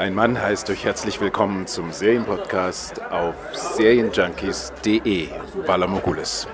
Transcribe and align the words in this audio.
Ein 0.00 0.14
Mann 0.14 0.40
heißt 0.40 0.70
euch 0.70 0.86
herzlich 0.86 1.20
willkommen 1.20 1.66
zum 1.66 1.92
Serienpodcast 1.92 3.02
auf 3.02 3.34
serienjunkies.de. 3.52 5.28
Valamogulis. 5.66 6.48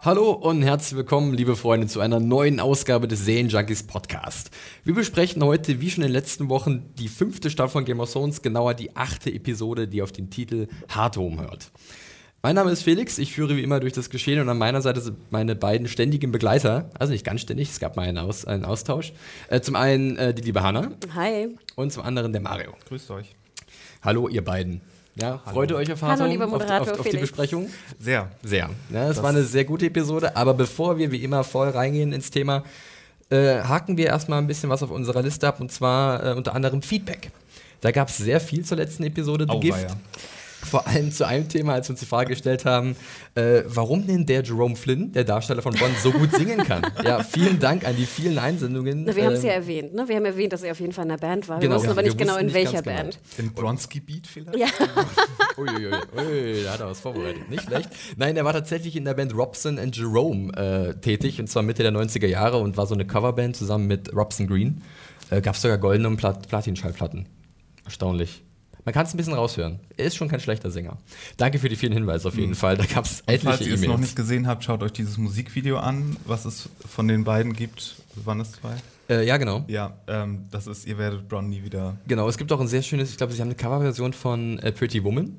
Hallo 0.00 0.30
und 0.30 0.62
herzlich 0.62 0.96
willkommen, 0.96 1.34
liebe 1.34 1.56
Freunde, 1.56 1.88
zu 1.88 2.00
einer 2.00 2.20
neuen 2.20 2.58
Ausgabe 2.58 3.06
des 3.06 3.26
Serienjunkies 3.26 3.82
Podcast. 3.82 4.50
Wir 4.82 4.94
besprechen 4.94 5.44
heute, 5.44 5.82
wie 5.82 5.90
schon 5.90 6.04
in 6.04 6.08
den 6.08 6.14
letzten 6.14 6.48
Wochen, 6.48 6.94
die 6.94 7.08
fünfte 7.08 7.50
Staffel 7.50 7.72
von 7.72 7.84
Game 7.84 8.00
of 8.00 8.10
Thrones, 8.10 8.40
genauer 8.40 8.72
die 8.72 8.96
achte 8.96 9.30
Episode, 9.30 9.88
die 9.88 10.00
auf 10.00 10.10
den 10.10 10.30
Titel 10.30 10.68
Hard 10.88 11.18
Home 11.18 11.42
hört. 11.42 11.70
Mein 12.44 12.56
Name 12.56 12.70
ist 12.72 12.82
Felix, 12.82 13.16
ich 13.16 13.32
führe 13.32 13.56
wie 13.56 13.62
immer 13.62 13.80
durch 13.80 13.94
das 13.94 14.10
Geschehen 14.10 14.38
und 14.38 14.50
an 14.50 14.58
meiner 14.58 14.82
Seite 14.82 15.00
sind 15.00 15.32
meine 15.32 15.56
beiden 15.56 15.88
ständigen 15.88 16.30
Begleiter, 16.30 16.90
also 16.98 17.10
nicht 17.10 17.24
ganz 17.24 17.40
ständig, 17.40 17.70
es 17.70 17.80
gab 17.80 17.96
mal 17.96 18.02
einen, 18.06 18.18
Aus, 18.18 18.44
einen 18.44 18.66
Austausch. 18.66 19.14
Äh, 19.48 19.62
zum 19.62 19.76
einen 19.76 20.18
äh, 20.18 20.34
die 20.34 20.42
liebe 20.42 20.62
Hanna. 20.62 20.90
Hi. 21.14 21.56
Und 21.74 21.90
zum 21.94 22.02
anderen 22.02 22.32
der 22.34 22.42
Mario. 22.42 22.74
Grüßt 22.86 23.10
euch. 23.12 23.34
Hallo, 24.02 24.28
ihr 24.28 24.44
beiden. 24.44 24.82
Ja, 25.18 25.40
Hallo. 25.46 25.54
freut 25.54 25.70
ihr 25.70 25.76
euch 25.76 25.90
auf 25.90 26.02
Hallo, 26.02 26.26
lieber 26.26 26.44
auf, 26.44 26.50
die- 26.50 26.58
Moderator 26.58 26.92
auf, 26.92 26.98
auf 26.98 27.06
die 27.06 27.12
Felix. 27.12 27.30
Besprechung? 27.30 27.70
Sehr. 27.98 28.30
Sehr. 28.42 28.68
Ja, 28.90 29.04
es 29.08 29.14
Das- 29.16 29.22
war 29.22 29.30
eine 29.30 29.42
sehr 29.44 29.64
gute 29.64 29.86
Episode, 29.86 30.36
aber 30.36 30.52
bevor 30.52 30.98
wir 30.98 31.10
wie 31.12 31.24
immer 31.24 31.44
voll 31.44 31.70
reingehen 31.70 32.12
ins 32.12 32.30
Thema, 32.30 32.62
äh, 33.30 33.62
haken 33.62 33.96
wir 33.96 34.08
erstmal 34.08 34.38
ein 34.40 34.46
bisschen 34.46 34.68
was 34.68 34.82
auf 34.82 34.90
unserer 34.90 35.22
Liste 35.22 35.48
ab 35.48 35.62
und 35.62 35.72
zwar 35.72 36.22
äh, 36.22 36.34
unter 36.34 36.54
anderem 36.54 36.82
Feedback. 36.82 37.30
Da 37.80 37.90
gab 37.90 38.10
es 38.10 38.18
sehr 38.18 38.38
viel 38.38 38.66
zur 38.66 38.76
letzten 38.76 39.04
Episode, 39.04 39.46
The 39.50 39.60
Gift. 39.60 39.86
Vor 40.64 40.86
allem 40.86 41.12
zu 41.12 41.26
einem 41.26 41.48
Thema, 41.48 41.74
als 41.74 41.88
wir 41.88 41.92
uns 41.92 42.00
die 42.00 42.06
Frage 42.06 42.30
gestellt 42.30 42.64
haben, 42.64 42.96
äh, 43.34 43.62
warum 43.66 44.06
denn 44.06 44.26
der 44.26 44.42
Jerome 44.42 44.76
Flynn, 44.76 45.12
der 45.12 45.24
Darsteller 45.24 45.62
von 45.62 45.74
Bond, 45.74 45.96
so 46.02 46.10
gut 46.10 46.32
singen 46.34 46.58
kann. 46.64 46.82
Ja, 47.04 47.22
vielen 47.22 47.58
Dank 47.60 47.86
an 47.86 47.96
die 47.96 48.06
vielen 48.06 48.38
Einsendungen. 48.38 49.04
Na, 49.04 49.14
wir 49.14 49.26
haben 49.26 49.34
es 49.34 49.40
Ähm, 49.44 49.46
ja 49.50 49.52
erwähnt, 49.52 49.94
ne? 49.94 50.08
Wir 50.08 50.16
haben 50.16 50.24
erwähnt, 50.24 50.52
dass 50.52 50.62
er 50.62 50.72
auf 50.72 50.80
jeden 50.80 50.92
Fall 50.92 51.04
in 51.04 51.10
einer 51.10 51.20
Band 51.20 51.48
war. 51.48 51.56
Wir 51.60 51.68
Genau, 51.68 51.74
wussten 51.76 51.86
ja, 51.88 51.92
aber 51.92 52.02
wir 52.02 52.08
nicht 52.08 52.18
genau, 52.18 52.36
in 52.36 52.46
nicht 52.46 52.54
welcher 52.54 52.82
genau. 52.82 52.96
Band. 52.96 53.18
Im 53.38 53.52
Bronski-Beat 53.52 54.26
vielleicht? 54.26 54.58
Ja. 54.58 54.66
Uiuiui, 55.56 55.92
ui, 55.92 56.62
da 56.64 56.72
hat 56.72 56.80
er 56.80 56.88
was 56.88 57.00
vorbereitet. 57.00 57.48
Nicht 57.50 57.62
schlecht. 57.64 57.90
Nein, 58.16 58.36
er 58.36 58.44
war 58.44 58.52
tatsächlich 58.52 58.96
in 58.96 59.04
der 59.04 59.14
Band 59.14 59.34
Robson 59.36 59.78
and 59.78 59.96
Jerome 59.96 60.52
äh, 60.54 60.94
tätig, 61.00 61.40
und 61.40 61.48
zwar 61.48 61.62
Mitte 61.62 61.82
der 61.82 61.92
90er 61.92 62.26
Jahre 62.26 62.58
und 62.58 62.76
war 62.76 62.86
so 62.86 62.94
eine 62.94 63.06
Coverband 63.06 63.56
zusammen 63.56 63.86
mit 63.86 64.14
Robson 64.14 64.46
Green. 64.46 64.82
Äh, 65.30 65.40
Gab 65.40 65.54
es 65.54 65.62
sogar 65.62 65.78
goldene 65.78 66.08
und 66.08 66.16
Plat 66.16 66.48
Platinschallplatten. 66.48 67.26
Erstaunlich. 67.84 68.42
Man 68.84 68.92
kann 68.92 69.06
es 69.06 69.14
ein 69.14 69.16
bisschen 69.16 69.32
raushören. 69.32 69.80
Er 69.96 70.04
ist 70.06 70.16
schon 70.16 70.28
kein 70.28 70.40
schlechter 70.40 70.70
Sänger. 70.70 70.98
Danke 71.38 71.58
für 71.58 71.68
die 71.68 71.76
vielen 71.76 71.92
Hinweise 71.92 72.28
auf 72.28 72.36
jeden 72.36 72.54
Fall. 72.54 72.76
Da 72.76 72.84
gab 72.84 73.06
es 73.06 73.22
Falls 73.26 73.42
etliche 73.44 73.64
ihr 73.70 73.74
es 73.74 73.86
noch 73.86 73.98
nicht 73.98 74.14
gesehen 74.14 74.46
habt, 74.46 74.62
schaut 74.64 74.82
euch 74.82 74.92
dieses 74.92 75.16
Musikvideo 75.16 75.78
an, 75.78 76.16
was 76.26 76.44
es 76.44 76.68
von 76.86 77.08
den 77.08 77.24
beiden 77.24 77.54
gibt. 77.54 77.96
Waren 78.16 78.40
es 78.40 78.52
zwei? 78.52 78.74
Äh, 79.08 79.26
ja, 79.26 79.36
genau. 79.38 79.64
Ja, 79.68 79.94
ähm, 80.06 80.46
das 80.50 80.66
ist, 80.66 80.86
ihr 80.86 80.98
werdet 80.98 81.28
Bron 81.28 81.48
nie 81.48 81.62
wieder. 81.62 81.96
Genau, 82.06 82.28
es 82.28 82.36
gibt 82.38 82.52
auch 82.52 82.60
ein 82.60 82.68
sehr 82.68 82.82
schönes, 82.82 83.10
ich 83.10 83.16
glaube, 83.16 83.32
sie 83.32 83.40
haben 83.40 83.48
eine 83.48 83.54
Coverversion 83.54 84.12
von 84.12 84.58
äh, 84.60 84.72
Pretty 84.72 85.02
Woman. 85.04 85.36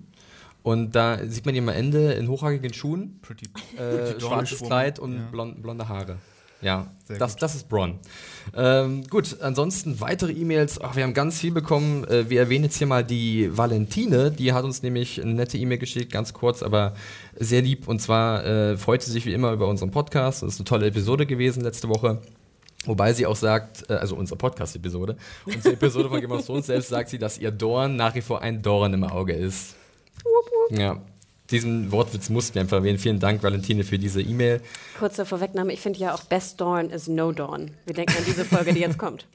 Und 0.63 0.95
da 0.95 1.19
sieht 1.27 1.45
man 1.45 1.53
ihn 1.53 1.63
am 1.69 1.75
Ende 1.75 2.13
in 2.13 2.27
hochhackigen 2.27 2.73
Schuhen, 2.73 3.19
Pretty, 3.21 3.45
äh, 3.77 3.77
Pretty 3.77 4.21
schwarzes. 4.21 4.59
Kleid 4.61 4.97
und 4.97 5.15
Ja. 5.17 5.27
blond, 5.31 5.61
blonde 5.61 5.87
Haare. 5.87 6.17
Ja, 6.65 6.87
Sehr 7.03 7.19
das, 7.19 7.33
gut. 7.33 7.43
das 7.43 7.53
ist 7.53 7.69
Bron. 7.69 7.99
Ähm, 8.55 9.03
gut, 9.07 9.37
ansonsten 9.39 10.01
weitere 10.01 10.31
E-Mails. 10.31 10.81
Ach, 10.81 10.95
wir 10.95 11.03
haben 11.03 11.13
ganz 11.13 11.39
viel 11.39 11.51
bekommen. 11.51 12.05
Äh, 12.05 12.27
wir 12.31 12.39
erwähnen 12.39 12.63
jetzt 12.63 12.77
hier 12.79 12.87
mal 12.87 13.03
die 13.03 13.55
Valentine. 13.55 14.31
Die 14.31 14.51
hat 14.51 14.63
uns 14.65 14.81
nämlich 14.81 15.21
eine 15.21 15.35
nette 15.35 15.59
E-Mail 15.59 15.77
geschickt, 15.77 16.11
ganz 16.11 16.33
kurz, 16.33 16.63
aber 16.63 16.95
sehr 17.35 17.61
lieb. 17.61 17.87
Und 17.87 18.01
zwar 18.01 18.43
äh, 18.43 18.77
freut 18.77 19.03
sie 19.03 19.11
sich 19.11 19.27
wie 19.27 19.33
immer 19.33 19.51
über 19.51 19.67
unseren 19.67 19.91
Podcast. 19.91 20.41
Das 20.41 20.53
ist 20.53 20.59
eine 20.59 20.65
tolle 20.65 20.87
Episode 20.87 21.27
gewesen 21.27 21.61
letzte 21.61 21.87
Woche. 21.87 22.19
Wobei 22.85 23.13
sie 23.13 23.27
auch 23.27 23.35
sagt, 23.35 23.87
äh, 23.91 23.93
also 23.93 24.15
unsere 24.15 24.37
Podcast-Episode, 24.37 25.17
unsere 25.45 25.75
Episode 25.75 26.09
von 26.09 26.19
Game 26.19 26.31
of 26.31 26.43
Thrones 26.47 26.65
selbst 26.65 26.89
sagt 26.89 27.09
sie, 27.09 27.19
dass 27.19 27.37
ihr 27.37 27.51
Dorn 27.51 27.95
nach 27.95 28.15
wie 28.15 28.21
vor 28.21 28.41
ein 28.41 28.63
Dorn 28.63 28.91
im 28.95 29.03
Auge 29.03 29.33
ist. 29.33 29.75
Ja, 30.71 30.99
diesen 31.51 31.91
Wortwitz 31.91 32.29
mussten 32.29 32.55
wir 32.55 32.61
einfach 32.61 32.77
erwähnen. 32.77 32.97
Vielen 32.97 33.19
Dank, 33.19 33.43
Valentine, 33.43 33.83
für 33.83 33.99
diese 33.99 34.21
E-Mail. 34.21 34.61
Kurze 34.97 35.25
Vorwegnahme, 35.25 35.73
ich 35.73 35.81
finde 35.81 35.99
ja 35.99 36.13
auch 36.13 36.23
Best 36.23 36.59
Dawn 36.59 36.89
is 36.89 37.07
No 37.07 37.31
Dawn. 37.31 37.71
Wir 37.85 37.93
denken 37.93 38.17
an 38.17 38.23
diese 38.25 38.45
Folge, 38.45 38.73
die 38.73 38.79
jetzt 38.79 38.97
kommt. 38.97 39.25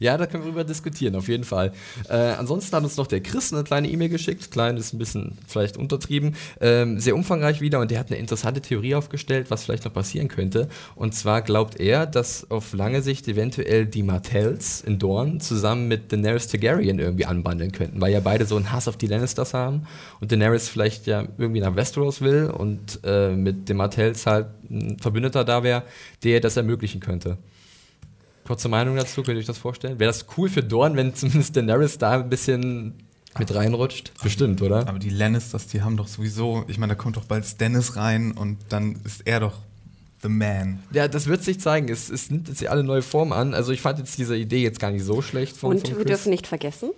Ja, 0.00 0.16
da 0.16 0.26
können 0.26 0.44
wir 0.44 0.50
drüber 0.50 0.64
diskutieren, 0.64 1.14
auf 1.16 1.28
jeden 1.28 1.44
Fall. 1.44 1.72
Äh, 2.08 2.14
ansonsten 2.14 2.76
hat 2.76 2.84
uns 2.84 2.96
noch 2.96 3.06
der 3.06 3.20
Chris 3.20 3.52
eine 3.52 3.64
kleine 3.64 3.88
E-Mail 3.88 4.08
geschickt. 4.08 4.50
Klein 4.50 4.76
ist 4.76 4.92
ein 4.92 4.98
bisschen 4.98 5.38
vielleicht 5.46 5.76
untertrieben. 5.76 6.34
Ähm, 6.60 6.98
sehr 7.00 7.14
umfangreich 7.14 7.60
wieder 7.60 7.80
und 7.80 7.90
der 7.90 7.98
hat 7.98 8.10
eine 8.10 8.18
interessante 8.18 8.60
Theorie 8.60 8.94
aufgestellt, 8.94 9.50
was 9.50 9.64
vielleicht 9.64 9.84
noch 9.84 9.92
passieren 9.92 10.28
könnte. 10.28 10.68
Und 10.94 11.14
zwar 11.14 11.42
glaubt 11.42 11.80
er, 11.80 12.06
dass 12.06 12.50
auf 12.50 12.72
lange 12.72 13.02
Sicht 13.02 13.28
eventuell 13.28 13.86
die 13.86 14.02
Martells 14.02 14.80
in 14.80 14.98
Dorn 14.98 15.40
zusammen 15.40 15.88
mit 15.88 16.12
Daenerys 16.12 16.48
Targaryen 16.48 16.98
irgendwie 16.98 17.26
anbandeln 17.26 17.72
könnten, 17.72 18.00
weil 18.00 18.12
ja 18.12 18.20
beide 18.20 18.46
so 18.46 18.56
einen 18.56 18.72
Hass 18.72 18.88
auf 18.88 18.96
die 18.96 19.06
Lannisters 19.06 19.54
haben 19.54 19.86
und 20.20 20.32
Daenerys 20.32 20.68
vielleicht 20.68 21.06
ja 21.06 21.24
irgendwie 21.38 21.60
nach 21.60 21.76
Westeros 21.76 22.20
will 22.20 22.50
und 22.50 23.00
äh, 23.04 23.30
mit 23.30 23.68
den 23.68 23.76
Martells 23.76 24.26
halt 24.26 24.46
ein 24.70 24.98
Verbündeter 24.98 25.44
da 25.44 25.62
wäre, 25.62 25.82
der 26.22 26.40
das 26.40 26.56
ermöglichen 26.56 27.00
könnte. 27.00 27.38
Kurze 28.44 28.68
Meinung 28.68 28.96
dazu, 28.96 29.22
könnt 29.22 29.36
ihr 29.36 29.40
euch 29.40 29.46
das 29.46 29.58
vorstellen? 29.58 29.98
Wäre 29.98 30.10
das 30.10 30.26
cool 30.36 30.48
für 30.48 30.62
Dorn, 30.62 30.96
wenn 30.96 31.14
zumindest 31.14 31.56
Daenerys 31.56 31.98
da 31.98 32.20
ein 32.20 32.28
bisschen 32.28 32.94
mit 33.38 33.54
reinrutscht? 33.54 34.12
Bestimmt, 34.22 34.60
oder? 34.62 34.86
Aber 34.86 34.98
die 34.98 35.10
Lannisters, 35.10 35.66
die 35.66 35.82
haben 35.82 35.96
doch 35.96 36.08
sowieso, 36.08 36.64
ich 36.68 36.78
meine, 36.78 36.92
da 36.92 36.94
kommt 36.94 37.16
doch 37.16 37.24
bald 37.24 37.44
Stannis 37.46 37.96
rein 37.96 38.32
und 38.32 38.58
dann 38.68 39.00
ist 39.04 39.26
er 39.26 39.40
doch 39.40 39.54
the 40.22 40.28
man. 40.28 40.82
Ja, 40.92 41.06
das 41.06 41.26
wird 41.26 41.44
sich 41.44 41.60
zeigen. 41.60 41.88
Es, 41.88 42.10
es 42.10 42.30
nimmt 42.30 42.48
jetzt 42.48 42.58
hier 42.58 42.70
alle 42.70 42.82
neue 42.82 43.02
Formen 43.02 43.32
an. 43.32 43.54
Also 43.54 43.72
ich 43.72 43.80
fand 43.80 43.98
jetzt 43.98 44.18
diese 44.18 44.36
Idee 44.36 44.62
jetzt 44.62 44.80
gar 44.80 44.90
nicht 44.90 45.04
so 45.04 45.22
schlecht 45.22 45.56
von, 45.56 45.72
Und 45.72 45.86
von 45.88 45.98
wir 45.98 46.04
dürfen 46.04 46.30
nicht 46.30 46.46
vergessen, 46.46 46.90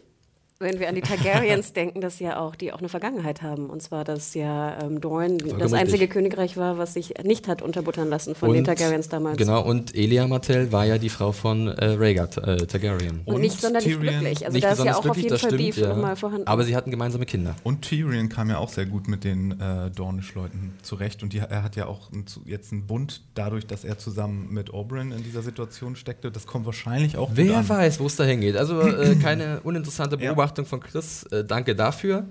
wenn 0.59 0.81
wir 0.81 0.89
an 0.89 0.95
die 0.95 1.03
Targaryens 1.03 1.73
denken, 1.75 2.01
dass 2.01 2.19
ja 2.19 2.39
auch 2.39 2.55
die 2.55 2.73
auch 2.73 2.79
eine 2.79 2.89
Vergangenheit 2.89 3.43
haben. 3.43 3.69
Und 3.69 3.83
zwar, 3.83 4.05
dass 4.05 4.35
ja 4.35 4.79
ähm, 4.83 5.01
Dorne 5.01 5.37
das 5.37 5.53
richtig. 5.53 5.75
einzige 5.75 6.09
Königreich 6.09 6.57
war, 6.57 6.79
was 6.79 6.95
sich 6.95 7.15
nicht 7.25 7.47
hat 7.49 7.61
unterbuttern 7.63 8.09
lassen 8.09 8.35
von 8.35 8.53
den 8.53 8.65
Targaryens 8.65 9.09
damals. 9.09 9.37
Genau, 9.37 9.63
und 9.63 9.95
Elia 9.95 10.27
Martell 10.27 10.73
war 10.73 10.87
ja 10.87 10.99
die 10.99 11.09
Frau 11.09 11.33
von 11.33 11.69
äh, 11.69 11.85
Rhaegar 11.85 12.29
äh, 12.39 12.67
Targaryen. 12.67 13.21
Und, 13.25 13.35
Und 13.35 13.41
nicht 13.43 13.61
sonderlich 13.61 13.95
Tyrion. 13.95 14.15
glücklich. 14.21 14.47
Also 14.47 14.55
nicht 14.55 14.65
da 14.65 14.73
ist 14.73 14.85
ja 14.85 14.97
auch 14.97 15.07
auf 15.07 15.17
jeden 15.17 15.29
Fall 15.31 15.39
stimmt, 15.39 15.59
Beef 15.59 15.77
ja. 15.77 15.89
nochmal 15.89 16.17
vorhanden. 16.17 16.47
Aber 16.47 16.65
sie 16.65 16.75
hatten 16.75 16.91
gemeinsame 16.91 17.27
Kinder. 17.27 17.55
Und 17.63 17.83
Tyrion 17.83 18.29
kam 18.29 18.49
ja 18.49 18.59
auch 18.59 18.71
sehr 18.71 18.87
gut 18.87 19.09
mit 19.09 19.25
den 19.25 19.61
äh, 19.61 19.91
Dornish-Leuten 19.91 20.75
zurecht. 20.83 21.23
Und 21.23 21.33
die, 21.33 21.39
er 21.39 21.63
hat 21.63 21.77
ja 21.77 21.87
auch 21.87 22.11
ein, 22.13 22.25
jetzt 22.47 22.73
einen 22.73 22.87
Bund 22.87 23.23
dadurch, 23.35 23.67
dass 23.67 23.85
er 23.85 23.99
zusammen 23.99 24.49
mit 24.51 24.73
Oberyn 24.73 25.13
in 25.13 25.23
dieser 25.23 25.43
Situation 25.43 25.97
steckte. 25.97 26.31
Das 26.31 26.47
kommt 26.47 26.65
wahrscheinlich 26.67 27.17
auch 27.19 27.29
gut 27.29 27.37
Wer 27.37 27.59
an. 27.59 27.69
weiß, 27.69 28.01
wo 28.01 28.07
es 28.07 28.17
da 28.17 28.25
hingeht. 28.25 28.57
Also 28.57 28.81
äh, 28.81 29.17
keine 29.17 29.61
uninteressante 29.61 30.17
Ja. 30.17 30.46
Beobachtung 30.47 30.67
von 30.67 30.81
Chris. 30.81 31.25
Äh, 31.25 31.45
danke 31.45 31.75
dafür. 31.75 32.27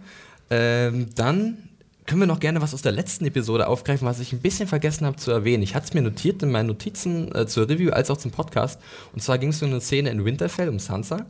Ähm, 0.50 1.08
dann 1.16 1.58
können 2.06 2.22
wir 2.22 2.28
noch 2.28 2.40
gerne 2.40 2.62
was 2.62 2.74
aus 2.74 2.82
der 2.82 2.92
letzten 2.92 3.26
Episode 3.26 3.68
aufgreifen, 3.68 4.08
was 4.08 4.20
ich 4.20 4.32
ein 4.32 4.40
bisschen 4.40 4.68
vergessen 4.68 5.06
habe 5.06 5.18
zu 5.18 5.32
erwähnen. 5.32 5.64
Ich 5.64 5.76
hatte 5.76 5.88
es 5.88 5.94
mir 5.94 6.02
notiert 6.02 6.42
in 6.44 6.52
meinen 6.52 6.68
Notizen 6.68 7.34
äh, 7.36 7.48
zur 7.48 7.68
Review 7.68 7.92
als 7.92 8.12
auch 8.12 8.18
zum 8.18 8.32
Podcast. 8.32 8.80
Und 9.14 9.22
zwar 9.22 9.38
ging 9.38 9.50
es 9.50 9.62
um 9.62 9.70
eine 9.70 9.82
Szene 9.82 10.12
in 10.12 10.24
Winterfell 10.24 10.70
um 10.70 10.80
Sansa. 10.80 11.26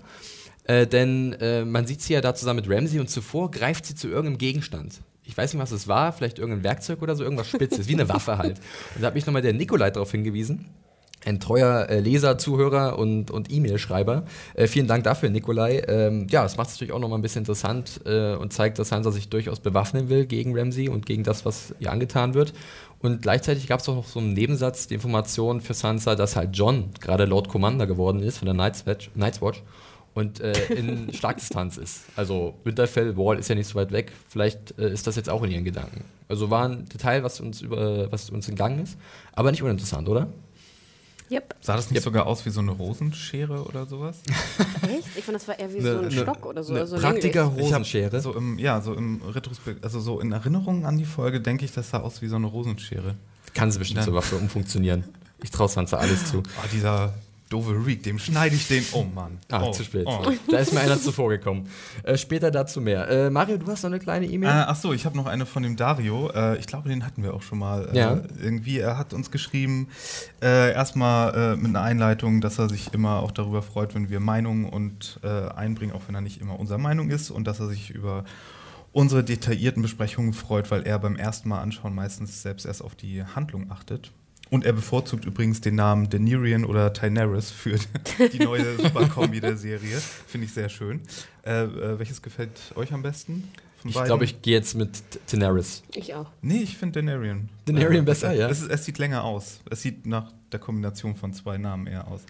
Äh, 0.65 0.85
denn 0.85 1.33
äh, 1.33 1.63
man 1.63 1.87
sieht 1.87 2.01
sie 2.01 2.13
ja 2.13 2.21
da 2.21 2.35
zusammen 2.35 2.59
mit 2.59 2.69
Ramsey 2.69 2.99
und 2.99 3.09
zuvor 3.09 3.51
greift 3.51 3.85
sie 3.85 3.95
zu 3.95 4.07
irgendeinem 4.07 4.37
Gegenstand. 4.37 5.01
Ich 5.23 5.35
weiß 5.35 5.53
nicht, 5.53 5.61
was 5.61 5.71
es 5.71 5.87
war, 5.87 6.13
vielleicht 6.13 6.37
irgendein 6.37 6.63
Werkzeug 6.63 7.01
oder 7.01 7.15
so, 7.15 7.23
irgendwas 7.23 7.49
Spitzes, 7.49 7.87
wie 7.87 7.93
eine 7.93 8.09
Waffe 8.09 8.37
halt. 8.37 8.59
Und 8.95 9.01
da 9.01 9.07
hat 9.07 9.15
mich 9.15 9.25
nochmal 9.25 9.41
der 9.41 9.53
Nikolai 9.53 9.89
darauf 9.89 10.11
hingewiesen 10.11 10.65
ein 11.25 11.39
treuer 11.39 11.89
äh, 11.89 11.99
Leser, 11.99 12.37
Zuhörer 12.37 12.97
und, 12.97 13.31
und 13.31 13.51
E-Mail-Schreiber. 13.51 14.23
Äh, 14.53 14.67
vielen 14.67 14.87
Dank 14.87 15.03
dafür, 15.03 15.29
Nikolai. 15.29 15.83
Ähm, 15.87 16.27
ja, 16.29 16.43
das 16.43 16.57
macht 16.57 16.69
es 16.69 16.75
natürlich 16.75 16.93
auch 16.93 16.99
nochmal 16.99 17.19
ein 17.19 17.21
bisschen 17.21 17.41
interessant 17.41 18.01
äh, 18.05 18.35
und 18.35 18.53
zeigt, 18.53 18.79
dass 18.79 18.89
Sansa 18.89 19.11
sich 19.11 19.29
durchaus 19.29 19.59
bewaffnen 19.59 20.09
will 20.09 20.25
gegen 20.25 20.57
Ramsey 20.57 20.89
und 20.89 21.05
gegen 21.05 21.23
das, 21.23 21.45
was 21.45 21.73
ihr 21.79 21.91
angetan 21.91 22.33
wird. 22.33 22.53
Und 22.99 23.21
gleichzeitig 23.21 23.67
gab 23.67 23.81
es 23.81 23.89
auch 23.89 23.95
noch 23.95 24.07
so 24.07 24.19
einen 24.19 24.33
Nebensatz, 24.33 24.87
die 24.87 24.93
Information 24.93 25.61
für 25.61 25.73
Sansa, 25.73 26.15
dass 26.15 26.35
halt 26.35 26.55
John 26.55 26.91
gerade 26.99 27.25
Lord 27.25 27.49
Commander 27.49 27.87
geworden 27.87 28.21
ist 28.21 28.37
von 28.37 28.45
der 28.45 28.55
Night's 28.55 28.85
Watch, 28.85 29.11
Night's 29.15 29.41
Watch 29.41 29.63
und 30.13 30.39
äh, 30.39 30.53
in 30.73 31.13
Schlagdistanz 31.13 31.77
ist. 31.77 32.05
Also 32.15 32.55
Winterfell, 32.63 33.15
Wall 33.17 33.37
ist 33.37 33.49
ja 33.49 33.55
nicht 33.55 33.67
so 33.67 33.75
weit 33.75 33.91
weg. 33.91 34.11
Vielleicht 34.27 34.77
äh, 34.79 34.91
ist 34.91 35.05
das 35.05 35.17
jetzt 35.17 35.29
auch 35.29 35.43
in 35.43 35.51
ihren 35.51 35.65
Gedanken. 35.65 36.03
Also 36.27 36.49
war 36.49 36.67
ein 36.67 36.85
Detail, 36.85 37.23
was 37.23 37.39
uns 37.39 37.61
über 37.61 38.11
was 38.11 38.29
uns 38.29 38.49
entgangen 38.49 38.81
ist, 38.81 38.97
aber 39.33 39.51
nicht 39.51 39.61
uninteressant, 39.61 40.09
oder? 40.09 40.27
Yep. 41.31 41.55
Sah 41.61 41.75
das 41.75 41.85
nicht 41.89 41.97
Yep. 41.97 42.03
sogar 42.03 42.25
aus 42.27 42.45
wie 42.45 42.49
so 42.51 42.59
eine 42.59 42.71
Rosenschere 42.71 43.63
oder 43.63 43.85
sowas? 43.87 44.17
Echt? 44.83 45.07
Ich 45.17 45.23
fand, 45.23 45.35
das 45.35 45.47
war 45.47 45.57
eher 45.57 45.73
wie 45.73 45.79
Ne- 45.79 45.91
so 45.93 45.97
ein 45.99 46.05
ne- 46.05 46.11
Stock 46.11 46.45
oder 46.45 46.63
so. 46.63 46.73
ne 46.73 46.81
also 46.81 46.97
Praktiker. 46.97 47.51
Ich 47.57 47.63
hab 47.63 47.79
Rosenschere. 47.81 48.21
So 48.21 48.33
im, 48.35 48.59
ja, 48.59 48.79
so 48.81 48.93
im 48.93 49.21
Retrospekt, 49.23 49.83
also 49.83 49.99
so 49.99 50.19
in 50.19 50.31
Erinnerung 50.31 50.85
an 50.85 50.97
die 50.97 51.05
Folge 51.05 51.41
denke 51.41 51.65
ich, 51.65 51.71
das 51.71 51.89
sah 51.89 51.99
aus 52.01 52.21
wie 52.21 52.27
so 52.27 52.35
eine 52.35 52.47
Rosenschere. 52.47 53.15
Kann 53.53 53.71
sie 53.71 53.79
bestimmt 53.79 54.03
zur 54.03 54.13
Waffe 54.13 54.35
umfunktionieren. 54.35 55.03
Ich 55.43 55.49
traue 55.51 55.67
Sansa 55.69 55.97
alles 55.97 56.25
zu. 56.25 56.43
Ah, 56.61 56.67
dieser 56.71 57.13
Doverik, 57.49 58.01
dem 58.01 58.17
schneide 58.17 58.55
ich 58.55 58.67
den. 58.67 58.83
Oh 58.93 59.03
Mann. 59.03 59.37
Ah, 59.51 59.63
oh, 59.63 59.71
zu 59.71 59.83
spät. 59.83 60.05
Oh. 60.07 60.31
Da 60.49 60.57
ist 60.57 60.73
mir 60.73 60.79
einer 60.79 60.99
zuvor 60.99 61.29
gekommen. 61.29 61.69
Äh, 62.03 62.17
später 62.17 62.49
dazu 62.49 62.81
mehr. 62.81 63.07
Äh, 63.07 63.29
Mario, 63.29 63.57
du 63.57 63.67
hast 63.67 63.83
noch 63.83 63.91
eine 63.91 63.99
kleine 63.99 64.25
E-Mail? 64.25 64.49
Äh, 64.49 64.63
ach 64.67 64.75
so, 64.75 64.93
ich 64.93 65.05
habe 65.05 65.15
noch 65.15 65.27
eine 65.27 65.45
von 65.45 65.61
dem 65.61 65.75
Dario. 65.75 66.31
Äh, 66.31 66.57
ich 66.57 66.65
glaube, 66.65 66.89
den 66.89 67.05
hatten 67.05 67.21
wir 67.21 67.33
auch 67.35 67.43
schon 67.43 67.59
mal. 67.59 67.87
Äh, 67.93 67.97
Ja. 67.97 68.19
Irgendwie, 68.41 68.79
er 68.79 68.97
hat 68.97 69.13
uns 69.13 69.29
geschrieben, 69.29 69.89
äh, 70.41 70.73
erstmal 70.73 71.53
äh, 71.53 71.55
mit 71.55 71.67
einer 71.67 71.81
Einleitung, 71.81 72.41
dass 72.41 72.57
er 72.57 72.67
sich 72.67 72.93
immer 72.93 73.19
auch 73.21 73.31
darüber 73.31 73.61
freut, 73.61 73.93
wenn 73.93 74.09
wir 74.09 74.19
Meinungen 74.19 74.65
und 74.67 75.19
äh, 75.23 75.27
einbringen, 75.49 75.93
auch 75.93 76.01
wenn 76.07 76.15
er 76.15 76.21
nicht 76.21 76.41
immer 76.41 76.59
unserer 76.59 76.79
Meinung 76.79 77.09
ist 77.11 77.29
und 77.29 77.45
dass 77.45 77.59
er 77.59 77.67
sich 77.67 77.91
über 77.91 78.25
unsere 78.91 79.23
detaillierten 79.23 79.81
Besprechungen 79.83 80.33
freut, 80.33 80.71
weil 80.71 80.83
er 80.87 80.97
beim 80.99 81.15
ersten 81.15 81.49
Mal 81.49 81.61
anschauen 81.61 81.93
meistens 81.93 82.41
selbst 82.41 82.65
erst 82.65 82.81
auf 82.81 82.95
die 82.95 83.23
Handlung 83.23 83.69
achtet. 83.69 84.11
Und 84.49 84.63
er 84.63 84.73
bevorzugt 84.73 85.25
übrigens 85.25 85.61
den 85.61 85.75
Namen 85.75 86.09
Daenerys 86.09 86.63
oder 86.65 86.89
Daenerys 86.89 87.51
für 87.51 87.77
die 88.33 88.39
neue 88.39 88.77
Superkombi 88.77 89.39
der 89.39 89.57
Serie. 89.57 89.99
Finde 90.27 90.45
ich 90.45 90.53
sehr 90.53 90.69
schön. 90.69 91.01
Äh, 91.43 91.63
äh, 91.63 91.99
welches 91.99 92.21
gefällt 92.21 92.73
euch 92.75 92.93
am 92.93 93.01
besten? 93.01 93.49
ich 93.83 94.03
glaube, 94.03 94.23
ich 94.23 94.41
gehe 94.41 94.55
jetzt 94.55 94.75
mit 94.75 94.89
Daenerys. 95.31 95.83
Ich 95.93 96.13
auch. 96.15 96.27
Nee, 96.41 96.59
ich 96.59 96.77
finde 96.77 97.01
Denarian. 97.01 97.49
Denarian 97.67 98.03
besser, 98.03 98.33
ja? 98.33 98.49
Es, 98.49 98.63
es 98.63 98.85
sieht 98.85 98.97
länger 98.97 99.23
aus. 99.23 99.59
Es 99.69 99.81
sieht 99.81 100.05
nach 100.05 100.31
der 100.51 100.59
Kombination 100.59 101.15
von 101.15 101.33
zwei 101.33 101.57
Namen 101.57 101.85
eher 101.87 102.07
aus. 102.07 102.21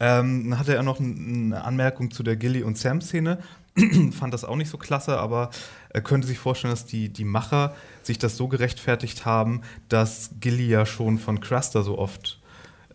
Ähm, 0.00 0.50
dann 0.50 0.58
hatte 0.58 0.74
er 0.74 0.82
noch 0.82 0.98
eine 0.98 1.62
Anmerkung 1.62 2.10
zu 2.10 2.22
der 2.22 2.36
Gilly 2.36 2.62
und 2.62 2.78
Sam-Szene. 2.78 3.38
Fand 4.12 4.34
das 4.34 4.44
auch 4.44 4.56
nicht 4.56 4.70
so 4.70 4.78
klasse, 4.78 5.18
aber 5.18 5.50
er 5.90 6.00
könnte 6.00 6.26
sich 6.26 6.38
vorstellen, 6.38 6.72
dass 6.72 6.86
die, 6.86 7.08
die 7.08 7.24
Macher 7.24 7.74
sich 8.06 8.18
das 8.18 8.36
so 8.36 8.48
gerechtfertigt 8.48 9.24
haben, 9.24 9.62
dass 9.88 10.30
Gilly 10.40 10.68
ja 10.68 10.86
schon 10.86 11.18
von 11.18 11.40
Cruster 11.40 11.82
so 11.82 11.98
oft 11.98 12.40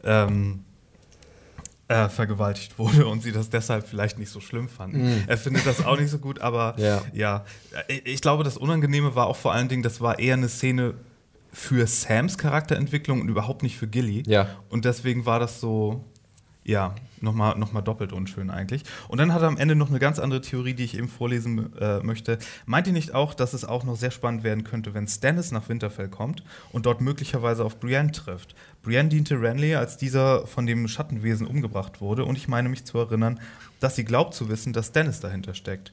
ähm, 0.04 0.64
äh, 1.88 2.08
vergewaltigt 2.08 2.78
wurde 2.78 3.08
und 3.08 3.24
sie 3.24 3.32
das 3.32 3.50
deshalb 3.50 3.88
vielleicht 3.88 4.20
nicht 4.20 4.30
so 4.30 4.40
schlimm 4.40 4.70
fanden. 4.70 5.24
Er 5.28 5.38
findet 5.38 5.66
das 5.66 5.84
auch 5.86 6.00
nicht 6.00 6.12
so 6.12 6.20
gut, 6.20 6.40
aber 6.40 6.76
Ja. 6.78 7.02
ja, 7.14 7.46
ich, 7.88 8.06
ich 8.06 8.22
glaube, 8.22 8.44
das 8.44 8.58
Unangenehme 8.58 9.16
war 9.16 9.28
auch 9.28 9.36
vor 9.36 9.54
allen 9.54 9.68
Dingen, 9.70 9.84
das 9.84 10.00
war 10.00 10.20
eher 10.20 10.36
eine 10.36 10.50
Szene 10.50 10.94
für 11.52 11.88
Sams 11.88 12.38
Charakterentwicklung 12.38 13.22
und 13.22 13.30
überhaupt 13.30 13.64
nicht 13.64 13.76
für 13.76 13.88
Gilly. 13.88 14.24
Ja. 14.28 14.48
Und 14.70 14.86
deswegen 14.86 15.26
war 15.26 15.40
das 15.40 15.60
so, 15.60 16.04
ja, 16.64 16.94
nochmal 17.22 17.58
noch 17.58 17.72
mal 17.72 17.82
doppelt 17.82 18.14
unschön 18.14 18.50
eigentlich. 18.50 18.84
Und 19.08 19.18
dann 19.20 19.34
hat 19.34 19.42
er 19.42 19.48
am 19.48 19.58
Ende 19.58 19.76
noch 19.76 19.90
eine 19.90 20.00
ganz 20.00 20.20
andere 20.20 20.42
Theorie, 20.42 20.74
die 20.74 20.84
ich 20.84 20.98
eben 20.98 21.08
vorlesen 21.08 21.76
äh, 21.78 22.00
möchte. 22.02 22.38
Meint 22.66 22.88
ihr 22.88 22.94
nicht 22.94 23.14
auch, 23.14 23.34
dass 23.34 23.54
es 23.54 23.66
auch 23.66 23.84
noch 23.84 23.96
sehr 23.96 24.12
spannend 24.12 24.44
werden 24.44 24.64
könnte, 24.64 24.94
wenn 24.94 25.08
Stannis 25.08 25.52
nach 25.52 25.70
Winterfell 25.70 26.10
kommt 26.10 26.44
und 26.72 26.86
dort 26.86 27.02
möglicherweise 27.02 27.64
auf 27.64 27.80
Brienne 27.80 28.12
trifft? 28.12 28.56
Brienne 28.82 29.10
diente 29.10 29.42
Renly, 29.42 29.76
als 29.76 29.98
dieser 29.98 30.48
von 30.48 30.66
dem 30.66 30.88
Schattenwesen 30.88 31.48
umgebracht 31.48 32.02
wurde. 32.02 32.26
Und 32.26 32.38
ich 32.38 32.48
meine 32.48 32.70
mich 32.70 32.86
zu 32.86 32.98
erinnern, 32.98 33.40
dass 33.80 33.96
sie 33.96 34.06
glaubt 34.06 34.34
zu 34.34 34.50
wissen, 34.50 34.74
dass 34.74 34.88
Stannis 34.88 35.20
dahinter 35.20 35.54
steckt. 35.54 35.92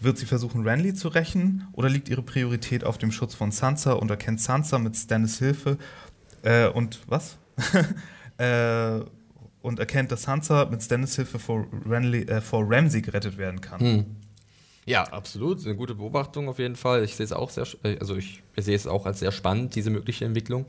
Wird 0.00 0.18
sie 0.18 0.26
versuchen, 0.26 0.66
Renly 0.66 0.94
zu 0.94 1.08
rächen 1.08 1.68
oder 1.72 1.88
liegt 1.88 2.08
ihre 2.08 2.22
Priorität 2.22 2.84
auf 2.84 2.98
dem 2.98 3.12
Schutz 3.12 3.34
von 3.34 3.52
Sansa 3.52 3.92
und 3.92 4.10
erkennt 4.10 4.40
Sansa 4.40 4.78
mit 4.78 4.96
Stannis 4.96 5.38
Hilfe 5.38 5.78
äh, 6.42 6.66
und 6.68 7.00
was? 7.06 7.38
äh, 8.38 9.00
und 9.64 9.78
erkennt, 9.78 10.12
dass 10.12 10.24
Sansa 10.24 10.66
mit 10.66 10.82
Stannis 10.82 11.16
Hilfe 11.16 11.38
vor, 11.38 11.66
Renly, 11.88 12.24
äh, 12.24 12.42
vor 12.42 12.66
Ramsay 12.68 13.00
gerettet 13.00 13.38
werden 13.38 13.62
kann. 13.62 13.80
Hm. 13.80 14.06
Ja, 14.84 15.04
absolut. 15.04 15.64
Eine 15.64 15.74
gute 15.74 15.94
Beobachtung 15.94 16.50
auf 16.50 16.58
jeden 16.58 16.76
Fall. 16.76 17.02
Ich 17.02 17.16
sehe 17.16 17.24
es 17.24 17.32
auch 17.32 17.48
sehr, 17.48 17.66
äh, 17.82 17.96
also 17.98 18.14
ich 18.14 18.42
sehe 18.58 18.76
es 18.76 18.86
auch 18.86 19.06
als 19.06 19.20
sehr 19.20 19.32
spannend, 19.32 19.74
diese 19.74 19.88
mögliche 19.88 20.26
Entwicklung. 20.26 20.66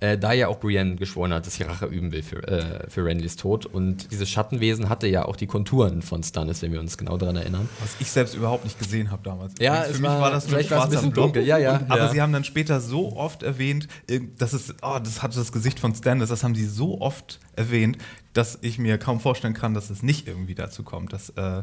Äh, 0.00 0.18
da 0.18 0.32
ja 0.32 0.48
auch 0.48 0.60
Brienne 0.60 0.96
geschworen 0.96 1.32
hat, 1.32 1.46
dass 1.46 1.54
sie 1.54 1.62
Rache 1.62 1.86
üben 1.86 2.12
will 2.12 2.22
für, 2.22 2.46
äh, 2.46 2.90
für 2.90 3.04
Renlys 3.04 3.36
Tod. 3.36 3.64
Und 3.66 4.10
dieses 4.12 4.28
Schattenwesen 4.28 4.88
hatte 4.90 5.06
ja 5.06 5.24
auch 5.24 5.36
die 5.36 5.46
Konturen 5.46 6.02
von 6.02 6.22
Stannis, 6.22 6.60
wenn 6.62 6.72
wir 6.72 6.80
uns 6.80 6.98
genau 6.98 7.16
daran 7.16 7.36
erinnern. 7.36 7.68
Was 7.80 7.96
ich 7.98 8.10
selbst 8.10 8.34
überhaupt 8.34 8.64
nicht 8.64 8.78
gesehen 8.78 9.10
habe 9.10 9.22
damals. 9.22 9.54
Ja, 9.58 9.82
Für 9.82 9.92
mich 9.94 10.02
war- 10.02 10.20
war 10.20 10.30
das 10.30 10.46
vielleicht 10.46 10.70
war 10.70 10.78
ein 10.78 10.82
schwarzer 10.90 10.96
bisschen 10.96 11.12
dunkel. 11.14 11.44
Ja, 11.46 11.56
ja, 11.58 11.76
Und, 11.78 11.90
aber 11.90 12.02
ja. 12.02 12.08
sie 12.10 12.20
haben 12.20 12.32
dann 12.32 12.44
später 12.44 12.80
so 12.80 13.16
oft 13.16 13.42
erwähnt, 13.42 13.88
äh, 14.08 14.20
dass 14.36 14.52
es, 14.52 14.74
oh, 14.82 14.98
das 15.02 15.22
hatte 15.22 15.38
das 15.38 15.50
Gesicht 15.52 15.80
von 15.80 15.94
Stannis, 15.94 16.28
das 16.28 16.44
haben 16.44 16.54
sie 16.54 16.66
so 16.66 17.00
oft 17.00 17.40
erwähnt, 17.54 17.96
dass 18.34 18.58
ich 18.60 18.78
mir 18.78 18.98
kaum 18.98 19.18
vorstellen 19.20 19.54
kann, 19.54 19.72
dass 19.72 19.88
es 19.88 20.02
nicht 20.02 20.28
irgendwie 20.28 20.54
dazu 20.54 20.82
kommt, 20.82 21.12
dass 21.14 21.30
äh, 21.30 21.62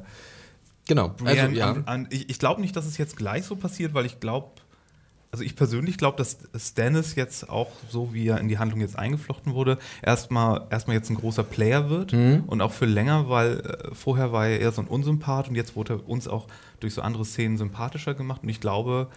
Genau. 0.88 1.10
Brienne 1.10 1.42
also, 1.44 1.56
ja. 1.56 1.72
an, 1.72 1.84
an, 1.86 2.08
ich 2.10 2.30
ich 2.30 2.40
glaube 2.40 2.60
nicht, 2.62 2.76
dass 2.76 2.86
es 2.86 2.98
jetzt 2.98 3.16
gleich 3.16 3.46
so 3.46 3.56
passiert, 3.56 3.94
weil 3.94 4.06
ich 4.06 4.20
glaube, 4.20 4.50
also 5.34 5.44
ich 5.44 5.56
persönlich 5.56 5.98
glaube, 5.98 6.16
dass 6.18 6.38
Stannis 6.56 7.16
jetzt 7.16 7.50
auch 7.50 7.72
so, 7.90 8.14
wie 8.14 8.28
er 8.28 8.40
in 8.40 8.48
die 8.50 8.60
Handlung 8.60 8.82
jetzt 8.82 9.00
eingeflochten 9.00 9.56
wurde, 9.56 9.80
erstmal 10.04 10.68
erstmal 10.70 10.96
jetzt 10.96 11.10
ein 11.10 11.16
großer 11.16 11.42
Player 11.42 11.90
wird 11.90 12.14
Mhm. 12.14 12.44
und 12.46 12.62
auch 12.62 12.72
für 12.72 12.86
länger, 12.86 13.30
weil 13.30 13.60
äh, 13.62 13.96
vorher 13.96 14.32
war 14.32 14.46
er 14.46 14.60
eher 14.60 14.72
so 14.72 14.82
ein 14.84 14.88
Unsympath 14.88 15.50
und 15.50 15.56
jetzt 15.56 15.76
wurde 15.76 15.94
er 15.94 16.08
uns 16.08 16.28
auch 16.28 16.46
durch 16.80 16.94
so 16.94 17.02
andere 17.02 17.26
Szenen 17.26 17.58
sympathischer 17.58 18.14
gemacht 18.14 18.44
und 18.44 18.50
ich 18.50 18.62
glaube, 18.62 19.08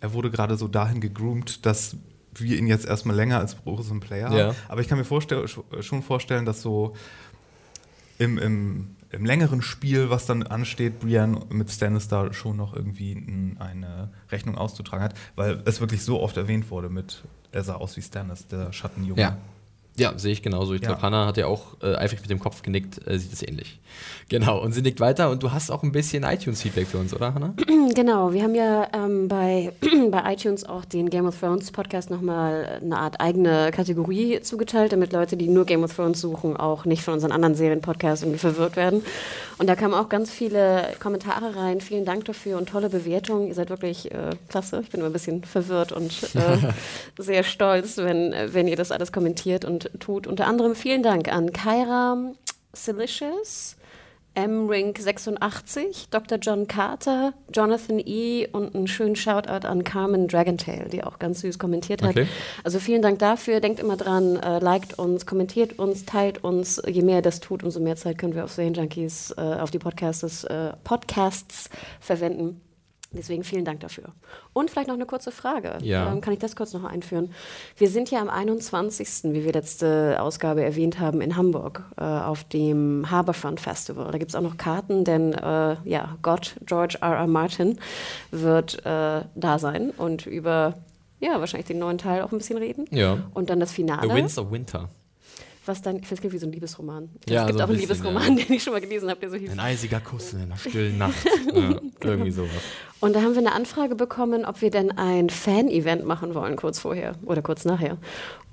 er 0.00 0.12
wurde 0.12 0.30
gerade 0.30 0.56
so 0.58 0.68
dahin 0.68 1.00
gegroomt, 1.00 1.64
dass 1.64 1.96
wir 2.34 2.58
ihn 2.58 2.66
jetzt 2.66 2.84
erstmal 2.84 3.16
länger 3.16 3.38
als 3.38 3.56
großen 3.56 3.98
Player 4.00 4.26
haben. 4.28 4.36
Ja. 4.36 4.54
Aber 4.68 4.82
ich 4.82 4.88
kann 4.88 4.98
mir 4.98 5.04
vorstell, 5.04 5.46
schon 5.80 6.02
vorstellen, 6.02 6.44
dass 6.44 6.60
so 6.60 6.94
im, 8.18 8.36
im, 8.36 8.96
im 9.12 9.24
längeren 9.26 9.62
Spiel, 9.62 10.10
was 10.10 10.26
dann 10.26 10.42
ansteht, 10.42 11.00
Brienne 11.00 11.40
mit 11.50 11.70
Stannis 11.70 12.08
da 12.08 12.32
schon 12.32 12.56
noch 12.56 12.74
irgendwie 12.74 13.54
eine 13.58 14.10
Rechnung 14.30 14.56
auszutragen 14.56 15.04
hat, 15.04 15.14
weil 15.36 15.62
es 15.66 15.80
wirklich 15.80 16.02
so 16.02 16.20
oft 16.20 16.36
erwähnt 16.36 16.70
wurde 16.70 16.88
mit, 16.88 17.22
er 17.52 17.62
sah 17.62 17.74
aus 17.74 17.96
wie 17.96 18.02
Stannis, 18.02 18.46
der 18.46 18.72
Schattenjunge. 18.72 19.20
Ja. 19.20 19.36
Ja, 19.96 20.14
sehe 20.16 20.32
ich 20.32 20.42
genauso. 20.42 20.72
Ich 20.74 20.80
Ja. 20.82 20.88
glaube, 20.88 21.02
Hannah 21.02 21.26
hat 21.26 21.36
ja 21.36 21.46
auch 21.46 21.76
äh, 21.82 21.94
eifrig 21.96 22.20
mit 22.22 22.30
dem 22.30 22.38
Kopf 22.38 22.62
genickt, 22.62 23.06
äh, 23.06 23.18
sieht 23.18 23.32
es 23.32 23.42
ähnlich. 23.42 23.78
Genau, 24.30 24.58
und 24.58 24.72
sie 24.72 24.80
nickt 24.80 25.00
weiter 25.00 25.28
und 25.30 25.42
du 25.42 25.52
hast 25.52 25.70
auch 25.70 25.82
ein 25.82 25.92
bisschen 25.92 26.22
iTunes-Feedback 26.24 26.86
für 26.86 26.96
uns, 26.96 27.12
oder 27.14 27.34
Hannah? 27.34 27.54
Genau, 27.94 28.32
wir 28.32 28.42
haben 28.42 28.54
ja 28.54 28.88
ähm, 28.94 29.28
bei, 29.28 29.70
bei 30.10 30.32
iTunes 30.32 30.64
auch 30.64 30.86
den 30.86 31.10
Game 31.10 31.26
of 31.26 31.38
Thrones 31.38 31.70
Podcast 31.72 32.08
nochmal 32.08 32.80
eine 32.82 32.96
Art 32.96 33.20
eigene 33.20 33.70
Kategorie 33.70 34.40
zugeteilt, 34.40 34.92
damit 34.92 35.12
Leute, 35.12 35.36
die 35.36 35.48
nur 35.48 35.66
Game 35.66 35.84
of 35.84 35.94
Thrones 35.94 36.22
suchen, 36.22 36.56
auch 36.56 36.86
nicht 36.86 37.02
von 37.02 37.12
unseren 37.14 37.32
anderen 37.32 37.54
Serienpodcasts 37.54 38.22
irgendwie 38.22 38.38
verwirrt 38.38 38.76
werden. 38.76 39.02
Und 39.58 39.66
da 39.66 39.76
kamen 39.76 39.92
auch 39.92 40.08
ganz 40.08 40.30
viele 40.30 40.88
Kommentare 41.00 41.54
rein. 41.54 41.82
Vielen 41.82 42.06
Dank 42.06 42.24
dafür 42.24 42.56
und 42.56 42.68
tolle 42.70 42.88
Bewertungen. 42.88 43.48
Ihr 43.48 43.54
seid 43.54 43.68
wirklich 43.68 44.10
äh, 44.10 44.30
klasse. 44.48 44.80
Ich 44.82 44.88
bin 44.88 45.00
immer 45.00 45.10
ein 45.10 45.12
bisschen 45.12 45.44
verwirrt 45.44 45.92
und 45.92 46.10
äh, 46.34 46.72
sehr 47.22 47.42
stolz, 47.42 47.98
wenn, 47.98 48.34
wenn 48.46 48.68
ihr 48.68 48.76
das 48.76 48.90
alles 48.90 49.12
kommentiert 49.12 49.66
und 49.66 49.81
tut. 49.98 50.26
Unter 50.26 50.46
anderem 50.46 50.74
vielen 50.74 51.02
Dank 51.02 51.32
an 51.32 51.52
Kyra 51.52 52.32
Silicious. 52.72 53.76
M-Rink86, 54.34 56.06
Dr. 56.10 56.38
John 56.38 56.66
Carter, 56.66 57.34
Jonathan 57.52 57.98
E. 57.98 58.46
und 58.50 58.74
einen 58.74 58.86
schönen 58.86 59.14
Shoutout 59.14 59.66
an 59.66 59.84
Carmen 59.84 60.26
Dragontail, 60.26 60.88
die 60.88 61.04
auch 61.04 61.18
ganz 61.18 61.42
süß 61.42 61.58
kommentiert 61.58 62.02
hat. 62.02 62.10
Okay. 62.10 62.26
Also 62.64 62.78
vielen 62.78 63.02
Dank 63.02 63.18
dafür. 63.18 63.60
Denkt 63.60 63.78
immer 63.80 63.96
dran, 63.96 64.36
äh, 64.36 64.58
liked 64.58 64.98
uns, 64.98 65.26
kommentiert 65.26 65.78
uns, 65.78 66.06
teilt 66.06 66.42
uns. 66.42 66.80
Je 66.86 67.02
mehr 67.02 67.16
ihr 67.16 67.22
das 67.22 67.40
tut, 67.40 67.62
umso 67.62 67.80
mehr 67.80 67.96
Zeit 67.96 68.16
können 68.16 68.34
wir 68.34 68.44
auf 68.44 68.52
Serien 68.52 68.72
Junkies, 68.72 69.32
äh, 69.36 69.40
auf 69.40 69.70
die 69.70 69.78
Podcasts, 69.78 70.44
äh, 70.44 70.72
Podcasts 70.82 71.68
verwenden. 72.00 72.62
Deswegen 73.14 73.44
vielen 73.44 73.64
Dank 73.64 73.80
dafür. 73.80 74.04
Und 74.52 74.70
vielleicht 74.70 74.88
noch 74.88 74.94
eine 74.94 75.06
kurze 75.06 75.30
Frage. 75.30 75.78
Ja. 75.82 76.10
Ähm, 76.10 76.20
kann 76.20 76.32
ich 76.32 76.38
das 76.38 76.56
kurz 76.56 76.72
noch 76.72 76.84
einführen? 76.84 77.32
Wir 77.76 77.88
sind 77.88 78.10
ja 78.10 78.20
am 78.20 78.30
21., 78.30 79.32
wie 79.32 79.44
wir 79.44 79.52
letzte 79.52 80.16
Ausgabe 80.20 80.62
erwähnt 80.62 80.98
haben, 80.98 81.20
in 81.20 81.36
Hamburg 81.36 81.84
äh, 81.98 82.02
auf 82.02 82.44
dem 82.44 83.10
Harbourfront 83.10 83.60
Festival. 83.60 84.10
Da 84.10 84.18
gibt 84.18 84.30
es 84.30 84.34
auch 84.34 84.42
noch 84.42 84.56
Karten, 84.56 85.04
denn 85.04 85.34
äh, 85.34 85.76
ja, 85.84 86.16
Gott, 86.22 86.56
George 86.64 86.98
R. 87.00 87.16
R. 87.16 87.26
Martin, 87.26 87.78
wird 88.30 88.84
äh, 88.86 89.22
da 89.34 89.58
sein 89.58 89.90
und 89.90 90.26
über 90.26 90.74
ja, 91.20 91.38
wahrscheinlich 91.38 91.66
den 91.66 91.78
neuen 91.78 91.98
Teil 91.98 92.22
auch 92.22 92.32
ein 92.32 92.38
bisschen 92.38 92.58
reden. 92.58 92.86
Ja. 92.90 93.18
Und 93.32 93.48
dann 93.48 93.60
das 93.60 93.70
Finale. 93.70 94.08
The 94.08 94.14
Winds 94.14 94.38
of 94.38 94.50
Winter. 94.50 94.88
Was 95.64 95.80
dann, 95.80 95.96
ich 95.96 96.02
finde, 96.02 96.14
es 96.14 96.20
klingt 96.20 96.34
wie 96.34 96.38
so 96.38 96.46
ein 96.46 96.52
Liebesroman. 96.52 97.10
Ja, 97.28 97.42
es 97.42 97.46
gibt 97.46 97.58
so 97.58 97.64
auch 97.64 97.68
ein 97.68 97.76
einen 97.76 97.78
bisschen, 97.78 98.04
Liebesroman, 98.04 98.38
ja. 98.38 98.44
den 98.46 98.56
ich 98.56 98.62
schon 98.62 98.72
mal 98.72 98.80
gelesen 98.80 99.08
habe, 99.08 99.20
der 99.20 99.30
so 99.30 99.36
hieß. 99.36 99.52
Ein 99.52 99.60
eisiger 99.60 100.00
Kuss 100.00 100.32
in 100.32 100.42
einer 100.42 100.56
stillen 100.56 100.98
Nacht. 100.98 101.14
ja, 101.54 101.80
irgendwie 102.00 102.32
sowas. 102.32 102.50
Und 103.02 103.16
da 103.16 103.22
haben 103.22 103.32
wir 103.32 103.40
eine 103.40 103.50
Anfrage 103.50 103.96
bekommen, 103.96 104.44
ob 104.44 104.62
wir 104.62 104.70
denn 104.70 104.96
ein 104.96 105.28
Fan-Event 105.28 106.06
machen 106.06 106.36
wollen, 106.36 106.54
kurz 106.54 106.78
vorher 106.78 107.16
oder 107.26 107.42
kurz 107.42 107.64
nachher. 107.64 107.98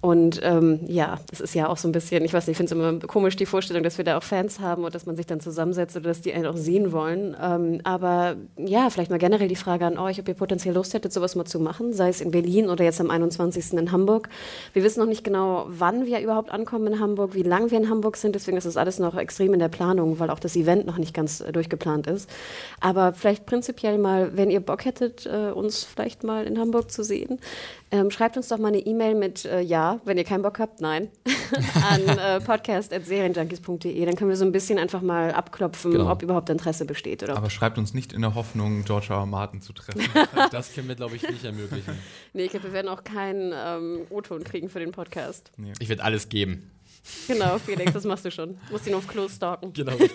Und 0.01 0.39
ähm, 0.43 0.79
ja, 0.87 1.19
das 1.29 1.41
ist 1.41 1.53
ja 1.53 1.67
auch 1.67 1.75
so 1.75 1.85
ein 1.85 1.91
bisschen, 1.91 2.23
ich 2.23 2.31
weiß 2.31 2.47
nicht, 2.47 2.53
ich 2.53 2.57
finde 2.57 2.73
es 2.73 2.79
immer 2.79 3.05
komisch, 3.05 3.35
die 3.35 3.45
Vorstellung, 3.45 3.83
dass 3.83 3.97
wir 3.97 4.05
da 4.05 4.17
auch 4.17 4.23
Fans 4.23 4.61
haben 4.61 4.85
und 4.85 4.95
dass 4.95 5.05
man 5.05 5.17
sich 5.17 5.25
dann 5.25 5.41
zusammensetzt 5.41 5.97
oder 5.97 6.07
dass 6.07 6.21
die 6.21 6.31
einen 6.31 6.45
auch 6.45 6.55
sehen 6.55 6.93
wollen. 6.93 7.35
Ähm, 7.41 7.81
aber 7.83 8.37
ja, 8.55 8.89
vielleicht 8.89 9.11
mal 9.11 9.19
generell 9.19 9.49
die 9.49 9.57
Frage 9.57 9.85
an 9.85 9.97
euch, 9.97 10.17
ob 10.17 10.27
ihr 10.29 10.35
potenziell 10.35 10.73
Lust 10.73 10.93
hättet, 10.93 11.11
sowas 11.11 11.35
mal 11.35 11.43
zu 11.43 11.59
machen, 11.59 11.91
sei 11.91 12.07
es 12.07 12.21
in 12.21 12.31
Berlin 12.31 12.69
oder 12.69 12.85
jetzt 12.85 13.01
am 13.01 13.11
21. 13.11 13.73
in 13.73 13.91
Hamburg. 13.91 14.29
Wir 14.71 14.85
wissen 14.85 15.01
noch 15.01 15.07
nicht 15.07 15.25
genau, 15.25 15.65
wann 15.67 16.05
wir 16.05 16.21
überhaupt 16.21 16.49
ankommen 16.49 16.87
in 16.87 16.99
Hamburg, 17.01 17.33
wie 17.33 17.43
lange 17.43 17.69
wir 17.69 17.77
in 17.77 17.89
Hamburg 17.89 18.15
sind, 18.15 18.35
deswegen 18.35 18.55
ist 18.55 18.67
das 18.67 18.77
alles 18.77 18.99
noch 18.99 19.17
extrem 19.17 19.53
in 19.53 19.59
der 19.59 19.67
Planung, 19.67 20.17
weil 20.19 20.29
auch 20.29 20.39
das 20.39 20.55
Event 20.55 20.85
noch 20.85 20.97
nicht 20.97 21.13
ganz 21.13 21.41
äh, 21.41 21.51
durchgeplant 21.51 22.07
ist. 22.07 22.29
Aber 22.79 23.11
vielleicht 23.11 23.45
prinzipiell 23.45 23.97
mal, 23.97 24.37
wenn 24.39 24.49
ihr 24.49 24.61
Bock 24.61 24.85
hättet, 24.85 25.25
äh, 25.25 25.51
uns 25.51 25.83
vielleicht 25.83 26.23
mal 26.23 26.45
in 26.45 26.57
Hamburg 26.57 26.91
zu 26.91 27.03
sehen, 27.03 27.39
ähm, 27.91 28.09
schreibt 28.09 28.37
uns 28.37 28.47
doch 28.47 28.57
mal 28.57 28.69
eine 28.69 28.79
E-Mail 28.79 29.15
mit 29.15 29.43
äh, 29.45 29.59
Ja 29.59 29.99
wenn 30.05 30.17
ihr 30.17 30.23
keinen 30.23 30.41
Bock 30.41 30.59
habt, 30.59 30.79
nein, 30.81 31.09
an 31.91 32.07
äh, 32.07 32.39
podcast.serienjunkies.de. 32.39 34.05
Dann 34.05 34.15
können 34.15 34.29
wir 34.29 34.37
so 34.37 34.45
ein 34.45 34.51
bisschen 34.51 34.79
einfach 34.79 35.01
mal 35.01 35.31
abklopfen, 35.31 35.91
Genau. 35.91 36.11
ob 36.11 36.23
überhaupt 36.23 36.49
Interesse 36.49 36.85
besteht. 36.85 37.21
Oder? 37.23 37.35
Aber 37.35 37.49
schreibt 37.49 37.77
uns 37.77 37.93
nicht 37.93 38.13
in 38.13 38.21
der 38.21 38.35
Hoffnung, 38.35 38.83
George 38.85 39.07
R. 39.09 39.25
Martin 39.25 39.61
zu 39.61 39.73
treffen. 39.73 40.01
Das 40.51 40.73
können 40.73 40.87
wir, 40.87 40.95
glaube 40.95 41.15
ich, 41.15 41.29
nicht 41.29 41.43
ermöglichen. 41.43 41.97
Nee, 42.33 42.45
ich 42.45 42.51
glaube, 42.51 42.67
wir 42.67 42.73
werden 42.73 42.87
auch 42.87 43.03
keinen 43.03 43.53
ähm, 43.55 44.01
O-Ton 44.09 44.43
kriegen 44.43 44.69
für 44.69 44.79
den 44.79 44.91
Podcast. 44.91 45.51
Ich 45.79 45.89
werde 45.89 46.03
alles 46.03 46.29
geben. 46.29 46.71
Genau, 47.27 47.57
Felix, 47.59 47.93
das 47.93 48.03
machst 48.05 48.25
du 48.25 48.31
schon. 48.31 48.57
Musst 48.71 48.85
ihn 48.87 48.93
auf 48.93 49.07
Klo 49.07 49.27
stalken. 49.27 49.73
Genau. 49.73 49.93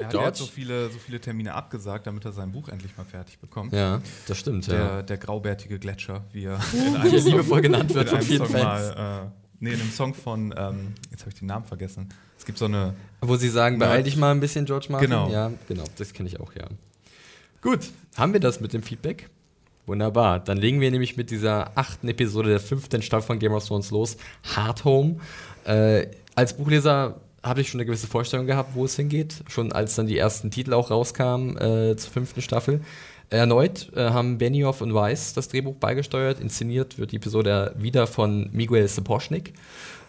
Er 0.00 0.06
hat, 0.06 0.14
er 0.14 0.24
hat 0.26 0.36
so 0.36 0.46
viele, 0.46 0.88
so 0.88 0.98
viele 0.98 1.20
Termine 1.20 1.52
abgesagt, 1.54 2.06
damit 2.06 2.24
er 2.24 2.32
sein 2.32 2.50
Buch 2.52 2.68
endlich 2.70 2.96
mal 2.96 3.04
fertig 3.04 3.38
bekommt. 3.38 3.74
Ja, 3.74 4.00
das 4.26 4.38
stimmt, 4.38 4.66
Der, 4.66 4.78
ja. 4.78 5.02
der 5.02 5.18
graubärtige 5.18 5.78
Gletscher, 5.78 6.24
wie 6.32 6.44
er 6.44 6.58
in 6.72 6.96
einem 6.96 7.20
Song, 7.20 7.30
liebevoll 7.30 7.60
genannt 7.60 7.92
wird 7.92 8.04
in 8.04 8.08
von 8.08 8.18
einem 8.18 8.26
vielen 8.26 8.46
Song 8.46 8.48
Fans. 8.48 8.94
mal, 8.96 9.26
äh, 9.26 9.30
nee, 9.60 9.72
in 9.74 9.80
einem 9.80 9.90
Song 9.90 10.14
von, 10.14 10.54
ähm, 10.56 10.94
jetzt 11.10 11.20
habe 11.20 11.30
ich 11.32 11.38
den 11.38 11.48
Namen 11.48 11.66
vergessen. 11.66 12.08
Es 12.38 12.46
gibt 12.46 12.56
so 12.56 12.64
eine, 12.64 12.94
Wo 13.20 13.36
sie 13.36 13.50
sagen, 13.50 13.78
beeil 13.78 14.02
dich 14.02 14.16
mal 14.16 14.30
ein 14.30 14.40
bisschen, 14.40 14.64
George 14.64 14.86
Martin. 14.88 15.10
Genau. 15.10 15.30
Ja, 15.30 15.52
genau, 15.68 15.84
das 15.98 16.14
kenne 16.14 16.28
ich 16.30 16.40
auch, 16.40 16.54
ja. 16.54 16.66
Gut, 17.60 17.90
haben 18.16 18.32
wir 18.32 18.40
das 18.40 18.60
mit 18.60 18.72
dem 18.72 18.82
Feedback? 18.82 19.28
Wunderbar. 19.86 20.40
Dann 20.40 20.56
legen 20.56 20.80
wir 20.80 20.90
nämlich 20.90 21.16
mit 21.18 21.30
dieser 21.30 21.76
achten 21.76 22.08
Episode 22.08 22.48
der 22.48 22.60
fünften 22.60 23.02
Staffel 23.02 23.26
von 23.26 23.38
Game 23.38 23.52
of 23.52 23.66
Thrones 23.66 23.90
los. 23.90 24.16
Hard 24.56 24.84
Home. 24.84 25.16
Äh, 25.64 26.06
als 26.34 26.56
Buchleser 26.56 27.20
habe 27.42 27.60
ich 27.60 27.68
schon 27.68 27.80
eine 27.80 27.86
gewisse 27.86 28.06
Vorstellung 28.06 28.46
gehabt, 28.46 28.74
wo 28.74 28.84
es 28.84 28.96
hingeht. 28.96 29.42
Schon 29.48 29.72
als 29.72 29.94
dann 29.94 30.06
die 30.06 30.18
ersten 30.18 30.50
Titel 30.50 30.74
auch 30.74 30.90
rauskamen 30.90 31.56
äh, 31.56 31.96
zur 31.96 32.12
fünften 32.12 32.42
Staffel. 32.42 32.82
Erneut 33.30 33.90
äh, 33.94 34.10
haben 34.10 34.38
Benioff 34.38 34.80
und 34.80 34.92
Weiss 34.92 35.32
das 35.34 35.48
Drehbuch 35.48 35.76
beigesteuert. 35.76 36.40
Inszeniert 36.40 36.98
wird 36.98 37.12
die 37.12 37.16
Episode 37.16 37.74
wieder 37.78 38.06
von 38.06 38.50
Miguel 38.52 38.86
Sapochnik. 38.88 39.54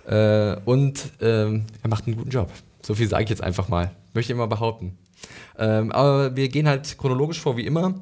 Äh, 0.08 0.58
und 0.66 1.12
ähm, 1.22 1.66
er 1.84 1.90
macht 1.90 2.08
einen 2.08 2.18
guten 2.18 2.32
Job. 2.32 2.50
So 2.82 2.96
viel 2.96 3.08
sage 3.08 3.24
ich 3.26 3.30
jetzt 3.30 3.44
einfach 3.44 3.70
mal. 3.70 3.92
Möchte 4.14 4.34
ich 4.34 4.36
immer 4.36 4.48
behaupten. 4.48 4.98
Ähm, 5.58 5.92
aber 5.92 6.36
wir 6.36 6.50
gehen 6.50 6.68
halt 6.68 6.98
chronologisch 6.98 7.40
vor 7.40 7.58
wie 7.58 7.66
immer. 7.66 7.94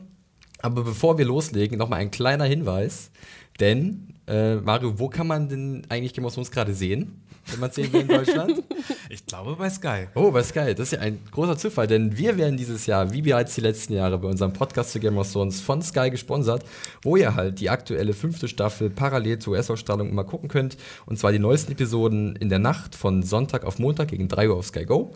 Aber 0.62 0.84
bevor 0.84 1.18
wir 1.18 1.26
loslegen, 1.26 1.78
nochmal 1.78 2.00
ein 2.00 2.12
kleiner 2.12 2.46
Hinweis. 2.46 3.12
Denn, 3.60 4.14
äh, 4.28 4.56
Mario, 4.56 5.00
wo 5.00 5.10
kann 5.10 5.28
man 5.28 5.50
denn 5.50 5.86
eigentlich 5.90 6.14
Game 6.14 6.26
of 6.26 6.34
Thrones 6.34 6.52
gerade 6.52 6.74
sehen? 6.74 7.22
Wenn 7.52 7.60
man 7.60 7.72
sehen 7.72 7.92
will 7.92 8.02
in 8.02 8.08
Deutschland? 8.08 8.64
ich 9.10 9.26
glaube 9.26 9.56
bei 9.56 9.70
Sky. 9.70 10.08
Oh, 10.16 10.32
bei 10.32 10.44
Sky. 10.44 10.74
Das 10.76 10.80
ist 10.88 10.92
ja 10.94 11.00
ein 11.00 11.20
großer 11.32 11.58
Zufall, 11.58 11.88
denn 11.88 12.18
wir 12.18 12.38
werden 12.38 12.58
dieses 12.58 12.86
Jahr, 12.86 13.12
wie 13.12 13.22
bereits 13.22 13.56
die 13.56 13.62
letzten 13.62 13.94
Jahre, 13.94 14.18
bei 14.18 14.28
unserem 14.28 14.54
Podcast 14.54 14.92
zu 14.92 15.00
Game 15.00 15.18
of 15.18 15.32
Thrones 15.32 15.62
von 15.62 15.82
Sky 15.82 16.10
gesponsert, 16.10 16.64
wo 17.02 17.16
ihr 17.16 17.36
halt 17.36 17.60
die 17.60 17.70
aktuelle 17.70 18.14
fünfte 18.14 18.48
Staffel 18.48 18.90
parallel 18.90 19.40
zur 19.40 19.54
US-Ausstrahlung 19.54 20.10
immer 20.10 20.24
gucken 20.24 20.50
könnt. 20.50 20.78
Und 21.06 21.18
zwar 21.18 21.32
die 21.32 21.40
neuesten 21.40 21.72
Episoden 21.72 22.36
in 22.36 22.50
der 22.50 22.60
Nacht 22.60 22.96
von 22.96 23.24
Sonntag 23.24 23.64
auf 23.66 23.80
Montag 23.80 24.10
gegen 24.10 24.28
3 24.28 24.50
Uhr 24.50 24.58
auf 24.58 24.68
Sky 24.68 24.86
Go. 24.86 25.14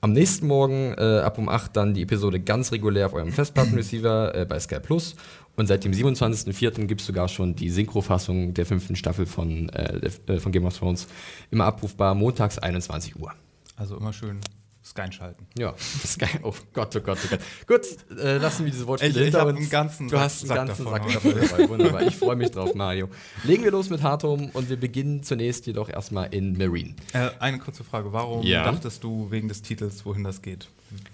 Am 0.00 0.12
nächsten 0.12 0.46
Morgen 0.46 0.94
äh, 0.98 1.20
ab 1.20 1.38
um 1.38 1.48
8 1.48 1.76
dann 1.76 1.94
die 1.94 2.02
Episode 2.02 2.38
ganz 2.38 2.70
regulär 2.72 3.06
auf 3.06 3.14
eurem 3.14 3.32
Festplattenreceiver 3.32 4.34
äh, 4.34 4.44
bei 4.44 4.58
Sky 4.60 4.78
Plus. 4.80 5.16
Und 5.56 5.66
seit 5.66 5.84
dem 5.84 5.92
27.04. 5.92 6.84
gibt 6.86 7.00
es 7.00 7.06
sogar 7.06 7.28
schon 7.28 7.56
die 7.56 7.70
Synchrofassung 7.70 8.52
der 8.52 8.66
fünften 8.66 8.94
Staffel 8.94 9.24
von, 9.24 9.70
äh, 9.70 10.00
der, 10.00 10.36
äh, 10.36 10.38
von 10.38 10.52
Game 10.52 10.66
of 10.66 10.78
Thrones 10.78 11.06
immer 11.50 11.64
abrufbar, 11.64 12.14
montags 12.14 12.58
21 12.58 13.16
Uhr. 13.18 13.32
Also 13.76 13.96
immer 13.96 14.12
schön 14.12 14.40
Sky 14.86 15.10
schalten. 15.10 15.46
Ja, 15.58 15.74
Sky. 16.06 16.38
Oh 16.44 16.54
Gott, 16.72 16.94
oh 16.94 17.00
Gott, 17.00 17.18
oh 17.24 17.28
Gott. 17.28 17.40
Gut, 17.66 18.18
äh, 18.18 18.36
lassen 18.38 18.64
wir 18.64 18.70
diese 18.72 18.86
Wortspiele 18.86 19.10
Ich- 19.14 19.18
ich 19.18 19.24
hinter 19.24 19.46
uns. 19.46 19.58
einen 19.58 19.68
ganzen 19.70 20.08
du 20.08 20.16
hast 20.18 20.42
einen 20.42 20.48
Sack 20.48 20.56
ganzen 20.58 20.84
davon 20.84 21.02
Sack 21.02 21.12
davon 21.12 21.34
dabei. 21.58 21.68
Wunderbar. 21.68 22.02
Ich 22.02 22.14
freue 22.16 22.36
mich 22.36 22.52
drauf, 22.52 22.72
Mario. 22.74 23.08
Legen 23.42 23.64
wir 23.64 23.72
los 23.72 23.90
mit 23.90 24.02
Hardhome 24.04 24.50
und 24.52 24.68
wir 24.70 24.76
beginnen 24.76 25.24
zunächst 25.24 25.66
jedoch 25.66 25.88
erstmal 25.88 26.32
in 26.32 26.56
Marine. 26.56 26.94
Äh, 27.12 27.30
eine 27.40 27.58
kurze 27.58 27.82
Frage. 27.82 28.12
Warum 28.12 28.44
Ja. 28.44 28.64
dachtest 28.64 29.02
du 29.02 29.28
wegen 29.32 29.48
des 29.48 29.62
Titels, 29.62 30.06
wohin 30.06 30.22
das 30.22 30.40
geht? 30.40 30.68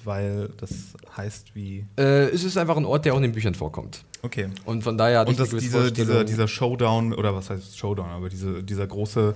Weil 0.05 0.51
das 0.59 0.71
heißt 1.17 1.55
wie. 1.55 1.87
Äh, 1.97 2.25
es 2.29 2.45
ist 2.45 2.59
einfach 2.59 2.77
ein 2.77 2.85
Ort, 2.85 3.07
der 3.07 3.15
auch 3.15 3.17
in 3.17 3.23
den 3.23 3.33
Büchern 3.33 3.55
vorkommt. 3.55 4.05
Okay. 4.21 4.49
Und 4.67 4.85
von 4.85 4.99
daher 4.99 5.23
Und 5.23 5.31
ich 5.33 5.37
das, 5.39 5.51
eine 5.51 5.61
gewisse 5.61 5.79
diese, 5.91 5.93
dieser, 5.93 6.25
dieser 6.25 6.47
Showdown, 6.47 7.15
oder 7.15 7.35
was 7.35 7.49
heißt 7.49 7.79
Showdown, 7.79 8.11
aber 8.11 8.29
diese, 8.29 8.63
dieser 8.63 8.87
große, 8.87 9.35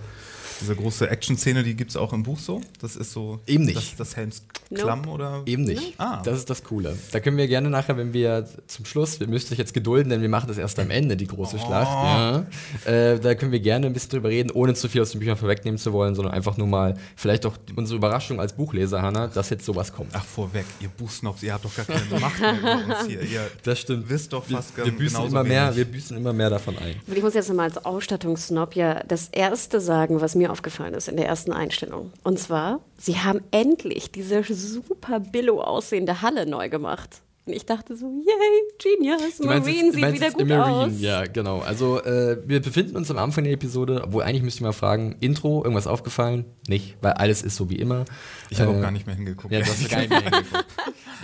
diese 0.60 0.74
große 0.76 1.08
Action-Szene, 1.10 1.62
die 1.62 1.74
gibt 1.74 1.90
es 1.90 1.96
auch 1.96 2.12
im 2.12 2.22
Buch 2.22 2.38
so? 2.38 2.60
Das 2.80 2.96
ist 2.96 3.12
so. 3.12 3.40
Eben 3.46 3.64
nicht. 3.64 3.76
Das, 3.76 4.08
das 4.08 4.16
Helms 4.16 4.42
Klamm 4.74 5.06
oder? 5.08 5.42
Eben 5.46 5.62
nicht. 5.64 5.94
Ah. 5.98 6.22
Das 6.24 6.38
ist 6.38 6.50
das 6.50 6.64
Coole. 6.64 6.96
Da 7.12 7.20
können 7.20 7.36
wir 7.36 7.46
gerne 7.46 7.70
nachher, 7.70 7.96
wenn 7.96 8.12
wir 8.12 8.48
zum 8.66 8.84
Schluss, 8.84 9.20
wir 9.20 9.28
müsst 9.28 9.52
euch 9.52 9.58
jetzt 9.58 9.74
gedulden, 9.74 10.10
denn 10.10 10.22
wir 10.22 10.28
machen 10.28 10.48
das 10.48 10.58
erst 10.58 10.78
am 10.80 10.90
Ende, 10.90 11.16
die 11.16 11.26
große 11.28 11.58
Schlacht. 11.58 12.46
Ja. 12.84 12.90
Äh, 12.92 13.20
da 13.20 13.34
können 13.36 13.52
wir 13.52 13.60
gerne 13.60 13.86
ein 13.86 13.92
bisschen 13.92 14.10
drüber 14.10 14.28
reden, 14.28 14.50
ohne 14.50 14.74
zu 14.74 14.88
viel 14.88 15.02
aus 15.02 15.10
den 15.12 15.20
Büchern 15.20 15.36
vorwegnehmen 15.36 15.78
zu 15.78 15.92
wollen, 15.92 16.14
sondern 16.16 16.34
einfach 16.34 16.56
nur 16.56 16.66
mal 16.66 16.94
vielleicht 17.14 17.46
auch 17.46 17.54
unsere 17.76 17.98
Überraschung 17.98 18.40
als 18.40 18.54
Buchleser, 18.54 19.02
Hanna, 19.02 19.28
dass 19.28 19.50
jetzt 19.50 19.64
sowas 19.64 19.92
kommt. 19.92 20.10
Ach, 20.14 20.24
vorweg, 20.24 20.64
ihr 20.80 20.88
Bußnobs, 20.88 21.42
ihr 21.44 21.52
habt 21.52 21.64
doch 21.64 21.74
gar 21.76 21.84
keine 21.86 22.20
Macht 22.20 22.40
mehr 22.40 22.58
über 22.58 22.72
uns 22.98 23.06
hier. 23.06 23.22
Ihr 23.22 23.46
Das 23.62 23.78
stimmt. 23.78 24.08
wisst 24.10 24.32
doch 24.32 24.48
Wir, 24.48 24.56
fast 24.56 24.76
wir, 24.76 24.84
gen- 24.84 24.96
büßen 24.96 25.26
immer 25.26 25.44
mehr, 25.44 25.66
wenig. 25.66 25.76
wir 25.76 25.84
büßen 25.84 26.16
immer 26.16 26.32
mehr 26.32 26.50
davon 26.50 26.76
ein. 26.78 26.96
Ich 27.06 27.22
muss 27.22 27.34
jetzt 27.34 27.48
nochmal 27.48 27.66
als 27.68 27.84
Ausstattungssnob 27.84 28.74
ja 28.74 29.02
das 29.06 29.28
erste 29.28 29.80
sagen, 29.80 30.20
was 30.20 30.34
mir 30.34 30.45
aufgefallen 30.48 30.94
ist 30.94 31.08
in 31.08 31.16
der 31.16 31.26
ersten 31.26 31.52
Einstellung. 31.52 32.12
Und 32.22 32.38
zwar, 32.38 32.80
sie 32.96 33.18
haben 33.18 33.40
endlich 33.50 34.10
diese 34.10 34.42
super 34.42 35.20
billo 35.20 35.60
aussehende 35.60 36.22
Halle 36.22 36.46
neu 36.46 36.68
gemacht. 36.68 37.22
Und 37.46 37.52
ich 37.52 37.64
dachte 37.64 37.94
so, 37.96 38.06
yay, 38.06 38.96
genius, 38.98 39.36
Du 39.38 39.46
meinst 39.46 39.66
Marine 39.68 39.84
jetzt- 39.86 39.92
sieht 39.94 40.00
meinst 40.02 40.16
wieder 40.16 40.26
jetzt 40.26 40.36
gut 40.36 40.48
Marine, 40.48 40.76
aus. 40.76 41.00
Ja, 41.00 41.24
genau. 41.26 41.60
Also 41.60 42.02
äh, 42.02 42.38
wir 42.44 42.60
befinden 42.60 42.96
uns 42.96 43.08
am 43.10 43.18
Anfang 43.18 43.44
der 43.44 43.52
Episode, 43.52 44.02
obwohl 44.04 44.24
eigentlich 44.24 44.42
müsste 44.42 44.58
ich 44.58 44.62
mal 44.62 44.72
fragen, 44.72 45.14
Intro, 45.20 45.62
irgendwas 45.62 45.86
aufgefallen? 45.86 46.44
Nicht, 46.66 46.96
weil 47.02 47.12
alles 47.12 47.42
ist 47.42 47.54
so 47.54 47.70
wie 47.70 47.76
immer. 47.76 48.04
Ich 48.50 48.60
habe 48.60 48.72
Äh, 48.72 48.76
auch 48.76 48.80
gar 48.80 48.90
nicht 48.90 49.06
mehr 49.06 49.14
hingeguckt. 49.14 49.52
Ja, 49.54 49.60
du 49.60 49.66
hast 49.66 49.88
gar 49.88 49.98
nicht 50.00 50.10
mehr 50.10 50.22
hingeguckt. 50.22 50.66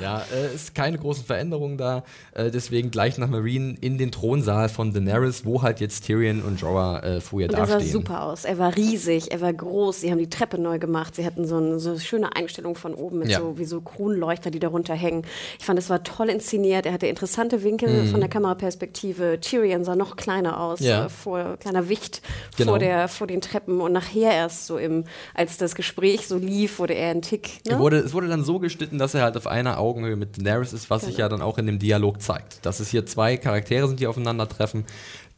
Ja, 0.00 0.23
äh, 0.33 0.55
ist 0.55 0.75
keine 0.76 0.97
großen 0.97 1.25
Veränderungen 1.25 1.76
da. 1.76 2.05
Äh, 2.35 2.50
deswegen 2.52 2.91
gleich 2.93 3.19
nach 3.19 3.29
Marine 3.29 3.76
in 3.81 3.99
den 3.99 4.12
Thronsaal 4.12 4.69
von 4.69 4.93
Daenerys, 4.95 5.45
wo 5.45 5.62
halt 5.62 5.81
jetzt 5.81 6.07
Tyrion 6.07 6.41
und 6.43 6.61
Jorah 6.61 7.00
äh, 7.02 7.21
vorher 7.21 7.50
Und 7.50 7.57
er 7.59 7.67
sah 7.67 7.81
super 7.81 8.23
aus. 8.23 8.45
Er 8.45 8.59
war 8.59 8.76
riesig, 8.76 9.33
er 9.33 9.41
war 9.41 9.52
groß. 9.52 10.00
Sie 10.00 10.11
haben 10.12 10.19
die 10.19 10.31
Treppe 10.31 10.59
neu 10.59 10.79
gemacht. 10.79 11.17
Sie 11.17 11.26
hatten 11.26 11.47
so 11.47 11.57
eine 11.57 11.81
so 11.81 11.99
schöne 11.99 12.35
Einstellung 12.37 12.76
von 12.76 12.95
oben 12.95 13.19
mit 13.19 13.29
Ja. 13.29 13.41
so 13.41 13.59
wie 13.59 13.64
so 13.64 13.81
Kronleuchter, 13.81 14.50
die 14.52 14.61
darunter 14.61 14.95
hängen. 14.95 15.25
Ich 15.59 15.64
fand, 15.67 15.79
es 15.81 15.91
war 15.91 16.02
toll 16.05 16.12
inszeniert. 16.21 16.87
Er 16.87 16.92
hatte 16.92 17.07
interessante 17.07 17.62
Winkel 17.62 18.07
von 18.09 18.21
der 18.21 18.28
Kameraperspektive. 18.28 19.38
Tyrion 19.40 19.85
sah 19.85 19.97
noch 19.97 20.16
kleiner 20.16 20.61
aus, 20.61 20.81
Mhm. 20.81 20.87
Ja. 20.87 21.07
äh, 21.07 21.09
vor 21.09 21.57
kleiner 21.59 21.88
Wicht 21.88 22.23
Genau. 22.57 22.73
vor, 22.73 22.78
der, 22.78 23.09
vor 23.09 23.26
den 23.26 23.40
Treppen. 23.40 23.81
Und 23.81 23.92
nachher 23.92 24.33
erst 24.33 24.66
so 24.66 24.78
im, 24.78 25.04
als 25.35 25.57
das 25.59 25.75
Gespräch 25.75 26.26
so 26.28 26.37
lief, 26.37 26.78
wurde 26.78 26.95
er 26.95 27.11
ein 27.11 27.23
Tick. 27.23 27.61
Ne? 27.66 27.73
Er 27.75 27.78
wurde, 27.78 27.99
es 27.99 28.12
wurde 28.12 28.28
dann 28.28 28.45
so 28.45 28.59
geschnitten, 28.59 28.99
dass 28.99 29.14
er 29.14 29.23
halt 29.23 29.37
auf 29.37 29.47
einer 29.47 29.78
Augenhöhe 29.78 30.16
mit 30.16 30.37
Daenerys 30.38 30.73
ist, 30.73 30.90
was 30.90 31.02
sich 31.07 31.16
ja 31.16 31.28
dann 31.28 31.42
auch 31.42 31.59
in 31.59 31.66
dem 31.66 31.78
Dialog 31.78 32.21
zeigt. 32.23 32.64
Dass 32.64 32.81
es 32.81 32.90
hier 32.90 33.07
zwei 33.07 33.37
Charaktere 33.37 33.88
sind, 33.88 34.00
die 34.00 34.07
aufeinandertreffen, 34.07 34.85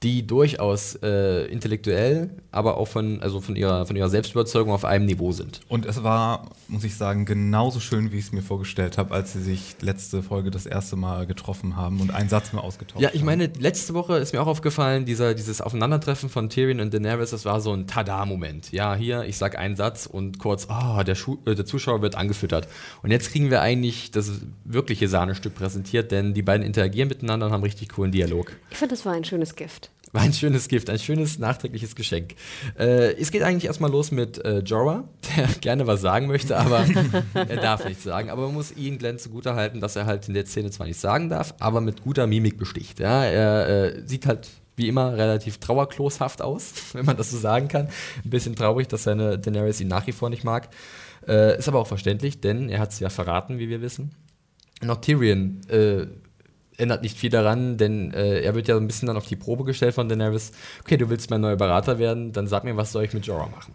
die 0.04 0.26
durchaus 0.26 0.96
äh, 1.02 1.46
intellektuell, 1.46 2.30
aber 2.50 2.76
auch 2.76 2.86
von, 2.86 3.22
also 3.22 3.40
von, 3.40 3.56
ihrer, 3.56 3.86
von 3.86 3.96
ihrer 3.96 4.10
Selbstüberzeugung 4.10 4.72
auf 4.72 4.84
einem 4.84 5.06
Niveau 5.06 5.32
sind. 5.32 5.60
Und 5.68 5.86
es 5.86 6.02
war, 6.02 6.50
muss 6.68 6.84
ich 6.84 6.94
sagen, 6.96 7.24
genauso 7.24 7.80
schön, 7.80 8.12
wie 8.12 8.18
ich 8.18 8.26
es 8.26 8.32
mir 8.32 8.42
vorgestellt 8.42 8.98
habe, 8.98 9.14
als 9.14 9.32
sie 9.32 9.40
sich 9.40 9.76
letzte 9.80 10.22
Folge 10.22 10.50
das 10.50 10.66
erste 10.66 10.96
Mal 10.96 11.26
getroffen 11.26 11.76
haben 11.76 12.00
und 12.00 12.10
einen 12.12 12.28
Satz 12.28 12.52
mehr 12.52 12.62
ausgetauscht 12.62 13.02
Ja, 13.02 13.08
ich 13.14 13.20
haben. 13.20 13.26
meine, 13.26 13.46
letzte 13.58 13.94
Woche 13.94 14.18
ist 14.18 14.34
mir 14.34 14.42
auch 14.42 14.46
aufgefallen, 14.46 15.06
dieser, 15.06 15.32
dieses 15.32 15.62
Aufeinandertreffen 15.62 16.28
von 16.28 16.50
Tyrion 16.50 16.80
und 16.80 16.92
Daenerys, 16.92 17.30
das 17.30 17.46
war 17.46 17.62
so 17.62 17.72
ein 17.72 17.86
Tada-Moment. 17.86 18.72
Ja, 18.72 18.94
hier, 18.94 19.24
ich 19.24 19.38
sag 19.38 19.58
einen 19.58 19.74
Satz 19.74 20.04
und 20.04 20.38
kurz, 20.38 20.68
oh, 20.70 21.02
der, 21.02 21.14
Schu 21.14 21.38
äh, 21.46 21.54
der 21.54 21.64
Zuschauer 21.64 22.02
wird 22.02 22.14
angefüttert. 22.14 22.68
Und 23.02 23.10
jetzt 23.10 23.30
kriegen 23.30 23.50
wir 23.50 23.62
eigentlich 23.62 24.10
das 24.10 24.42
wirkliche 24.64 25.08
Sahnestück 25.08 25.54
präsentiert, 25.54 26.12
denn 26.12 26.34
die 26.34 26.42
beiden 26.42 26.66
interagieren 26.66 27.08
miteinander 27.08 27.46
und 27.46 27.52
haben 27.52 27.62
richtig 27.62 27.88
coolen 27.88 28.12
Dialog. 28.12 28.52
Ich 28.70 28.76
fand, 28.76 28.92
das 28.92 29.06
war 29.06 29.14
ein 29.14 29.24
schönes 29.24 29.56
Gift. 29.56 29.90
War 30.14 30.22
ein 30.22 30.32
schönes 30.32 30.68
Gift, 30.68 30.90
ein 30.90 31.00
schönes 31.00 31.40
nachträgliches 31.40 31.96
Geschenk. 31.96 32.36
Äh, 32.78 33.14
es 33.20 33.32
geht 33.32 33.42
eigentlich 33.42 33.64
erstmal 33.64 33.90
los 33.90 34.12
mit 34.12 34.38
äh, 34.44 34.60
Jorah, 34.60 35.08
der 35.36 35.48
gerne 35.60 35.88
was 35.88 36.02
sagen 36.02 36.28
möchte, 36.28 36.56
aber 36.56 36.86
er 37.34 37.56
darf 37.56 37.84
nichts 37.84 38.04
sagen. 38.04 38.30
Aber 38.30 38.42
man 38.42 38.54
muss 38.54 38.70
ihn 38.76 38.98
Glenn 38.98 39.18
zugutehalten, 39.18 39.80
dass 39.80 39.96
er 39.96 40.06
halt 40.06 40.28
in 40.28 40.34
der 40.34 40.46
Szene 40.46 40.70
zwar 40.70 40.86
nicht 40.86 41.00
sagen 41.00 41.30
darf, 41.30 41.54
aber 41.58 41.80
mit 41.80 42.04
guter 42.04 42.28
Mimik 42.28 42.58
besticht. 42.58 43.00
Ja, 43.00 43.24
er 43.24 43.68
äh, 43.68 44.02
sieht 44.06 44.26
halt 44.26 44.48
wie 44.76 44.86
immer 44.86 45.16
relativ 45.16 45.58
trauerkloshaft 45.58 46.42
aus, 46.42 46.72
wenn 46.92 47.06
man 47.06 47.16
das 47.16 47.32
so 47.32 47.36
sagen 47.36 47.66
kann. 47.66 47.88
Ein 48.24 48.30
bisschen 48.30 48.54
traurig, 48.54 48.86
dass 48.86 49.02
seine 49.02 49.36
Daenerys 49.36 49.80
ihn 49.80 49.88
nach 49.88 50.06
wie 50.06 50.12
vor 50.12 50.30
nicht 50.30 50.44
mag. 50.44 50.68
Äh, 51.26 51.58
ist 51.58 51.66
aber 51.66 51.80
auch 51.80 51.88
verständlich, 51.88 52.40
denn 52.40 52.68
er 52.68 52.78
hat 52.78 52.92
es 52.92 53.00
ja 53.00 53.10
verraten, 53.10 53.58
wie 53.58 53.68
wir 53.68 53.82
wissen. 53.82 54.14
Auch 54.86 55.00
Tyrion 55.00 55.60
äh, 55.68 56.06
ändert 56.76 57.02
nicht 57.02 57.16
viel 57.16 57.30
daran, 57.30 57.76
denn 57.76 58.12
äh, 58.12 58.40
er 58.40 58.54
wird 58.54 58.68
ja 58.68 58.76
ein 58.76 58.86
bisschen 58.86 59.06
dann 59.06 59.16
auf 59.16 59.26
die 59.26 59.36
Probe 59.36 59.64
gestellt 59.64 59.94
von 59.94 60.08
Daenerys. 60.08 60.52
Okay, 60.82 60.96
du 60.96 61.08
willst 61.08 61.30
mein 61.30 61.40
neuer 61.40 61.56
Berater 61.56 61.98
werden, 61.98 62.32
dann 62.32 62.46
sag 62.46 62.64
mir, 62.64 62.76
was 62.76 62.92
soll 62.92 63.04
ich 63.04 63.12
mit 63.12 63.26
Jorah 63.26 63.48
machen? 63.48 63.74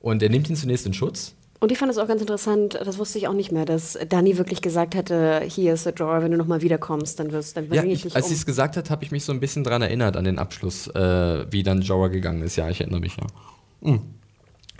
Und 0.00 0.22
er 0.22 0.28
nimmt 0.28 0.48
ihn 0.48 0.56
zunächst 0.56 0.86
in 0.86 0.94
Schutz. 0.94 1.34
Und 1.60 1.72
ich 1.72 1.78
fand 1.78 1.90
es 1.90 1.98
auch 1.98 2.06
ganz 2.06 2.20
interessant, 2.20 2.78
das 2.84 2.98
wusste 2.98 3.18
ich 3.18 3.26
auch 3.26 3.32
nicht 3.32 3.50
mehr, 3.50 3.64
dass 3.64 3.98
Dani 4.08 4.38
wirklich 4.38 4.62
gesagt 4.62 4.94
hatte, 4.94 5.42
hier 5.44 5.74
ist 5.74 5.86
der 5.86 5.92
Jorah, 5.92 6.22
wenn 6.22 6.30
du 6.30 6.36
nochmal 6.38 6.62
wiederkommst, 6.62 7.18
dann 7.18 7.32
wirst 7.32 7.56
dann 7.56 7.72
Ja, 7.72 7.82
ich 7.82 7.92
ich, 7.92 8.02
dich 8.02 8.16
als 8.16 8.26
um. 8.26 8.28
sie 8.28 8.36
es 8.36 8.46
gesagt 8.46 8.76
hat, 8.76 8.90
habe 8.90 9.02
ich 9.02 9.10
mich 9.10 9.24
so 9.24 9.32
ein 9.32 9.40
bisschen 9.40 9.64
dran 9.64 9.82
erinnert 9.82 10.16
an 10.16 10.24
den 10.24 10.38
Abschluss, 10.38 10.86
äh, 10.88 11.46
wie 11.50 11.64
dann 11.64 11.82
Jorah 11.82 12.08
gegangen 12.08 12.42
ist. 12.42 12.54
Ja, 12.54 12.70
ich 12.70 12.80
erinnere 12.80 13.00
mich, 13.00 13.16
ja. 13.16 13.98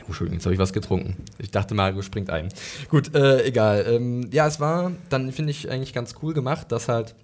Entschuldigung, 0.07 0.39
jetzt 0.39 0.47
habe 0.47 0.55
ich 0.55 0.61
was 0.61 0.73
getrunken. 0.73 1.17
Ich 1.39 1.51
dachte, 1.51 1.75
Mario 1.75 2.01
springt 2.03 2.31
ein. 2.31 2.49
Gut, 2.89 3.15
äh, 3.15 3.45
egal. 3.45 3.85
Ähm, 3.89 4.29
ja, 4.33 4.47
es 4.47 4.61
war 4.61 4.93
dann, 5.11 5.33
finde 5.33 5.51
ich, 5.51 5.71
eigentlich 5.71 5.93
ganz 5.93 6.15
cool 6.23 6.33
gemacht, 6.33 6.73
dass 6.73 6.89
halt 6.89 7.15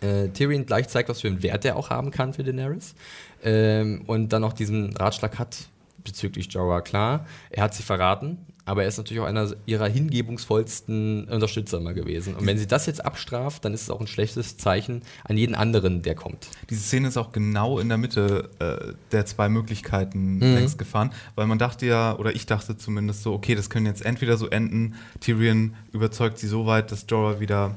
äh, 0.00 0.28
Tyrion 0.28 0.66
gleich 0.66 0.88
zeigt, 0.88 1.08
was 1.08 1.20
für 1.20 1.28
einen 1.28 1.42
Wert 1.42 1.64
er 1.64 1.76
auch 1.76 1.90
haben 1.90 2.10
kann 2.10 2.34
für 2.34 2.44
Daenerys. 2.44 2.94
Ähm, 3.42 4.02
und 4.06 4.32
dann 4.32 4.44
auch 4.44 4.52
diesen 4.52 4.96
Ratschlag 4.96 5.38
hat 5.38 5.68
bezüglich 6.04 6.52
Jorah. 6.52 6.80
Klar, 6.80 7.26
er 7.50 7.64
hat 7.64 7.74
sie 7.74 7.82
verraten, 7.82 8.38
aber 8.64 8.82
er 8.82 8.88
ist 8.88 8.96
natürlich 8.96 9.20
auch 9.20 9.26
einer 9.26 9.52
ihrer 9.66 9.88
hingebungsvollsten 9.88 11.24
Unterstützer 11.24 11.80
mal 11.80 11.94
gewesen. 11.94 12.34
Und 12.34 12.46
wenn 12.46 12.58
sie 12.58 12.66
das 12.66 12.86
jetzt 12.86 13.04
abstraft, 13.04 13.64
dann 13.64 13.74
ist 13.74 13.82
es 13.82 13.90
auch 13.90 14.00
ein 14.00 14.06
schlechtes 14.06 14.56
Zeichen 14.56 15.02
an 15.24 15.36
jeden 15.36 15.54
anderen, 15.54 16.02
der 16.02 16.14
kommt. 16.14 16.48
Diese 16.70 16.80
Szene 16.80 17.08
ist 17.08 17.16
auch 17.16 17.32
genau 17.32 17.78
in 17.78 17.88
der 17.88 17.98
Mitte 17.98 18.50
äh, 18.58 18.94
der 19.12 19.26
zwei 19.26 19.48
Möglichkeiten 19.48 20.40
längst 20.40 20.78
gefahren, 20.78 21.12
weil 21.34 21.46
man 21.46 21.58
dachte 21.58 21.86
ja, 21.86 22.16
oder 22.16 22.34
ich 22.34 22.46
dachte 22.46 22.76
zumindest 22.76 23.22
so, 23.22 23.34
okay, 23.34 23.54
das 23.54 23.68
können 23.68 23.86
jetzt 23.86 24.04
entweder 24.04 24.36
so 24.36 24.48
enden, 24.48 24.94
Tyrion 25.20 25.74
überzeugt 25.92 26.38
sie 26.38 26.48
so 26.48 26.66
weit, 26.66 26.92
dass 26.92 27.04
Jorah 27.08 27.40
wieder 27.40 27.76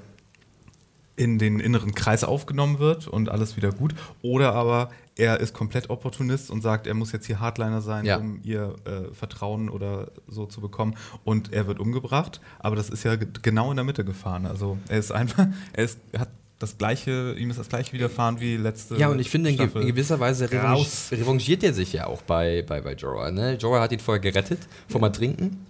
in 1.19 1.37
den 1.37 1.59
inneren 1.59 1.93
Kreis 1.93 2.23
aufgenommen 2.23 2.79
wird 2.79 3.07
und 3.07 3.29
alles 3.29 3.57
wieder 3.57 3.71
gut, 3.71 3.93
oder 4.21 4.53
aber 4.55 4.89
er 5.17 5.41
ist 5.41 5.53
komplett 5.53 5.89
Opportunist 5.89 6.49
und 6.49 6.61
sagt, 6.61 6.87
er 6.87 6.93
muss 6.93 7.11
jetzt 7.11 7.25
hier 7.25 7.41
Hardliner 7.41 7.81
sein, 7.81 8.05
Ja. 8.05 8.17
um 8.17 8.39
ihr 8.43 8.75
äh, 8.85 9.13
Vertrauen 9.13 9.69
oder 9.69 10.11
so 10.29 10.45
zu 10.45 10.61
bekommen 10.61 10.95
und 11.25 11.51
er 11.51 11.67
wird 11.67 11.79
umgebracht, 11.79 12.39
aber 12.59 12.77
das 12.77 12.89
ist 12.89 13.03
ja 13.03 13.17
ge- 13.17 13.27
genau 13.41 13.69
in 13.69 13.75
der 13.75 13.83
Mitte 13.83 14.05
gefahren, 14.05 14.45
also 14.45 14.77
er 14.87 14.97
ist 14.97 15.11
einfach, 15.11 15.47
er 15.73 15.83
ist, 15.83 15.99
hat 16.17 16.29
das 16.57 16.77
gleiche, 16.77 17.35
ihm 17.37 17.49
ist 17.49 17.59
das 17.59 17.67
gleiche 17.69 17.91
widerfahren 17.93 18.39
wie 18.39 18.55
letzte 18.57 18.95
Ja, 18.95 19.09
und 19.09 19.19
ich 19.19 19.29
finde, 19.29 19.51
Staffel. 19.53 19.81
in 19.81 19.87
gewisser 19.89 20.19
Weise 20.21 20.49
revanchiert 20.51 21.63
er 21.63 21.73
sich 21.73 21.93
ja 21.93 22.07
auch 22.07 22.21
bei, 22.21 22.63
bei, 22.67 22.81
bei 22.81 22.93
Jorah. 22.95 23.31
Ne? 23.31 23.55
Jorah 23.55 23.81
hat 23.81 23.91
ihn 23.93 23.99
vorher 23.99 24.19
gerettet 24.21 24.59
vom 24.89 25.03
Ertrinken. 25.03 25.65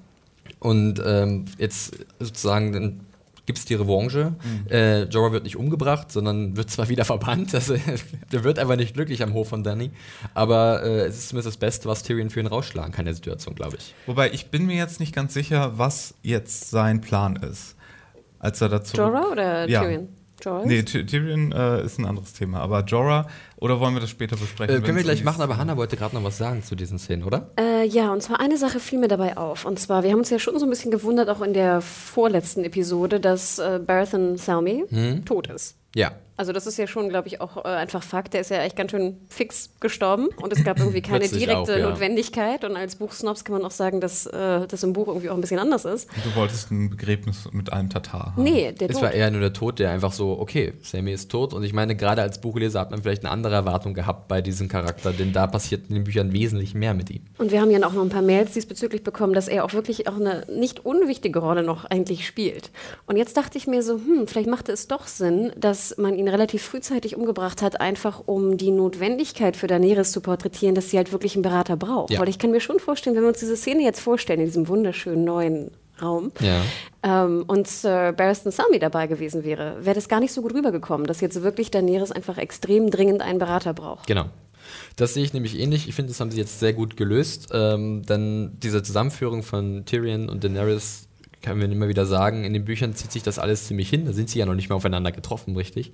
Und 0.60 1.02
ähm, 1.06 1.46
jetzt 1.60 1.94
sozusagen 2.20 3.02
gibt 3.50 3.58
es 3.58 3.66
die 3.66 3.74
Revanche. 3.74 4.36
Äh, 4.70 5.06
Jorah 5.06 5.32
wird 5.32 5.44
nicht 5.44 5.56
umgebracht, 5.56 6.12
sondern 6.12 6.56
wird 6.56 6.70
zwar 6.70 6.88
wieder 6.88 7.04
verbannt. 7.04 7.52
Also, 7.56 7.76
der 8.32 8.44
wird 8.44 8.60
einfach 8.60 8.76
nicht 8.76 8.94
glücklich 8.94 9.24
am 9.24 9.34
Hof 9.34 9.50
von 9.50 9.64
Danny. 9.64 9.90
Aber 10.36 10.84
äh, 10.84 11.06
es 11.08 11.18
ist 11.18 11.30
zumindest 11.30 11.48
das 11.56 11.58
Beste, 11.58 11.90
was 11.90 12.04
Tyrion 12.04 12.30
für 12.30 12.40
ihn 12.42 12.46
rausschlagen 12.46 12.92
kann 12.92 13.02
in 13.02 13.06
der 13.08 13.16
Situation, 13.16 13.56
glaube 13.56 13.78
ich. 13.78 13.96
Wobei, 14.06 14.30
ich 14.32 14.52
bin 14.52 14.68
mir 14.68 14.76
jetzt 14.76 15.00
nicht 15.00 15.16
ganz 15.16 15.34
sicher, 15.34 15.80
was 15.80 16.14
jetzt 16.22 16.70
sein 16.70 17.02
Plan 17.02 17.38
ist. 17.38 17.76
Als 18.38 18.62
er 18.62 18.70
dazu. 18.70 18.96
Jorah 18.98 19.32
oder 19.32 19.68
Ja. 19.68 19.82
Tyrion? 19.82 20.10
Jorah? 20.44 20.66
Nee, 20.66 20.84
Ty- 20.84 21.06
Tyrion 21.08 21.52
äh, 21.52 21.84
ist 21.84 21.98
ein 21.98 22.06
anderes 22.06 22.34
Thema. 22.34 22.60
Aber 22.60 22.84
Jorah, 22.86 23.28
oder 23.62 23.80
wollen 23.80 23.94
wir 23.94 24.02
das 24.02 24.10
später 24.10 24.36
besprechen? 24.36 24.78
Äh, 24.78 24.82
können 24.82 24.98
wir 24.98 25.04
gleich 25.04 25.24
machen, 25.24 25.42
aber 25.42 25.58
Hannah 25.58 25.78
wollte 25.78 25.98
gerade 25.98 26.16
noch 26.16 26.24
was 26.24 26.38
sagen 26.38 26.64
zu 26.64 26.76
diesen 26.76 26.98
Szenen, 27.00 27.24
oder? 27.24 27.50
Äh, 27.60 27.86
ja, 27.88 28.12
und 28.14 28.22
zwar 28.24 28.40
eine 28.40 28.58
Sache 28.58 28.80
fiel 28.80 29.00
mir 29.00 29.08
dabei 29.08 29.38
auf. 29.38 29.66
Und 29.66 29.80
zwar, 29.80 30.04
wir 30.04 30.12
haben 30.12 30.20
uns 30.20 30.30
ja 30.30 30.40
schon 30.40 30.58
so 30.60 30.66
ein 30.66 30.70
bisschen 30.70 30.92
gewundert, 30.92 31.30
auch 31.30 31.42
in 31.42 31.54
der 31.54 31.82
vorletzten 31.82 32.64
Episode, 32.64 33.20
dass 33.20 33.60
äh, 33.60 33.80
Baratheon 33.86 34.38
Salmi 34.38 34.86
Hm? 34.90 35.26
tot 35.26 35.48
ist. 35.48 35.76
Ja. 35.96 36.12
Also 36.38 36.54
das 36.54 36.68
ist 36.68 36.78
ja 36.78 36.88
schon, 36.88 37.10
glaube 37.10 37.28
ich, 37.28 37.42
auch 37.42 37.58
äh, 37.58 37.68
einfach 37.68 38.02
Fakt. 38.04 38.34
Der 38.34 38.42
ist 38.42 38.50
ja 38.52 38.62
echt 38.62 38.78
ganz 38.78 38.92
schön 38.92 39.18
fix 39.28 39.72
gestorben 39.82 40.28
und 40.42 40.54
es 40.54 40.64
gab 40.64 40.78
irgendwie 40.80 41.02
keine 41.02 41.28
direkte 41.28 41.58
auch, 41.58 41.68
ja. 41.68 41.90
Notwendigkeit. 41.90 42.64
Und 42.64 42.78
als 42.78 42.96
Buchsnobs 42.96 43.44
kann 43.44 43.54
man 43.58 43.66
auch 43.66 43.72
sagen, 43.72 44.00
dass 44.00 44.26
äh, 44.28 44.66
das 44.68 44.84
im 44.84 44.94
Buch 44.94 45.08
irgendwie 45.08 45.30
auch 45.32 45.36
ein 45.36 45.42
bisschen 45.42 45.60
anders 45.60 45.84
ist. 45.84 46.08
Du 46.24 46.36
wolltest 46.40 46.72
ein 46.72 46.92
Begräbnis 46.92 47.50
mit 47.52 47.74
einem 47.74 47.90
Tatar 47.90 48.28
haben. 48.38 48.44
Nee, 48.44 48.72
der 48.72 48.90
Es 48.90 48.96
Tod. 48.96 49.04
war 49.04 49.12
eher 49.12 49.32
nur 49.32 49.42
der 49.42 49.52
Tod, 49.52 49.80
der 49.80 49.90
einfach 49.92 50.14
so, 50.14 50.40
okay, 50.40 50.74
Sammy 50.82 51.12
ist 51.12 51.30
tot. 51.30 51.54
Und 51.54 51.64
ich 51.64 51.74
meine, 51.74 51.96
gerade 51.98 52.22
als 52.22 52.40
Buchleser 52.40 52.80
hat 52.80 52.92
man 52.92 53.02
vielleicht 53.02 53.26
eine 53.26 53.32
andere 53.32 53.49
Erwartung 53.56 53.94
gehabt 53.94 54.28
bei 54.28 54.42
diesem 54.42 54.68
Charakter, 54.68 55.12
denn 55.12 55.34
da 55.34 55.48
passiert 55.48 55.90
in 55.90 55.96
den 55.96 56.04
Büchern 56.04 56.34
wesentlich 56.34 56.74
mehr 56.74 56.94
mit 56.94 57.10
ihm. 57.10 57.22
Und 57.38 57.52
wir 57.52 57.62
haben 57.62 57.72
ja 57.72 57.80
auch 57.86 57.94
noch 57.94 58.02
ein 58.02 58.10
paar 58.10 58.22
Mails 58.22 58.54
diesbezüglich 58.54 59.04
bekommen, 59.04 59.34
dass 59.34 59.48
er 59.48 59.66
auch 59.66 59.74
wirklich 59.74 60.08
auch 60.08 60.16
eine 60.16 60.46
nicht 60.50 60.86
unwichtige 60.86 61.40
Rolle 61.40 61.64
noch 61.64 61.86
eigentlich 61.86 62.26
spielt. 62.26 62.72
Und 63.06 63.18
jetzt 63.18 63.38
dachte 63.38 63.58
ich 63.58 63.68
mir 63.68 63.84
so, 63.84 63.96
hm, 63.96 64.28
vielleicht 64.28 64.50
machte 64.50 64.72
es 64.72 64.88
doch 64.88 65.08
Sinn, 65.08 65.52
dass 65.58 65.98
man 65.98 66.16
ihn 66.16 66.28
relativ 66.28 66.64
frühzeitig 66.64 67.16
umgebracht 67.16 67.62
hat, 67.62 67.82
einfach 67.82 68.24
um 68.26 68.58
die 68.58 68.72
Notwendigkeit 68.72 69.56
für 69.56 69.68
Daenerys 69.68 70.12
zu 70.12 70.22
porträtieren, 70.22 70.76
dass 70.76 70.90
sie 70.90 70.98
halt 70.98 71.12
wirklich 71.12 71.36
einen 71.36 71.44
Berater 71.44 71.78
braucht. 71.78 72.12
Ja. 72.12 72.20
Weil 72.20 72.30
ich 72.30 72.40
kann 72.40 72.52
mir 72.52 72.62
schon 72.62 72.80
vorstellen, 72.80 73.16
wenn 73.16 73.24
wir 73.24 73.30
uns 73.30 73.40
diese 73.40 73.58
Szene 73.58 73.84
jetzt 73.84 74.00
vorstellen, 74.00 74.40
in 74.40 74.46
diesem 74.46 74.68
wunderschönen 74.68 75.24
neuen 75.24 75.72
Raum, 76.02 76.32
Ja. 76.40 76.62
ähm, 77.04 77.44
und 77.48 77.68
Sir 77.68 78.14
Barristan 78.14 78.52
Selmy 78.52 78.80
dabei 78.80 79.08
gewesen 79.08 79.44
wäre, 79.44 79.78
wäre 79.86 79.96
das 79.96 80.08
gar 80.08 80.20
nicht 80.20 80.34
so 80.34 80.42
gut 80.42 80.54
rübergekommen, 80.54 81.06
dass 81.08 81.22
jetzt 81.22 81.42
wirklich 81.44 81.72
Daenerys 81.72 82.12
einfach 82.12 82.38
extrem 82.38 82.90
dringend 82.90 83.22
einen 83.22 83.40
Berater 83.40 83.74
braucht. 83.74 84.08
Genau. 84.08 84.26
Das 84.96 85.14
sehe 85.16 85.24
ich 85.24 85.34
nämlich 85.34 85.60
ähnlich. 85.60 85.88
Ich 85.90 85.96
finde, 85.96 86.12
das 86.12 86.20
haben 86.20 86.30
sie 86.32 86.38
jetzt 86.38 86.60
sehr 86.60 86.74
gut 86.74 86.96
gelöst. 86.96 87.50
Ähm, 87.54 88.04
denn 88.04 88.52
diese 88.62 88.84
Zusammenführung 88.84 89.42
von 89.44 89.86
Tyrion 89.86 90.30
und 90.30 90.44
Daenerys 90.44 91.08
kann 91.42 91.58
man 91.58 91.72
immer 91.72 91.88
wieder 91.88 92.06
sagen, 92.06 92.44
in 92.44 92.54
den 92.54 92.66
Büchern 92.66 92.96
zieht 92.96 93.12
sich 93.12 93.24
das 93.24 93.40
alles 93.40 93.66
ziemlich 93.68 93.90
hin. 93.90 94.06
Da 94.06 94.12
sind 94.14 94.30
sie 94.30 94.40
ja 94.40 94.46
noch 94.46 94.56
nicht 94.56 94.68
mehr 94.70 94.76
aufeinander 94.76 95.12
getroffen, 95.12 95.56
richtig. 95.56 95.92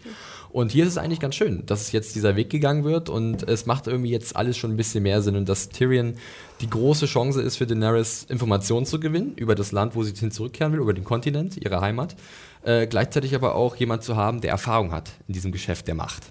Und 0.52 0.72
hier 0.72 0.84
ist 0.86 0.92
es 0.92 0.98
eigentlich 0.98 1.20
ganz 1.20 1.36
schön, 1.36 1.66
dass 1.66 1.92
jetzt 1.92 2.16
dieser 2.16 2.36
Weg 2.36 2.50
gegangen 2.50 2.84
wird 2.84 3.10
und 3.10 3.48
es 3.48 3.66
macht 3.66 3.88
irgendwie 3.88 4.10
jetzt 4.12 4.36
alles 4.36 4.58
schon 4.58 4.72
ein 4.72 4.78
bisschen 4.78 5.04
mehr 5.04 5.22
Sinn 5.22 5.36
und 5.36 5.48
dass 5.48 5.70
Tyrion 5.70 6.16
die 6.62 6.70
große 6.70 7.06
Chance 7.06 7.42
ist 7.42 7.58
für 7.58 7.68
Daenerys, 7.68 8.26
Informationen 8.30 8.86
zu 8.86 9.00
gewinnen 9.00 9.34
über 9.36 9.54
das 9.56 9.72
Land, 9.72 9.96
wo 9.96 10.04
sie 10.04 10.14
hin 10.16 10.32
zurückkehren 10.32 10.74
will, 10.74 10.80
über 10.80 10.94
den 10.94 11.04
Kontinent, 11.04 11.58
ihre 11.58 11.80
Heimat. 11.82 12.16
Äh, 12.64 12.88
gleichzeitig 12.88 13.36
aber 13.36 13.54
auch 13.54 13.76
jemand 13.76 14.04
zu 14.04 14.16
haben, 14.16 14.42
der 14.42 14.50
Erfahrung 14.52 14.92
hat 14.92 15.12
in 15.28 15.34
diesem 15.36 15.52
Geschäft 15.52 15.88
der 15.88 15.94
Macht. 15.96 16.24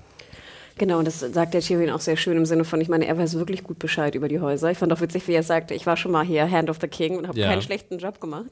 Genau, 0.77 0.99
und 0.99 1.05
das 1.07 1.21
sagt 1.21 1.55
der 1.55 1.61
Tyrion 1.61 1.91
auch 1.91 2.01
sehr 2.01 2.17
schön 2.17 2.37
im 2.37 2.47
Sinne 2.47 2.65
von, 2.65 2.81
ich 2.81 2.89
meine, 2.89 3.07
er 3.07 3.17
weiß 3.17 3.35
wirklich 3.35 3.63
gut 3.63 3.79
Bescheid 3.79 4.17
über 4.17 4.27
die 4.27 4.41
Häuser. 4.41 4.73
Ich 4.73 4.79
fand 4.79 4.93
auch 4.93 5.01
witzig, 5.01 5.29
wie 5.29 5.33
er 5.33 5.45
sagte, 5.45 5.73
ich 5.73 5.87
war 5.87 5.97
schon 5.97 6.11
mal 6.11 6.25
hier 6.25 6.51
Hand 6.51 6.69
of 6.69 6.79
the 6.81 6.89
King 6.89 7.17
und 7.17 7.29
habe 7.29 7.39
Ja. 7.39 7.47
keinen 7.47 7.63
schlechten 7.63 7.99
Job 7.99 8.21
gemacht. 8.21 8.47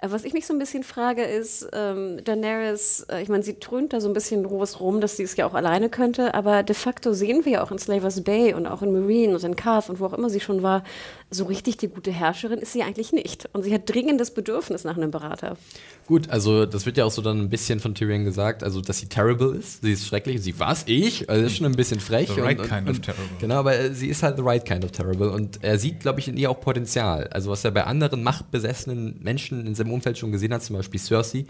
Äh, 0.00 0.10
Was 0.10 0.24
ich 0.24 0.32
mich 0.32 0.46
so 0.46 0.52
ein 0.52 0.58
bisschen 0.58 0.84
frage, 0.84 1.22
ist, 1.22 1.68
ähm, 1.72 2.22
Daenerys, 2.24 3.06
äh, 3.10 3.22
ich 3.22 3.28
meine, 3.28 3.42
sie 3.42 3.54
trönt 3.54 3.92
da 3.92 4.00
so 4.00 4.08
ein 4.08 4.14
bisschen 4.14 4.44
groß 4.44 4.80
rum, 4.80 5.00
dass 5.00 5.16
sie 5.16 5.24
es 5.24 5.36
ja 5.36 5.46
auch 5.46 5.54
alleine 5.54 5.88
könnte, 5.88 6.34
aber 6.34 6.62
de 6.62 6.74
facto 6.74 7.12
sehen 7.12 7.44
wir 7.44 7.52
ja 7.52 7.62
auch 7.62 7.70
in 7.70 7.78
Slavers 7.78 8.22
Bay 8.22 8.54
und 8.54 8.66
auch 8.66 8.82
in 8.82 8.92
Marine 8.92 9.34
und 9.34 9.44
in 9.44 9.56
Carth 9.56 9.90
und 9.90 10.00
wo 10.00 10.06
auch 10.06 10.12
immer 10.12 10.30
sie 10.30 10.40
schon 10.40 10.62
war, 10.62 10.84
so 11.30 11.44
richtig 11.44 11.76
die 11.76 11.88
gute 11.88 12.10
Herrscherin 12.10 12.58
ist 12.58 12.72
sie 12.72 12.82
eigentlich 12.82 13.12
nicht. 13.12 13.48
Und 13.52 13.62
sie 13.62 13.74
hat 13.74 13.82
dringendes 13.86 14.30
Bedürfnis 14.30 14.84
nach 14.84 14.96
einem 14.96 15.10
Berater. 15.10 15.56
Gut, 16.06 16.30
also 16.30 16.64
das 16.64 16.86
wird 16.86 16.96
ja 16.96 17.04
auch 17.04 17.10
so 17.10 17.20
dann 17.20 17.38
ein 17.38 17.50
bisschen 17.50 17.80
von 17.80 17.94
Tyrion 17.94 18.24
gesagt, 18.24 18.62
also 18.62 18.80
dass 18.80 18.98
sie 18.98 19.06
terrible 19.06 19.56
ist, 19.56 19.82
sie 19.82 19.92
ist 19.92 20.06
schrecklich, 20.06 20.40
sie 20.40 20.58
was 20.58 20.84
ich, 20.86 21.28
also 21.28 21.42
das 21.42 21.52
ist 21.52 21.58
schon 21.58 21.66
ein 21.66 21.76
bisschen 21.76 22.00
frech. 22.00 22.30
The 22.34 22.40
right 22.40 22.62
kind 22.62 22.88
of 22.88 23.00
terrible. 23.00 23.28
Genau, 23.40 23.56
aber 23.56 23.78
äh, 23.78 23.92
sie 23.92 24.08
ist 24.08 24.22
halt 24.22 24.38
the 24.38 24.42
right 24.42 24.64
kind 24.64 24.84
of 24.84 24.92
terrible 24.92 25.30
und 25.30 25.62
er 25.62 25.78
sieht, 25.78 26.00
glaube 26.00 26.20
ich, 26.20 26.28
in 26.28 26.38
ihr 26.38 26.50
auch 26.50 26.60
Potenzial. 26.60 27.28
Also 27.28 27.50
was 27.50 27.62
er 27.62 27.72
bei 27.72 27.84
anderen 27.84 28.22
machtbesessenen 28.22 29.18
Menschen 29.20 29.66
in 29.66 29.74
seinem 29.74 29.87
Umfeld 29.90 30.18
schon 30.18 30.32
gesehen 30.32 30.52
hat, 30.52 30.62
zum 30.62 30.76
Beispiel 30.76 31.00
Cersei, 31.00 31.46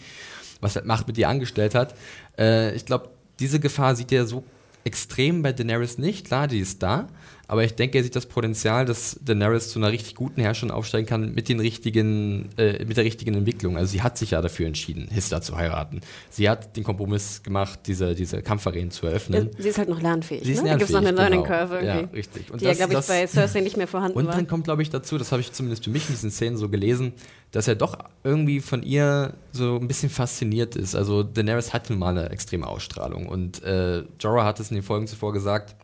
was 0.61 0.77
halt 0.77 0.87
Macht 0.87 1.07
mit 1.07 1.18
ihr 1.18 1.29
angestellt 1.29 1.74
hat. 1.74 1.94
Äh, 2.38 2.74
ich 2.74 2.85
glaube, 2.85 3.11
diese 3.40 3.61
Gefahr 3.61 3.94
sieht 3.96 4.12
er 4.12 4.27
so 4.27 4.44
extrem 4.85 5.42
bei 5.42 5.53
Daenerys 5.53 5.98
nicht. 5.98 6.27
Klar, 6.27 6.48
die 6.48 6.61
ist 6.61 6.83
da, 6.83 7.09
aber 7.48 7.64
ich 7.64 7.74
denke, 7.74 7.98
er 7.98 8.04
sieht 8.04 8.14
das 8.14 8.26
Potenzial, 8.26 8.84
dass 8.84 9.18
Daenerys 9.24 9.70
zu 9.70 9.78
einer 9.78 9.90
richtig 9.90 10.14
guten 10.14 10.40
Herrscherin 10.40 10.70
aufsteigen 10.70 11.06
kann 11.06 11.34
mit 11.34 11.48
den 11.48 11.58
richtigen, 11.61 12.50
äh, 12.58 12.84
mit 12.84 12.96
der 12.98 13.04
richtigen 13.04 13.34
Entwicklung. 13.34 13.76
Also 13.76 13.90
sie 13.92 14.02
hat 14.02 14.18
sich 14.18 14.32
ja 14.32 14.42
dafür 14.42 14.66
entschieden, 14.66 15.08
Hista 15.11 15.40
zu 15.40 15.56
heiraten. 15.56 16.02
Sie 16.30 16.48
hat 16.48 16.76
den 16.76 16.84
Kompromiss 16.84 17.42
gemacht, 17.42 17.80
diese, 17.87 18.14
diese 18.14 18.42
Kampfarenen 18.42 18.90
zu 18.90 19.06
eröffnen. 19.06 19.50
Sie 19.58 19.68
ist 19.70 19.78
halt 19.78 19.88
noch 19.88 20.00
lernfähig. 20.00 20.44
Sie 20.44 20.52
ist 20.52 20.62
ne? 20.62 20.68
Da 20.70 20.76
gibt 20.76 20.90
es 20.90 20.90
noch 20.90 20.98
eine 21.00 21.11
lernfähig, 21.11 21.30
Learning 21.30 21.44
genau. 21.44 21.58
Curve 21.58 21.74
irgendwie. 21.87 22.02
Ja, 22.12 22.16
richtig. 22.18 22.50
Und 22.52 22.61
die 22.61 22.64
ja, 22.66 22.70
das- 22.70 22.78
glaube 22.78 22.92
ich, 22.92 22.98
das- 22.98 23.06
bei 23.08 23.26
Cersei 23.26 23.61
nicht 23.62 23.76
mehr 23.78 23.88
vorhanden 23.88 24.18
Und 24.18 24.26
war. 24.26 24.34
dann 24.37 24.46
kommt, 24.46 24.64
glaube 24.64 24.82
ich, 24.82 24.90
dazu, 24.90 25.16
das 25.18 25.32
habe 25.32 25.40
ich 25.40 25.50
zumindest 25.52 25.84
für 25.84 25.90
mich 25.90 26.02
in 26.08 26.14
diesen 26.14 26.30
Szenen 26.30 26.56
so 26.58 26.68
gelesen, 26.68 27.14
dass 27.50 27.66
er 27.66 27.76
doch 27.76 27.96
irgendwie 28.24 28.61
von 28.61 28.82
ihr 28.82 29.32
so 29.52 29.76
ein 29.80 29.88
bisschen 29.88 30.11
fasziniert 30.11 30.76
ist. 30.76 30.94
Also 30.94 31.22
Daenerys 31.22 31.72
hat 31.72 31.88
nun 31.88 31.98
mal 31.98 32.11
eine 32.11 32.28
extreme 32.30 32.66
Ausstrahlung 32.66 33.26
und 33.26 33.62
äh, 33.62 34.02
Jorah 34.20 34.44
hat 34.44 34.61
es 34.61 34.70
in 34.70 34.74
den 34.74 34.82
Folgen 34.84 35.06
zuvor 35.06 35.32
gesagt, 35.32 35.74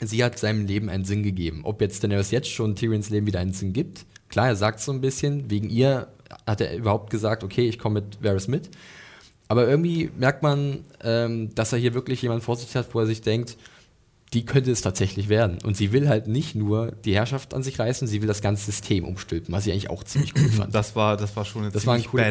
sie 0.00 0.22
hat 0.24 0.38
seinem 0.38 0.66
Leben 0.66 0.88
einen 0.88 1.04
Sinn 1.04 1.22
gegeben. 1.22 1.60
Ob 1.64 1.80
jetzt 1.80 2.02
Daenerys 2.02 2.30
jetzt 2.30 2.50
schon 2.50 2.74
Tyrions 2.76 3.10
Leben 3.10 3.26
wieder 3.26 3.40
einen 3.40 3.52
Sinn 3.52 3.72
gibt, 3.72 4.04
klar, 4.28 4.48
er 4.48 4.56
sagt 4.56 4.80
so 4.80 4.92
ein 4.92 5.00
bisschen, 5.00 5.50
wegen 5.50 5.70
ihr 5.70 6.08
hat 6.46 6.60
er 6.60 6.76
überhaupt 6.76 7.10
gesagt, 7.10 7.44
okay, 7.44 7.68
ich 7.68 7.78
komme 7.78 8.00
mit 8.00 8.22
Varys 8.22 8.48
mit. 8.48 8.68
Aber 9.48 9.68
irgendwie 9.68 10.10
merkt 10.18 10.42
man, 10.42 10.84
ähm, 11.04 11.54
dass 11.54 11.72
er 11.72 11.78
hier 11.78 11.94
wirklich 11.94 12.20
jemanden 12.22 12.42
vor 12.42 12.56
sich 12.56 12.74
hat, 12.74 12.92
wo 12.94 13.00
er 13.00 13.06
sich 13.06 13.20
denkt, 13.20 13.56
die 14.32 14.44
könnte 14.44 14.72
es 14.72 14.80
tatsächlich 14.80 15.28
werden. 15.28 15.58
Und 15.62 15.76
sie 15.76 15.92
will 15.92 16.08
halt 16.08 16.26
nicht 16.26 16.56
nur 16.56 16.90
die 17.04 17.14
Herrschaft 17.14 17.54
an 17.54 17.62
sich 17.62 17.78
reißen, 17.78 18.08
sie 18.08 18.20
will 18.22 18.28
das 18.28 18.42
ganze 18.42 18.64
System 18.66 19.04
umstülpen, 19.04 19.54
was 19.54 19.64
ich 19.66 19.72
eigentlich 19.72 19.88
auch 19.88 20.02
ziemlich 20.02 20.32
cool 20.36 20.48
fand. 20.56 20.74
Das 20.74 20.96
war, 20.96 21.16
das 21.16 21.36
war 21.36 21.44
schon 21.44 21.62
eine 21.62 21.70
Das 21.70 21.86
war 21.86 21.94
ein 21.94 22.00
ziemlich 22.02 22.10
cooler- 22.10 22.24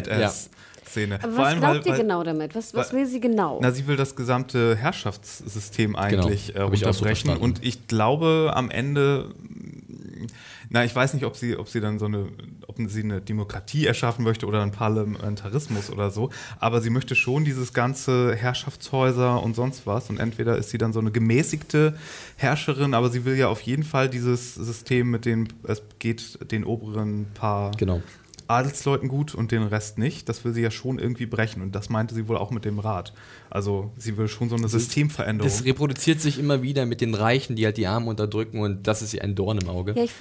Badass-Szene. 0.96 1.14
Aber 1.22 1.32
Vor 1.32 1.38
was 1.38 1.46
allem, 1.48 1.60
glaubt 1.60 1.86
weil- 1.86 1.92
ihr 1.92 1.98
genau 2.02 2.22
damit? 2.24 2.54
Was, 2.54 2.74
was 2.74 2.92
weil- 2.92 3.00
will 3.00 3.06
sie 3.06 3.20
genau? 3.20 3.58
Na, 3.62 3.70
sie 3.72 3.86
will 3.86 3.96
das 3.96 4.16
gesamte 4.16 4.76
Herrschaftssystem 4.76 5.96
eigentlich 5.96 6.48
Genau, 6.48 6.58
äh, 6.58 6.62
hab 6.66 6.72
ich 6.74 6.80
so 6.80 6.86
unterbrechen. 6.88 7.36
und 7.36 7.64
ich 7.64 7.86
glaube, 7.86 8.52
am 8.54 8.70
Ende, 8.70 9.30
mh, 9.38 10.26
na, 10.70 10.84
ich 10.84 10.94
weiß 10.94 11.14
nicht, 11.14 11.24
ob 11.24 11.36
sie, 11.36 11.56
ob 11.56 11.68
sie 11.68 11.80
dann 11.80 11.98
so 11.98 12.06
eine, 12.06 12.26
ob 12.66 12.76
ob 12.78 12.90
sie 12.90 13.02
eine 13.02 13.22
Demokratie 13.22 13.86
erschaffen 13.86 14.22
möchte 14.22 14.44
oder 14.44 14.60
einen 14.60 14.70
Parlamentarismus 14.70 15.88
oder 15.88 16.10
so. 16.10 16.28
Aber 16.58 16.82
sie 16.82 16.90
möchte 16.90 17.14
schon 17.14 17.42
dieses 17.46 17.72
ganze 17.72 18.34
Herrschaftshäuser 18.34 19.42
und 19.42 19.56
sonst 19.56 19.86
was. 19.86 20.10
Und 20.10 20.18
entweder 20.18 20.58
ist 20.58 20.68
sie 20.68 20.76
dann 20.76 20.92
so 20.92 21.00
eine 21.00 21.10
gemäßigte 21.10 21.96
Herrscherin, 22.36 22.92
aber 22.92 23.08
sie 23.08 23.24
will 23.24 23.34
ja 23.36 23.48
auf 23.48 23.62
jeden 23.62 23.82
Fall 23.82 24.10
dieses 24.10 24.54
System 24.56 25.10
mit 25.10 25.24
dem, 25.24 25.48
es 25.62 25.80
geht 26.00 26.50
den 26.52 26.64
oberen 26.64 27.28
paar 27.32 27.70
Genau. 27.78 28.02
Adelsleuten 28.48 29.08
gut 29.08 29.34
und 29.34 29.52
den 29.52 29.62
Rest 29.62 29.98
nicht. 29.98 30.28
Das 30.28 30.44
will 30.44 30.52
sie 30.52 30.62
ja 30.62 30.70
schon 30.70 30.98
irgendwie 30.98 31.26
brechen. 31.26 31.62
Und 31.62 31.74
das 31.74 31.88
meinte 31.88 32.14
sie 32.14 32.28
wohl 32.28 32.36
auch 32.36 32.50
mit 32.50 32.64
dem 32.64 32.78
Rat. 32.78 33.12
Also 33.50 33.90
sie 33.96 34.16
will 34.16 34.28
schon 34.28 34.48
so 34.48 34.56
eine 34.56 34.68
Systemveränderung. 34.68 35.50
Das 35.50 35.64
reproduziert 35.64 36.20
sich 36.20 36.38
immer 36.38 36.62
wieder 36.62 36.86
mit 36.86 37.00
den 37.00 37.14
Reichen, 37.14 37.56
die 37.56 37.64
halt 37.64 37.76
die 37.76 37.86
Armen 37.86 38.08
unterdrücken 38.08 38.60
und 38.60 38.86
das 38.86 39.02
ist 39.02 39.14
ihr 39.14 39.22
ein 39.22 39.34
Dorn 39.34 39.58
im 39.58 39.68
Auge. 39.68 39.92
Ja, 39.96 40.04
ich, 40.04 40.12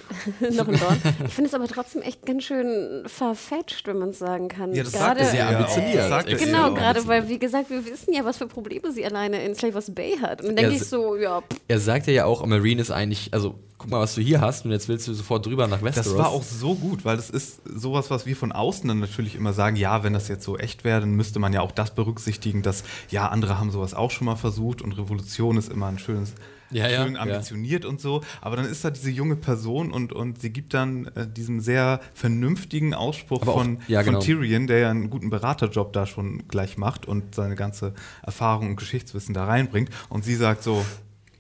noch 0.55 0.67
ein 0.67 0.79
Dorn. 0.79 0.97
Ich 1.25 1.33
finde 1.33 1.47
es 1.49 1.53
aber 1.53 1.67
trotzdem 1.67 2.01
echt 2.01 2.25
ganz 2.25 2.43
schön 2.43 3.03
verfetcht, 3.07 3.88
wenn 3.88 3.97
man 3.99 4.09
es 4.09 4.19
sagen 4.19 4.47
kann. 4.47 4.73
Ja, 4.73 4.83
das 4.83 4.93
Gerade, 4.93 5.19
sagte 5.19 5.25
sie 5.25 5.31
Sehr 5.38 5.51
ja 5.51 5.57
ambitioniert. 5.57 6.03
auch. 6.03 6.09
Sagte 6.09 6.38
sie 6.38 6.45
Genau, 6.45 6.73
gerade 6.73 7.07
weil, 7.07 7.27
wie 7.29 7.39
gesagt, 7.39 7.69
wir 7.69 7.85
wissen 7.85 8.13
ja, 8.13 8.23
was 8.25 8.38
für 8.38 8.47
Probleme 8.47 8.91
sie 8.91 9.05
alleine 9.05 9.43
in 9.43 9.55
Slavers 9.55 9.93
Bay 9.93 10.17
hat. 10.21 10.41
Und 10.41 10.47
dann 10.49 10.55
denke 10.57 10.75
ich 10.75 10.85
so, 10.85 11.15
ja, 11.15 11.41
pff, 11.41 11.59
Er 11.67 11.79
sagte 11.79 12.11
ja 12.11 12.25
auch, 12.25 12.45
Marine 12.45 12.81
ist 12.81 12.91
eigentlich, 12.91 13.33
also 13.33 13.55
guck 13.77 13.89
mal, 13.91 13.99
was 13.99 14.15
du 14.15 14.21
hier 14.21 14.39
hast 14.41 14.65
und 14.65 14.71
jetzt 14.71 14.88
willst 14.88 15.07
du 15.07 15.13
sofort 15.13 15.45
drüber 15.45 15.67
nach 15.67 15.81
Westeros. 15.81 16.07
Das 16.13 16.17
war 16.17 16.29
auch 16.29 16.43
so 16.43 16.75
gut, 16.75 17.03
weil 17.03 17.17
das 17.17 17.29
ist 17.29 17.59
sowas, 17.67 18.09
was 18.09 18.25
wir 18.25 18.35
von 18.35 18.51
außen 18.51 18.88
dann 18.88 18.99
natürlich 18.99 19.35
immer 19.35 19.51
sagen, 19.53 19.75
ja, 19.75 20.03
wenn 20.03 20.13
das 20.13 20.27
jetzt 20.29 20.45
so 20.45 20.57
echt 20.57 20.83
wäre, 20.83 21.01
dann 21.01 21.11
müsste 21.11 21.39
man 21.39 21.51
ja 21.51 21.61
auch 21.61 21.71
das 21.71 21.93
berücksichtigen, 21.93 22.61
dass 22.61 22.83
ja, 23.15 23.30
andere 23.30 23.58
haben 23.60 23.71
sowas 23.71 23.93
auch 23.93 24.12
schon 24.12 24.25
mal 24.25 24.36
versucht 24.36 24.82
und 24.82 24.91
Revolution 24.91 25.56
ist 25.58 25.71
immer 25.71 25.88
ein 25.88 25.97
schönes, 25.99 26.34
Ja, 26.71 26.88
ja, 26.89 27.04
schön 27.06 27.13
ja. 27.15 27.21
ambitioniert 27.21 27.86
und 27.86 28.01
so. 28.01 28.21
Aber 28.41 28.58
dann 28.58 28.65
ist 28.65 28.84
da 28.84 28.89
diese 28.89 29.10
junge 29.10 29.38
Person 29.38 29.91
und, 29.93 30.12
und 30.12 30.41
sie 30.41 30.49
gibt 30.51 30.73
dann 30.73 31.06
äh, 31.15 31.25
diesem 31.25 31.62
sehr 31.62 32.01
vernünftigen 32.13 32.93
Ausspruch 32.93 33.47
auch- 33.47 33.54
von, 33.60 33.80
ja, 33.88 33.99
von 34.04 34.13
genau. 34.15 34.19
Tyrion, 34.25 34.67
der 34.67 34.80
ja 34.80 34.89
einen 34.89 35.10
guten 35.10 35.30
Beraterjob 35.30 35.93
da 35.93 36.06
schon 36.06 36.47
gleich 36.49 36.78
macht 36.78 37.06
und 37.06 37.36
seine 37.36 37.56
ganze 37.56 37.93
Erfahrung 38.23 38.71
und 38.71 38.75
Geschichtswissen 38.75 39.34
da 39.34 39.45
reinbringt. 39.45 39.89
Und 40.10 40.25
sie 40.25 40.36
sagt 40.36 40.62
so, 40.63 40.84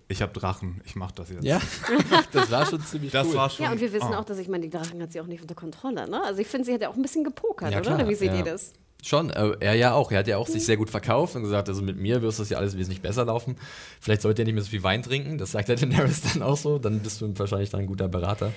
ich 0.07 0.21
habe 0.21 0.31
Drachen, 0.31 0.79
ich 0.85 0.95
mache 0.95 1.15
das 1.15 1.29
jetzt. 1.29 1.43
Ja, 1.43 1.59
das 2.31 2.51
war 2.51 2.65
schon 2.67 2.81
ziemlich 2.85 3.11
Das 3.11 3.27
cool. 3.27 3.33
war 3.35 3.49
schon. 3.49 3.65
ja, 3.65 3.71
und 3.73 3.81
wir 3.81 3.91
wissen 3.91 4.11
oh. 4.11 4.15
auch, 4.17 4.23
dass 4.23 4.37
ich 4.37 4.47
meine, 4.47 4.63
die 4.63 4.69
Drachen 4.69 5.01
hat 5.01 5.11
sie 5.11 5.19
auch 5.19 5.27
nicht 5.27 5.41
unter 5.41 5.55
Kontrolle, 5.55 6.07
ne? 6.09 6.23
Also 6.23 6.39
ich 6.39 6.47
finde, 6.47 6.65
sie 6.65 6.73
hat 6.73 6.81
ja 6.81 6.89
auch 6.89 6.95
ein 6.95 7.01
bisschen 7.01 7.23
gepokert, 7.25 7.71
Ja, 7.71 7.79
oder? 7.79 7.85
klar, 7.87 7.99
Oder 7.99 8.07
wie 8.09 8.15
seht 8.15 8.31
ja. 8.31 8.37
ihr 8.37 8.43
das? 8.43 8.71
Schon, 9.05 9.29
äh, 9.29 9.51
er 9.59 9.75
ja 9.75 9.93
auch. 9.93 10.11
Er 10.11 10.17
hat 10.17 10.27
ja 10.27 10.37
auch 10.37 10.47
sich 10.47 10.65
sehr 10.65 10.77
gut 10.77 10.89
verkauft 10.89 11.35
und 11.35 11.43
gesagt, 11.43 11.69
also 11.69 11.83
mit 11.83 11.95
mir 11.95 12.23
wirst 12.23 12.39
das 12.39 12.49
ja 12.49 12.57
alles 12.57 12.75
wesentlich 12.75 13.03
besser 13.03 13.23
laufen. 13.23 13.55
Vielleicht 14.01 14.23
sollte 14.23 14.41
er 14.41 14.45
nicht 14.45 14.55
mehr 14.55 14.63
so 14.63 14.71
viel 14.71 14.81
Wein 14.81 15.03
trinken. 15.03 15.37
Das 15.37 15.51
sagt 15.51 15.69
der 15.69 15.75
Daenerys 15.75 16.21
dann 16.33 16.41
auch 16.41 16.57
so. 16.57 16.79
Dann 16.79 17.01
bist 17.01 17.21
du 17.21 17.31
wahrscheinlich 17.37 17.69
dann 17.69 17.81
ein 17.81 17.85
guter 17.85 18.07
Berater. 18.07 18.51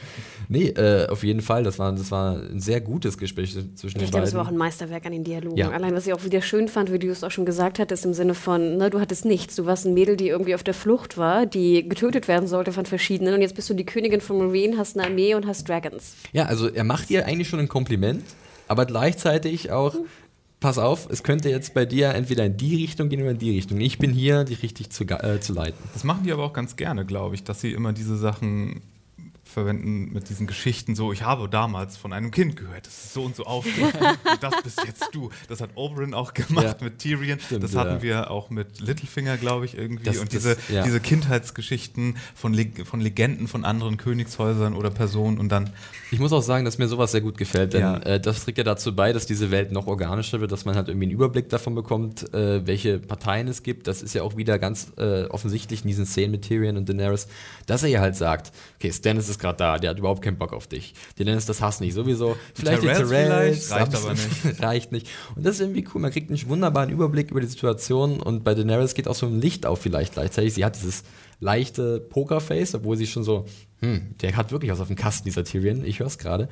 Nee, 0.49 0.69
äh, 0.69 1.07
auf 1.11 1.23
jeden 1.23 1.43
Fall. 1.43 1.65
Das 1.65 1.79
war, 1.79 1.93
das 1.93 2.11
war 2.11 2.37
ein 2.39 2.61
sehr 2.61 2.81
gutes 2.81 3.19
Gespräch 3.19 3.53
zwischen 3.75 3.99
Ich 3.99 4.05
den 4.05 4.11
glaube, 4.11 4.25
es 4.25 4.33
war 4.33 4.41
auch 4.41 4.45
beiden. 4.47 4.57
ein 4.57 4.59
Meisterwerk 4.59 5.05
an 5.05 5.13
den 5.13 5.23
Dialogen. 5.25 5.59
Ja. 5.59 5.69
Allein, 5.69 5.95
was 5.95 6.07
ich 6.07 6.15
auch 6.15 6.25
wieder 6.25 6.41
schön 6.41 6.69
fand, 6.69 6.91
wie 6.95 6.99
du 6.99 7.11
es 7.11 7.23
auch 7.23 7.31
schon 7.31 7.45
gesagt 7.45 7.79
hattest, 7.79 8.07
im 8.07 8.15
Sinne 8.15 8.33
von, 8.33 8.79
ne, 8.79 8.89
du 8.89 9.01
hattest 9.01 9.27
nichts. 9.27 9.55
Du 9.55 9.67
warst 9.67 9.85
ein 9.85 9.93
Mädel, 9.93 10.17
die 10.17 10.29
irgendwie 10.29 10.55
auf 10.55 10.63
der 10.63 10.73
Flucht 10.73 11.19
war, 11.19 11.45
die 11.45 11.87
getötet 11.87 12.27
werden 12.27 12.49
sollte 12.49 12.73
von 12.73 12.87
verschiedenen. 12.87 13.35
Und 13.35 13.43
jetzt 13.43 13.55
bist 13.55 13.69
du 13.69 13.75
die 13.75 13.85
Königin 13.85 14.23
von 14.23 14.39
Marine, 14.39 14.79
hast 14.79 14.97
eine 14.97 15.07
Armee 15.07 15.35
und 15.35 15.47
hast 15.47 15.69
Dragons. 15.69 16.15
Ja, 16.33 16.47
also 16.47 16.69
er 16.69 16.85
macht 16.85 17.11
ihr 17.11 17.27
eigentlich 17.27 17.49
schon 17.51 17.61
ein 17.61 17.69
Kompliment, 17.69 18.25
aber 18.67 18.87
gleichzeitig 18.87 19.71
auch, 19.73 19.95
pass 20.61 20.79
auf, 20.79 21.09
es 21.11 21.23
könnte 21.23 21.49
jetzt 21.51 21.75
bei 21.75 21.85
dir 21.85 22.11
entweder 22.11 22.45
in 22.45 22.57
die 22.57 22.77
Richtung 22.77 23.09
gehen 23.09 23.23
oder 23.23 23.31
in 23.31 23.39
die 23.39 23.55
Richtung. 23.55 23.81
Ich 23.81 23.99
bin 23.99 24.13
hier, 24.13 24.45
dich 24.45 24.63
richtig 24.63 24.91
zu, 24.91 25.05
äh, 25.05 25.41
zu 25.41 25.53
leiten. 25.53 25.79
Das 25.93 26.05
machen 26.05 26.25
die 26.25 26.33
aber 26.33 26.45
auch 26.45 26.53
ganz 26.53 26.77
gerne, 26.77 27.05
glaube 27.05 27.35
ich, 27.35 27.45
dass 27.45 27.61
sie 27.61 27.73
immer 27.73 27.93
diese 27.93 28.17
Sachen 28.17 28.81
verwenden 29.59 30.13
mit 30.13 30.29
diesen 30.29 30.47
Geschichten 30.47 30.95
so, 30.95 31.13
ich 31.13 31.23
habe 31.23 31.49
damals 31.49 31.97
von 31.97 32.13
einem 32.13 32.31
Kind 32.31 32.57
gehört, 32.57 32.87
das 32.87 33.05
ist 33.05 33.15
so 33.15 33.23
und 33.23 33.37
so 33.37 33.45
aufgegangen 33.45 33.93
und 34.33 34.43
das 34.43 34.55
bist 34.63 34.83
jetzt 34.87 35.09
du. 35.13 35.31
Das 35.49 35.61
hat 35.61 35.71
Oberyn 35.75 36.15
auch 36.15 36.35
gemacht 36.35 36.65
Ja. 36.81 36.85
mit 36.85 36.99
Tyrion, 36.99 37.39
Stimmt, 37.41 37.63
das 37.65 37.73
ja. 37.75 37.81
hatten 37.81 38.03
wir 38.03 38.31
auch 38.31 38.51
mit 38.51 38.81
Littlefinger, 38.81 39.37
glaube 39.37 39.65
ich, 39.65 39.77
irgendwie 39.77 40.05
Das- 40.05 40.19
und 40.19 40.33
das- 40.35 40.43
diese, 40.43 40.57
ja. 40.73 40.83
diese 40.85 41.01
Kindheitsgeschichten 41.01 42.17
von, 42.35 42.53
Leg 42.55 42.87
von 42.87 43.01
Legenden 43.01 43.49
von 43.49 43.65
anderen 43.65 43.97
Königshäusern 43.97 44.75
oder 44.75 44.91
Personen 44.91 45.39
und 45.39 45.49
dann 45.51 45.71
Ich 46.11 46.19
muss 46.21 46.33
auch 46.33 46.43
sagen, 46.43 46.65
dass 46.65 46.79
mir 46.79 46.89
sowas 46.89 47.13
sehr 47.13 47.21
gut 47.21 47.37
gefällt, 47.37 47.75
denn 47.75 47.81
Ja. 47.83 47.97
äh, 47.99 48.21
das 48.21 48.45
trägt 48.45 48.59
ja 48.59 48.65
dazu 48.65 48.95
bei, 48.95 49.13
dass 49.13 49.27
diese 49.27 49.51
Welt 49.51 49.73
noch 49.73 49.87
organischer 49.87 50.41
wird, 50.41 50.53
dass 50.53 50.65
man 50.65 50.75
halt 50.75 50.89
irgendwie 50.89 51.05
einen 51.07 51.13
Überblick 51.13 51.49
davon 51.49 51.75
bekommt, 51.75 52.33
äh, 52.35 52.67
welche 52.67 52.99
Parteien 52.99 53.47
es 53.49 53.63
gibt. 53.63 53.87
Das 53.87 54.03
ist 54.03 54.15
ja 54.15 54.23
auch 54.23 54.37
wieder 54.37 54.59
ganz 54.59 54.93
äh, 54.97 55.25
offensichtlich 55.27 55.83
in 55.83 55.89
diesen 55.89 56.07
Szenen 56.07 56.33
mit 56.33 56.43
Tyrion 56.43 56.77
und 56.77 56.89
Daenerys, 56.89 57.29
dass 57.67 57.83
er 57.83 57.89
ja 57.89 58.01
halt 58.01 58.17
sagt, 58.17 58.53
okay, 58.77 58.91
Stannis 58.93 59.29
ist 59.29 59.39
gerade 59.39 59.48
da, 59.53 59.79
der 59.79 59.91
hat 59.91 59.99
überhaupt 59.99 60.23
keinen 60.23 60.39
Bock 60.39 60.53
auf 60.53 60.67
dich. 60.67 60.95
Daenerys, 61.17 61.47
das 61.47 61.61
hasst 61.61 61.81
nicht 61.81 61.95
sowieso. 61.95 62.37
Vielleicht 62.55 62.83
Tyrells 62.83 62.99
die 62.99 63.05
vielleicht, 63.05 63.71
reicht 63.71 63.95
aber 63.95 64.13
nicht. 64.13 64.61
reicht 64.63 64.93
nicht. 64.93 65.09
Und 65.35 65.45
das 65.45 65.57
ist 65.57 65.61
irgendwie 65.61 65.87
cool, 65.95 66.01
man 66.01 66.11
kriegt 66.11 66.31
einen 66.31 66.49
wunderbaren 66.49 66.91
Überblick 66.91 67.31
über 67.31 67.41
die 67.41 67.47
Situation 67.47 68.21
und 68.21 68.45
bei 68.45 68.55
Daenerys 68.55 68.95
geht 68.95 69.09
auch 69.09 69.15
so 69.15 69.27
ein 69.27 69.41
Licht 69.41 69.67
auf 69.67 69.81
vielleicht 69.81 70.15
gleichzeitig. 70.15 70.55
Sie 70.55 70.65
hat 70.65 70.77
dieses 70.77 71.05
leichte 71.41 72.01
Pokerface, 72.01 72.75
obwohl 72.75 72.97
sie 72.97 73.07
schon 73.07 73.23
so, 73.23 73.47
hm, 73.81 74.15
der 74.21 74.37
hat 74.37 74.51
wirklich 74.51 74.73
was 74.73 74.81
auf 74.81 74.89
dem 74.89 74.97
Kasten, 74.97 75.25
dieser 75.25 75.45
Tyrion, 75.45 75.85
ich 75.85 76.01
höre 76.01 76.09
es 76.09 76.19
gerade. 76.19 76.49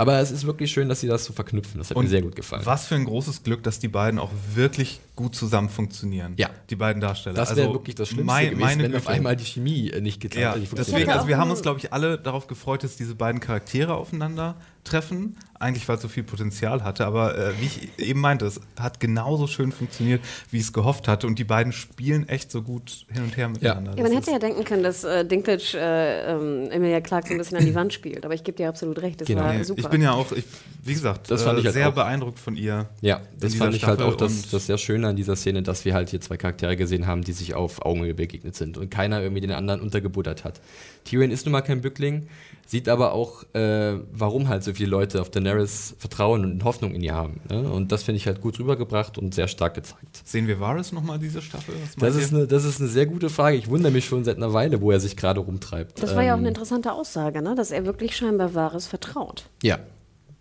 Aber 0.00 0.20
es 0.20 0.30
ist 0.30 0.46
wirklich 0.46 0.70
schön, 0.70 0.88
dass 0.88 1.00
sie 1.00 1.08
das 1.08 1.24
so 1.24 1.32
verknüpfen. 1.32 1.78
Das 1.78 1.90
hat 1.90 1.96
mir 1.96 2.06
sehr 2.06 2.22
gut 2.22 2.36
gefallen. 2.36 2.64
Was 2.64 2.86
für 2.86 2.94
ein 2.94 3.04
großes 3.04 3.42
Glück, 3.42 3.64
dass 3.64 3.80
die 3.80 3.88
beiden 3.88 4.20
auch 4.20 4.30
wirklich 4.54 5.00
gut 5.16 5.34
zusammen 5.34 5.68
funktionieren. 5.68 6.34
Ja. 6.36 6.50
Die 6.70 6.76
beiden 6.76 7.00
Darsteller. 7.02 7.34
Das 7.34 7.50
wäre 7.56 7.62
Also 7.66 7.74
wirklich 7.80 7.96
das 7.96 8.06
Schlimmste 8.08 8.24
mein- 8.24 8.44
gewesen, 8.50 8.60
meine 8.60 8.82
wenn 8.84 8.94
auf 8.94 9.02
Güte. 9.02 9.12
einmal 9.14 9.34
die 9.34 9.44
Chemie 9.44 9.90
äh, 9.90 10.00
nicht 10.00 10.20
geklappt 10.20 10.40
Ja, 10.40 10.50
hat. 10.52 10.60
nicht 10.60 10.78
deswegen, 10.78 11.10
also 11.10 11.26
wir 11.26 11.36
haben 11.36 11.50
uns, 11.50 11.62
glaube 11.62 11.80
ich, 11.80 11.92
alle 11.92 12.16
darauf 12.16 12.46
gefreut, 12.46 12.84
dass 12.84 12.96
diese 12.96 13.16
beiden 13.16 13.40
Charaktere 13.40 13.94
aufeinander 13.94 14.54
treffen. 14.84 15.36
Eigentlich, 15.60 15.88
weil 15.88 15.96
es 15.96 16.02
so 16.02 16.08
viel 16.08 16.22
Potenzial 16.22 16.84
hatte, 16.84 17.04
aber 17.04 17.36
äh, 17.36 17.52
wie 17.60 17.66
ich 17.66 17.88
eben 18.08 18.20
meinte, 18.20 18.46
es 18.46 18.60
hat 18.78 19.00
genauso 19.00 19.46
schön 19.48 19.72
funktioniert, 19.72 20.20
wie 20.50 20.58
ich 20.58 20.62
es 20.64 20.72
gehofft 20.72 21.08
hatte. 21.08 21.26
Und 21.26 21.38
die 21.38 21.44
beiden 21.44 21.72
spielen 21.72 22.28
echt 22.28 22.52
so 22.52 22.62
gut 22.62 23.06
hin 23.12 23.24
und 23.24 23.36
her 23.36 23.48
miteinander. 23.48 23.90
Ja, 23.90 23.96
Das 23.96 24.04
man 24.08 24.12
hätte 24.18 24.30
ja 24.30 24.38
denken 24.38 24.64
können, 24.64 24.82
dass 24.84 25.02
äh, 25.02 25.24
Dinklage 25.24 25.62
äh, 25.74 26.32
ähm, 26.32 26.70
Emilia 26.70 27.00
Clarke 27.00 27.28
so 27.28 27.34
ein 27.34 27.38
bisschen 27.38 27.56
an 27.58 27.64
die 27.66 27.74
Wand 27.74 27.92
spielt. 27.92 28.24
Aber 28.24 28.34
ich 28.34 28.44
gebe 28.44 28.56
dir 28.56 28.68
absolut 28.68 29.02
recht, 29.02 29.20
das 29.20 29.26
Genau. 29.26 29.42
war 29.42 29.52
Nee, 29.52 29.64
super. 29.64 29.80
ich 29.80 29.88
bin 29.88 30.00
ja 30.02 30.12
auch, 30.12 30.30
ich, 30.30 30.44
wie 30.84 30.94
gesagt, 30.94 31.28
Das 31.30 31.42
fand 31.42 31.56
äh, 31.56 31.60
ich 31.60 31.66
halt 31.66 31.74
sehr 31.74 31.88
auch. 31.88 31.94
beeindruckt 31.94 32.38
von 32.38 32.54
ihr. 32.54 32.88
Ja, 33.00 33.20
das 33.40 33.56
fand 33.56 33.74
ich 33.74 33.84
halt 33.84 33.98
Staffel 33.98 34.12
auch 34.12 34.16
das, 34.16 34.50
das 34.50 34.66
sehr 34.66 34.78
Schöne 34.78 35.08
an 35.08 35.16
dieser 35.16 35.34
Szene, 35.34 35.62
dass 35.62 35.84
wir 35.84 35.94
halt 35.94 36.10
hier 36.10 36.20
zwei 36.20 36.36
Charaktere 36.36 36.76
gesehen 36.76 37.06
haben, 37.08 37.22
die 37.22 37.32
sich 37.32 37.54
auf 37.54 37.84
Augenhöhe 37.84 38.14
begegnet 38.14 38.54
sind 38.54 38.78
und 38.78 38.90
keiner 38.90 39.20
irgendwie 39.20 39.40
den 39.40 39.50
anderen 39.52 39.80
untergebuttert 39.80 40.44
hat. 40.44 40.60
Tyrion 41.04 41.30
ist 41.32 41.46
nun 41.46 41.52
mal 41.52 41.62
kein 41.62 41.80
Bückling, 41.80 42.28
sieht 42.68 42.86
aber 42.90 43.12
auch, 43.14 43.44
äh, 43.54 43.94
warum 44.12 44.48
halt 44.48 44.62
so 44.62 44.74
viele 44.74 44.90
Leute 44.90 45.22
auf 45.22 45.30
Daenerys 45.30 45.94
vertrauen 45.98 46.44
und 46.44 46.64
Hoffnung 46.64 46.94
in 46.94 47.02
ihr 47.02 47.14
haben. 47.14 47.40
Ne? 47.48 47.62
Und 47.62 47.92
das 47.92 48.02
finde 48.02 48.18
ich 48.18 48.26
halt 48.26 48.42
gut 48.42 48.58
rübergebracht 48.58 49.16
und 49.16 49.34
sehr 49.34 49.48
stark 49.48 49.72
gezeigt. 49.74 50.20
Sehen 50.24 50.46
wir 50.46 50.60
Varys 50.60 50.92
nochmal 50.92 51.18
diese 51.18 51.40
Staffel? 51.40 51.74
Was 51.96 51.96
Das 51.96 52.22
ist, 52.22 52.34
eine, 52.34 52.46
das 52.46 52.64
ist 52.66 52.78
eine 52.78 52.90
sehr 52.90 53.06
gute 53.06 53.30
Frage. 53.30 53.56
Ich 53.56 53.68
wundere 53.68 53.90
mich 53.90 54.04
schon 54.04 54.22
seit 54.22 54.36
einer 54.36 54.52
Weile, 54.52 54.82
wo 54.82 54.90
er 54.90 55.00
sich 55.00 55.16
gerade 55.16 55.40
rumtreibt. 55.40 56.02
das 56.02 56.14
war 56.14 56.22
ja 56.22 56.34
auch 56.34 56.36
Ähm, 56.36 56.40
eine 56.40 56.48
interessante 56.48 56.92
Aussage, 56.92 57.40
ne? 57.40 57.54
dass 57.54 57.70
er 57.70 57.86
wirklich 57.86 58.14
scheinbar 58.14 58.54
Wahres 58.54 58.86
vertraut. 58.86 59.44
Ja, 59.62 59.78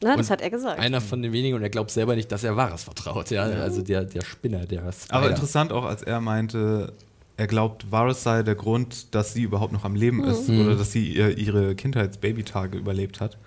Ne? 0.04 0.14
Das 0.16 0.30
hat 0.30 0.42
er 0.42 0.52
gesagt. 0.52 0.78
einer 0.80 1.02
von 1.02 1.24
den 1.24 1.32
wenigen 1.34 1.56
und 1.56 1.64
er 1.64 1.72
glaubt 1.72 1.90
selber 1.90 2.16
nicht, 2.16 2.32
dass 2.32 2.44
er 2.44 2.56
Wahres 2.56 2.84
vertraut. 2.84 3.32
Ja? 3.32 3.44
Also 3.46 3.82
der, 3.82 4.06
der 4.06 4.22
Spinner, 4.24 4.68
der 4.68 4.92
Spider. 4.92 5.16
Aber 5.16 5.30
interessant 5.32 5.72
auch, 5.72 5.86
als 5.86 6.04
er 6.04 6.22
meinte, 6.22 6.94
er 7.38 7.48
glaubt, 7.48 7.92
Varys 7.92 8.24
sei 8.24 8.44
der 8.44 8.56
Grund, 8.56 9.14
dass 9.16 9.34
sie 9.34 9.44
überhaupt 9.44 9.72
noch 9.72 9.86
am 9.86 9.96
Leben 9.96 10.24
ist 10.24 10.50
Mhm. 10.50 10.62
oder 10.66 10.76
dass 10.76 10.92
sie 10.92 11.14
ihr, 11.14 11.38
ihre 11.38 11.76
Kindheits-Babytage 11.76 12.78
überlebt 12.78 13.22
hat. 13.22 13.38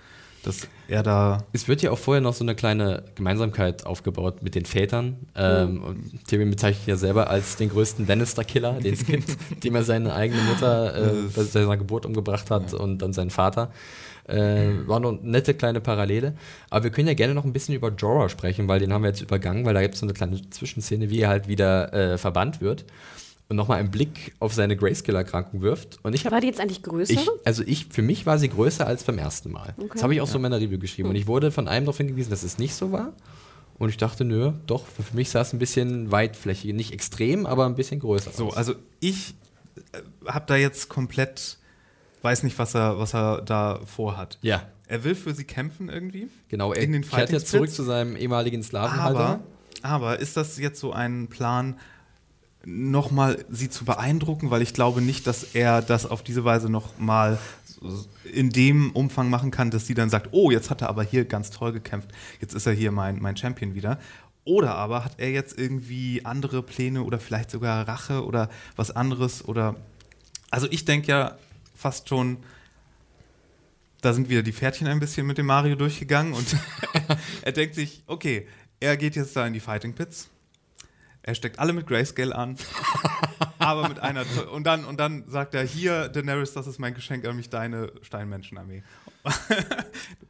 Dass 0.42 0.68
er 0.88 1.02
da. 1.02 1.44
Es 1.52 1.68
wird 1.68 1.82
ja 1.82 1.90
auch 1.90 1.98
vorher 1.98 2.22
noch 2.22 2.32
so 2.32 2.42
eine 2.44 2.54
kleine 2.54 3.02
Gemeinsamkeit 3.14 3.84
aufgebaut 3.84 4.42
mit 4.42 4.54
den 4.54 4.64
Vätern. 4.64 5.16
Ähm, 5.36 5.82
und 5.82 6.26
Tyrion 6.26 6.48
bezeichnet 6.50 6.86
ja 6.86 6.96
selber 6.96 7.28
als 7.28 7.56
den 7.56 7.68
größten 7.68 8.06
Lannister-Killer, 8.06 8.74
den 8.80 8.94
es 8.94 9.04
gibt, 9.04 9.36
dem 9.64 9.74
er 9.74 9.82
seine 9.82 10.14
eigene 10.14 10.40
Mutter 10.44 10.96
äh, 10.96 11.12
bei 11.36 11.42
seiner 11.42 11.76
Geburt 11.76 12.06
umgebracht 12.06 12.50
hat 12.50 12.72
und 12.72 13.02
dann 13.02 13.12
seinen 13.12 13.28
Vater. 13.30 13.70
Äh, 14.26 14.86
war 14.86 15.00
noch 15.00 15.18
eine 15.20 15.28
nette 15.30 15.52
kleine 15.52 15.80
Parallele. 15.82 16.34
Aber 16.70 16.84
wir 16.84 16.90
können 16.90 17.08
ja 17.08 17.14
gerne 17.14 17.34
noch 17.34 17.44
ein 17.44 17.52
bisschen 17.52 17.74
über 17.74 17.90
Jorah 17.90 18.28
sprechen, 18.30 18.66
weil 18.66 18.78
den 18.80 18.94
haben 18.94 19.02
wir 19.02 19.08
jetzt 19.10 19.20
übergangen, 19.20 19.66
weil 19.66 19.74
da 19.74 19.82
gibt 19.82 19.94
es 19.94 20.00
so 20.00 20.06
eine 20.06 20.14
kleine 20.14 20.40
Zwischenszene, 20.48 21.10
wie 21.10 21.20
er 21.20 21.28
halt 21.28 21.48
wieder 21.48 21.92
äh, 21.92 22.16
verbannt 22.16 22.60
wird 22.62 22.84
und 23.50 23.56
nochmal 23.56 23.78
einen 23.80 23.90
Blick 23.90 24.32
auf 24.38 24.54
seine 24.54 24.76
Grayscale-Erkrankung 24.76 25.60
wirft. 25.60 25.98
Und 26.02 26.14
ich 26.14 26.24
habe 26.24 26.34
war 26.34 26.40
die 26.40 26.46
jetzt 26.46 26.60
eigentlich 26.60 26.82
größer? 26.82 27.12
ich, 27.12 27.28
also 27.44 27.62
ich, 27.66 27.86
für 27.90 28.00
mich 28.02 28.24
war 28.24 28.38
sie 28.38 28.48
größer 28.48 28.86
als 28.86 29.04
beim 29.04 29.18
ersten 29.18 29.50
Mal. 29.52 29.74
Das 29.92 30.02
habe 30.02 30.14
ich 30.14 30.20
auch 30.22 30.26
so 30.28 30.36
in 30.36 30.42
meiner 30.42 30.60
Review 30.60 30.78
geschrieben. 30.78 31.08
Und 31.10 31.16
ich 31.16 31.26
wurde 31.26 31.50
von 31.50 31.68
einem 31.68 31.84
darauf 31.84 31.98
hingewiesen, 31.98 32.30
dass 32.30 32.42
es 32.44 32.56
nicht 32.58 32.74
so 32.74 32.92
war. 32.92 33.12
Und 33.78 33.88
ich 33.88 33.96
dachte, 33.96 34.24
nö, 34.24 34.52
doch, 34.66 34.86
für 34.86 35.16
mich 35.16 35.30
sah 35.30 35.40
es 35.40 35.52
ein 35.52 35.58
bisschen 35.58 36.10
weitflächiger. 36.12 36.72
Nicht 36.74 36.92
extrem, 36.92 37.44
aber 37.46 37.66
ein 37.66 37.74
bisschen 37.74 37.98
größer 38.00 38.30
So, 38.30 38.48
aus. 38.48 38.56
also 38.56 38.74
ich 39.00 39.34
äh, 39.92 39.98
habe 40.30 40.44
da 40.46 40.56
jetzt 40.56 40.88
komplett. 40.88 41.58
Weiß 42.22 42.42
nicht, 42.42 42.58
was 42.58 42.74
er, 42.74 42.98
was 42.98 43.14
er 43.14 43.40
da 43.40 43.80
vorhat. 43.86 44.38
ja, 44.42 44.62
Er 44.86 45.02
will 45.04 45.14
für 45.14 45.34
sie 45.34 45.44
kämpfen 45.44 45.88
irgendwie. 45.88 46.28
genau. 46.48 46.72
Er 46.74 46.82
In 46.82 46.92
den 46.92 47.00
kehrt 47.02 47.14
Fighting 47.14 47.34
jetzt 47.36 47.48
zurück 47.48 47.70
zu 47.70 47.82
seinem 47.82 48.14
ehemaligen 48.14 48.62
Sklavenhalter. 48.62 49.18
Aber, 49.18 49.40
aber 49.82 50.18
ist 50.20 50.36
das 50.36 50.58
jetzt 50.58 50.78
so 50.78 50.92
ein 50.92 51.28
Plan, 51.28 51.78
nochmal 52.64 53.44
sie 53.48 53.70
zu 53.70 53.84
beeindrucken? 53.84 54.50
Weil 54.50 54.62
ich 54.62 54.74
glaube 54.74 55.00
nicht, 55.02 55.26
dass 55.26 55.42
er 55.54 55.82
das 55.82 56.06
auf 56.06 56.22
diese 56.22 56.44
Weise 56.44 56.68
nochmal 56.68 57.38
in 58.30 58.50
dem 58.50 58.90
Umfang 58.92 59.30
machen 59.30 59.50
kann, 59.50 59.70
dass 59.70 59.86
sie 59.86 59.94
dann 59.94 60.10
sagt, 60.10 60.28
oh, 60.32 60.50
jetzt 60.50 60.70
hat 60.70 60.82
er 60.82 60.88
aber 60.88 61.02
hier 61.02 61.24
ganz 61.24 61.50
toll 61.50 61.72
gekämpft, 61.72 62.10
jetzt 62.40 62.54
ist 62.54 62.66
er 62.66 62.74
hier 62.74 62.92
mein, 62.92 63.20
mein 63.20 63.36
Champion 63.36 63.74
wieder. 63.74 63.98
Oder 64.44 64.74
aber 64.74 65.04
hat 65.04 65.14
er 65.18 65.30
jetzt 65.30 65.58
irgendwie 65.58 66.24
andere 66.24 66.62
Pläne 66.62 67.02
oder 67.04 67.18
vielleicht 67.18 67.50
sogar 67.50 67.86
Rache 67.86 68.24
oder 68.24 68.48
was 68.76 68.90
anderes 68.90 69.46
oder 69.46 69.76
also 70.50 70.66
ich 70.70 70.84
denke 70.84 71.08
ja 71.08 71.38
fast 71.74 72.08
schon, 72.08 72.38
da 74.00 74.12
sind 74.12 74.28
wieder 74.28 74.42
die 74.42 74.52
Pferdchen 74.52 74.88
ein 74.88 74.98
bisschen 74.98 75.26
mit 75.26 75.38
dem 75.38 75.46
Mario 75.46 75.76
durchgegangen 75.76 76.32
und 76.32 76.56
er 77.42 77.52
denkt 77.52 77.74
sich, 77.74 78.02
okay, 78.06 78.46
er 78.80 78.96
geht 78.96 79.14
jetzt 79.14 79.36
da 79.36 79.46
in 79.46 79.52
die 79.52 79.60
Fighting 79.60 79.94
Pits. 79.94 80.28
Er 81.22 81.34
steckt 81.34 81.58
alle 81.58 81.72
mit 81.74 81.86
Grayscale 81.86 82.34
an, 82.34 82.56
aber 83.58 83.88
mit 83.88 83.98
einer 84.00 84.24
und 84.52 84.64
dann 84.66 84.84
und 84.86 84.98
dann 84.98 85.24
sagt 85.28 85.54
er 85.54 85.62
hier 85.64 86.08
Daenerys, 86.08 86.54
das 86.54 86.66
ist 86.66 86.78
mein 86.78 86.94
Geschenk 86.94 87.26
an 87.26 87.36
mich, 87.36 87.50
deine 87.50 87.92
Steinmenschenarmee. 88.02 88.82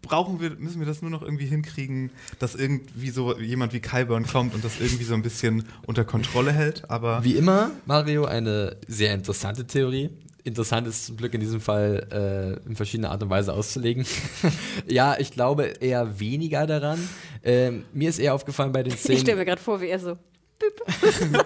Brauchen 0.02 0.40
wir 0.40 0.50
müssen 0.50 0.80
wir 0.80 0.86
das 0.86 1.00
nur 1.02 1.10
noch 1.12 1.22
irgendwie 1.22 1.46
hinkriegen, 1.46 2.10
dass 2.40 2.56
irgendwie 2.56 3.10
so 3.10 3.38
jemand 3.38 3.72
wie 3.72 3.80
Kyburn 3.80 4.26
kommt 4.26 4.54
und 4.54 4.64
das 4.64 4.80
irgendwie 4.80 5.04
so 5.04 5.14
ein 5.14 5.22
bisschen 5.22 5.64
unter 5.86 6.04
Kontrolle 6.04 6.52
hält, 6.52 6.90
aber 6.90 7.22
Wie 7.22 7.36
immer, 7.36 7.70
Mario, 7.86 8.24
eine 8.24 8.76
sehr 8.88 9.14
interessante 9.14 9.66
Theorie. 9.66 10.10
Interessant 10.42 10.88
ist 10.88 11.06
zum 11.06 11.16
Glück 11.18 11.34
in 11.34 11.40
diesem 11.40 11.60
Fall 11.60 12.58
äh, 12.64 12.66
in 12.68 12.74
verschiedener 12.74 13.10
Art 13.10 13.22
und 13.22 13.30
Weise 13.30 13.52
auszulegen. 13.52 14.06
ja, 14.88 15.16
ich 15.18 15.30
glaube 15.30 15.64
eher 15.80 16.18
weniger 16.18 16.66
daran. 16.66 16.98
Ähm, 17.44 17.84
mir 17.92 18.08
ist 18.08 18.18
eher 18.18 18.34
aufgefallen 18.34 18.72
bei 18.72 18.82
den 18.82 18.94
Ich 18.94 19.00
stelle 19.00 19.18
Szenen. 19.18 19.38
mir 19.38 19.44
gerade 19.44 19.60
vor, 19.60 19.80
wie 19.80 19.88
er 19.88 19.98
so. 20.00 20.16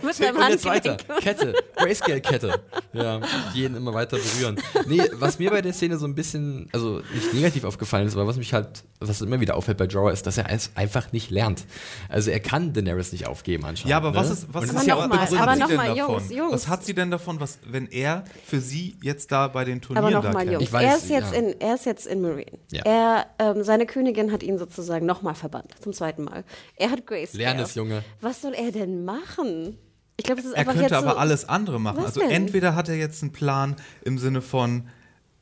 Mit 0.03 0.15
seinem 0.15 0.37
Und 0.37 0.49
jetzt 0.49 0.65
weiter. 0.65 0.97
Kette. 1.21 1.55
Grayscale-Kette. 1.77 2.61
Ja, 2.93 3.21
jeden 3.53 3.77
immer 3.77 3.95
weiter 3.95 4.17
berühren. 4.17 4.57
Nee, 4.87 5.03
was 5.13 5.39
mir 5.39 5.51
bei 5.51 5.63
der 5.63 5.73
Szene 5.73 5.99
so 5.99 6.07
ein 6.07 6.15
bisschen, 6.15 6.69
also 6.73 7.03
nicht 7.15 7.33
negativ 7.35 7.65
aufgefallen 7.65 8.07
ist, 8.07 8.15
aber 8.15 8.27
was 8.27 8.37
mich 8.37 8.53
halt, 8.53 8.85
was 9.01 9.21
immer 9.21 9.41
wieder 9.41 9.57
auffällt 9.57 9.79
bei 9.79 9.87
Jorah, 9.87 10.13
ist, 10.13 10.27
dass 10.27 10.39
er 10.39 10.51
es 10.51 10.71
einfach 10.75 11.13
nicht 11.13 11.31
lernt. 11.31 11.65
Also 12.09 12.31
er 12.31 12.41
kann 12.41 12.73
Daenerys 12.73 13.13
nicht 13.13 13.27
aufgeben 13.27 13.65
anscheinend. 13.65 13.91
Ja, 13.91 13.97
aber 13.99 14.11
ne? 14.11 14.17
was 14.17 14.31
ist, 14.31 14.47
was 14.53 14.65
ist 14.65 14.87
ja 14.87 14.95
noch 14.95 15.05
auch 15.05 15.09
mal, 15.09 15.19
aber 15.19 15.39
hat 15.39 15.55
sie 15.55 15.61
noch 15.61 15.69
denn 15.69 15.77
mal, 15.77 15.95
davon? 15.95 16.15
Jungs, 16.15 16.31
Jungs. 16.31 16.53
Was 16.53 16.69
hat 16.69 16.85
sie 16.85 16.95
denn 16.95 17.11
davon, 17.11 17.41
was, 17.41 17.59
wenn 17.67 17.87
er 17.87 18.25
für 18.45 18.61
sie 18.61 18.97
jetzt 19.03 19.31
da 19.33 19.49
bei 19.49 19.65
den 19.65 19.79
Aber 19.79 19.87
Turnieren 19.87 20.13
da 20.13 20.29
nochmal, 20.29 20.47
kämpft? 20.47 20.53
Jungs, 20.53 20.65
Ich 20.65 20.73
weiß, 20.73 20.85
er, 20.85 20.97
ist 20.97 21.11
jetzt 21.11 21.33
ja. 21.33 21.39
in, 21.39 21.61
er 21.61 21.75
ist 21.75 21.87
jetzt 21.87 22.07
in 22.07 22.21
Marine. 22.21 22.59
Ja. 22.71 22.83
Er, 22.85 23.27
ähm, 23.39 23.65
seine 23.65 23.87
Königin 23.87 24.33
hat 24.33 24.43
ihn 24.43 24.59
sozusagen 24.59 25.07
nochmal 25.07 25.35
verbannt, 25.35 25.73
zum 25.81 25.93
zweiten 25.93 26.25
Mal. 26.25 26.45
Er 26.77 26.91
hat 26.91 27.07
Grace. 27.07 27.35
Lern 27.35 27.59
es, 27.59 27.75
Junge. 27.75 28.03
Was 28.21 28.43
soll 28.43 28.55
er 28.55 28.73
denn 28.73 29.04
machen? 29.05 29.79
Ich 30.17 30.25
glaube, 30.25 30.41
das 30.41 30.47
ist 30.51 30.53
Er 30.55 30.61
einfach 30.61 30.73
könnte 30.75 30.85
jetzt 30.89 30.93
aber 30.93 31.13
so, 31.13 31.17
alles 31.17 31.49
andere 31.49 31.81
machen. 31.81 32.05
Also 32.05 32.21
denn? 32.21 32.31
entweder 32.31 32.75
hat 32.75 32.89
er 32.89 32.97
jetzt 32.97 33.23
einen 33.23 33.33
Plan 33.33 33.77
im 34.05 34.19
Sinne 34.19 34.43
von, 34.43 34.89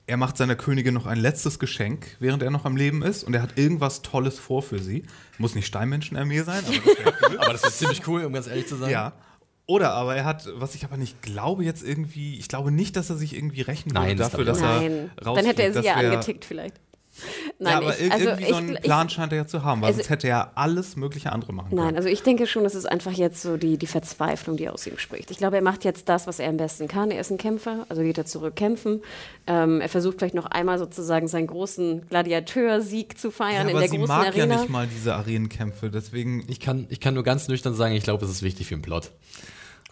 er 0.06 0.16
macht 0.16 0.36
seiner 0.36 0.56
Königin 0.56 0.94
noch 0.94 1.06
ein 1.06 1.18
letztes 1.18 1.58
Geschenk, 1.58 2.16
während 2.20 2.42
er 2.42 2.50
noch 2.50 2.64
am 2.64 2.76
Leben 2.76 3.02
ist 3.02 3.22
und 3.22 3.34
er 3.34 3.42
hat 3.42 3.58
irgendwas 3.58 4.02
Tolles 4.02 4.38
vor 4.38 4.62
für 4.62 4.78
sie. 4.78 5.04
Muss 5.38 5.54
nicht 5.54 5.66
Steinmenschenarmee 5.66 6.42
sein, 6.42 6.62
aber 6.66 6.74
das 6.76 7.30
cool. 7.30 7.38
Aber 7.38 7.52
das 7.52 7.64
ist 7.64 7.78
ziemlich 7.78 8.06
cool, 8.08 8.24
um 8.24 8.32
ganz 8.32 8.46
ehrlich 8.46 8.66
zu 8.66 8.76
sein. 8.76 8.90
ja. 8.90 9.12
Oder 9.66 9.92
aber 9.92 10.16
er 10.16 10.24
hat, 10.24 10.48
was 10.56 10.74
ich 10.74 10.84
aber 10.84 10.96
nicht 10.96 11.22
glaube, 11.22 11.64
jetzt 11.64 11.84
irgendwie, 11.84 12.36
ich 12.36 12.48
glaube 12.48 12.72
nicht, 12.72 12.96
dass 12.96 13.10
er 13.10 13.16
sich 13.16 13.34
irgendwie 13.36 13.60
rächen 13.60 13.90
Nein, 13.92 14.08
würde 14.18 14.22
dafür, 14.24 14.44
dass 14.44 14.58
ich 14.58 14.64
er 14.64 14.80
Nein, 14.80 15.10
dann 15.22 15.44
hätte 15.46 15.62
er 15.62 15.72
sie 15.72 15.86
ja 15.86 16.00
wär- 16.00 16.10
angetickt 16.12 16.44
vielleicht. 16.44 16.80
Nein, 17.58 17.72
ja, 17.72 17.78
aber 17.78 17.98
ich, 17.98 18.12
also 18.12 18.24
irgendwie 18.28 18.44
so 18.44 18.50
ich, 18.50 18.56
einen 18.56 18.74
ich, 18.76 18.82
Plan 18.82 19.08
scheint 19.08 19.32
er 19.32 19.38
ja 19.38 19.46
zu 19.46 19.62
haben, 19.64 19.80
weil 19.80 19.88
also- 19.88 19.98
sonst 19.98 20.10
hätte 20.10 20.28
er 20.28 20.52
alles 20.56 20.96
mögliche 20.96 21.32
andere 21.32 21.52
machen 21.52 21.70
können. 21.70 21.84
Nein, 21.84 21.96
also 21.96 22.08
ich 22.08 22.22
denke 22.22 22.46
schon, 22.46 22.64
das 22.64 22.74
ist 22.74 22.86
einfach 22.86 23.12
jetzt 23.12 23.42
so 23.42 23.56
die, 23.56 23.78
die 23.78 23.86
Verzweiflung, 23.86 24.56
die 24.56 24.68
aus 24.68 24.86
ihm 24.86 24.98
spricht. 24.98 25.30
Ich 25.30 25.38
glaube, 25.38 25.56
er 25.56 25.62
macht 25.62 25.84
jetzt 25.84 26.08
das, 26.08 26.26
was 26.26 26.38
er 26.38 26.48
am 26.48 26.56
besten 26.56 26.88
kann. 26.88 27.10
Er 27.10 27.20
ist 27.20 27.30
ein 27.30 27.38
Kämpfer, 27.38 27.86
also 27.88 28.02
geht 28.02 28.18
er 28.18 28.26
zurück 28.26 28.56
kämpfen. 28.56 29.00
Ähm, 29.46 29.80
er 29.80 29.88
versucht 29.88 30.18
vielleicht 30.18 30.34
noch 30.34 30.46
einmal 30.46 30.78
sozusagen 30.78 31.28
seinen 31.28 31.46
großen 31.46 32.08
Gladiateursieg 32.08 33.18
zu 33.18 33.28
ja, 33.28 33.32
feiern 33.32 33.68
in 33.68 33.70
aber 33.70 33.80
der 33.80 33.88
sie 33.88 33.98
großen 33.98 34.16
mag 34.16 34.26
Arena. 34.28 34.54
ja 34.54 34.60
nicht 34.60 34.70
mal 34.70 34.86
diese 34.86 35.14
Arenenkämpfe, 35.14 35.90
deswegen. 35.90 36.44
Ich 36.48 36.60
kann, 36.60 36.86
ich 36.88 37.00
kann 37.00 37.14
nur 37.14 37.22
ganz 37.22 37.48
nüchtern 37.48 37.74
sagen, 37.74 37.94
ich 37.94 38.04
glaube, 38.04 38.24
es 38.24 38.30
ist 38.30 38.42
wichtig 38.42 38.66
für 38.66 38.74
den 38.74 38.82
Plot. 38.82 39.10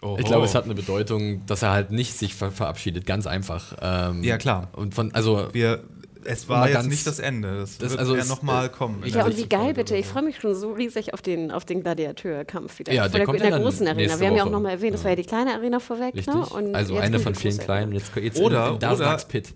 Oho. 0.01 0.17
Ich 0.17 0.25
glaube, 0.25 0.45
es 0.45 0.55
hat 0.55 0.65
eine 0.65 0.73
Bedeutung, 0.73 1.45
dass 1.45 1.61
er 1.61 1.69
halt 1.71 1.91
nicht 1.91 2.17
sich 2.17 2.33
ver 2.33 2.49
verabschiedet, 2.51 3.05
ganz 3.05 3.27
einfach. 3.27 3.75
Ähm, 3.81 4.23
Ja, 4.23 4.37
klar. 4.37 4.69
Und 4.73 4.95
von, 4.95 5.13
also, 5.13 5.47
Wir, 5.53 5.83
es 6.25 6.47
war 6.49 6.69
jetzt 6.69 6.87
nicht 6.87 7.05
das 7.07 7.19
Ende. 7.19 7.59
Das, 7.59 7.77
das- 7.77 7.91
wird 7.91 7.99
also 7.99 8.15
ja 8.15 8.25
nochmal 8.25 8.69
kommen. 8.69 9.01
in 9.03 9.09
ich- 9.09 9.13
Ja, 9.15 9.25
und 9.25 9.37
wie 9.37 9.47
geil 9.47 9.73
bitte. 9.73 9.95
Ich 9.95 10.05
freue 10.07 10.23
mich 10.23 10.39
schon 10.39 10.55
so 10.55 10.73
riesig 10.73 11.13
auf 11.13 11.21
den, 11.21 11.51
auf 11.51 11.65
den 11.65 11.81
Gladiateurkampf 11.81 12.79
wieder. 12.79 12.93
Ja, 12.93 13.03
Vor 13.03 13.09
der 13.09 13.19
der, 13.19 13.25
kommt 13.25 13.41
in 13.41 13.49
der 13.49 13.59
großen 13.59 13.87
Arena. 13.87 14.19
Wir 14.19 14.27
haben 14.27 14.35
ja 14.35 14.43
auch 14.43 14.49
nochmal 14.49 14.73
erwähnt, 14.73 14.93
das 14.93 15.03
war 15.03 15.11
ja 15.11 15.15
die 15.15 15.23
kleine 15.25 15.53
Arena 15.53 15.79
vorweg. 15.79 16.15
richtig. 16.15 16.33
Ne? 16.33 16.45
Und 16.45 16.75
also 16.75 16.97
eine 16.97 17.19
von 17.19 17.35
vielen 17.35 17.57
kleinen. 17.57 17.91
Jetzt 17.93 18.15
jetzt 18.15 18.39
Oder- 18.39 18.67
in, 18.69 18.75
in 18.81 18.89
oder- 18.91 19.17
Pit. 19.27 19.53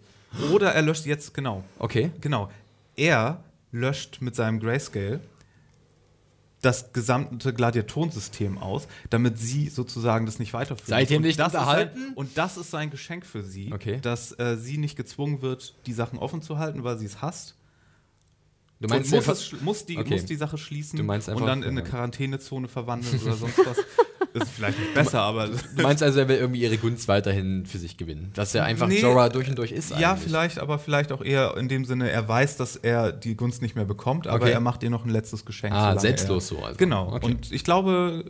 Oder 0.52 0.72
er 0.74 0.82
löscht 0.82 1.06
jetzt, 1.06 1.34
genau. 1.34 1.64
Okay. 1.80 2.12
Genau. 2.20 2.50
Er 2.96 3.44
löscht 3.72 4.22
mit 4.22 4.36
seinem 4.36 4.60
Grayscale 4.60 5.20
das 6.66 6.92
gesamte 6.94 7.54
Gladiatorensystem 7.54 8.58
aus, 8.58 8.88
damit 9.10 9.38
sie 9.38 9.70
sozusagen 9.70 10.26
das 10.26 10.40
nicht 10.40 10.54
weiterführen. 10.54 10.88
Seid 10.90 11.12
ihr 11.12 11.20
nicht 11.20 11.40
das 11.40 11.54
ist 11.54 11.60
unterhalten? 11.60 12.00
Sein, 12.00 12.14
und 12.16 12.38
das 12.38 12.58
ist 12.58 12.72
sein 12.72 12.90
Geschenk 12.90 13.26
für 13.26 13.44
sie, 13.44 13.72
Okay. 13.74 14.00
dass 14.02 14.32
äh, 14.40 14.58
sie 14.58 14.78
nicht 14.78 14.96
gezwungen 14.96 15.42
wird, 15.42 15.76
die 15.86 15.94
Sachen 15.94 16.20
offen 16.20 16.42
zu 16.42 16.58
halten, 16.58 16.84
weil 16.84 16.98
sie 16.98 17.06
es 17.06 17.22
hasst. 17.22 17.55
Du 18.80 18.88
meinst, 18.90 19.10
muss, 19.12 19.20
einfach- 19.20 19.34
es, 19.34 19.62
muss, 19.62 19.86
die, 19.86 19.98
Okay. 19.98 20.10
muss 20.12 20.26
die 20.26 20.36
Sache 20.36 20.58
schließen 20.58 21.04
meinst 21.06 21.28
und 21.30 21.36
einfach- 21.36 21.46
dann 21.48 21.64
in 21.64 21.70
eine 21.70 21.82
ja. 21.82 21.86
Quarantänezone 21.88 22.68
verwandeln 22.68 23.20
oder 23.24 23.34
sonst 23.34 23.58
was. 23.66 23.78
Das 24.34 24.44
ist 24.50 24.52
vielleicht 24.56 24.78
nicht 24.78 24.94
besser, 24.94 25.22
aber 25.22 25.48
du 25.48 25.82
meinst 25.82 26.04
also, 26.04 26.20
er 26.20 26.28
will 26.28 26.36
irgendwie 26.36 26.62
ihre 26.62 26.78
Gunst 26.78 27.08
weiterhin 27.08 27.66
für 27.66 27.78
sich 27.78 27.96
gewinnen. 27.96 28.32
Dass 28.34 28.54
er 28.54 28.66
einfach 28.66 28.88
Nee. 28.90 29.00
Jorah 29.00 29.30
durch 29.30 29.48
und 29.48 29.58
durch 29.58 29.72
ist. 29.72 29.92
Ja, 29.98 30.12
eigentlich. 30.12 30.26
vielleicht, 30.26 30.60
aber 30.60 30.78
vielleicht 30.78 31.14
auch 31.14 31.24
eher 31.24 31.56
in 31.56 31.70
dem 31.70 31.86
Sinne, 31.86 32.10
er 32.12 32.28
weiß, 32.28 32.58
dass 32.58 32.76
er 32.76 33.14
die 33.14 33.36
Gunst 33.36 33.62
nicht 33.62 33.76
mehr 33.78 33.86
bekommt, 33.86 34.28
aber 34.28 34.44
Okay. 34.44 34.52
er 34.52 34.60
macht 34.60 34.84
ihr 34.84 34.90
noch 34.90 35.06
ein 35.06 35.10
letztes 35.10 35.46
Geschenk. 35.46 35.74
Ah, 35.74 35.98
selbstlos 35.98 36.52
er, 36.52 36.58
so 36.58 36.64
also. 36.66 36.78
Genau. 36.78 37.14
Okay. 37.14 37.26
Und 37.28 37.52
ich 37.54 37.64
glaube, 37.64 38.26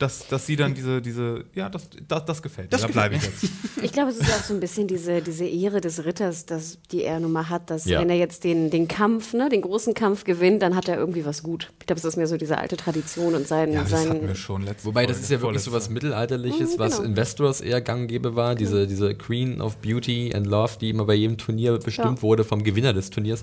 dass, 0.00 0.26
dass 0.26 0.46
sie 0.46 0.56
dann 0.56 0.74
diese, 0.74 1.00
diese, 1.00 1.44
ja, 1.54 1.68
das, 1.68 1.88
das, 2.08 2.24
das 2.24 2.42
gefällt 2.42 2.72
Das 2.72 2.80
mir. 2.82 2.88
Da 2.88 2.92
bleibe 2.92 3.14
ich 3.16 3.22
jetzt. 3.22 3.44
Ich 3.82 3.92
glaube, 3.92 4.10
es 4.10 4.18
ist 4.18 4.28
ja 4.28 4.34
auch 4.34 4.42
so 4.44 4.52
ein 4.52 4.60
bisschen 4.60 4.86
diese, 4.88 5.22
diese 5.22 5.46
Ehre 5.46 5.80
des 5.80 6.04
Ritters, 6.04 6.44
das, 6.44 6.78
die 6.92 7.02
er 7.02 7.18
nun 7.18 7.32
mal 7.32 7.48
hat, 7.48 7.70
dass 7.70 7.86
Ja. 7.86 8.00
wenn 8.00 8.10
er 8.10 8.16
jetzt 8.16 8.44
den, 8.44 8.68
den 8.68 8.88
Kampf, 8.88 9.32
ne, 9.32 9.48
den 9.48 9.62
großen 9.62 9.94
Kampf 9.94 10.24
gewinnt, 10.24 10.60
dann 10.62 10.76
hat 10.76 10.86
er 10.88 10.98
irgendwie 10.98 11.24
was 11.24 11.42
gut. 11.42 11.72
Ich 11.80 11.86
glaube, 11.86 11.98
es 11.98 12.04
ist 12.04 12.16
mehr 12.16 12.26
so 12.26 12.36
diese 12.36 12.58
alte 12.58 12.76
Tradition 12.76 13.34
und 13.34 13.46
sein, 13.48 13.72
Ja, 13.72 13.82
das 13.82 13.92
hatten 13.94 14.20
wir 14.20 14.26
sein 14.28 14.36
schon 14.36 14.62
letzte 14.64 14.84
Wobei, 14.84 15.06
das 15.06 15.18
ist 15.20 15.30
ja 15.30 15.40
wirklich 15.40 15.62
so 15.62 15.72
was. 15.72 15.88
Mittelalterliches, 15.88 16.74
Mhm, 16.74 16.78
was 16.78 16.96
genau. 16.96 17.08
in 17.08 17.16
Westeros 17.16 17.60
eher 17.62 17.80
gang 17.80 18.02
und 18.02 18.08
gäbe 18.08 18.36
war. 18.36 18.54
Diese, 18.54 18.86
diese 18.86 19.14
Queen 19.14 19.60
of 19.62 19.78
Beauty 19.78 20.32
and 20.34 20.46
Love, 20.46 20.72
die 20.80 20.90
immer 20.90 21.06
bei 21.06 21.14
jedem 21.14 21.38
Turnier 21.38 21.78
bestimmt 21.78 22.18
Ja. 22.18 22.22
wurde 22.22 22.44
vom 22.44 22.62
Gewinner 22.64 22.92
des 22.92 23.08
Turniers. 23.10 23.42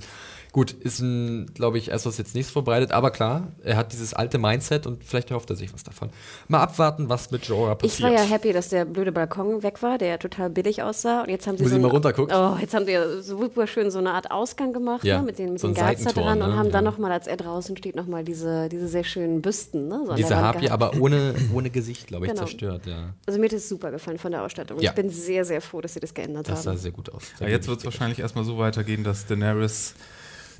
Gut, 0.58 0.72
ist 0.72 1.02
ein, 1.02 1.54
glaube 1.54 1.78
ich, 1.78 1.91
Essos 1.91 2.17
jetzt 2.17 2.34
nicht 2.34 2.48
so 2.48 2.54
verbreitet, 2.54 2.91
aber 2.91 3.12
klar, 3.12 3.50
er 3.63 3.78
hat 3.78 3.93
dieses 3.93 4.15
alte 4.15 4.39
Mindset 4.39 4.88
und 4.88 5.04
vielleicht 5.04 5.30
erhofft 5.30 5.52
er 5.52 5.56
sich 5.56 5.72
was 5.72 5.84
davon. 5.84 6.10
Mal 6.48 6.62
abwarten, 6.62 7.10
was 7.10 7.30
mit 7.30 7.43
Jorah 7.46 7.74
Ich 7.74 7.78
passiert. 7.91 8.10
war 8.10 8.17
ja 8.17 8.24
happy, 8.24 8.54
dass 8.54 8.70
der 8.70 8.86
blöde 8.86 9.12
Balkon 9.12 9.62
weg 9.62 9.84
war, 9.84 10.00
der 10.00 10.08
ja 10.08 10.17
total 10.17 10.50
billig 10.50 10.82
aussah. 10.82 11.22
Und 11.22 11.30
jetzt 11.30 11.46
haben 11.46 11.58
sie 11.58 11.63
Wo 11.63 11.70
so 11.70 11.76
sie 11.76 11.80
mal 11.80 11.89
runterguckt. 11.91 12.34
Oh, 12.34 12.58
jetzt 12.60 12.74
haben 12.74 12.88
sie 12.88 12.93
ja 12.93 13.22
super 13.22 13.67
schön 13.67 13.91
so 13.91 14.00
eine 14.00 14.13
Art 14.13 14.32
Ausgang 14.32 14.74
gemacht, 14.74 15.04
Ja, 15.04 15.20
ne, 15.20 15.26
mit 15.28 15.38
den, 15.38 15.52
mit 15.52 15.60
so 15.60 15.67
den 15.67 15.76
Geister 15.76 16.12
dran 16.12 16.41
und 16.41 16.50
ne? 16.50 16.56
haben 16.56 16.72
dann 16.72 16.86
Ja. 16.86 16.89
nochmal, 16.89 17.12
als 17.12 17.28
er 17.28 17.38
draußen 17.38 17.78
steht, 17.78 17.96
nochmal 17.96 18.24
diese, 18.24 18.67
diese 18.67 18.88
sehr 18.88 19.04
schönen 19.04 19.43
Büsten. 19.43 19.88
Ne, 19.89 20.02
so 20.08 20.15
Diese 20.15 20.38
Harpie, 20.38 20.62
gehabt. 20.65 20.84
aber 20.84 21.00
ohne, 21.00 21.36
ohne 21.54 21.70
Gesicht, 21.70 22.08
glaube 22.08 22.26
ich, 22.26 22.32
Genau. 22.32 22.46
zerstört. 22.46 22.88
Ja. 22.88 23.13
Also 23.28 23.39
mir 23.39 23.46
hat 23.46 23.54
es 23.54 23.70
super 23.70 23.91
gefallen 23.91 24.17
von 24.17 24.32
der 24.32 24.41
Ausstattung. 24.41 24.80
Ja. 24.80 24.89
Ich 24.89 24.96
bin 24.96 25.12
sehr, 25.12 25.46
sehr 25.46 25.62
froh, 25.62 25.82
dass 25.82 25.93
sie 25.93 26.00
das 26.00 26.15
geändert 26.15 26.50
Das 26.50 26.63
sah 26.63 26.72
haben. 26.72 26.80
sehr 26.80 26.89
gut 26.93 27.13
aus. 27.13 27.22
Ja, 27.34 27.38
Sehr 27.46 27.50
jetzt 27.50 27.67
wird 27.67 27.78
es 27.78 27.86
wahrscheinlich 27.86 28.17
erstmal 28.17 28.43
so 28.43 28.58
weitergehen, 28.58 29.04
dass 29.04 29.28
Daenerys 29.28 29.93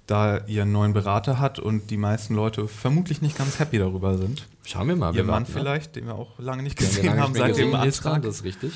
da 0.08 0.40
ihren 0.48 0.72
neuen 0.72 0.94
Berater 0.94 1.40
hat 1.40 1.60
und 1.60 1.92
die 1.92 1.98
meisten 1.98 2.34
Leute 2.34 2.68
vermutlich 2.68 3.22
nicht 3.22 3.38
ganz 3.38 3.60
happy 3.60 3.78
darüber 3.78 4.18
sind. 4.18 4.48
Schauen 4.66 4.88
wir 4.88 4.96
mal. 4.96 5.12
Ihr 5.12 5.18
wir 5.18 5.24
Mann 5.26 5.44
warten, 5.44 5.52
vielleicht, 5.52 5.96
den 5.98 6.08
wir 6.08 6.16
auch 6.16 6.40
lange 6.40 6.64
nicht 6.64 6.78
gesehen 6.78 7.06
lange 7.06 7.22
haben 7.22 7.36
seit 7.36 7.58
dem 7.58 7.76
Antrag. 7.76 8.22
Das 8.22 8.38
ist 8.38 8.44
richtig. 8.46 8.72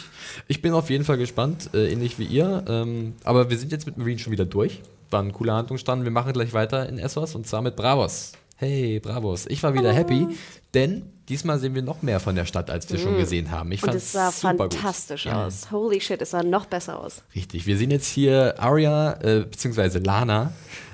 Ich 0.47 0.61
bin 0.61 0.73
auf 0.73 0.89
jeden 0.89 1.05
Fall 1.05 1.17
gespannt, 1.17 1.69
äh, 1.73 1.91
ähnlich 1.91 2.19
wie 2.19 2.25
ihr. 2.25 2.63
Ähm, 2.67 3.15
aber 3.23 3.49
wir 3.49 3.57
sind 3.57 3.71
jetzt 3.71 3.85
mit 3.85 3.97
Marine 3.97 4.19
schon 4.19 4.31
wieder 4.31 4.45
durch. 4.45 4.81
War 5.09 5.23
ein 5.23 5.31
cooler 5.31 5.55
Handlungsstand. 5.55 6.03
Wir 6.03 6.11
machen 6.11 6.33
gleich 6.33 6.53
weiter 6.53 6.87
in 6.87 6.99
Essos 6.99 7.33
und 7.33 7.47
zwar 7.47 7.61
mit 7.61 7.77
Bravos. 7.77 8.33
Hey, 8.57 8.99
Bravos. 8.99 9.47
Ich 9.47 9.63
war 9.63 9.73
wieder 9.73 9.91
happy, 9.91 10.27
denn 10.75 11.03
diesmal 11.29 11.57
sehen 11.59 11.73
wir 11.73 11.81
noch 11.81 12.03
mehr 12.03 12.19
von 12.19 12.35
der 12.35 12.45
Stadt, 12.45 12.69
als 12.69 12.89
wir 12.91 12.99
schon 12.99 13.17
gesehen 13.17 13.49
haben. 13.49 13.71
Ich 13.71 13.81
Und 13.81 13.87
fand 13.87 13.97
es 13.97 14.11
sah 14.11 14.31
super 14.31 14.69
fantastisch 14.69 15.23
gut. 15.23 15.31
Ja. 15.31 15.47
aus. 15.47 15.71
Holy 15.71 15.99
shit, 15.99 16.21
es 16.21 16.29
sah 16.29 16.43
noch 16.43 16.67
besser 16.67 16.99
aus. 16.99 17.23
Richtig. 17.33 17.65
Wir 17.65 17.75
sehen 17.75 17.89
jetzt 17.89 18.07
hier 18.07 18.55
Arya, 18.59 19.13
äh, 19.21 19.39
beziehungsweise 19.49 19.97
Lana, 19.99 20.53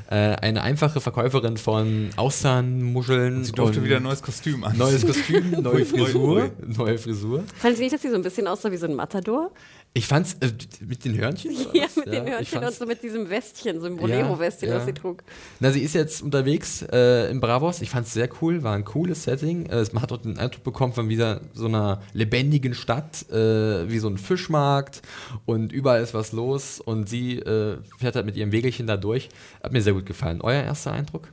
äh, 0.09 0.35
eine 0.41 0.61
einfache 0.63 1.01
Verkäuferin 1.01 1.57
von 1.57 2.09
Austernmuscheln. 2.15 3.43
Sie 3.43 3.51
durfte 3.51 3.79
und 3.79 3.85
wieder 3.85 3.97
ein 3.97 4.03
neues 4.03 4.21
Kostüm 4.21 4.63
an. 4.63 4.77
Neues 4.77 5.05
Kostüm, 5.05 5.51
neue 5.61 5.85
Frisur. 5.85 6.51
Neue 6.65 6.97
Frisur. 6.97 7.43
Fanden 7.55 7.77
Sie 7.77 7.83
nicht, 7.83 7.93
dass 7.93 8.01
sie 8.01 8.09
so 8.09 8.15
ein 8.15 8.21
bisschen 8.21 8.47
aussah 8.47 8.71
wie 8.71 8.77
so 8.77 8.87
ein 8.87 8.95
Matador? 8.95 9.51
Ich 9.97 10.05
fand's 10.05 10.35
äh, 10.41 10.51
mit 10.85 11.03
den 11.05 11.17
Hörnchen. 11.17 11.55
Ja, 11.73 11.85
was? 11.85 11.95
mit 11.95 12.13
dem 12.13 12.27
ich 12.27 12.31
Hörnchen 12.31 12.63
und 12.63 12.73
so 12.73 12.85
mit 12.85 13.01
diesem 13.01 13.31
Westchen, 13.31 13.79
so 13.79 13.87
einem 13.87 13.97
Bolero-Westchen, 13.97 14.69
Ja, 14.69 14.75
was 14.75 14.83
ja. 14.83 14.87
sie 14.87 14.93
trug. 14.93 15.23
Na, 15.59 15.71
sie 15.71 15.81
ist 15.81 15.95
jetzt 15.95 16.21
unterwegs 16.21 16.83
äh, 16.83 17.31
in 17.31 17.39
Bravos. 17.39 17.81
Ich 17.81 17.89
fand's 17.89 18.13
sehr 18.13 18.29
cool, 18.39 18.61
war 18.61 18.75
ein 18.75 18.85
cooles 18.85 19.23
Setting. 19.23 19.65
Äh, 19.65 19.83
man 19.93 20.03
hat 20.03 20.11
dort 20.11 20.25
den 20.25 20.37
Eindruck 20.37 20.63
bekommen 20.63 20.93
von 20.93 21.09
wieder 21.09 21.41
so 21.55 21.65
einer 21.65 22.03
lebendigen 22.13 22.75
Stadt, 22.75 23.27
äh, 23.31 23.89
wie 23.89 23.97
so 23.97 24.07
ein 24.07 24.19
Fischmarkt 24.19 25.01
und 25.47 25.71
überall 25.71 26.03
ist 26.03 26.13
was 26.13 26.31
los 26.31 26.79
und 26.79 27.09
sie 27.09 27.39
äh, 27.39 27.77
fährt 27.97 28.15
halt 28.15 28.27
mit 28.27 28.35
ihrem 28.35 28.51
Wegelchen 28.51 28.85
da 28.85 28.97
durch. 28.97 29.29
Hat 29.63 29.73
mir 29.73 29.81
sehr 29.81 29.93
gut 29.93 30.05
gefallen. 30.05 30.41
Euer 30.41 30.61
erster 30.61 30.91
Eindruck? 30.91 31.27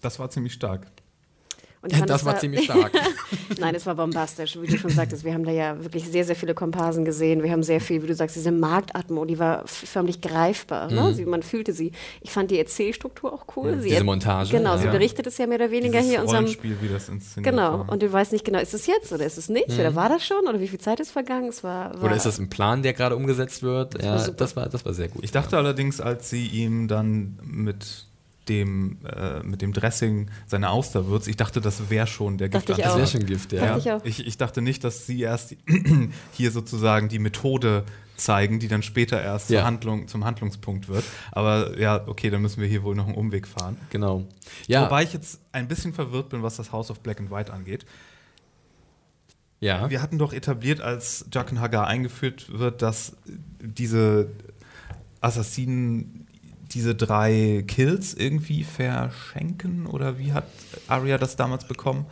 Das 0.00 0.18
war 0.18 0.30
ziemlich 0.30 0.54
stark. 0.54 0.86
Und 1.82 1.92
ich 1.92 1.98
fand, 1.98 2.10
Das 2.10 2.20
es 2.20 2.26
war 2.26 2.38
ziemlich 2.38 2.64
stark. 2.64 2.92
Nein, 3.58 3.74
es 3.74 3.86
war 3.86 3.94
bombastisch, 3.94 4.58
wie 4.60 4.66
du 4.66 4.76
schon 4.76 4.90
sagtest. 4.90 5.24
Wir 5.24 5.32
haben 5.32 5.44
da 5.44 5.50
ja 5.50 5.82
wirklich 5.82 6.06
sehr, 6.06 6.24
sehr 6.26 6.36
viele 6.36 6.52
Komparsen 6.52 7.06
gesehen. 7.06 7.42
Wir 7.42 7.50
haben 7.52 7.62
sehr 7.62 7.80
viel, 7.80 8.02
wie 8.02 8.06
du 8.06 8.14
sagst, 8.14 8.36
diese 8.36 8.52
Marktatmo, 8.52 9.24
die 9.24 9.38
war 9.38 9.66
förmlich 9.66 10.20
greifbar. 10.20 10.90
Ne? 10.92 11.14
Sie, 11.14 11.24
man 11.24 11.42
fühlte 11.42 11.72
sie. 11.72 11.92
Ich 12.20 12.32
fand 12.32 12.50
die 12.50 12.58
Erzählstruktur 12.58 13.32
auch 13.32 13.46
cool. 13.56 13.78
sie 13.80 13.88
Mhm. 13.88 13.92
diese 13.92 14.04
Montage, 14.04 14.50
Genau, 14.50 14.76
sie 14.76 14.84
ja. 14.84 14.90
berichtet 14.92 15.26
es 15.26 15.38
ja 15.38 15.46
mehr 15.46 15.56
oder 15.56 15.70
weniger 15.70 15.98
Dieses 16.00 16.10
hier 16.10 16.20
unserem. 16.20 16.44
Rollenspiel, 16.44 16.76
wie 16.82 16.88
das 16.88 17.08
inszeniert 17.08 17.50
Genau, 17.50 17.78
war. 17.80 17.88
und 17.88 18.02
du 18.02 18.12
weißt 18.12 18.32
nicht 18.32 18.44
genau, 18.44 18.58
ist 18.58 18.74
es 18.74 18.86
jetzt 18.86 19.10
oder 19.12 19.24
ist 19.24 19.38
es 19.38 19.48
nicht? 19.48 19.70
Oder 19.70 19.94
war 19.94 20.10
das 20.10 20.24
schon? 20.26 20.46
Oder 20.48 20.60
wie 20.60 20.68
viel 20.68 20.80
Zeit 20.80 21.00
ist 21.00 21.10
vergangen? 21.12 21.48
Es 21.48 21.64
war, 21.64 21.94
war 21.94 22.04
Oder 22.04 22.16
ist 22.16 22.26
das 22.26 22.38
ein 22.38 22.50
Plan, 22.50 22.82
der 22.82 22.92
gerade 22.92 23.16
umgesetzt 23.16 23.62
wird? 23.62 23.94
war 23.94 24.04
ja, 24.04 24.18
super. 24.18 24.36
das 24.36 24.54
war, 24.54 24.68
das 24.68 24.84
war 24.84 24.92
sehr 24.92 25.08
gut. 25.08 25.24
Ich 25.24 25.32
dachte 25.32 25.56
allerdings, 25.56 26.00
als 26.00 26.28
sie 26.28 26.46
ihm 26.46 26.88
dann 26.88 27.38
mit 27.42 28.06
dem, 28.48 28.98
äh, 29.04 29.42
mit 29.42 29.62
dem 29.62 29.72
Dressing 29.72 30.30
seine 30.46 30.70
Auster 30.70 31.06
würzt, 31.06 31.28
ich 31.28 31.36
dachte, 31.36 31.60
das 31.60 31.90
wäre 31.90 32.06
schon 32.06 32.38
der 32.38 32.48
auch. 32.48 32.62
das 32.62 32.78
wäre 32.78 33.06
schon 33.06 33.26
Gift, 33.26 33.52
ja. 33.52 33.76
Dachte 33.78 34.00
ich. 34.04 34.18
Ich, 34.20 34.26
ich 34.26 34.36
dachte 34.38 34.62
nicht, 34.62 34.82
dass 34.82 35.06
sie 35.06 35.20
erst 35.20 35.54
hier 36.32 36.50
sozusagen 36.50 37.08
die 37.08 37.18
Methode 37.18 37.84
zeigen, 38.16 38.58
die 38.58 38.68
dann 38.68 38.82
später 38.82 39.22
erst 39.22 39.50
Ja. 39.50 39.60
zur 39.60 39.66
Handlung, 39.66 40.08
zum 40.08 40.24
Handlungspunkt 40.24 40.88
wird. 40.88 41.04
Aber 41.32 41.78
ja, 41.78 42.06
okay, 42.06 42.28
dann 42.30 42.42
müssen 42.42 42.60
wir 42.60 42.68
hier 42.68 42.82
wohl 42.82 42.94
noch 42.94 43.06
einen 43.06 43.14
Umweg 43.14 43.46
fahren. 43.46 43.76
Genau. 43.90 44.24
Ja, 44.66 44.84
Wobei 44.86 45.04
ich 45.04 45.12
jetzt 45.12 45.40
ein 45.52 45.68
bisschen 45.68 45.92
verwirrt 45.92 46.28
bin, 46.30 46.42
was 46.42 46.56
das 46.56 46.72
House 46.72 46.90
of 46.90 47.00
Black 47.00 47.20
and 47.20 47.30
White 47.30 47.52
angeht. 47.52 47.86
ja. 49.60 49.88
Wir 49.90 50.02
hatten 50.02 50.18
doch 50.18 50.32
etabliert, 50.32 50.80
als 50.80 51.26
Jaqen 51.32 51.60
Hagar 51.60 51.86
eingeführt 51.86 52.46
wird, 52.58 52.82
dass 52.82 53.16
diese 53.60 54.28
Assassinen 55.20 56.19
diese 56.74 56.94
drei 56.94 57.64
Kills 57.66 58.14
irgendwie 58.14 58.64
verschenken 58.64 59.86
oder 59.86 60.18
wie 60.18 60.32
hat 60.32 60.44
Arya 60.88 61.18
das 61.18 61.36
damals 61.36 61.66
bekommen? 61.66 62.06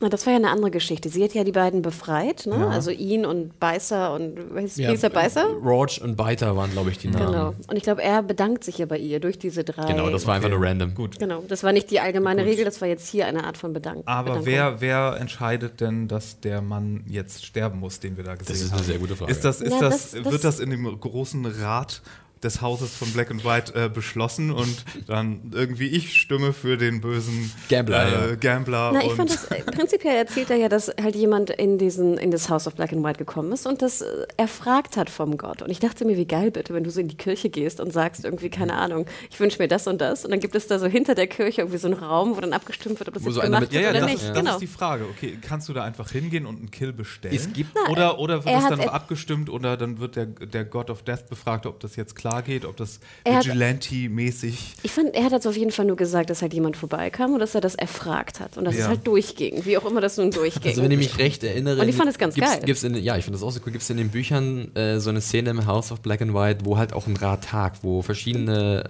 Na, 0.00 0.08
das 0.08 0.26
war 0.26 0.32
ja 0.32 0.38
eine 0.38 0.50
andere 0.50 0.72
Geschichte. 0.72 1.08
Sie 1.08 1.22
hat 1.22 1.34
ja 1.34 1.44
die 1.44 1.52
beiden 1.52 1.80
befreit, 1.80 2.46
ne? 2.46 2.56
Ja. 2.58 2.68
also 2.68 2.90
ihn 2.90 3.24
und 3.24 3.58
Beißer 3.60 4.12
und 4.12 4.36
hieß, 4.58 4.76
ja, 4.76 4.90
hieß 4.90 5.04
er 5.04 5.10
Beißer? 5.10 5.44
Roach 5.64 6.00
und 6.02 6.16
Biter 6.16 6.56
waren, 6.56 6.72
glaube 6.72 6.90
ich, 6.90 6.98
die 6.98 7.08
Namen. 7.08 7.26
Genau. 7.26 7.54
Und 7.68 7.76
ich 7.76 7.84
glaube, 7.84 8.02
er 8.02 8.22
bedankt 8.24 8.64
sich 8.64 8.78
ja 8.78 8.86
bei 8.86 8.98
ihr 8.98 9.20
durch 9.20 9.38
diese 9.38 9.62
drei. 9.62 9.86
Genau, 9.86 10.10
das 10.10 10.26
war 10.26 10.34
einfach 10.34 10.48
Okay. 10.48 10.58
nur 10.58 10.66
random. 10.66 10.94
Gut. 10.94 11.18
Genau, 11.20 11.44
das 11.46 11.62
war 11.62 11.72
nicht 11.72 11.90
die 11.92 12.00
allgemeine 12.00 12.42
Gut. 12.42 12.50
Regel, 12.50 12.64
das 12.64 12.80
war 12.80 12.88
jetzt 12.88 13.08
hier 13.08 13.26
eine 13.26 13.44
Art 13.44 13.56
von 13.56 13.72
Bedank 13.72 14.02
Aber 14.06 14.24
Bedankung. 14.40 14.46
wer, 14.46 14.80
wer 14.80 15.16
entscheidet 15.20 15.80
denn, 15.80 16.08
dass 16.08 16.40
der 16.40 16.60
Mann 16.60 17.04
jetzt 17.06 17.46
sterben 17.46 17.78
muss, 17.78 18.00
den 18.00 18.16
wir 18.16 18.24
da 18.24 18.34
gesehen 18.34 18.56
haben? 18.56 18.64
ist 18.64 18.72
eine 18.72 18.82
sehr 18.82 18.98
gute 18.98 19.14
Frage. 19.14 19.30
Ist 19.30 19.44
das, 19.44 19.60
ist 19.60 19.72
Ja, 19.72 19.80
das, 19.80 20.10
das- 20.10 20.22
das- 20.24 20.32
wird 20.32 20.44
das 20.44 20.58
in 20.60 20.70
dem 20.70 21.00
großen 21.00 21.46
Rat 21.46 22.02
des 22.44 22.60
Hauses 22.60 22.94
von 22.94 23.10
Black 23.12 23.30
and 23.30 23.44
White 23.44 23.74
äh, 23.74 23.88
beschlossen 23.88 24.50
und 24.52 24.84
dann 25.06 25.50
irgendwie 25.54 25.88
ich 25.88 26.20
stimme 26.20 26.52
für 26.52 26.76
den 26.76 27.00
bösen 27.00 27.50
Gambler, 27.68 28.06
äh, 28.06 28.30
ja. 28.30 28.34
Gambler 28.36 28.90
Na, 28.94 29.04
ich 29.04 29.12
fand 29.12 29.30
das, 29.30 29.44
äh, 29.46 29.62
prinzipiell 29.62 30.14
erzählt 30.16 30.50
er 30.50 30.56
ja, 30.56 30.68
dass 30.68 30.88
halt 31.02 31.16
jemand 31.16 31.50
in, 31.50 31.78
diesen, 31.78 32.18
in 32.18 32.30
das 32.30 32.48
House 32.50 32.66
of 32.66 32.74
Black 32.74 32.92
and 32.92 33.02
White 33.02 33.18
gekommen 33.18 33.50
ist 33.52 33.66
und 33.66 33.82
das 33.82 34.02
äh, 34.02 34.26
erfragt 34.36 34.96
hat 34.96 35.08
vom 35.10 35.36
Gott. 35.38 35.62
Und 35.62 35.70
ich 35.70 35.80
dachte 35.80 36.04
mir, 36.04 36.16
wie 36.16 36.26
geil 36.26 36.50
bitte, 36.50 36.74
wenn 36.74 36.84
du 36.84 36.90
so 36.90 37.00
in 37.00 37.08
die 37.08 37.16
Kirche 37.16 37.48
gehst 37.48 37.80
und 37.80 37.92
sagst 37.92 38.24
irgendwie, 38.24 38.50
keine 38.50 38.74
Ahnung, 38.74 39.06
ich 39.30 39.40
wünsche 39.40 39.60
mir 39.60 39.68
das 39.68 39.86
und 39.86 40.00
das. 40.00 40.24
Und 40.24 40.30
dann 40.30 40.40
gibt 40.40 40.54
es 40.54 40.66
da 40.66 40.78
so 40.78 40.86
hinter 40.86 41.14
der 41.14 41.26
Kirche 41.26 41.62
irgendwie 41.62 41.78
so 41.78 41.86
einen 41.88 41.96
Raum, 41.98 42.36
wo 42.36 42.40
dann 42.40 42.52
abgestimmt 42.52 42.98
wird, 43.00 43.08
ob 43.08 43.14
das 43.14 43.24
Wo 43.24 43.28
jetzt 43.28 43.36
so 43.36 43.40
gemacht 43.42 43.62
mit- 43.62 43.72
wird 43.72 43.82
Ja, 43.84 43.90
ja, 43.90 43.96
oder 43.96 44.00
das, 44.00 44.10
nicht. 44.10 44.22
ist, 44.22 44.28
das 44.30 44.38
genau. 44.38 44.52
ist 44.52 44.60
die 44.60 44.66
Frage. 44.66 45.04
Okay, 45.16 45.38
kannst 45.40 45.68
du 45.68 45.72
da 45.72 45.84
einfach 45.84 46.10
hingehen 46.10 46.44
und 46.46 46.58
einen 46.58 46.70
Kill 46.70 46.92
bestellen? 46.92 47.34
Es 47.34 47.52
gibt- 47.52 47.70
oder, 47.88 48.18
oder 48.18 48.44
wird 48.44 48.54
das 48.54 48.64
hat 48.64 48.72
dann 48.72 48.78
noch 48.80 48.88
abgestimmt 48.92 49.48
oder 49.48 49.76
dann 49.76 49.98
wird 50.00 50.16
der, 50.16 50.26
der 50.26 50.64
God 50.64 50.90
of 50.90 51.02
Death 51.02 51.28
befragt, 51.28 51.66
ob 51.66 51.80
das 51.80 51.96
jetzt 51.96 52.14
klar 52.14 52.33
geht, 52.42 52.64
ob 52.64 52.76
das 52.76 53.00
Vigilante-mäßig. 53.24 54.74
Ich 54.82 54.90
fand, 54.90 55.14
er 55.14 55.24
hat 55.24 55.32
jetzt 55.32 55.46
auf 55.46 55.56
jeden 55.56 55.70
Fall 55.70 55.84
nur 55.84 55.96
gesagt, 55.96 56.30
dass 56.30 56.42
halt 56.42 56.52
jemand 56.54 56.76
vorbeikam 56.76 57.32
und 57.34 57.38
dass 57.40 57.54
er 57.54 57.60
das 57.60 57.74
erfragt 57.74 58.40
hat 58.40 58.56
und 58.56 58.64
dass 58.64 58.74
es 58.74 58.80
Ja. 58.80 58.88
halt 58.88 59.06
durchging, 59.06 59.64
wie 59.64 59.76
auch 59.78 59.84
immer 59.84 60.00
das 60.00 60.16
nun 60.16 60.30
durchging. 60.30 60.70
Also 60.70 60.82
wenn 60.82 60.90
ich 60.90 60.98
mich 60.98 61.18
recht 61.18 61.42
erinnere, 61.44 61.80
Und 61.80 61.88
ich 61.88 61.96
fand 61.96 62.10
es 62.10 62.18
ganz 62.18 62.34
gibt's, 62.34 62.50
geil. 62.50 62.62
Gibt's 62.64 62.82
in, 62.82 62.94
ja, 62.96 63.16
ich 63.16 63.24
finde 63.24 63.38
das 63.38 63.42
auch 63.46 63.50
so 63.50 63.60
cool. 63.64 63.72
Gibt 63.72 63.82
es 63.82 63.90
in 63.90 63.96
den 63.96 64.10
Büchern 64.10 64.74
äh, 64.74 65.00
so 65.00 65.10
eine 65.10 65.20
Szene 65.20 65.50
im 65.50 65.66
House 65.66 65.92
of 65.92 66.00
Black 66.00 66.22
and 66.22 66.34
White, 66.34 66.60
wo 66.64 66.78
halt 66.78 66.92
auch 66.92 67.06
ein 67.06 67.16
Rat 67.16 67.44
tagt, 67.44 67.82
wo 67.82 68.02
verschiedene 68.02 68.84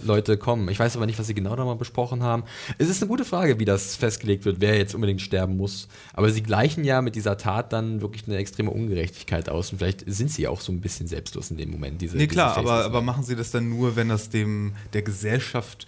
äh? 0.00 0.04
Leute 0.06 0.36
kommen. 0.36 0.68
Ich 0.68 0.78
weiß 0.78 0.96
aber 0.96 1.06
nicht, 1.06 1.18
was 1.18 1.26
sie 1.26 1.34
genau 1.34 1.54
da 1.56 1.64
mal 1.64 1.74
besprochen 1.76 2.22
haben. 2.22 2.44
Es 2.78 2.88
ist 2.88 3.02
eine 3.02 3.08
gute 3.08 3.24
Frage, 3.24 3.58
wie 3.58 3.64
das 3.64 3.96
festgelegt 3.96 4.44
wird, 4.44 4.60
wer 4.60 4.76
jetzt 4.76 4.94
unbedingt 4.94 5.20
sterben 5.20 5.56
muss. 5.56 5.88
Aber 6.14 6.30
sie 6.30 6.42
gleichen 6.42 6.84
ja 6.84 7.02
mit 7.02 7.14
dieser 7.16 7.36
Tat 7.36 7.72
dann 7.72 8.00
wirklich 8.00 8.24
eine 8.26 8.36
extreme 8.36 8.70
Ungerechtigkeit 8.70 9.48
aus. 9.48 9.72
Und 9.72 9.78
vielleicht 9.78 10.04
sind 10.06 10.30
sie 10.30 10.46
auch 10.48 10.60
so 10.60 10.72
ein 10.72 10.80
bisschen 10.80 11.06
selbstlos 11.06 11.50
in 11.50 11.56
dem 11.56 11.70
Moment. 11.70 12.00
Diese, 12.00 12.16
Nee, 12.16 12.26
klar, 12.26 12.57
aber, 12.58 12.84
aber 12.84 13.02
machen 13.02 13.22
sie 13.24 13.36
das 13.36 13.50
dann 13.50 13.68
nur, 13.68 13.96
wenn 13.96 14.08
das 14.08 14.28
dem 14.30 14.72
der 14.92 15.02
Gesellschaft 15.02 15.86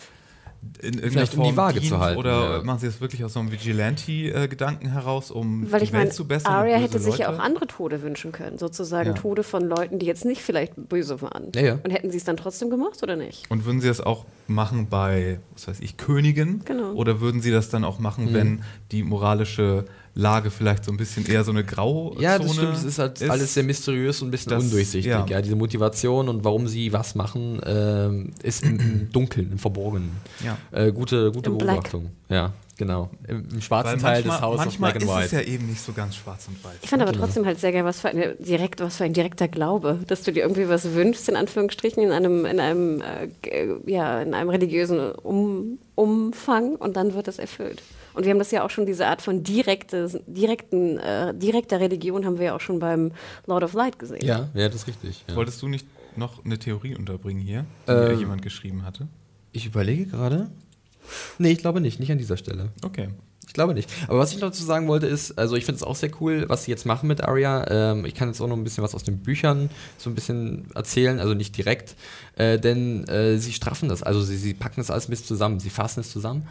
in 0.82 0.94
irgendeiner 0.98 1.10
Vielleicht 1.10 1.34
um 1.36 1.40
die 1.40 1.46
Form 1.46 1.56
Waage 1.56 1.80
dient, 1.80 1.90
zu 1.90 2.00
halten, 2.00 2.18
Oder 2.18 2.56
ja. 2.58 2.62
machen 2.62 2.80
sie 2.80 2.86
das 2.86 3.00
wirklich 3.00 3.24
aus 3.24 3.32
so 3.32 3.40
einem 3.40 3.50
Vigilante-Gedanken 3.50 4.92
heraus, 4.92 5.30
um 5.30 5.70
Weil 5.72 5.80
die 5.80 5.84
ich 5.86 5.92
meine, 5.92 6.04
Welt 6.04 6.14
zu 6.14 6.26
bessern? 6.26 6.52
Arya 6.52 6.76
hätte 6.76 6.98
sich 6.98 7.16
ja 7.18 7.28
auch 7.28 7.32
Leute? 7.32 7.42
andere 7.44 7.66
Tode 7.66 8.02
wünschen 8.02 8.30
können. 8.32 8.58
Sozusagen 8.58 9.08
Ja. 9.10 9.14
Tode 9.14 9.42
von 9.42 9.62
Leuten, 9.66 9.98
die 9.98 10.04
jetzt 10.06 10.26
nicht 10.26 10.42
vielleicht 10.42 10.72
böse 10.76 11.22
waren. 11.22 11.52
Ja, 11.54 11.62
ja. 11.62 11.78
Und 11.82 11.90
hätten 11.90 12.10
sie 12.10 12.18
es 12.18 12.24
dann 12.24 12.36
trotzdem 12.36 12.68
gemacht 12.68 13.02
oder 13.02 13.16
nicht? 13.16 13.50
Und 13.50 13.64
würden 13.64 13.80
Sie 13.80 13.88
das 13.88 14.02
auch 14.02 14.26
machen 14.48 14.88
bei, 14.90 15.38
was 15.54 15.66
weiß 15.68 15.80
ich, 15.80 15.96
Königen? 15.96 16.62
Genau. 16.66 16.92
Oder 16.92 17.20
würden 17.22 17.40
Sie 17.40 17.50
das 17.50 17.70
dann 17.70 17.82
auch 17.84 17.98
machen, 17.98 18.26
Mhm. 18.26 18.34
wenn 18.34 18.62
die 18.92 19.02
moralische 19.02 19.86
Lage 20.20 20.50
vielleicht 20.50 20.84
so 20.84 20.92
ein 20.92 20.96
bisschen 20.96 21.26
eher 21.26 21.42
so 21.44 21.50
eine 21.50 21.64
Grauzone 21.64 22.22
Ja, 22.22 22.38
das 22.38 22.52
stimmt. 22.54 22.74
Es 22.76 22.84
ist 22.84 22.98
halt 22.98 23.22
alles 23.30 23.54
sehr 23.54 23.62
mysteriös 23.64 24.20
und 24.22 24.28
ein 24.28 24.30
bisschen 24.30 24.50
das- 24.50 24.62
undurchsichtig. 24.64 25.06
ja. 25.06 25.26
Ja. 25.28 25.40
diese 25.42 25.56
Motivation 25.56 26.28
und 26.28 26.44
warum 26.44 26.68
sie 26.68 26.92
was 26.92 27.14
machen, 27.14 27.60
ähm, 27.64 28.30
ist 28.42 28.62
im, 28.62 28.78
im 28.78 29.10
Dunkeln, 29.12 29.50
im 29.52 29.58
Verborgenen. 29.58 30.10
Ja. 30.44 30.56
Äh, 30.70 30.92
gute 30.92 31.32
gute 31.32 31.50
Im 31.50 31.58
Black. 31.58 31.76
Beobachtung. 31.76 32.10
Ja, 32.28 32.52
genau. 32.80 33.10
Im, 33.28 33.44
im 33.44 33.52
Weil 33.52 33.60
schwarzen 33.62 34.00
Teil 34.00 34.14
manchmal, 34.24 34.36
des 34.36 34.42
Hauses 34.42 34.58
of 34.60 34.64
manchmal 34.78 34.90
Black 34.92 35.02
ist 35.04 35.08
and 35.10 35.24
es 35.24 35.32
White. 35.32 35.44
ja 35.46 35.54
eben 35.54 35.66
nicht 35.68 35.80
so 35.80 35.92
ganz 35.92 36.16
schwarz 36.16 36.48
und 36.48 36.64
weiß. 36.64 36.72
Ich 36.82 36.88
fand 36.90 37.02
aber 37.02 37.12
Genau. 37.12 37.24
trotzdem 37.24 37.46
halt 37.46 37.60
sehr 37.60 37.70
geil, 37.72 37.84
was 37.84 38.00
für, 38.00 38.08
eine 38.08 38.34
direkt, 38.36 38.80
was 38.80 38.96
für 38.96 39.04
ein 39.04 39.12
direkter 39.12 39.46
Glaube, 39.46 40.00
dass 40.08 40.22
du 40.22 40.32
dir 40.32 40.40
irgendwie 40.42 40.68
was 40.68 40.92
wünschst, 40.94 41.28
in 41.28 41.36
Anführungsstrichen, 41.36 42.02
in 42.02 42.10
einem, 42.10 42.44
in 42.46 42.58
einem, 42.58 43.02
äh, 43.02 43.68
ja, 43.86 44.20
in 44.22 44.34
einem 44.34 44.50
religiösen 44.50 45.12
um, 45.12 45.78
Umfang 45.94 46.74
und 46.76 46.96
dann 46.96 47.14
wird 47.14 47.28
das 47.28 47.38
erfüllt. 47.38 47.82
Und 48.14 48.24
wir 48.24 48.30
haben 48.32 48.38
das 48.40 48.50
ja 48.50 48.64
auch 48.64 48.70
schon, 48.70 48.86
diese 48.86 49.06
Art 49.06 49.22
von 49.22 49.44
direkte, 49.44 50.08
direkten, 50.26 50.98
äh, 50.98 51.32
direkter 51.32 51.78
Religion 51.78 52.26
haben 52.26 52.38
wir 52.38 52.46
ja 52.46 52.56
auch 52.56 52.60
schon 52.60 52.80
beim 52.80 53.12
Lord 53.46 53.62
of 53.62 53.72
Light 53.74 53.98
gesehen. 54.00 54.24
ja, 54.26 54.48
ja, 54.54 54.66
das 54.68 54.76
ist 54.82 54.86
richtig. 54.88 55.24
Ja. 55.28 55.36
Wolltest 55.36 55.62
du 55.62 55.68
nicht 55.68 55.86
noch 56.16 56.44
eine 56.44 56.58
Theorie 56.58 56.96
unterbringen 56.96 57.40
hier, 57.40 57.66
die 57.86 57.92
Ähm, 57.92 58.18
jemand 58.18 58.42
geschrieben 58.42 58.84
hatte? 58.84 59.06
Ich 59.52 59.66
überlege 59.66 60.06
gerade. 60.06 60.50
Nee, 61.38 61.52
ich 61.52 61.58
glaube 61.58 61.80
nicht, 61.80 62.00
nicht 62.00 62.12
an 62.12 62.18
dieser 62.18 62.36
Stelle. 62.36 62.70
Okay. 62.82 63.08
Ich 63.50 63.54
glaube 63.54 63.74
nicht. 63.74 63.90
Aber 64.06 64.20
was 64.20 64.30
ich 64.30 64.38
noch 64.38 64.50
dazu 64.50 64.62
sagen 64.62 64.86
wollte 64.86 65.08
ist, 65.08 65.36
also 65.36 65.56
ich 65.56 65.64
finde 65.64 65.78
es 65.78 65.82
auch 65.82 65.96
sehr 65.96 66.12
cool, 66.20 66.44
was 66.48 66.64
sie 66.64 66.70
jetzt 66.70 66.86
machen 66.86 67.08
mit 67.08 67.24
Arya. 67.24 67.66
Ähm, 67.68 68.04
ich 68.04 68.14
kann 68.14 68.28
jetzt 68.28 68.40
auch 68.40 68.46
noch 68.46 68.56
ein 68.56 68.62
bisschen 68.62 68.84
was 68.84 68.94
aus 68.94 69.02
den 69.02 69.18
Büchern 69.18 69.70
so 69.98 70.08
ein 70.08 70.14
bisschen 70.14 70.70
erzählen, 70.72 71.18
also 71.18 71.34
nicht 71.34 71.56
direkt, 71.56 71.96
äh, 72.36 72.60
denn 72.60 73.08
äh, 73.08 73.38
sie 73.38 73.52
straffen 73.52 73.88
das, 73.88 74.04
also 74.04 74.22
sie, 74.22 74.36
sie 74.36 74.54
packen 74.54 74.76
das 74.76 74.92
alles 74.92 75.08
ein 75.08 75.10
bisschen 75.10 75.26
zusammen, 75.26 75.58
sie 75.58 75.70
fassen 75.70 75.98
es 75.98 76.12
zusammen. 76.12 76.46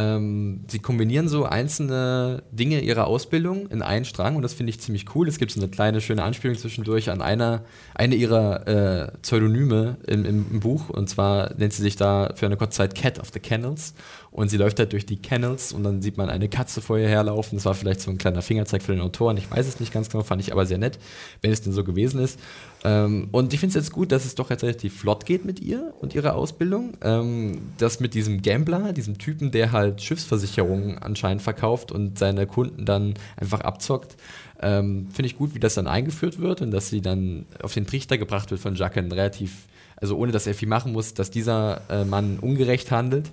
Ähm, 0.00 0.64
sie 0.68 0.78
kombinieren 0.78 1.28
so 1.28 1.44
einzelne 1.44 2.42
Dinge 2.52 2.80
ihrer 2.80 3.06
Ausbildung 3.06 3.68
in 3.68 3.82
einen 3.82 4.04
Strang 4.04 4.36
und 4.36 4.42
das 4.42 4.54
finde 4.54 4.70
ich 4.70 4.80
ziemlich 4.80 5.14
cool. 5.14 5.28
Es 5.28 5.38
gibt 5.38 5.52
so 5.52 5.60
eine 5.60 5.68
kleine 5.68 6.00
schöne 6.00 6.22
Anspielung 6.22 6.56
zwischendurch 6.56 7.10
an 7.10 7.20
einer, 7.20 7.64
eine 7.94 8.14
ihrer 8.14 8.66
äh, 8.66 9.12
Pseudonyme 9.22 9.98
im, 10.06 10.24
im, 10.24 10.46
im 10.50 10.60
Buch 10.60 10.88
und 10.88 11.08
zwar 11.08 11.54
nennt 11.56 11.72
sie 11.72 11.82
sich 11.82 11.96
da 11.96 12.32
für 12.34 12.46
eine 12.46 12.56
kurze 12.56 12.78
Zeit 12.78 12.94
Cat 12.94 13.18
of 13.18 13.30
the 13.32 13.40
Kennels 13.40 13.94
und 14.32 14.48
sie 14.48 14.58
läuft 14.58 14.78
halt 14.78 14.92
durch 14.92 15.06
die 15.06 15.16
Kennels 15.16 15.72
und 15.72 15.82
dann 15.82 16.02
sieht 16.02 16.16
man 16.16 16.30
eine 16.30 16.48
Katze 16.48 16.80
vor 16.80 16.98
ihr 16.98 17.08
herlaufen. 17.08 17.58
Das 17.58 17.64
war 17.64 17.74
vielleicht 17.74 18.00
so 18.00 18.12
ein 18.12 18.18
kleiner 18.18 18.42
Fingerzeig 18.42 18.82
für 18.82 18.92
den 18.92 19.00
Autoren. 19.00 19.36
Ich 19.36 19.50
weiß 19.50 19.66
es 19.66 19.80
nicht 19.80 19.92
ganz 19.92 20.08
genau, 20.08 20.22
fand 20.22 20.40
ich 20.40 20.52
aber 20.52 20.66
sehr 20.66 20.78
nett, 20.78 21.00
wenn 21.42 21.50
es 21.50 21.62
denn 21.62 21.72
so 21.72 21.82
gewesen 21.82 22.20
ist. 22.20 22.38
Ähm, 22.84 23.28
und 23.32 23.52
ich 23.52 23.58
finde 23.58 23.76
es 23.76 23.84
jetzt 23.84 23.92
gut, 23.92 24.12
dass 24.12 24.24
es 24.24 24.36
doch 24.36 24.50
jetzt 24.50 24.62
relativ 24.62 25.00
flott 25.00 25.26
geht 25.26 25.44
mit 25.44 25.60
ihr 25.60 25.92
und 26.00 26.14
ihrer 26.14 26.36
Ausbildung. 26.36 26.94
Ähm, 27.02 27.60
das 27.78 27.98
mit 27.98 28.14
diesem 28.14 28.40
Gambler, 28.40 28.92
diesem 28.92 29.18
Typen, 29.18 29.50
der 29.50 29.72
halt 29.72 30.00
Schiffsversicherungen 30.00 30.98
anscheinend 30.98 31.42
verkauft 31.42 31.90
und 31.90 32.16
seine 32.16 32.46
Kunden 32.46 32.84
dann 32.84 33.14
einfach 33.36 33.62
abzockt. 33.62 34.16
Ähm, 34.62 35.08
finde 35.12 35.26
ich 35.26 35.36
gut, 35.36 35.56
wie 35.56 35.60
das 35.60 35.74
dann 35.74 35.88
eingeführt 35.88 36.38
wird 36.38 36.62
und 36.62 36.70
dass 36.70 36.88
sie 36.88 37.00
dann 37.00 37.46
auf 37.62 37.74
den 37.74 37.86
Trichter 37.86 38.16
gebracht 38.16 38.52
wird 38.52 38.60
von 38.60 38.76
Jaqen 38.76 39.10
relativ, 39.10 39.66
also 39.96 40.16
ohne 40.16 40.30
dass 40.30 40.46
er 40.46 40.54
viel 40.54 40.68
machen 40.68 40.92
muss, 40.92 41.14
dass 41.14 41.30
dieser 41.30 41.80
äh, 41.90 42.04
Mann 42.04 42.38
ungerecht 42.38 42.92
handelt. 42.92 43.30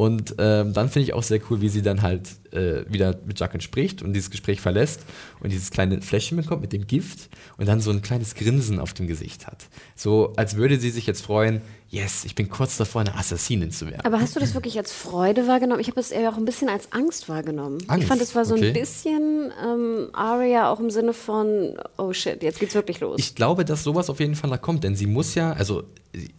Und 0.00 0.36
ähm, 0.38 0.72
dann 0.72 0.88
finde 0.88 1.04
ich 1.04 1.12
auch 1.12 1.22
sehr 1.22 1.40
cool, 1.50 1.60
wie 1.60 1.68
sie 1.68 1.82
dann 1.82 2.00
halt 2.00 2.22
äh, 2.52 2.84
wieder 2.88 3.18
mit 3.26 3.38
Jaqen 3.40 3.60
spricht 3.60 4.02
und 4.02 4.12
dieses 4.12 4.30
Gespräch 4.30 4.60
verlässt 4.60 5.00
und 5.40 5.50
dieses 5.52 5.70
kleine 5.70 6.00
Fläschchen 6.02 6.36
bekommt 6.36 6.62
mit 6.62 6.72
dem 6.72 6.86
Gift 6.86 7.28
und 7.56 7.66
dann 7.66 7.80
so 7.80 7.90
ein 7.90 8.02
kleines 8.02 8.34
Grinsen 8.34 8.78
auf 8.78 8.92
dem 8.94 9.06
Gesicht 9.06 9.46
hat. 9.46 9.66
So, 9.96 10.32
als 10.36 10.56
würde 10.56 10.78
sie 10.78 10.90
sich 10.90 11.06
jetzt 11.06 11.22
freuen, 11.22 11.60
yes, 11.88 12.24
ich 12.24 12.34
bin 12.36 12.48
kurz 12.48 12.76
davor, 12.76 13.00
eine 13.00 13.16
Assassinin 13.16 13.72
zu 13.72 13.86
werden. 13.86 14.02
Aber 14.04 14.20
hast 14.20 14.36
du 14.36 14.40
das 14.40 14.54
wirklich 14.54 14.78
als 14.78 14.92
Freude 14.92 15.48
wahrgenommen? 15.48 15.80
Ich 15.80 15.88
habe 15.88 15.98
es 15.98 16.12
eher 16.12 16.30
auch 16.32 16.36
ein 16.36 16.44
bisschen 16.44 16.68
als 16.68 16.92
Angst 16.92 17.28
wahrgenommen. 17.28 17.78
Angst? 17.88 18.02
Ich 18.04 18.08
fand, 18.08 18.22
es 18.22 18.34
war 18.34 18.44
so 18.44 18.54
Okay. 18.54 18.68
ein 18.68 18.72
bisschen 18.72 19.50
ähm, 19.64 20.08
Aria 20.12 20.70
auch 20.70 20.78
im 20.80 20.90
Sinne 20.90 21.12
von, 21.12 21.74
oh 21.98 22.12
shit, 22.12 22.42
jetzt 22.42 22.60
geht's 22.60 22.74
wirklich 22.74 23.00
los. 23.00 23.16
Ich 23.18 23.34
glaube, 23.34 23.64
dass 23.64 23.82
sowas 23.82 24.08
auf 24.10 24.20
jeden 24.20 24.34
Fall 24.36 24.50
noch 24.50 24.60
kommt, 24.60 24.84
denn 24.84 24.94
sie 24.94 25.06
muss 25.06 25.34
ja, 25.34 25.52
also 25.52 25.82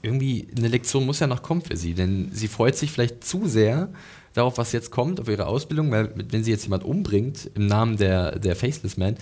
irgendwie 0.02 0.48
eine 0.56 0.68
Lektion 0.68 1.06
muss 1.06 1.20
ja 1.20 1.28
noch 1.28 1.42
kommen 1.44 1.62
für 1.62 1.76
sie, 1.78 1.94
denn 1.94 2.30
sie 2.32 2.48
freut 2.48 2.76
sich 2.76 2.92
vielleicht 2.92 3.24
zu 3.24 3.48
sehr 3.48 3.90
darauf, 4.34 4.58
was 4.58 4.72
jetzt 4.72 4.92
kommt, 4.92 5.20
auf 5.20 5.28
ihre 5.28 5.46
Ausbildung, 5.48 5.92
weil 5.92 6.14
wenn 6.30 6.44
sie 6.44 6.52
jetzt 6.52 6.64
jemand 6.64 6.84
umbringt 6.84 7.50
im 7.56 7.68
Namen 7.68 7.98
der, 7.98 8.40
der 8.40 8.56
Faceless 8.56 8.98
Man, 8.98 9.16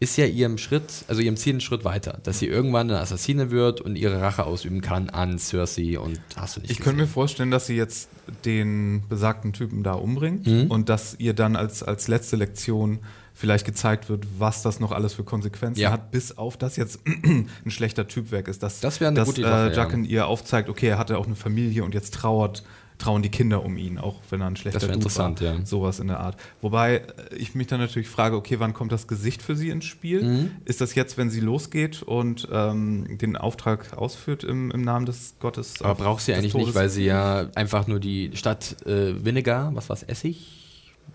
ist 0.00 0.16
ja 0.16 0.26
ihrem 0.26 0.58
Schritt, 0.58 1.04
also 1.06 1.20
ihrem 1.20 1.36
Ziel 1.36 1.54
ein 1.54 1.60
Schritt 1.60 1.84
weiter, 1.84 2.18
dass 2.24 2.40
sie 2.40 2.46
irgendwann 2.48 2.90
eine 2.90 2.98
Assassine 3.00 3.50
wird 3.52 3.80
und 3.80 3.94
ihre 3.96 4.20
Rache 4.20 4.44
ausüben 4.44 4.80
kann 4.80 5.08
an 5.10 5.38
Cersei 5.38 5.98
und 5.98 6.20
hast 6.36 6.56
du 6.56 6.60
nicht 6.60 6.70
Ich 6.72 6.80
könnte 6.80 7.02
mir 7.02 7.06
vorstellen, 7.06 7.50
dass 7.52 7.66
sie 7.68 7.76
jetzt 7.76 8.08
den 8.44 9.04
besagten 9.08 9.52
Typen 9.52 9.82
da 9.82 9.92
umbringt 9.92 10.46
Mhm. 10.46 10.66
und 10.70 10.88
dass 10.88 11.14
ihr 11.18 11.32
dann 11.34 11.54
als, 11.56 11.82
als 11.82 12.08
letzte 12.08 12.36
Lektion 12.36 12.98
vielleicht 13.36 13.66
gezeigt 13.66 14.08
wird, 14.08 14.26
was 14.38 14.62
das 14.62 14.78
noch 14.80 14.92
alles 14.92 15.14
für 15.14 15.24
Konsequenzen 15.24 15.80
Ja. 15.80 15.90
hat, 15.92 16.10
bis 16.10 16.38
auf 16.38 16.56
das 16.56 16.76
jetzt 16.76 17.00
ein 17.06 17.48
schlechter 17.70 18.06
Typ 18.08 18.30
weg 18.30 18.48
ist. 18.48 18.62
Dass, 18.62 18.80
Das 18.80 19.00
wäre 19.00 19.08
eine 19.08 19.16
dass, 19.20 19.26
gute 19.28 19.42
Sache, 19.42 19.66
äh, 19.66 19.70
ja. 19.70 19.76
Jaqen 19.76 20.04
ihr 20.04 20.26
aufzeigt, 20.26 20.68
okay, 20.68 20.88
er 20.88 20.98
hatte 20.98 21.18
auch 21.18 21.26
eine 21.26 21.34
Familie 21.36 21.84
und 21.84 21.94
jetzt 21.94 22.14
trauert, 22.14 22.62
trauen 22.98 23.22
die 23.22 23.28
Kinder 23.28 23.64
um 23.64 23.76
ihn, 23.76 23.98
auch 23.98 24.20
wenn 24.30 24.40
er 24.40 24.46
ein 24.46 24.56
schlechter 24.56 24.78
Das 24.78 24.86
Dude 24.86 24.94
interessant, 24.94 25.40
war. 25.40 25.54
ja. 25.54 25.66
Sowas 25.66 26.00
in 26.00 26.08
der 26.08 26.20
Art. 26.20 26.36
Wobei 26.60 26.96
äh, 26.96 27.36
ich 27.36 27.54
mich 27.54 27.66
dann 27.66 27.80
natürlich 27.80 28.08
frage, 28.08 28.36
okay, 28.36 28.60
wann 28.60 28.72
kommt 28.72 28.92
das 28.92 29.08
Gesicht 29.08 29.42
für 29.42 29.56
sie 29.56 29.70
ins 29.70 29.84
Spiel? 29.84 30.22
Mhm. 30.22 30.50
Ist 30.64 30.80
das 30.80 30.94
jetzt, 30.94 31.18
wenn 31.18 31.30
sie 31.30 31.40
losgeht 31.40 32.02
und 32.02 32.48
ähm, 32.52 33.18
den 33.18 33.36
Auftrag 33.36 33.96
ausführt 33.96 34.44
im, 34.44 34.70
im 34.70 34.82
Namen 34.82 35.06
des 35.06 35.34
Gottes? 35.40 35.82
Aber 35.82 35.94
braucht 35.94 36.22
sie 36.22 36.34
eigentlich 36.34 36.52
Todes? 36.52 36.68
nicht, 36.68 36.76
weil 36.76 36.88
sie 36.88 37.04
ja 37.04 37.48
einfach 37.54 37.86
nur 37.86 38.00
die 38.00 38.30
Stadt 38.34 38.76
äh, 38.86 39.24
Vinegar, 39.24 39.74
was 39.74 39.88
war's, 39.88 40.02
Essig 40.02 40.62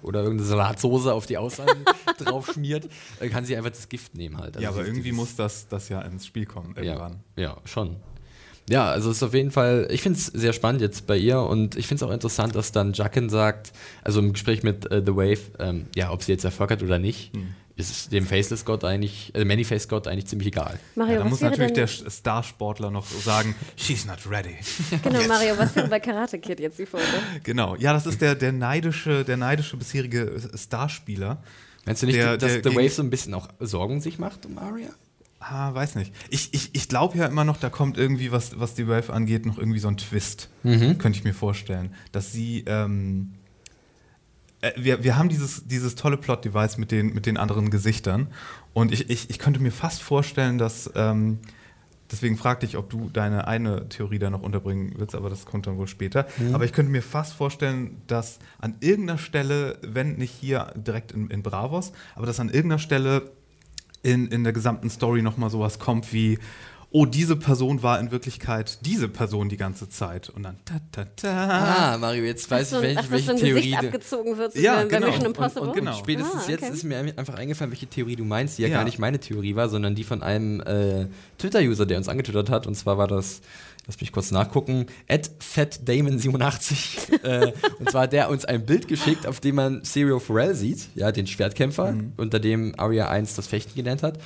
oder 0.02 0.22
irgendeine 0.22 0.48
Salatsoße 0.48 1.14
auf 1.14 1.26
die 1.26 1.38
Außenseite 1.38 1.78
drauf 2.24 2.52
schmiert, 2.54 2.88
kann 3.32 3.46
sie 3.46 3.56
einfach 3.58 3.72
das 3.72 3.90
Gift 3.90 4.16
nehmen 4.16 4.38
halt. 4.38 4.56
Also 4.56 4.64
ja, 4.64 4.70
aber 4.70 4.86
irgendwie 4.86 5.12
muss 5.12 5.36
das, 5.36 5.68
das 5.68 5.90
ja 5.90 6.02
ins 6.02 6.26
Spiel 6.26 6.46
kommen 6.46 6.74
ja, 6.78 6.84
irgendwann. 6.84 7.20
ja, 7.36 7.58
schon. 7.66 7.98
Ja, 8.70 8.90
also 8.90 9.10
es 9.10 9.18
ist 9.18 9.24
auf 9.24 9.34
jeden 9.34 9.52
Fall, 9.52 9.88
ich 9.92 10.02
finde 10.02 10.18
es 10.20 10.28
sehr 10.28 10.54
spannend 10.54 10.82
jetzt 10.82 11.08
bei 11.08 11.18
ihr 11.18 11.40
und 11.42 11.76
ich 11.76 11.88
finde 11.88 12.04
es 12.04 12.10
auch 12.10 12.14
interessant, 12.14 12.56
dass 12.56 12.72
dann 12.72 12.94
Jaqen 12.94 13.30
sagt, 13.30 13.72
also 14.04 14.20
im 14.20 14.34
Gespräch 14.34 14.64
mit 14.64 14.90
äh, 14.92 15.02
The 15.06 15.16
Wave, 15.16 15.40
ähm, 15.60 15.88
ja, 15.96 16.12
ob 16.12 16.24
sie 16.24 16.32
jetzt 16.32 16.44
Erfolg 16.46 16.72
hat 16.72 16.84
oder 16.84 17.00
nicht, 17.00 17.34
Hm. 17.34 17.56
ist 17.78 17.90
es 17.92 18.10
dem 18.10 18.28
Faceless 18.28 18.66
Gott 18.66 18.84
eigentlich, 18.84 19.32
äh, 19.34 19.44
Many-Face 19.44 19.88
Gott 19.88 20.08
eigentlich 20.08 20.28
ziemlich 20.28 20.50
egal. 20.50 20.78
Mario, 20.96 21.14
Ja, 21.14 21.20
da 21.20 21.26
muss 21.26 21.42
natürlich 21.42 21.74
der 21.74 21.88
Starsportler 21.88 22.92
noch 22.92 23.06
sagen, 23.08 23.56
she's 23.76 24.06
not 24.06 24.20
ready. 24.30 24.56
genau, 25.04 25.24
Mario, 25.28 25.58
was 25.58 25.76
wäre 25.76 25.88
bei 25.90 26.00
Karate 26.00 26.38
Kid 26.40 26.60
jetzt 26.60 26.78
die 26.78 26.86
Folge? 26.86 27.06
genau. 27.44 27.76
Ja, 27.78 27.94
das 27.94 28.06
ist 28.06 28.22
der, 28.22 28.36
der 28.36 28.52
neidische, 28.52 29.24
der 29.26 29.38
neidische 29.38 29.78
bisherige 29.78 30.40
Starspieler. 30.56 31.42
Meinst 31.86 32.04
du 32.04 32.06
nicht, 32.06 32.20
Der- 32.20 32.38
dass 32.38 32.62
der 32.62 32.72
The 32.72 32.78
Wave 32.78 32.90
so 32.90 33.02
ein 33.02 33.10
bisschen 33.10 33.34
auch 33.34 33.48
Sorgen 33.60 34.00
sich 34.02 34.20
macht 34.20 34.46
um 34.46 34.58
Arya? 34.60 34.90
Ah, 35.40 35.74
weiß 35.74 35.96
nicht. 35.96 36.14
Ich, 36.30 36.54
ich, 36.54 36.70
ich 36.74 36.90
glaube 36.90 37.18
ja 37.18 37.26
immer 37.26 37.46
noch, 37.46 37.58
da 37.58 37.70
kommt 37.70 37.98
irgendwie, 37.98 38.32
was, 38.32 38.60
was 38.60 38.74
die 38.74 38.88
Wave 38.88 39.14
angeht, 39.14 39.46
noch 39.46 39.58
irgendwie 39.58 39.80
so 39.80 39.88
ein 39.88 39.98
Twist. 39.98 40.50
Könnte 40.98 41.18
ich 41.18 41.24
mir 41.24 41.34
vorstellen. 41.34 41.94
Dass 42.12 42.32
sie. 42.32 42.64
Ähm, 42.68 43.34
äh, 44.62 44.72
wir, 44.76 45.04
wir 45.04 45.18
haben 45.18 45.30
dieses, 45.30 45.66
dieses 45.66 45.96
tolle 45.96 46.18
Plot-Device 46.18 46.78
mit 46.78 46.92
den, 46.92 47.14
mit 47.14 47.26
den 47.26 47.38
anderen 47.38 47.70
Gesichtern. 47.70 48.28
Und 48.74 48.92
ich, 48.92 49.10
ich, 49.10 49.30
ich 49.30 49.40
könnte 49.40 49.62
mir 49.62 49.72
fast 49.72 50.02
vorstellen, 50.02 50.58
dass. 50.58 50.92
Ähm, 50.96 51.40
deswegen 52.12 52.38
fragte 52.38 52.66
ich, 52.66 52.76
ob 52.76 52.90
du 52.90 53.10
deine 53.10 53.48
eine 53.48 53.88
Theorie 53.88 54.20
da 54.20 54.30
noch 54.30 54.42
unterbringen 54.42 54.94
willst, 54.98 55.16
aber 55.16 55.30
das 55.30 55.46
kommt 55.46 55.68
dann 55.68 55.78
wohl 55.78 55.88
später. 55.88 56.28
Aber 56.54 56.66
ich 56.66 56.74
könnte 56.74 56.92
mir 56.92 57.04
fast 57.04 57.34
vorstellen, 57.34 58.02
dass 58.08 58.40
an 58.60 58.76
irgendeiner 58.82 59.20
Stelle, 59.20 59.78
wenn 59.84 60.16
nicht 60.16 60.32
hier 60.32 60.74
direkt 60.76 61.12
in, 61.14 61.30
in 61.30 61.44
Bravos, 61.44 61.94
aber 62.16 62.26
dass 62.26 62.40
an 62.40 62.50
irgendeiner 62.50 62.80
Stelle 62.80 63.32
in, 64.04 64.28
in 64.28 64.44
der 64.44 64.54
gesamten 64.54 64.90
Story 64.90 65.22
nochmal 65.22 65.50
sowas 65.50 65.80
kommt 65.80 66.14
wie, 66.14 66.40
oh, 66.92 67.06
diese 67.06 67.36
Person 67.36 67.84
war 67.84 68.00
in 68.00 68.10
Wirklichkeit 68.12 68.80
diese 68.86 69.08
Person 69.08 69.48
die 69.50 69.58
ganze 69.58 69.90
Zeit. 69.90 70.30
Und 70.30 70.42
dann 70.44 70.58
ta 70.66 70.80
ta 70.92 71.06
ta. 71.16 71.94
Ah, 71.94 71.98
Mario, 72.00 72.24
jetzt 72.24 72.50
weiß 72.50 72.72
so, 72.72 72.78
ich, 72.78 72.82
welche, 72.84 73.00
ach, 73.02 73.12
welche 73.12 73.32
so 73.32 73.38
Theorie 73.38 73.62
Gesicht 73.62 73.78
abgezogen 73.78 74.38
wird, 74.38 74.54
so 74.54 74.60
Ja, 74.60 74.80
wie 74.80 74.90
bei 74.90 74.96
genau. 74.96 75.08
Mission 75.08 75.28
Und- 75.28 75.38
Impossible. 75.38 75.68
und 75.70 75.76
genau. 75.76 75.94
Spätestens 75.94 76.44
Ah, 76.48 76.50
jetzt 76.50 76.64
okay. 76.64 76.74
ist 76.74 76.84
mir 76.86 76.98
einfach 76.98 77.36
eingefallen, 77.36 77.72
welche 77.72 77.86
Theorie 77.88 78.16
du 78.16 78.26
meinst, 78.26 78.58
die 78.58 78.64
ja, 78.64 78.70
Ja. 78.70 78.78
gar 78.78 78.86
nicht 78.86 78.98
meine 78.98 79.20
Theorie 79.20 79.56
war, 79.56 79.70
sondern 79.70 79.94
die 79.94 80.04
von 80.04 80.24
einem 80.24 80.62
äh, 80.62 81.08
Twitter-User, 81.38 81.86
der 81.86 81.98
uns 82.00 82.10
angetwittert 82.10 82.50
hat. 82.50 82.66
Und 82.66 82.74
zwar 82.76 82.98
war 82.98 83.08
das, 83.08 83.42
lass 83.90 84.00
mich 84.00 84.12
kurz 84.12 84.30
nachgucken, 84.30 84.86
fatdamon87. 85.10 87.14
äh, 87.24 87.54
und 87.80 87.90
zwar 87.90 88.04
hat 88.04 88.14
der 88.14 88.30
uns 88.30 88.46
ein 88.46 88.64
Bild 88.64 88.88
geschickt, 88.88 89.26
auf 89.26 89.40
dem 89.40 89.56
man 89.56 89.84
Serial 89.84 90.20
Pharrell 90.20 90.54
sieht, 90.54 90.90
ja, 90.94 91.12
den 91.12 91.26
Schwertkämpfer, 91.26 91.94
Mhm. 91.94 92.14
unter 92.18 92.40
dem 92.40 92.76
Arya 92.78 93.10
1 93.10 93.34
das 93.34 93.48
Fechten 93.48 93.74
gelernt 93.74 94.04
hat. 94.04 94.20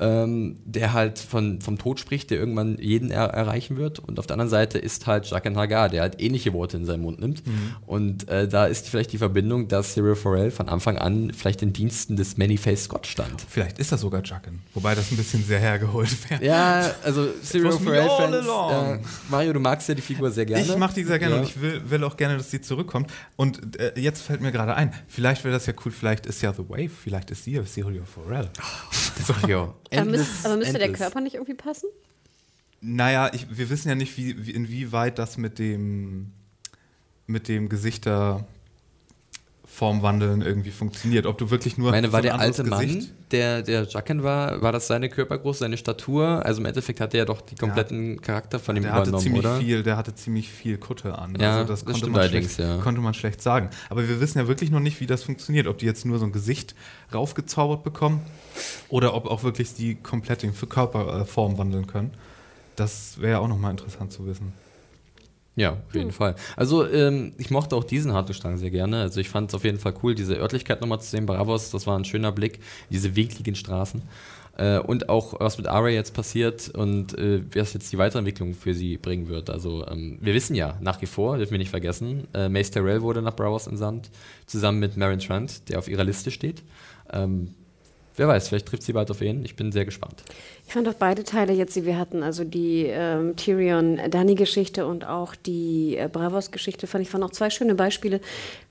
Ähm, 0.00 0.56
der 0.64 0.94
halt 0.94 1.18
von, 1.18 1.60
vom 1.60 1.76
Tod 1.76 2.00
spricht, 2.00 2.30
der 2.30 2.38
irgendwann 2.38 2.78
jeden 2.78 3.10
er 3.10 3.24
erreichen 3.26 3.76
wird. 3.76 3.98
Und 3.98 4.18
auf 4.18 4.26
der 4.26 4.34
anderen 4.34 4.48
Seite 4.48 4.78
ist 4.78 5.06
halt 5.06 5.26
Jaqen 5.26 5.56
Hagar, 5.56 5.90
der 5.90 6.00
halt 6.00 6.20
ähnliche 6.22 6.54
Worte 6.54 6.78
in 6.78 6.86
seinen 6.86 7.02
Mund 7.02 7.20
nimmt. 7.20 7.46
Mhm. 7.46 7.76
Und 7.86 8.28
äh, 8.28 8.48
da 8.48 8.64
ist 8.66 8.88
vielleicht 8.88 9.12
die 9.12 9.18
Verbindung, 9.18 9.68
dass 9.68 9.92
Cyril 9.94 10.16
Farrell 10.16 10.50
von 10.50 10.68
Anfang 10.70 10.96
an 10.96 11.32
vielleicht 11.36 11.60
in 11.62 11.72
Diensten 11.74 12.16
des 12.16 12.38
Many-Face 12.38 12.84
Scott 12.84 13.06
stand. 13.06 13.44
Vielleicht 13.46 13.78
ist 13.78 13.92
das 13.92 14.00
sogar 14.00 14.22
Jacken. 14.24 14.60
Wobei 14.74 14.94
das 14.94 15.10
ein 15.10 15.18
bisschen 15.18 15.44
sehr 15.44 15.58
hergeholt 15.58 16.08
wäre. 16.30 16.44
Ja, 16.44 16.90
also 17.04 17.28
Cyril 17.42 17.72
Farrell-Fans. 17.72 18.46
Äh, 18.46 18.98
Mario, 19.28 19.52
du 19.52 19.60
magst 19.60 19.86
ja 19.88 19.94
die 19.94 20.02
Figur 20.02 20.30
sehr 20.30 20.46
gerne. 20.46 20.64
Ich 20.64 20.76
mache 20.78 20.94
die 20.94 21.04
sehr 21.04 21.18
gerne 21.18 21.34
Ja. 21.34 21.40
und 21.42 21.46
ich 21.46 21.60
will, 21.60 21.82
will 21.90 22.04
auch 22.04 22.16
gerne, 22.16 22.38
dass 22.38 22.50
sie 22.50 22.60
zurückkommt. 22.62 23.10
Und 23.36 23.78
äh, 23.78 23.92
jetzt 24.00 24.22
fällt 24.22 24.40
mir 24.40 24.50
gerade 24.52 24.74
ein, 24.74 24.94
vielleicht 25.08 25.44
wäre 25.44 25.52
das 25.52 25.66
ja 25.66 25.74
cool, 25.84 25.92
vielleicht 25.92 26.24
ist 26.24 26.40
ja 26.40 26.52
The 26.54 26.68
Wave, 26.68 26.88
vielleicht 26.88 27.30
ist 27.30 27.44
sie 27.44 27.52
ja 27.52 27.64
Serial 27.64 28.04
Pharrell. 28.06 28.48
Mario. 29.28 29.62
Aber, 29.62 29.74
endless, 29.98 30.18
müsst, 30.20 30.46
aber 30.46 30.56
müsste 30.56 30.74
der 30.74 30.82
endless. 30.82 31.00
Körper 31.00 31.20
nicht 31.20 31.34
irgendwie 31.34 31.54
passen? 31.54 31.88
Naja, 32.80 33.30
ich, 33.32 33.46
wir 33.50 33.68
wissen 33.70 33.88
ja 33.88 33.94
nicht, 33.94 34.16
wie, 34.16 34.46
wie, 34.46 34.52
inwieweit 34.52 35.18
das 35.18 35.36
mit 35.36 35.58
dem, 35.58 36.32
mit 37.26 37.48
dem 37.48 37.68
Gesichterformwandeln 39.70 40.42
irgendwie 40.42 40.70
funktioniert. 40.70 41.26
Ob 41.26 41.38
du 41.38 41.50
wirklich 41.50 41.78
nur 41.78 41.90
meine, 41.90 42.12
war 42.12 42.20
so 42.20 42.22
der 42.24 42.38
alte 42.38 42.62
anderes 42.62 42.78
Mann, 42.78 42.86
Gesicht- 42.88 43.14
der, 43.30 43.62
der 43.62 43.84
Jaqen 43.84 44.22
war, 44.22 44.60
war 44.60 44.72
das 44.72 44.86
seine 44.88 45.08
Körpergröße, 45.08 45.60
seine 45.60 45.76
Statur? 45.76 46.44
Also 46.44 46.60
im 46.60 46.66
Endeffekt 46.66 47.00
hat 47.00 47.14
er 47.14 47.18
ja 47.20 47.24
doch 47.24 47.40
die 47.40 47.54
kompletten 47.54 48.20
Charakter 48.20 48.58
von 48.58 48.76
ihm 48.76 48.82
Der 48.82 48.92
hatte 48.92 49.10
übernommen, 49.10 49.22
ziemlich 49.22 49.44
oder? 49.44 49.56
viel, 49.58 49.82
der 49.82 49.96
hatte 49.96 50.14
ziemlich 50.14 50.48
viel 50.50 50.78
Kutte 50.78 51.16
an. 51.16 51.34
Ja, 51.38 51.58
also 51.58 51.68
das, 51.68 51.84
das 51.84 51.92
konnte, 51.92 52.10
man 52.10 52.28
schlecht, 52.28 52.58
ja. 52.58 52.78
konnte 52.78 53.00
man 53.00 53.14
schlecht 53.14 53.40
sagen. 53.40 53.70
Aber 53.88 54.08
wir 54.08 54.20
wissen 54.20 54.38
ja 54.38 54.48
wirklich 54.48 54.70
noch 54.70 54.80
nicht, 54.80 55.00
wie 55.00 55.06
das 55.06 55.22
funktioniert. 55.22 55.66
Ob 55.66 55.78
die 55.78 55.86
jetzt 55.86 56.04
nur 56.04 56.18
so 56.18 56.24
ein 56.26 56.32
Gesicht 56.32 56.74
raufgezaubert 57.14 57.84
bekommen 57.84 58.20
oder 58.88 59.14
ob 59.14 59.26
auch 59.26 59.44
wirklich 59.44 59.74
die 59.74 59.94
komplett 59.94 60.42
in 60.44 60.52
Körperform 60.54 61.56
wandeln 61.58 61.86
können. 61.86 62.10
Das 62.76 63.20
wäre 63.20 63.40
auch 63.40 63.48
nochmal 63.48 63.70
interessant 63.72 64.12
zu 64.12 64.26
wissen. 64.26 64.52
Ja, 65.60 65.72
auf 65.72 65.94
jeden 65.94 66.10
Fall. 66.10 66.36
Also 66.56 66.86
ähm, 66.88 67.34
ich 67.36 67.50
mochte 67.50 67.76
auch 67.76 67.84
diesen 67.84 68.14
Hartgestrang 68.14 68.56
sehr 68.56 68.70
gerne. 68.70 69.02
Also 69.02 69.20
ich 69.20 69.28
fand 69.28 69.50
es 69.50 69.54
auf 69.54 69.64
jeden 69.64 69.78
Fall 69.78 69.92
cool, 70.02 70.14
diese 70.14 70.36
Örtlichkeit 70.36 70.80
nochmal 70.80 71.02
zu 71.02 71.10
sehen. 71.10 71.26
Bravos, 71.26 71.70
das 71.70 71.86
war 71.86 71.98
ein 71.98 72.06
schöner 72.06 72.32
Blick, 72.32 72.60
diese 72.88 73.14
wegligen 73.14 73.54
Straßen. 73.54 74.00
Äh, 74.56 74.78
und 74.78 75.10
auch, 75.10 75.38
was 75.38 75.58
mit 75.58 75.66
Arya 75.66 75.94
jetzt 75.94 76.14
passiert 76.14 76.70
und 76.70 77.12
äh, 77.18 77.42
was 77.54 77.74
jetzt 77.74 77.92
die 77.92 77.98
Weiterentwicklung 77.98 78.54
für 78.54 78.72
sie 78.72 78.96
bringen 78.96 79.28
wird. 79.28 79.50
Also 79.50 79.86
ähm, 79.86 80.16
wir 80.22 80.32
wissen 80.32 80.54
ja 80.54 80.78
nach 80.80 81.02
wie 81.02 81.06
vor, 81.06 81.36
dürfen 81.36 81.52
wir 81.52 81.58
nicht 81.58 81.68
vergessen, 81.68 82.26
äh, 82.32 82.48
Mace 82.48 82.70
Tyrell 82.70 83.02
wurde 83.02 83.20
nach 83.20 83.36
Bravos 83.36 83.66
entsandt, 83.66 84.08
zusammen 84.46 84.78
mit 84.78 84.96
Marin 84.96 85.18
Trant, 85.18 85.68
der 85.68 85.78
auf 85.78 85.88
ihrer 85.88 86.04
Liste 86.04 86.30
steht. 86.30 86.62
Ähm, 87.12 87.54
wer 88.16 88.28
weiß, 88.28 88.48
vielleicht 88.48 88.66
trifft 88.66 88.84
sie 88.84 88.94
bald 88.94 89.10
auf 89.10 89.20
ihn. 89.20 89.44
Ich 89.44 89.56
bin 89.56 89.72
sehr 89.72 89.84
gespannt. 89.84 90.22
Ich 90.70 90.74
fand 90.74 90.86
auch 90.86 90.94
beide 90.94 91.24
Teile 91.24 91.52
jetzt, 91.52 91.74
die 91.74 91.84
wir 91.84 91.98
hatten, 91.98 92.22
also 92.22 92.44
die 92.44 92.86
ähm, 92.86 93.34
Tyrion-Dani-Geschichte 93.34 94.86
und 94.86 95.04
auch 95.04 95.34
die 95.34 95.96
äh, 95.96 96.08
Bravos-Geschichte, 96.08 96.86
fand 96.86 97.04
ich, 97.04 97.12
waren 97.12 97.24
auch 97.24 97.32
zwei 97.32 97.50
schöne 97.50 97.74
Beispiele. 97.74 98.20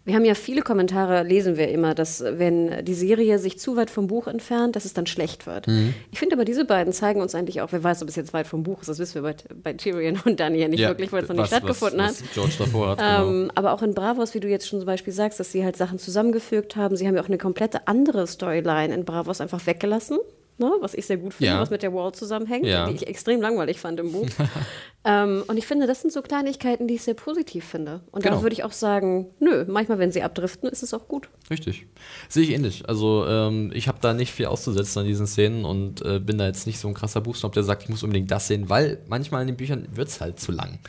Wir 0.05 0.15
haben 0.15 0.23
ja 0.23 0.33
viele 0.33 0.61
Kommentare, 0.61 1.23
lesen 1.23 1.57
wir 1.57 1.67
immer, 1.67 1.95
dass 1.95 2.23
wenn 2.23 2.85
die 2.85 2.93
Serie 2.93 3.37
sich 3.37 3.59
zu 3.59 3.75
weit 3.75 3.89
vom 3.89 4.07
Buch 4.07 4.27
entfernt, 4.27 4.77
dass 4.77 4.85
es 4.85 4.93
dann 4.93 5.07
schlecht 5.07 5.45
wird. 5.45 5.67
Mhm. 5.67 5.93
Ich 6.09 6.19
finde 6.19 6.37
aber, 6.37 6.45
diese 6.45 6.63
beiden 6.63 6.93
zeigen 6.93 7.19
uns 7.19 7.35
eigentlich 7.35 7.59
auch, 7.59 7.73
wer 7.73 7.83
weiß, 7.83 8.01
ob 8.01 8.07
es 8.07 8.15
jetzt 8.15 8.31
weit 8.31 8.47
vom 8.47 8.63
Buch 8.63 8.79
ist, 8.79 8.87
das 8.87 8.97
wissen 8.97 9.15
wir 9.15 9.23
bei, 9.23 9.35
bei 9.61 9.73
Tyrion 9.73 10.21
und 10.23 10.39
Dani 10.39 10.57
ja 10.57 10.69
nicht 10.69 10.79
wirklich, 10.79 11.11
weil 11.11 11.23
es 11.23 11.27
noch 11.27 11.35
nicht 11.35 11.47
stattgefunden 11.47 11.99
was, 11.99 12.21
hat. 12.21 12.27
Was 12.27 12.33
George 12.33 12.53
davor 12.59 12.89
hat. 12.91 12.99
genau. 12.99 13.29
Ähm, 13.29 13.51
aber 13.55 13.73
auch 13.73 13.81
in 13.81 13.93
Bravos, 13.93 14.33
wie 14.33 14.39
du 14.39 14.47
jetzt 14.47 14.69
schon 14.69 14.79
zum 14.79 14.85
Beispiel 14.85 15.11
sagst, 15.11 15.37
dass 15.41 15.51
sie 15.51 15.65
halt 15.65 15.75
Sachen 15.75 15.99
zusammengefügt 15.99 16.77
haben. 16.77 16.95
Sie 16.95 17.05
haben 17.05 17.15
ja 17.15 17.21
auch 17.21 17.27
eine 17.27 17.37
komplette 17.37 17.89
andere 17.89 18.25
Storyline 18.25 18.95
in 18.95 19.03
Bravos 19.03 19.41
einfach 19.41 19.67
weggelassen. 19.67 20.17
Ne, 20.59 20.71
was 20.81 20.93
ich 20.93 21.05
sehr 21.05 21.17
gut 21.17 21.33
finde, 21.33 21.53
Ja. 21.53 21.59
was 21.61 21.69
mit 21.69 21.81
der 21.83 21.93
Wall 21.93 22.11
zusammenhängt, 22.13 22.65
Ja. 22.65 22.87
die 22.87 22.95
ich 22.95 23.07
extrem 23.07 23.41
langweilig 23.41 23.79
fand 23.79 23.99
im 23.99 24.11
Buch. 24.11 24.27
ähm, 25.05 25.43
und 25.47 25.57
ich 25.57 25.65
finde, 25.65 25.87
das 25.87 26.01
sind 26.01 26.11
so 26.11 26.21
Kleinigkeiten, 26.21 26.87
die 26.87 26.95
ich 26.95 27.03
sehr 27.03 27.13
positiv 27.13 27.65
finde. 27.65 28.01
Und 28.11 28.23
Genau. 28.23 28.37
da 28.37 28.41
würde 28.43 28.53
ich 28.53 28.63
auch 28.63 28.71
sagen, 28.71 29.27
nö, 29.39 29.65
manchmal, 29.67 29.97
wenn 29.99 30.11
sie 30.11 30.21
abdriften, 30.21 30.69
ist 30.69 30.83
es 30.83 30.93
auch 30.93 31.07
gut. 31.07 31.29
Richtig. 31.49 31.87
Sehe 32.27 32.43
ich 32.43 32.51
ähnlich. 32.51 32.87
Also 32.87 33.25
ähm, 33.27 33.71
ich 33.73 33.87
habe 33.87 33.97
da 34.01 34.13
nicht 34.13 34.31
viel 34.31 34.45
auszusetzen 34.47 34.99
an 34.99 35.05
diesen 35.07 35.25
Szenen 35.27 35.65
und 35.65 36.01
äh, 36.05 36.19
bin 36.19 36.37
da 36.37 36.45
jetzt 36.45 36.67
nicht 36.67 36.79
so 36.79 36.87
ein 36.87 36.93
krasser 36.93 37.21
Buchsnob, 37.21 37.53
der 37.53 37.63
sagt, 37.63 37.83
ich 37.83 37.89
muss 37.89 38.03
unbedingt 38.03 38.29
das 38.29 38.47
sehen, 38.47 38.69
weil 38.69 38.99
manchmal 39.07 39.41
in 39.41 39.47
den 39.47 39.57
Büchern 39.57 39.87
wird 39.93 40.09
es 40.09 40.21
halt 40.21 40.39
zu 40.39 40.51
lang. 40.51 40.79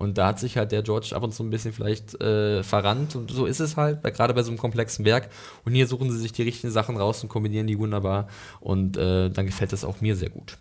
Und 0.00 0.16
da 0.16 0.28
hat 0.28 0.38
sich 0.38 0.56
halt 0.56 0.72
der 0.72 0.82
George 0.82 1.10
ab 1.14 1.22
und 1.22 1.34
zu 1.34 1.42
ein 1.42 1.50
bisschen 1.50 1.74
vielleicht 1.74 2.18
äh, 2.22 2.62
verrannt 2.62 3.16
und 3.16 3.30
so 3.30 3.44
ist 3.44 3.60
es 3.60 3.76
halt, 3.76 4.02
gerade 4.02 4.32
bei 4.32 4.42
so 4.42 4.50
einem 4.50 4.56
komplexen 4.56 5.04
Werk. 5.04 5.28
Und 5.66 5.74
hier 5.74 5.86
suchen 5.86 6.10
sie 6.10 6.16
sich 6.16 6.32
die 6.32 6.42
richtigen 6.42 6.72
Sachen 6.72 6.96
raus 6.96 7.22
und 7.22 7.28
kombinieren 7.28 7.66
die 7.66 7.78
wunderbar 7.78 8.26
und 8.60 8.96
äh, 8.96 9.28
dann 9.28 9.44
gefällt 9.44 9.74
das 9.74 9.84
auch 9.84 10.00
mir 10.00 10.16
sehr 10.16 10.30
gut. 10.30 10.56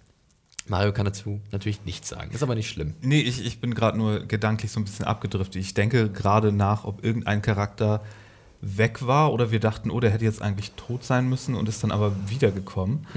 Mario 0.67 0.91
kann 0.91 1.05
dazu 1.05 1.39
natürlich 1.53 1.85
nichts 1.85 2.09
sagen, 2.09 2.31
ist 2.31 2.43
aber 2.43 2.53
nicht 2.53 2.69
schlimm. 2.69 2.95
Nee, 3.01 3.21
ich, 3.21 3.45
ich 3.45 3.61
bin 3.61 3.73
gerade 3.73 3.97
nur 3.97 4.25
gedanklich 4.25 4.73
so 4.73 4.81
ein 4.81 4.83
bisschen 4.83 5.05
abgedriftet. 5.05 5.55
Ich 5.61 5.73
denke 5.73 6.09
gerade 6.09 6.51
nach, 6.51 6.83
ob 6.83 7.01
irgendein 7.01 7.41
Charakter 7.41 8.03
weg 8.59 9.07
war 9.07 9.31
oder 9.31 9.51
wir 9.51 9.61
dachten, 9.61 9.89
oh, 9.89 10.01
der 10.01 10.09
hätte 10.11 10.25
jetzt 10.25 10.41
eigentlich 10.41 10.71
tot 10.71 11.05
sein 11.05 11.29
müssen 11.29 11.55
und 11.55 11.69
ist 11.69 11.81
dann 11.81 11.91
aber 11.91 12.11
wiedergekommen. 12.27 13.07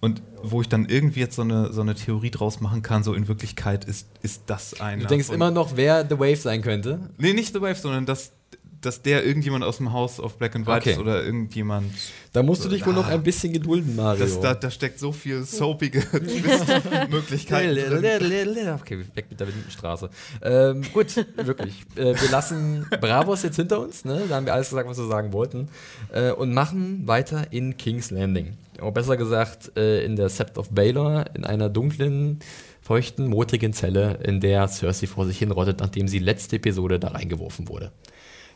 Und 0.00 0.22
wo 0.42 0.60
ich 0.60 0.68
dann 0.68 0.86
irgendwie 0.86 1.20
jetzt 1.20 1.34
so 1.34 1.42
eine, 1.42 1.72
so 1.72 1.80
eine 1.80 1.94
Theorie 1.94 2.30
draus 2.30 2.60
machen 2.60 2.82
kann, 2.82 3.02
so 3.02 3.14
in 3.14 3.26
Wirklichkeit 3.26 3.84
ist, 3.84 4.08
ist 4.22 4.42
das 4.46 4.80
ein. 4.80 5.00
Du 5.00 5.06
denkst 5.06 5.30
immer 5.30 5.50
noch, 5.50 5.76
wer 5.76 6.06
The 6.08 6.18
Wave 6.18 6.36
sein 6.36 6.62
könnte. 6.62 7.10
Nee, 7.18 7.32
nicht 7.32 7.52
The 7.52 7.60
Wave, 7.60 7.74
sondern 7.74 8.06
dass, 8.06 8.32
dass 8.80 9.02
der 9.02 9.24
irgendjemand 9.24 9.64
aus 9.64 9.78
dem 9.78 9.92
Haus 9.92 10.20
auf 10.20 10.36
Black 10.38 10.54
and 10.56 10.66
White 10.66 10.78
Okay. 10.78 10.92
ist 10.92 10.98
oder 10.98 11.24
irgendjemand. 11.24 11.92
Da 12.32 12.42
musst 12.42 12.64
du 12.64 12.68
dich 12.68 12.84
wohl 12.86 12.92
Ah. 12.92 12.96
noch 12.96 13.08
ein 13.08 13.22
bisschen 13.22 13.52
gedulden, 13.52 13.96
Mario. 13.96 14.20
Das, 14.24 14.40
da, 14.40 14.54
da 14.54 14.70
steckt 14.70 14.98
so 14.98 15.12
viel 15.12 15.42
soapige 15.44 15.98
Möglichkeiten 17.10 17.74
drin. 17.74 18.68
Okay, 18.80 19.04
weg 19.14 19.26
mit 19.30 19.40
der 19.40 19.46
Lindenstraße. 19.46 20.10
Ähm, 20.42 20.82
gut, 20.92 21.16
wirklich. 21.36 21.74
Äh, 21.96 22.14
wir 22.20 22.30
lassen 22.30 22.86
Bravos 23.00 23.42
jetzt 23.42 23.56
hinter 23.56 23.80
uns, 23.80 24.04
ne? 24.04 24.22
Da 24.28 24.36
haben 24.36 24.46
wir 24.46 24.54
alles 24.54 24.68
gesagt, 24.70 24.88
was 24.88 24.98
wir 24.98 25.08
sagen 25.08 25.32
wollten. 25.32 25.68
Äh, 26.12 26.32
und 26.32 26.52
machen 26.54 27.06
weiter 27.06 27.52
in 27.52 27.76
King's 27.76 28.10
Landing. 28.10 28.56
Oder 28.80 28.92
besser 28.92 29.16
gesagt, 29.16 29.76
äh, 29.76 30.04
in 30.04 30.16
der 30.16 30.28
Sept 30.28 30.56
of 30.58 30.70
Baelor, 30.70 31.24
in 31.34 31.44
einer 31.44 31.68
dunklen, 31.68 32.38
feuchten, 32.80 33.26
modrigen 33.26 33.72
Zelle, 33.72 34.18
in 34.22 34.40
der 34.40 34.68
Cersei 34.68 35.06
vor 35.06 35.26
sich 35.26 35.38
hinrottet, 35.38 35.80
nachdem 35.80 36.08
sie 36.08 36.20
letzte 36.20 36.56
Episode 36.56 36.98
da 36.98 37.08
reingeworfen 37.08 37.68
wurde. 37.68 37.90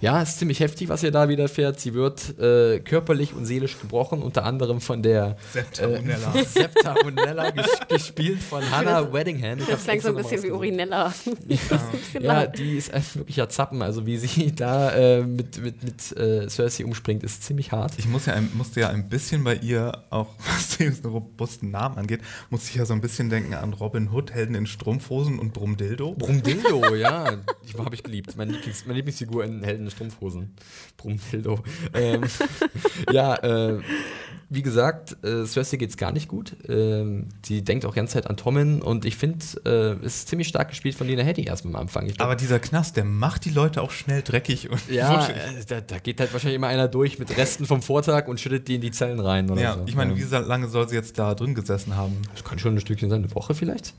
Ja, 0.03 0.21
ist 0.21 0.41
ziemlich 0.41 0.59
heftig, 0.59 0.89
was 0.89 1.05
ihr 1.05 1.13
da 1.13 1.29
widerfährt. 1.29 1.79
Sie 1.79 1.95
wird 1.95 2.37
äh, 2.37 2.81
körperlich 2.81 3.35
und 3.35 3.47
seelisch 3.47 3.79
gebrochen, 3.81 4.21
unter 4.21 4.45
anderem 4.45 4.81
von 4.81 5.01
der 5.01 5.37
Septa 5.53 5.87
Unella. 5.87 6.35
äh, 6.35 6.45
Septa 6.45 6.95
Unella, 7.07 7.51
ges 7.51 7.71
gespielt 7.89 8.43
von 8.43 8.69
Hannah 8.69 9.13
Weddingham. 9.13 9.61
Ich 9.61 9.67
Das 9.67 9.85
klingt 9.85 10.03
so 10.03 10.09
ein 10.09 10.17
bisschen 10.17 10.43
wie 10.43 10.51
Urinella. 10.51 11.15
Ja, 12.21 12.43
laut. 12.43 12.59
die 12.59 12.77
ist 12.79 12.93
ein 12.93 13.03
wirklicher 13.15 13.49
Zappen. 13.49 13.81
Also 13.81 14.05
wie 14.05 14.19
sie 14.19 14.53
da 14.57 14.91
äh, 14.91 15.23
mit, 15.23 15.63
mit, 15.63 15.83
mit 15.85 16.17
äh, 16.17 16.49
Cersei 16.49 16.85
umspringt, 16.85 17.23
ist 17.23 17.45
ziemlich 17.45 17.71
hart. 17.71 17.93
Ich 17.97 18.09
muss 18.09 18.27
ja 18.27 18.35
ein, 18.35 18.51
musste 18.55 18.81
ja 18.81 18.89
ein 18.89 19.09
bisschen 19.09 19.45
bei 19.45 19.55
ihr, 19.57 20.05
auch 20.11 20.29
was 20.47 20.79
den 20.79 20.95
robusten 21.05 21.71
Namen 21.71 21.99
angeht, 21.99 22.23
musste 22.51 22.71
ich 22.71 22.75
ja 22.75 22.87
so 22.87 22.93
ein 22.93 23.01
bisschen 23.01 23.31
denken 23.31 23.55
an 23.55 23.73
Robin 23.73 24.11
Hood, 24.11 24.33
Helden 24.33 24.57
in 24.57 24.67
Strumpfhosen 24.67 25.39
und 25.39 25.53
Brumdildo. 25.53 26.15
Brumdildo, 26.19 26.97
ja. 26.97 27.37
Die 27.69 27.79
habe 27.79 27.95
ich 27.95 28.03
geliebt. 28.03 28.37
Meine, 28.37 28.53
Lieblings, 28.53 28.85
meine 28.85 28.97
Lieblingsfigur 28.97 29.45
in 29.45 29.63
Helden 29.63 29.85
in 29.87 29.92
Strumpfhosen. 29.93 30.55
Brumdildo. 30.97 31.61
Ähm, 31.95 32.23
ja, 33.13 33.37
äh, 33.37 33.79
wie 34.49 34.61
gesagt, 34.63 35.17
äh, 35.25 35.47
Cersei 35.47 35.79
geht's 35.79 35.97
gar 35.97 36.13
nicht 36.13 36.29
gut. 36.29 36.55
Ähm, 36.69 37.29
die 37.47 37.65
denkt 37.65 37.87
auch 37.87 37.93
die 37.93 37.97
ganze 37.97 38.15
Zeit 38.15 38.27
an 38.29 38.37
Tommen 38.37 38.83
und 38.83 39.07
ich 39.07 39.17
finde, 39.17 39.39
äh, 39.65 40.05
es 40.05 40.17
ist 40.17 40.29
ziemlich 40.29 40.49
stark 40.49 40.69
gespielt 40.69 40.95
von 40.95 41.07
Lena 41.07 41.23
Headey 41.23 41.45
erstmal 41.47 41.75
am 41.77 41.81
Anfang. 41.83 42.07
Glaub, 42.09 42.21
Aber 42.21 42.37
dieser 42.37 42.59
Knast, 42.59 42.99
der 42.99 43.05
macht 43.05 43.47
die 43.47 43.51
Leute 43.51 43.81
auch 43.81 43.91
schnell 43.93 44.21
dreckig 44.21 44.69
und 44.71 44.81
ja, 44.91 45.27
äh, 45.27 45.33
da, 45.67 45.81
da 45.81 45.99
geht 45.99 46.21
halt 46.21 46.33
wahrscheinlich 46.35 46.57
immer 46.57 46.67
einer 46.67 46.87
durch 46.89 47.19
mit 47.19 47.35
Resten 47.39 47.65
vom 47.65 47.81
Vortag 47.81 48.29
und 48.29 48.41
schüttet 48.41 48.69
die 48.69 48.75
in 48.75 48.83
die 48.83 48.91
Zellen 48.91 49.21
rein. 49.21 49.51
Oder 49.51 49.63
Ja, 49.63 49.75
so. 49.75 49.85
ich 49.87 49.97
meine, 49.97 50.13
Ähm, 50.13 50.19
wie 50.19 50.35
lange 50.35 50.69
soll 50.69 50.87
sie 50.87 50.97
jetzt 50.97 51.19
da 51.19 51.35
drin 51.35 51.55
gesessen 51.55 51.97
haben? 51.97 52.19
Das 52.35 52.45
kann 52.45 52.59
schon 52.59 52.75
ein 52.75 52.81
Stückchen 52.81 53.09
sein, 53.09 53.25
eine 53.25 53.35
Woche 53.35 53.55
vielleicht? 53.55 53.95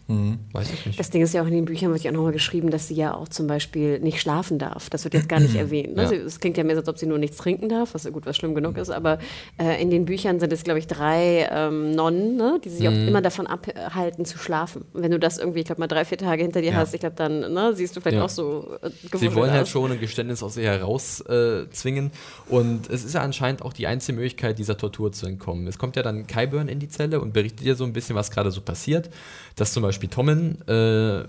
Weiß 0.51 0.71
ich 0.71 0.85
nicht. 0.85 0.99
Das 0.99 1.09
Ding 1.09 1.23
ist 1.23 1.33
ja 1.33 1.41
auch 1.41 1.47
in 1.47 1.53
den 1.53 1.65
Büchern 1.65 1.91
wird 1.91 2.03
ja 2.03 2.11
auch 2.11 2.15
nochmal 2.15 2.31
geschrieben, 2.31 2.69
dass 2.69 2.87
sie 2.89 2.95
ja 2.95 3.15
auch 3.15 3.27
zum 3.27 3.47
Beispiel 3.47 3.99
nicht 3.99 4.21
schlafen 4.21 4.59
darf. 4.59 4.91
Das 4.91 5.03
wird 5.03 5.15
jetzt 5.15 5.29
gar 5.29 5.39
nicht 5.39 5.55
erwähnt. 5.63 5.82
Ne? 5.87 6.03
Ja. 6.03 6.11
Es 6.11 6.39
klingt 6.39 6.57
ja 6.57 6.63
mehr, 6.63 6.75
so, 6.75 6.81
als 6.81 6.89
ob 6.89 6.97
sie 6.97 7.05
nur 7.05 7.17
nichts 7.17 7.37
trinken 7.37 7.69
darf, 7.69 7.93
was 7.93 8.03
ja 8.03 8.11
gut, 8.11 8.25
was 8.25 8.35
schlimm 8.37 8.55
genug 8.55 8.77
ist. 8.77 8.89
Aber 8.89 9.19
äh, 9.59 9.81
in 9.81 9.89
den 9.89 10.05
Büchern 10.05 10.39
sind 10.39 10.51
es, 10.53 10.63
glaube 10.63 10.79
ich, 10.79 10.87
drei 10.87 11.47
ähm, 11.51 11.91
Nonnen, 11.91 12.35
ne? 12.35 12.59
die 12.63 12.69
sich 12.69 12.87
auch 12.87 12.91
immer 12.93 13.21
davon 13.21 13.47
abhalten 13.47 14.25
zu 14.25 14.37
schlafen. 14.37 14.85
Wenn 14.93 15.11
du 15.11 15.19
das 15.19 15.37
irgendwie, 15.37 15.59
ich 15.59 15.65
glaube, 15.65 15.79
mal 15.81 15.87
drei, 15.87 16.05
vier 16.05 16.17
Tage 16.17 16.43
hinter 16.43 16.61
dir 16.61 16.71
Ja. 16.71 16.77
hast, 16.77 16.93
ich 16.93 16.99
glaube, 17.01 17.15
dann 17.15 17.39
ne, 17.53 17.73
siehst 17.75 17.95
du 17.95 18.01
vielleicht 18.01 18.17
Ja. 18.17 18.23
auch 18.23 18.29
so 18.29 18.77
äh, 18.81 18.89
Sie 19.17 19.33
wollen 19.35 19.51
halt 19.51 19.67
schon 19.67 19.91
ein 19.91 19.99
Geständnis 19.99 20.41
aus 20.43 20.57
ihr 20.57 20.63
herauszwingen. 20.71 22.07
Äh, 22.07 22.53
und 22.53 22.89
es 22.89 23.03
ist 23.03 23.13
ja 23.15 23.21
anscheinend 23.21 23.61
auch 23.61 23.73
die 23.73 23.87
einzige 23.87 24.15
Möglichkeit, 24.15 24.59
dieser 24.59 24.77
Tortur 24.77 25.11
zu 25.11 25.25
entkommen. 25.25 25.67
Es 25.67 25.77
kommt 25.77 25.95
ja 25.95 26.03
dann 26.03 26.27
Kyburn 26.27 26.67
in 26.67 26.79
die 26.79 26.87
Zelle 26.87 27.19
und 27.21 27.33
berichtet 27.33 27.65
ihr 27.65 27.75
so 27.75 27.83
ein 27.83 27.93
bisschen, 27.93 28.15
was 28.15 28.31
gerade 28.31 28.51
so 28.51 28.61
passiert. 28.61 29.09
Dass 29.55 29.73
zum 29.73 29.83
Beispiel 29.83 30.09
Tommen 30.09 30.61
äh, 30.67 31.23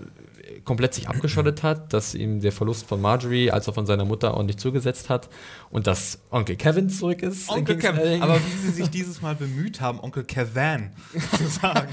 komplett 0.65 0.95
sich 0.95 1.07
abgeschottet 1.07 1.61
hat, 1.63 1.93
dass 1.93 2.15
ihm 2.15 2.41
der 2.41 2.51
Verlust 2.51 2.87
von 2.87 2.99
Marjorie 2.99 3.51
als 3.51 3.69
auch 3.69 3.75
von 3.75 3.85
seiner 3.85 4.03
Mutter 4.03 4.33
ordentlich 4.33 4.57
zugesetzt 4.57 5.09
hat 5.09 5.29
und 5.69 5.85
dass 5.87 6.19
Onkel 6.31 6.55
Kevin 6.55 6.89
zurück 6.89 7.21
ist. 7.21 7.49
Onkel 7.49 7.77
Kevin. 7.77 8.21
Aber 8.21 8.37
wie 8.39 8.57
sie 8.67 8.71
sich 8.81 8.89
dieses 8.89 9.21
Mal 9.21 9.35
bemüht 9.35 9.79
haben, 9.79 9.99
Onkel 9.99 10.23
Kevin 10.23 10.91
zu 11.37 11.45
sagen. 11.61 11.87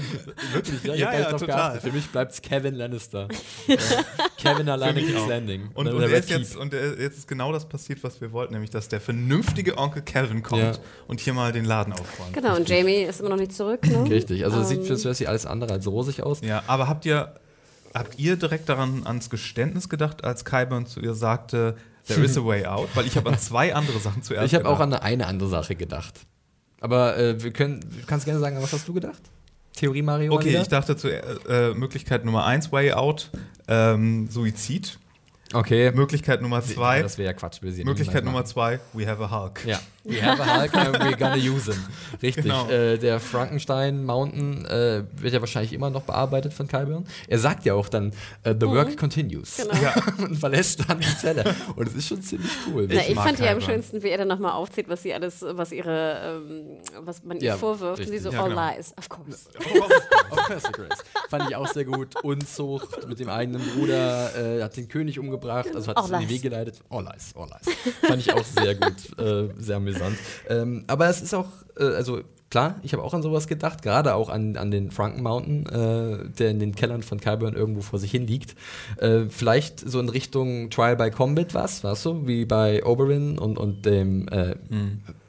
Wirklich, 0.53 0.83
ja, 0.83 0.95
Ja, 0.95 1.13
ja, 1.13 1.29
drauf 1.29 1.41
total. 1.41 1.79
Für 1.79 1.91
mich 1.91 2.07
bleibt 2.07 2.33
es 2.33 2.41
Kevin 2.41 2.73
Lannister. 2.75 3.27
Ja. 3.67 3.75
Kevin 4.37 4.67
alleine 4.67 5.01
King's. 5.01 5.27
Landing. 5.27 5.69
Und, 5.73 5.87
und, 5.87 6.01
er 6.01 6.09
ist 6.09 6.29
jetzt, 6.29 6.55
und 6.57 6.73
er, 6.73 6.99
jetzt 6.99 7.19
ist 7.19 7.27
genau 7.27 7.51
das 7.53 7.69
passiert, 7.69 8.03
was 8.03 8.19
wir 8.21 8.31
wollten, 8.31 8.53
nämlich 8.53 8.71
dass 8.71 8.89
der 8.89 8.99
vernünftige 8.99 9.77
Onkel 9.77 10.01
Kevin 10.01 10.41
kommt 10.43 10.61
Ja. 10.63 10.73
und 11.07 11.19
hier 11.19 11.33
mal 11.33 11.51
den 11.51 11.65
Laden 11.65 11.93
aufräumt. 11.93 12.33
Genau, 12.33 12.55
und 12.55 12.67
Jamie 12.67 13.03
ist 13.03 13.19
immer 13.19 13.29
noch 13.29 13.37
nicht 13.37 13.53
zurück. 13.53 13.85
Ne? 13.87 14.09
Richtig, 14.09 14.43
also 14.43 14.61
es 14.61 14.69
sieht 14.69 14.79
Ähm, 14.79 14.85
für 14.85 14.97
Cersei 14.97 15.27
alles 15.27 15.45
andere 15.45 15.73
als 15.73 15.87
rosig 15.87 16.23
aus. 16.23 16.41
Ja, 16.41 16.63
aber 16.67 16.87
habt 16.87 17.05
ihr, 17.05 17.35
habt 17.93 18.19
ihr 18.19 18.35
direkt 18.35 18.69
daran 18.69 19.05
ans 19.05 19.29
Geständnis 19.29 19.89
gedacht, 19.89 20.23
als 20.23 20.45
Kyburn 20.45 20.85
zu 20.85 20.99
ihr 20.99 21.13
sagte, 21.13 21.75
there 22.07 22.21
is 22.23 22.37
a 22.37 22.45
way 22.45 22.65
out? 22.65 22.89
Weil 22.95 23.05
ich 23.05 23.15
habe 23.17 23.29
an 23.29 23.39
zwei 23.39 23.73
andere 23.75 23.99
Sachen 23.99 24.23
zuerst 24.23 24.45
Ich 24.45 24.55
habe 24.55 24.67
auch 24.67 24.79
an 24.79 24.93
eine 24.93 25.27
andere 25.27 25.49
Sache 25.49 25.75
gedacht. 25.75 26.21
Aber 26.81 27.17
äh, 27.17 27.41
wir 27.41 27.51
können, 27.53 27.79
du 27.79 28.05
kannst 28.05 28.25
gerne 28.25 28.39
sagen, 28.39 28.57
was 28.61 28.73
hast 28.73 28.87
du 28.87 28.93
gedacht? 28.93 29.21
Theorie 29.73 30.01
Mario? 30.01 30.33
Okay, 30.33 30.49
wieder? 30.49 30.61
ich 30.61 30.67
dachte 30.67 30.95
zu 30.95 31.09
äh, 31.09 31.73
Möglichkeit 31.73 32.25
Nummer 32.25 32.45
eins, 32.45 32.71
Way 32.71 32.93
Out, 32.93 33.31
ähm, 33.67 34.27
Suizid. 34.29 34.99
Okay. 35.53 35.91
Möglichkeit 35.91 36.41
Nummer 36.41 36.61
zwei, 36.61 37.01
Das 37.01 37.17
wäre 37.17 37.27
ja 37.27 37.33
Quatsch. 37.33 37.59
sie 37.61 37.79
ja 37.79 37.85
Möglichkeit 37.85 38.25
Nummer 38.25 38.43
zwei, 38.45 38.79
We 38.93 39.07
have 39.07 39.23
a 39.23 39.29
Hulk. 39.29 39.65
Ja. 39.65 39.79
We 40.05 40.21
have 40.21 40.41
a 40.41 40.45
Hulk 40.61 40.75
and 40.75 40.95
we're 40.99 41.15
gonna 41.17 41.35
use 41.37 41.71
him. 41.71 41.81
Richtig. 42.21 42.43
Genau. 42.43 42.67
Äh, 42.69 42.97
der 42.97 43.19
Frankenstein 43.21 44.03
Mountain 44.03 44.65
äh, 44.65 45.03
wird 45.15 45.33
ja 45.33 45.39
wahrscheinlich 45.39 45.71
immer 45.71 45.89
noch 45.89 46.01
bearbeitet 46.03 46.53
von 46.53 46.67
Kyburn. 46.67 47.05
Er 47.27 47.39
sagt 47.39 47.63
ja 47.65 47.73
auch 47.73 47.87
dann, 47.87 48.11
äh, 48.43 48.53
the 48.59 48.67
work 48.67 48.97
continues. 48.97 49.57
Genau. 49.57 49.81
Ja. 49.81 49.93
und 50.17 50.35
verlässt 50.35 50.83
dann 50.89 50.99
die 50.99 51.17
Zelle. 51.17 51.55
Und 51.77 51.87
es 51.87 51.95
ist 51.95 52.07
schon 52.09 52.21
ziemlich 52.21 52.51
cool. 52.67 52.87
Na, 52.91 52.99
ich 53.07 53.15
mag 53.15 53.27
fand 53.27 53.39
ja 53.39 53.45
am 53.51 53.59
Kyburn. 53.59 53.61
schönsten, 53.75 54.03
wie 54.03 54.09
er 54.09 54.17
dann 54.17 54.27
nochmal 54.27 54.51
aufzählt, 54.51 54.89
was 54.89 55.03
sie 55.03 55.13
alles, 55.13 55.43
was 55.47 55.71
ihre, 55.71 56.41
ähm, 56.49 56.77
was 57.05 57.23
man 57.23 57.37
ihr 57.37 57.43
Ja, 57.43 57.57
vorwirft. 57.57 57.99
Und 58.01 58.05
sie 58.07 58.11
richtig. 58.15 58.23
so, 58.29 58.31
Ja, 58.35 58.43
all 58.43 58.49
genau. 58.49 58.69
lies, 58.75 58.93
of 58.97 59.07
course. 59.07 59.47
Of 60.31 60.37
course, 60.47 60.71
Grace. 60.73 60.99
Fand 61.29 61.49
ich 61.49 61.55
auch 61.55 61.67
sehr 61.67 61.85
gut. 61.85 62.21
Unzucht 62.23 63.07
mit 63.07 63.19
dem 63.21 63.29
eigenen 63.29 63.61
Bruder, 63.61 64.57
äh, 64.57 64.61
hat 64.63 64.75
den 64.75 64.89
König 64.89 65.17
umgebracht, 65.17 65.69
also 65.73 65.87
hat 65.91 65.97
All 65.97 66.03
es 66.05 66.11
in 66.11 66.19
die. 66.19 66.29
Wege 66.29 66.49
geleitet. 66.49 66.81
All 66.89 67.03
lies, 67.05 67.33
all 67.35 67.47
lies. 67.47 67.75
Fand 68.01 68.19
ich 68.19 68.33
auch 68.33 68.43
sehr 68.43 68.75
gut, 68.75 69.17
äh, 69.17 69.47
sehr 69.57 69.77
amüsant. 69.77 69.92
Ähm, 70.49 70.83
aber 70.87 71.07
es 71.09 71.21
ist 71.21 71.33
auch, 71.33 71.47
äh, 71.77 71.83
also 71.83 72.21
klar, 72.49 72.75
ich 72.83 72.93
habe 72.93 73.03
auch 73.03 73.13
an 73.13 73.23
sowas 73.23 73.47
gedacht, 73.47 73.81
gerade 73.81 74.13
auch 74.13 74.29
an, 74.29 74.57
an 74.57 74.69
den 74.69 74.91
Franken 74.91 75.23
Mountain, 75.23 75.65
äh, 75.65 76.29
der 76.37 76.51
in 76.51 76.59
den 76.59 76.75
Kellern 76.75 77.01
von 77.01 77.19
Kyburn 77.19 77.55
irgendwo 77.55 77.81
vor 77.81 77.97
sich 77.97 78.11
hin 78.11 78.27
liegt. 78.27 78.55
Äh, 78.97 79.25
vielleicht 79.29 79.79
so 79.79 79.99
in 79.99 80.07
Richtung 80.07 80.69
Trial 80.69 80.95
by 80.95 81.09
Combat 81.09 81.53
was, 81.55 81.83
weißt 81.83 82.05
du, 82.05 82.27
wie 82.27 82.45
bei 82.45 82.85
Oberyn 82.85 83.39
und, 83.39 83.57
und 83.57 83.85
dem 83.85 84.27
äh, 84.27 84.55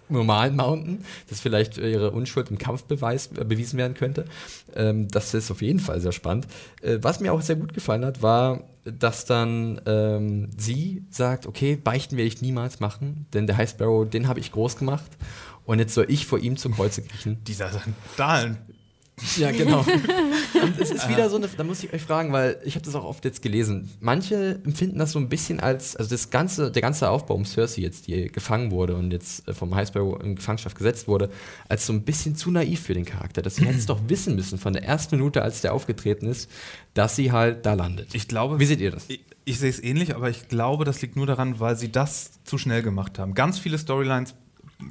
normalen 0.09 0.57
Mountain, 0.57 1.05
dass 1.29 1.41
vielleicht 1.41 1.79
ihre 1.79 2.11
Unschuld 2.11 2.51
im 2.51 2.59
Kampf 2.59 2.85
beweis, 2.85 3.31
äh, 3.37 3.45
bewiesen 3.45 3.79
werden 3.79 3.95
könnte. 3.95 4.25
Ähm, 4.75 5.09
das 5.09 5.35
ist 5.35 5.51
auf 5.51 5.63
jeden 5.63 5.81
Fall 5.81 6.01
sehr 6.01 6.13
spannend. 6.13 6.47
Äh, 6.83 6.99
was 7.03 7.21
mir 7.21 7.33
auch 7.33 7.43
sehr 7.43 7.57
gut 7.57 7.75
gefallen 7.75 8.05
hat, 8.05 8.23
war, 8.23 8.65
dass 8.85 9.25
dann 9.25 9.81
ähm, 9.87 10.51
sie 10.57 11.05
sagt, 11.11 11.47
okay, 11.47 11.77
beichten 11.77 12.17
werde 12.17 12.29
ich 12.29 12.43
niemals 12.43 12.81
machen, 12.81 13.27
denn 13.33 13.47
der 13.47 13.57
High 13.57 13.71
Sparrow, 13.71 14.09
den 14.09 14.29
habe 14.29 14.41
ich 14.41 14.53
groß 14.53 14.77
gemacht 14.77 15.11
und 15.65 15.79
jetzt 15.79 15.95
soll 15.95 16.07
ich 16.09 16.27
vor 16.27 16.39
ihm 16.39 16.57
zum 16.57 16.75
Kreuze 16.75 17.03
kriechen. 17.03 17.43
Dieser 17.45 17.71
Sandalen. 17.71 18.59
Ja, 19.37 19.53
genau. 19.53 19.81
Und 20.63 20.81
es 20.81 20.91
ist 20.91 21.09
wieder 21.09 21.31
so 21.31 21.37
eine, 21.37 21.49
da 21.49 21.63
muss 21.63 21.83
ich 21.85 21.93
euch 21.93 22.03
fragen, 22.03 22.33
weil 22.33 22.61
ich 22.65 22.75
habe 22.75 22.85
das 22.85 22.95
auch 22.95 23.05
oft 23.05 23.25
jetzt 23.25 23.43
gelesen. 23.43 23.91
Manche 24.01 24.61
empfinden 24.65 24.99
das 24.99 25.13
so 25.13 25.19
ein 25.19 25.29
bisschen 25.29 25.61
als, 25.61 25.95
also 25.95 26.11
das 26.11 26.31
ganze, 26.31 26.73
der 26.73 26.83
ganze 26.83 27.09
Aufbau 27.09 27.35
um 27.35 27.45
Cersei 27.45 27.83
jetzt, 27.83 28.09
die 28.09 28.27
gefangen 28.27 28.71
wurde 28.71 28.97
und 28.97 29.13
jetzt 29.13 29.47
äh, 29.49 29.55
vom 29.55 29.75
High 29.75 29.89
Sparrow 29.89 30.21
in 30.21 30.35
Gefangenschaft 30.35 30.77
gesetzt 30.77 31.07
wurde, 31.07 31.31
als 31.69 31.87
so 31.87 31.93
ein 31.93 32.03
bisschen 32.03 32.35
zu 32.35 32.51
naiv 32.51 32.81
für 32.81 32.95
den 32.95 33.05
Charakter. 33.05 33.41
Dass 33.41 33.57
sie 33.57 33.65
hätte 33.65 33.79
es 33.79 33.87
doch 33.87 34.01
wissen 34.09 34.35
müssen 34.35 34.59
von 34.59 34.73
der 34.73 34.85
ersten 34.85 35.17
Minute, 35.17 35.43
als 35.43 35.61
der 35.61 35.75
aufgetreten 35.75 36.27
ist, 36.27 36.51
dass 36.95 37.15
sie 37.15 37.31
halt 37.31 37.67
da 37.67 37.75
landet. 37.75 38.15
Ich 38.15 38.27
glaube. 38.27 38.59
Wie 38.59 38.67
seht 38.67 38.81
ihr 38.81 38.91
das? 38.91 39.05
Ich, 39.09 39.21
ich 39.45 39.59
sehe 39.59 39.71
es 39.71 39.83
ähnlich, 39.83 40.15
aber 40.17 40.29
ich 40.29 40.49
glaube, 40.49 40.85
das 40.85 41.03
liegt 41.03 41.17
nur 41.17 41.27
daran, 41.27 41.61
weil 41.61 41.77
sie 41.77 41.93
das 41.93 42.31
zu 42.45 42.59
schnell 42.59 42.83
gemacht 42.83 43.19
haben. 43.19 43.35
Ganz 43.35 43.59
viele 43.59 43.79
Storylines 43.79 44.35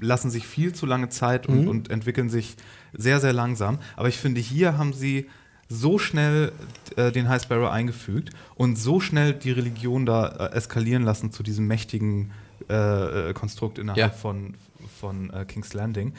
lassen 0.01 0.29
sich 0.31 0.47
viel 0.47 0.73
zu 0.73 0.85
lange 0.85 1.09
Zeit 1.09 1.47
und, 1.47 1.61
Mhm. 1.63 1.67
und 1.67 1.91
entwickeln 1.91 2.29
sich 2.29 2.55
sehr, 2.93 3.19
sehr 3.19 3.33
langsam. 3.33 3.79
Aber 3.95 4.07
ich 4.07 4.17
finde, 4.17 4.39
hier 4.41 4.77
haben 4.77 4.93
sie 4.93 5.27
so 5.69 5.97
schnell 5.97 6.51
äh, 6.97 7.11
den 7.11 7.27
High 7.29 7.41
Sparrow 7.41 7.69
eingefügt 7.71 8.29
und 8.55 8.77
so 8.77 8.99
schnell 8.99 9.33
die 9.33 9.51
Religion 9.51 10.05
da 10.05 10.27
äh, 10.27 10.51
eskalieren 10.55 11.03
lassen 11.03 11.31
zu 11.31 11.41
diesem 11.43 11.67
mächtigen 11.67 12.31
äh, 12.69 13.29
äh, 13.29 13.33
Konstrukt 13.33 13.77
innerhalb 13.79 13.97
Ja. 13.99 14.09
von, 14.09 14.55
von 14.99 15.29
äh, 15.31 15.45
King's 15.45 15.73
Landing, 15.73 16.13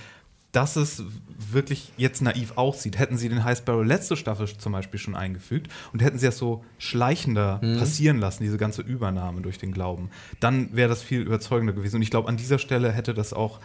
dass 0.55 0.77
es 0.77 1.03
wirklich 1.51 1.93
jetzt 1.97 2.23
naiv 2.23 2.53
aussieht. 2.57 2.99
Hätten 2.99 3.17
sie 3.19 3.29
den 3.29 3.45
High 3.45 3.59
Sparrow 3.59 3.85
letzte 3.85 4.17
Staffel 4.17 4.47
zum 4.47 4.73
Beispiel 4.73 5.01
schon 5.01 5.15
eingefügt 5.15 5.71
und 5.93 6.01
hätten 6.01 6.19
sie 6.19 6.27
das 6.27 6.39
so 6.39 6.65
schleichender 6.79 7.59
passieren 7.79 8.19
lassen, 8.19 8.45
diese 8.45 8.57
ganze 8.57 8.83
Übernahme 8.83 9.41
durch 9.41 9.59
den 9.59 9.73
Glauben, 9.73 10.11
dann 10.41 10.75
wäre 10.75 10.89
das 10.89 11.03
viel 11.03 11.23
überzeugender 11.23 11.73
gewesen. 11.73 11.97
Und 11.97 12.03
ich 12.03 12.11
glaube, 12.11 12.29
an 12.29 12.37
dieser 12.37 12.59
Stelle 12.59 12.93
hätte 12.93 13.15
das 13.15 13.33
auch 13.33 13.59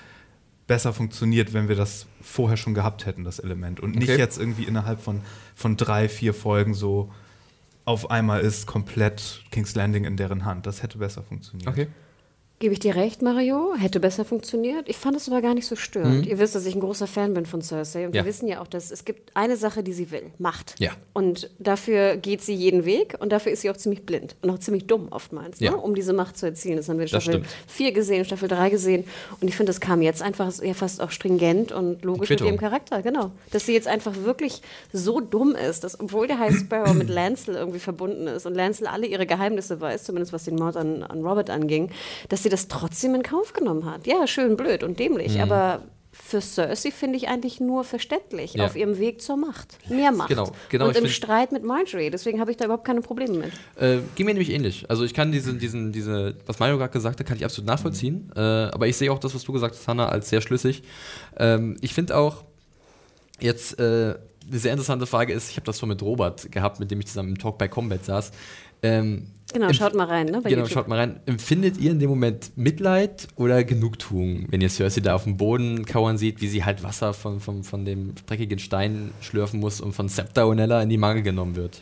besser 0.66 0.94
funktioniert, 0.94 1.54
wenn 1.54 1.68
wir 1.68 1.76
das 1.76 2.06
vorher 2.22 2.58
schon 2.58 2.74
gehabt 2.74 3.06
hätten, 3.06 3.24
das 3.24 3.40
Element. 3.40 3.80
Und 3.80 3.96
nicht 3.96 4.10
Okay. 4.10 4.20
jetzt 4.20 4.40
irgendwie 4.40 4.64
innerhalb 4.64 5.00
von, 5.02 5.22
von 5.56 5.78
drei, 5.78 6.10
vier 6.10 6.34
Folgen 6.34 6.74
so 6.74 7.12
auf 7.86 8.12
einmal 8.12 8.42
ist 8.42 8.68
komplett 8.68 9.44
King's 9.52 9.74
Landing 9.74 10.06
in 10.06 10.16
deren 10.16 10.46
Hand. 10.46 10.68
Das 10.68 10.84
hätte 10.84 11.00
besser 11.00 11.24
funktioniert. 11.24 11.68
Okay. 11.68 11.88
Gebe 12.62 12.74
ich 12.74 12.80
dir 12.80 12.94
recht, 12.96 13.22
Mario? 13.22 13.74
Hätte 13.78 14.02
besser 14.02 14.26
funktioniert. 14.26 14.90
Ich 14.90 14.98
fand 14.98 15.16
es 15.16 15.30
aber 15.30 15.42
gar 15.42 15.54
nicht 15.54 15.66
so 15.66 15.78
störend. 15.78 16.26
Ihr 16.26 16.40
wisst, 16.40 16.56
dass 16.56 16.66
ich 16.66 16.76
ein 16.76 16.82
großer 16.82 17.08
Fan 17.08 17.34
bin 17.34 17.46
von 17.46 17.62
Cersei. 17.62 18.04
Und 18.04 18.10
Mhm. 18.10 18.16
Ja. 18.16 18.24
wir 18.26 18.28
wissen 18.30 18.50
ja 18.50 18.60
auch, 18.62 18.68
dass 18.68 18.92
es 18.92 19.06
gibt 19.06 19.32
eine 19.34 19.56
Sache, 19.56 19.82
die 19.82 19.94
sie 19.94 20.12
will. 20.12 20.24
Macht. 20.40 20.76
Ja. 20.78 20.92
Und 21.14 21.50
dafür 21.58 22.18
geht 22.18 22.42
sie 22.42 22.54
jeden 22.54 22.84
Weg. 22.84 23.16
Und 23.22 23.32
dafür 23.32 23.54
ist 23.54 23.62
sie 23.62 23.70
auch 23.70 23.78
ziemlich 23.78 24.06
blind. 24.06 24.36
Und 24.42 24.50
auch 24.50 24.60
ziemlich 24.60 24.88
dumm 24.88 25.08
oftmals, 25.10 25.62
Ja. 25.62 25.72
ne? 25.72 25.78
um 25.78 25.96
diese 25.96 26.12
Macht 26.12 26.38
zu 26.38 26.48
erzielen. 26.48 26.76
Das 26.76 26.90
haben 26.90 26.98
wir 26.98 27.04
in 27.04 27.08
Staffel 27.08 27.36
stimmt. 27.36 27.48
4 27.68 27.94
gesehen, 27.94 28.26
Staffel 28.26 28.50
3 28.50 28.70
gesehen. 28.70 29.06
Und 29.40 29.48
ich 29.48 29.56
finde, 29.56 29.70
das 29.70 29.80
kam 29.80 30.02
jetzt 30.02 30.22
einfach 30.22 30.52
ja, 30.62 30.74
fast 30.74 31.00
auch 31.02 31.12
stringent 31.12 31.72
und 31.72 32.04
logisch 32.04 32.30
mit 32.30 32.42
ihrem 32.42 32.58
Charakter. 32.58 33.02
Genau. 33.02 33.32
Dass 33.52 33.68
sie 33.68 33.74
jetzt 33.74 33.88
einfach 33.88 34.14
wirklich 34.26 34.62
so 34.92 35.22
dumm 35.22 35.56
ist, 35.56 35.86
dass 35.86 35.98
obwohl 35.98 36.28
der 36.28 36.40
High 36.40 36.58
Sparrow 36.58 36.94
mit 36.94 37.08
Lancel 37.08 37.56
irgendwie 37.56 37.80
verbunden 37.80 38.28
ist 38.28 38.46
und 38.46 38.54
Lancel 38.54 38.86
alle 38.86 39.08
ihre 39.08 39.26
Geheimnisse 39.26 39.80
weiß, 39.80 40.04
zumindest 40.04 40.34
was 40.34 40.44
den 40.44 40.56
Mord 40.58 40.76
an, 40.76 41.04
an 41.04 41.24
Robert 41.26 41.50
anging, 41.50 41.90
dass 42.28 42.44
sie 42.44 42.49
das 42.50 42.68
trotzdem 42.68 43.16
in 43.16 43.24
Kauf 43.24 43.54
genommen 43.54 43.86
hat. 43.86 44.06
Ja, 44.08 44.28
schön 44.28 44.58
blöd 44.58 44.84
und 44.84 45.00
dämlich, 45.00 45.36
Mhm. 45.36 45.42
aber 45.42 45.82
für 46.12 46.42
Cersei 46.42 46.92
finde 46.92 47.18
ich 47.18 47.28
eigentlich 47.30 47.60
nur 47.60 47.84
verständlich 47.84 48.54
Ja. 48.56 48.66
auf 48.66 48.76
ihrem 48.76 48.98
Weg 49.00 49.22
zur 49.22 49.38
Macht. 49.38 49.78
Mehr 49.90 50.12
Macht. 50.12 50.30
Genau, 50.30 50.52
genau, 50.70 50.88
und 50.88 50.98
im 50.98 51.08
Streit 51.08 51.52
mit 51.52 51.64
Marjorie. 51.64 52.10
Deswegen 52.10 52.40
habe 52.40 52.52
ich 52.52 52.58
da 52.58 52.66
überhaupt 52.66 52.84
keine 52.86 53.02
Probleme 53.02 53.34
mit. 53.38 53.52
Äh, 53.80 54.00
ging 54.16 54.26
mir 54.26 54.34
nämlich 54.34 54.50
ähnlich. 54.52 54.90
Also 54.90 55.06
ich 55.06 55.14
kann 55.14 55.32
diesen, 55.32 55.60
diesen, 55.60 55.92
diese, 55.92 56.36
was 56.46 56.60
Mario 56.60 56.78
gerade 56.78 56.92
gesagt 56.92 57.20
hat, 57.20 57.26
kann 57.28 57.38
ich 57.38 57.46
absolut 57.46 57.68
nachvollziehen. 57.68 58.32
Äh, 58.36 58.40
aber 58.40 58.88
ich 58.88 58.98
sehe 58.98 59.12
auch 59.12 59.20
das, 59.20 59.34
was 59.34 59.44
du 59.44 59.54
gesagt 59.54 59.76
hast, 59.76 59.88
Hannah, 59.88 60.10
als 60.10 60.30
sehr 60.30 60.42
schlüssig. 60.42 60.84
Ähm, 61.38 61.78
ich 61.82 61.94
finde 61.94 62.18
auch 62.18 62.44
jetzt 63.40 63.80
äh, 63.80 64.16
eine 64.48 64.60
sehr 64.60 64.72
interessante 64.74 65.06
Frage 65.06 65.32
ist, 65.34 65.50
ich 65.52 65.56
habe 65.58 65.66
das 65.66 65.80
schon 65.80 65.90
mit 65.90 66.02
Robert 66.02 66.52
gehabt, 66.52 66.80
mit 66.80 66.92
dem 66.92 67.00
ich 67.00 67.08
zusammen 67.08 67.30
im 67.30 67.38
Talk 67.38 67.58
bei 67.58 67.68
Combat 67.68 68.04
saß. 68.04 68.32
Ähm, 68.82 69.28
Genau, 69.54 69.74
schaut 69.74 69.96
mal 69.96 70.06
rein, 70.06 70.28
ne? 70.28 70.42
Bei 70.42 70.50
Genau, 70.50 70.62
YouTube. 70.62 70.74
schaut 70.74 70.88
mal 70.88 71.00
rein. 71.00 71.20
Empfindet 71.26 71.78
ihr 71.78 71.92
in 71.92 72.00
dem 72.00 72.10
Moment 72.10 72.52
Mitleid 72.56 73.28
oder 73.36 73.64
Genugtuung, 73.64 74.46
wenn 74.50 74.62
ihr 74.62 74.70
Cersei 74.70 75.02
da 75.02 75.16
auf 75.16 75.24
dem 75.24 75.38
Boden 75.38 75.86
kauern 75.86 76.18
seht, 76.18 76.42
wie 76.42 76.48
sie 76.48 76.64
halt 76.66 76.84
Wasser 76.84 77.14
von, 77.14 77.40
von, 77.40 77.64
von 77.64 77.84
dem 77.86 78.14
dreckigen 78.28 78.60
Stein 78.60 79.12
schlürfen 79.22 79.60
muss 79.60 79.82
und 79.82 79.94
von 79.94 80.08
Septa 80.08 80.46
Onella 80.46 80.82
in 80.84 80.90
die 80.90 80.98
Mangel 80.98 81.24
genommen 81.24 81.56
wird? 81.56 81.82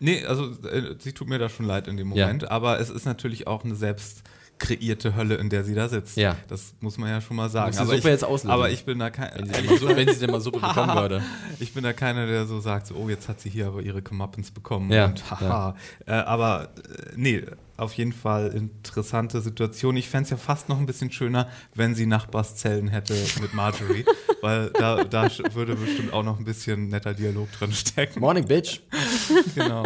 Nee, 0.00 0.24
also 0.24 0.46
äh, 0.68 0.96
sie 0.98 1.12
tut 1.12 1.28
mir 1.28 1.38
da 1.38 1.48
schon 1.48 1.66
leid 1.66 1.86
in 1.86 1.96
dem 1.96 2.12
Ja. 2.14 2.26
Moment, 2.26 2.50
aber 2.50 2.80
es 2.80 2.90
ist 2.90 3.04
natürlich 3.04 3.46
auch 3.46 3.64
eine 3.64 3.74
selbst 3.76 4.22
kreierte 4.62 5.16
Hölle, 5.16 5.34
in 5.34 5.48
der 5.50 5.64
sie 5.64 5.74
da 5.74 5.88
sitzt. 5.88 6.16
Ja. 6.16 6.36
Das 6.48 6.74
muss 6.80 6.96
man 6.96 7.10
ja 7.10 7.20
schon 7.20 7.36
mal 7.36 7.50
sagen. 7.50 7.76
Aber, 7.76 7.86
Suppe 7.86 7.98
ich, 7.98 8.04
jetzt 8.04 8.24
auslösen. 8.24 8.50
aber 8.50 8.70
ich 8.70 8.84
bin 8.84 8.98
da 9.00 9.10
kein, 9.10 9.30
Wenn 9.34 9.46
sie, 9.46 9.52
denn 9.52 9.66
mal, 9.66 9.78
so, 9.78 9.88
wenn 9.88 10.08
sie 10.08 10.20
denn 10.20 10.30
mal 10.30 10.40
Suppe 10.40 10.60
bekommen 10.60 10.94
würde. 10.96 11.22
ich 11.58 11.74
bin 11.74 11.82
da 11.82 11.92
keiner, 11.92 12.26
der 12.26 12.46
so 12.46 12.60
sagt, 12.60 12.86
so, 12.86 12.94
oh, 12.94 13.08
jetzt 13.08 13.28
hat 13.28 13.40
sie 13.40 13.50
hier 13.50 13.66
aber 13.66 13.82
ihre 13.82 14.02
Comeuppance 14.02 14.52
bekommen 14.52 14.90
Ja, 14.92 15.06
und 15.06 15.30
haha. 15.30 15.76
Äh, 16.06 16.12
aber 16.12 16.70
äh, 16.76 17.12
nee, 17.16 17.44
auf 17.76 17.94
jeden 17.94 18.12
Fall 18.12 18.48
interessante 18.54 19.40
Situation. 19.40 19.96
Ich 19.96 20.08
fände 20.08 20.24
es 20.24 20.30
ja 20.30 20.36
fast 20.36 20.68
noch 20.68 20.78
ein 20.78 20.86
bisschen 20.86 21.10
schöner, 21.10 21.48
wenn 21.74 21.94
sie 21.94 22.06
Nachbarszellen 22.06 22.88
hätte 22.88 23.14
mit 23.40 23.54
Marjorie, 23.54 24.04
weil 24.40 24.70
da, 24.70 25.02
da 25.04 25.28
würde 25.54 25.74
bestimmt 25.74 26.12
auch 26.12 26.22
noch 26.22 26.38
ein 26.38 26.44
bisschen 26.44 26.88
netter 26.88 27.14
Dialog 27.14 27.50
drin 27.52 27.72
stecken. 27.72 28.20
Morning, 28.20 28.46
Bitch. 28.46 28.80
Genau. 29.54 29.84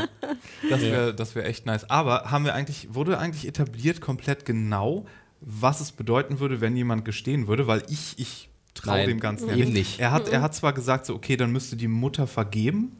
Das 0.71 0.81
wäre 0.81 1.15
das 1.15 1.35
wär 1.35 1.47
echt 1.47 1.67
nice. 1.67 1.89
Aber 1.91 2.31
haben 2.31 2.45
wir 2.45 2.55
eigentlich, 2.55 2.89
wurde 2.93 3.19
eigentlich 3.19 3.47
etabliert 3.47 4.01
komplett 4.01 4.45
genau, 4.45 5.07
was 5.41 5.81
es 5.81 5.93
bedeuten 5.93 6.39
würde, 6.41 6.61
wenn 6.61 6.77
jemand 6.77 7.05
gestehen 7.05 7.47
würde? 7.47 7.67
Weil 7.67 7.83
ich, 7.89 8.15
ich 8.19 8.49
traue 8.75 9.07
dem 9.07 9.21
Ganzen 9.21 9.49
ja 9.49 9.57
nicht. 9.57 9.73
nicht. 9.73 10.01
Er 10.01 10.13
hat, 10.13 10.29
er 10.29 10.43
hat 10.43 10.55
zwar 10.55 10.73
gesagt, 10.73 11.07
so, 11.07 11.15
okay, 11.15 11.37
dann 11.37 11.53
müsste 11.53 11.77
die 11.77 11.89
Mutter 11.89 12.27
vergeben 12.27 12.93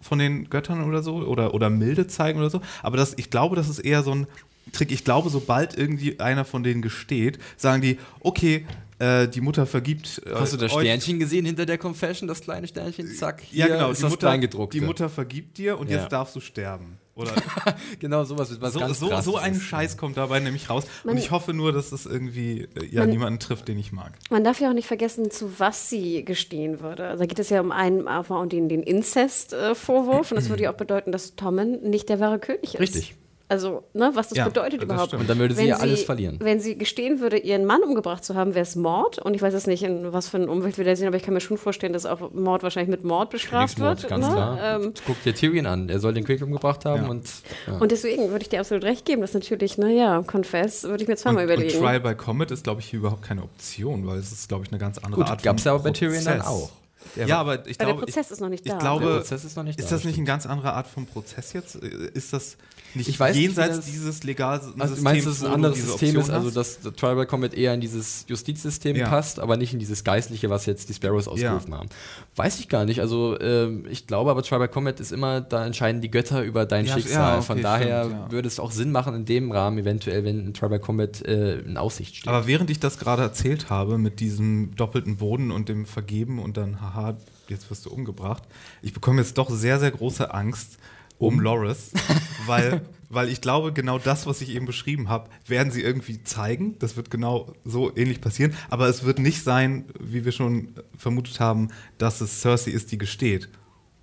von 0.00 0.18
den 0.18 0.48
Göttern 0.48 0.84
oder 0.84 1.02
so 1.02 1.16
oder, 1.16 1.54
oder 1.54 1.70
Milde 1.70 2.06
zeigen 2.06 2.38
oder 2.38 2.50
so, 2.50 2.60
aber 2.82 2.96
das, 2.96 3.14
ich 3.16 3.30
glaube, 3.30 3.56
das 3.56 3.68
ist 3.68 3.80
eher 3.80 4.02
so 4.02 4.12
ein 4.14 4.26
Trick. 4.72 4.92
Ich 4.92 5.04
glaube, 5.04 5.30
sobald 5.30 5.76
irgendwie 5.76 6.20
einer 6.20 6.44
von 6.44 6.62
denen 6.62 6.82
gesteht, 6.82 7.38
sagen 7.56 7.82
die, 7.82 7.98
okay, 8.20 8.66
äh, 8.98 9.28
die 9.28 9.40
Mutter 9.40 9.66
vergibt. 9.66 10.20
äh, 10.26 10.30
Hast 10.34 10.52
du 10.52 10.56
das 10.56 10.72
euch- 10.72 10.80
Sternchen 10.82 11.18
gesehen 11.18 11.44
hinter 11.46 11.66
der 11.66 11.78
Confession, 11.78 12.26
das 12.28 12.40
kleine 12.40 12.66
Sternchen? 12.66 13.06
Zack, 13.14 13.42
hier 13.42 13.66
Ja, 13.66 13.74
genau. 13.74 13.90
ist 13.90 13.98
die 13.98 14.02
das 14.02 14.10
Mutter, 14.10 14.38
die 14.72 14.80
Mutter 14.80 15.08
vergibt 15.08 15.58
dir 15.58 15.78
und 15.78 15.90
Ja. 15.90 15.98
jetzt 15.98 16.12
darfst 16.12 16.34
du 16.36 16.40
sterben. 16.40 16.98
Oder 17.14 17.32
genau, 17.98 18.22
sowas 18.22 18.48
ist 18.50 18.60
was 18.60 18.74
so, 18.74 18.78
ganz 18.78 19.00
so, 19.00 19.20
so 19.22 19.36
ein 19.38 19.56
Scheiß 19.56 19.96
kommt 19.96 20.16
dabei 20.16 20.38
nämlich 20.38 20.70
raus. 20.70 20.84
Man- 21.02 21.14
und 21.14 21.18
ich 21.18 21.32
hoffe 21.32 21.52
nur, 21.52 21.72
dass 21.72 21.90
es 21.90 22.06
irgendwie 22.06 22.68
äh, 22.76 22.86
ja, 22.92 23.00
Man- 23.00 23.10
niemanden 23.10 23.40
trifft, 23.40 23.66
den 23.66 23.76
ich 23.76 23.90
mag. 23.90 24.12
Man 24.30 24.44
darf 24.44 24.60
ja 24.60 24.70
auch 24.70 24.74
nicht 24.74 24.86
vergessen, 24.86 25.28
zu 25.32 25.58
was 25.58 25.90
sie 25.90 26.24
gestehen 26.24 26.78
würde. 26.78 27.08
Also 27.08 27.22
da 27.24 27.26
geht 27.26 27.40
es 27.40 27.48
ja 27.50 27.60
um 27.60 27.72
einen 27.72 28.06
einfach 28.06 28.40
um 28.40 28.48
den, 28.48 28.68
den 28.68 28.84
Inzest-Vorwurf. 28.84 30.30
und 30.30 30.36
das 30.36 30.48
würde 30.48 30.62
ja 30.64 30.70
auch 30.72 30.76
bedeuten, 30.76 31.10
dass 31.12 31.34
Tommen 31.34 31.82
nicht 31.90 32.08
der 32.08 32.20
wahre 32.20 32.38
König 32.38 32.74
ist. 32.74 32.80
Richtig. 32.80 33.16
Also, 33.50 33.84
ne, 33.94 34.10
was 34.12 34.28
das 34.28 34.36
Ja, 34.38 34.44
bedeutet 34.46 34.80
das 34.80 34.84
überhaupt. 34.84 35.06
stimmt. 35.08 35.22
Und 35.22 35.30
dann 35.30 35.38
würde 35.38 35.54
sie 35.54 35.62
Wenn 35.62 35.68
ja 35.68 35.76
alles 35.78 36.02
verlieren. 36.02 36.36
Wenn 36.40 36.60
sie 36.60 36.76
gestehen 36.76 37.20
würde, 37.20 37.38
ihren 37.38 37.64
Mann 37.64 37.82
umgebracht 37.82 38.22
zu 38.22 38.34
haben, 38.34 38.54
wäre 38.54 38.62
es 38.64 38.76
Mord. 38.76 39.18
Und 39.20 39.32
ich 39.34 39.40
weiß 39.40 39.54
jetzt 39.54 39.66
nicht, 39.66 39.82
in 39.82 40.12
was 40.12 40.28
für 40.28 40.36
ein 40.36 40.48
Umfeld 40.50 40.76
wir 40.76 40.84
da 40.84 40.94
sehen, 40.94 41.06
aber 41.08 41.16
ich 41.16 41.22
kann 41.22 41.32
mir 41.32 41.40
schon 41.40 41.56
vorstellen, 41.56 41.94
dass 41.94 42.04
auch 42.04 42.30
Mord 42.32 42.62
wahrscheinlich 42.62 42.90
mit 42.90 43.04
Mord 43.04 43.30
bestraft 43.30 43.78
wird. 43.78 44.06
ganz 44.06 44.26
ne? 44.26 44.32
klar. 44.32 44.58
Ähm, 44.82 44.92
Guck 45.06 45.22
dir 45.22 45.34
Tyrion 45.34 45.64
an, 45.64 45.88
er 45.88 45.98
soll 45.98 46.12
den 46.12 46.24
König 46.24 46.42
umgebracht 46.42 46.84
haben 46.84 47.04
Ja. 47.04 47.08
und 47.08 47.26
ja. 47.66 47.78
und 47.78 47.90
deswegen 47.90 48.30
würde 48.30 48.42
ich 48.42 48.50
dir 48.50 48.60
absolut 48.60 48.84
recht 48.84 49.06
geben, 49.06 49.22
dass 49.22 49.32
natürlich, 49.32 49.78
naja, 49.78 50.22
Confess, 50.30 50.84
würde 50.84 51.02
ich 51.02 51.08
mir 51.08 51.14
Und, 51.14 51.18
zweimal 51.18 51.44
und 51.46 51.50
überlegen. 51.52 51.78
Trial 51.78 52.00
by 52.00 52.14
Comet 52.14 52.50
ist, 52.50 52.64
glaube 52.64 52.80
ich, 52.82 52.86
hier 52.90 52.98
überhaupt 52.98 53.22
keine 53.22 53.42
Option, 53.44 54.06
weil 54.06 54.18
es 54.18 54.30
ist, 54.30 54.48
glaube 54.48 54.64
ich, 54.66 54.72
eine 54.72 54.78
ganz 54.78 54.98
andere 54.98 55.22
Gut, 55.22 55.30
Art 55.30 55.42
gab's 55.42 55.62
von 55.62 55.72
ja 55.72 55.78
auch 55.78 55.82
bei 55.82 55.90
Tyrion 55.92 56.22
dann 56.24 56.42
auch. 56.42 56.70
Der 57.16 57.26
ja, 57.26 57.38
aber 57.38 57.60
ich 57.66 57.78
Weil 57.78 57.86
der 57.86 57.86
glaube, 57.86 58.00
Prozess 58.02 58.26
ich, 58.26 58.32
ist 58.32 58.40
noch 58.40 58.48
nicht 58.50 58.66
ich 58.66 58.72
da. 58.72 58.78
glaube, 58.78 59.06
Der 59.06 59.14
Prozess 59.18 59.44
ist 59.44 59.56
noch 59.56 59.62
nicht 59.64 59.78
ist 59.78 59.90
da, 59.90 59.94
das 59.96 60.04
nicht 60.04 60.18
eine 60.18 60.26
ganz 60.26 60.44
andere 60.44 60.74
Art 60.74 60.86
von 60.86 61.06
Prozess 61.06 61.54
jetzt? 61.54 61.76
Ist 61.76 62.32
das 62.34 62.56
nicht 62.94 63.08
Ich 63.08 63.20
weiß 63.20 63.34
nicht, 63.36 63.42
jenseits 63.42 63.76
das- 63.76 63.84
dieses 63.86 64.24
legalen 64.24 64.60
Also 64.80 64.94
du 64.96 65.02
meinst, 65.02 65.26
dass 65.26 65.34
es 65.38 65.44
ein 65.44 65.52
anderes 65.52 65.78
System 65.84 66.16
ist, 66.18 66.30
also 66.30 66.50
dass 66.50 66.80
der 66.80 66.94
Tribal 66.94 67.26
Combat 67.26 67.54
eher 67.54 67.74
in 67.74 67.80
dieses 67.80 68.24
Justizsystem 68.28 68.96
Ja. 68.96 69.08
passt, 69.08 69.40
aber 69.40 69.56
nicht 69.56 69.72
in 69.72 69.78
dieses 69.78 70.04
Geistliche, 70.04 70.48
was 70.50 70.66
jetzt 70.66 70.88
die 70.88 70.94
Sparrows 70.94 71.28
ausgerufen 71.28 71.74
haben. 71.74 71.88
Weiß 72.36 72.58
ich 72.60 72.68
gar 72.68 72.84
nicht. 72.84 73.00
Also 73.00 73.38
ähm, 73.40 73.84
ich 73.90 74.06
glaube 74.06 74.30
aber, 74.30 74.42
Tribal 74.42 74.68
Combat 74.68 75.00
ist 75.00 75.12
immer, 75.12 75.40
da 75.40 75.66
entscheiden 75.66 76.00
die 76.00 76.10
Götter 76.10 76.42
über 76.42 76.64
dein 76.66 76.86
Ja, 76.86 76.94
Schicksal. 76.94 77.12
ja, 77.22 77.36
okay, 77.36 77.46
Von 77.46 77.62
daher 77.62 78.04
stimmt, 78.06 78.20
ja. 78.26 78.30
würde 78.32 78.48
es 78.48 78.58
auch 78.60 78.70
Sinn 78.70 78.90
machen 78.92 79.14
in 79.14 79.24
dem 79.24 79.52
Rahmen, 79.52 79.78
eventuell, 79.78 80.24
wenn 80.24 80.46
ein 80.48 80.54
Tribal 80.54 80.78
Combat 80.80 81.20
äh, 81.22 81.58
in 81.60 81.76
Aussicht 81.76 82.16
steht. 82.16 82.28
Aber 82.28 82.46
während 82.46 82.70
ich 82.70 82.80
das 82.80 82.98
gerade 82.98 83.22
erzählt 83.22 83.70
habe, 83.70 83.98
mit 83.98 84.20
diesem 84.20 84.74
doppelten 84.76 85.16
Boden 85.18 85.50
und 85.50 85.68
dem 85.68 85.84
Vergeben 85.86 86.38
und 86.38 86.56
dann, 86.56 86.80
haha, 86.80 87.16
jetzt 87.48 87.70
wirst 87.70 87.86
du 87.86 87.90
umgebracht, 87.90 88.42
ich 88.82 88.92
bekomme 88.92 89.20
jetzt 89.20 89.38
doch 89.38 89.50
sehr, 89.50 89.78
sehr 89.78 89.90
große 89.90 90.32
Angst 90.32 90.78
um 91.18 91.40
Loris, 91.40 91.92
weil, 92.46 92.82
weil 93.08 93.28
ich 93.28 93.40
glaube, 93.40 93.72
genau 93.72 93.98
das, 93.98 94.26
was 94.26 94.40
ich 94.40 94.50
eben 94.50 94.66
beschrieben 94.66 95.08
habe, 95.08 95.28
werden 95.46 95.70
sie 95.70 95.82
irgendwie 95.82 96.22
zeigen. 96.22 96.78
Das 96.78 96.96
wird 96.96 97.10
genau 97.10 97.52
so 97.64 97.94
ähnlich 97.96 98.20
passieren. 98.20 98.54
Aber 98.70 98.88
es 98.88 99.04
wird 99.04 99.18
nicht 99.18 99.42
sein, 99.42 99.84
wie 100.00 100.24
wir 100.24 100.32
schon 100.32 100.74
vermutet 100.96 101.40
haben, 101.40 101.68
dass 101.98 102.20
es 102.20 102.40
Cersei 102.40 102.70
ist, 102.70 102.92
die 102.92 102.98
gesteht. 102.98 103.48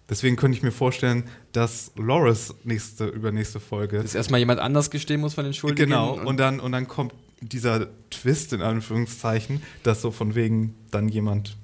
Deswegen 0.07 0.36
könnte 0.36 0.55
ich 0.55 0.63
mir 0.63 0.72
vorstellen, 0.72 1.24
dass 1.51 1.91
Loris 1.95 2.53
nächste, 2.63 3.07
übernächste 3.07 3.59
Folge 3.59 3.97
dass 3.97 4.13
erstmal 4.13 4.39
jemand 4.39 4.59
anders 4.59 4.91
gestehen 4.91 5.22
muss 5.22 5.34
von 5.34 5.45
den 5.45 5.53
Schuldigen. 5.53 5.89
Genau, 5.89 6.13
und 6.13 6.38
dann, 6.38 6.59
und 6.59 6.74
dann 6.74 6.88
kommt 6.88 7.13
dieser 7.41 7.88
Twist 8.11 8.53
in 8.53 8.61
Anführungszeichen, 8.61 9.63
dass 9.82 10.01
so 10.01 10.11
von 10.11 10.36
wegen 10.36 10.76
dann 10.91 11.09
jemand 11.09 11.57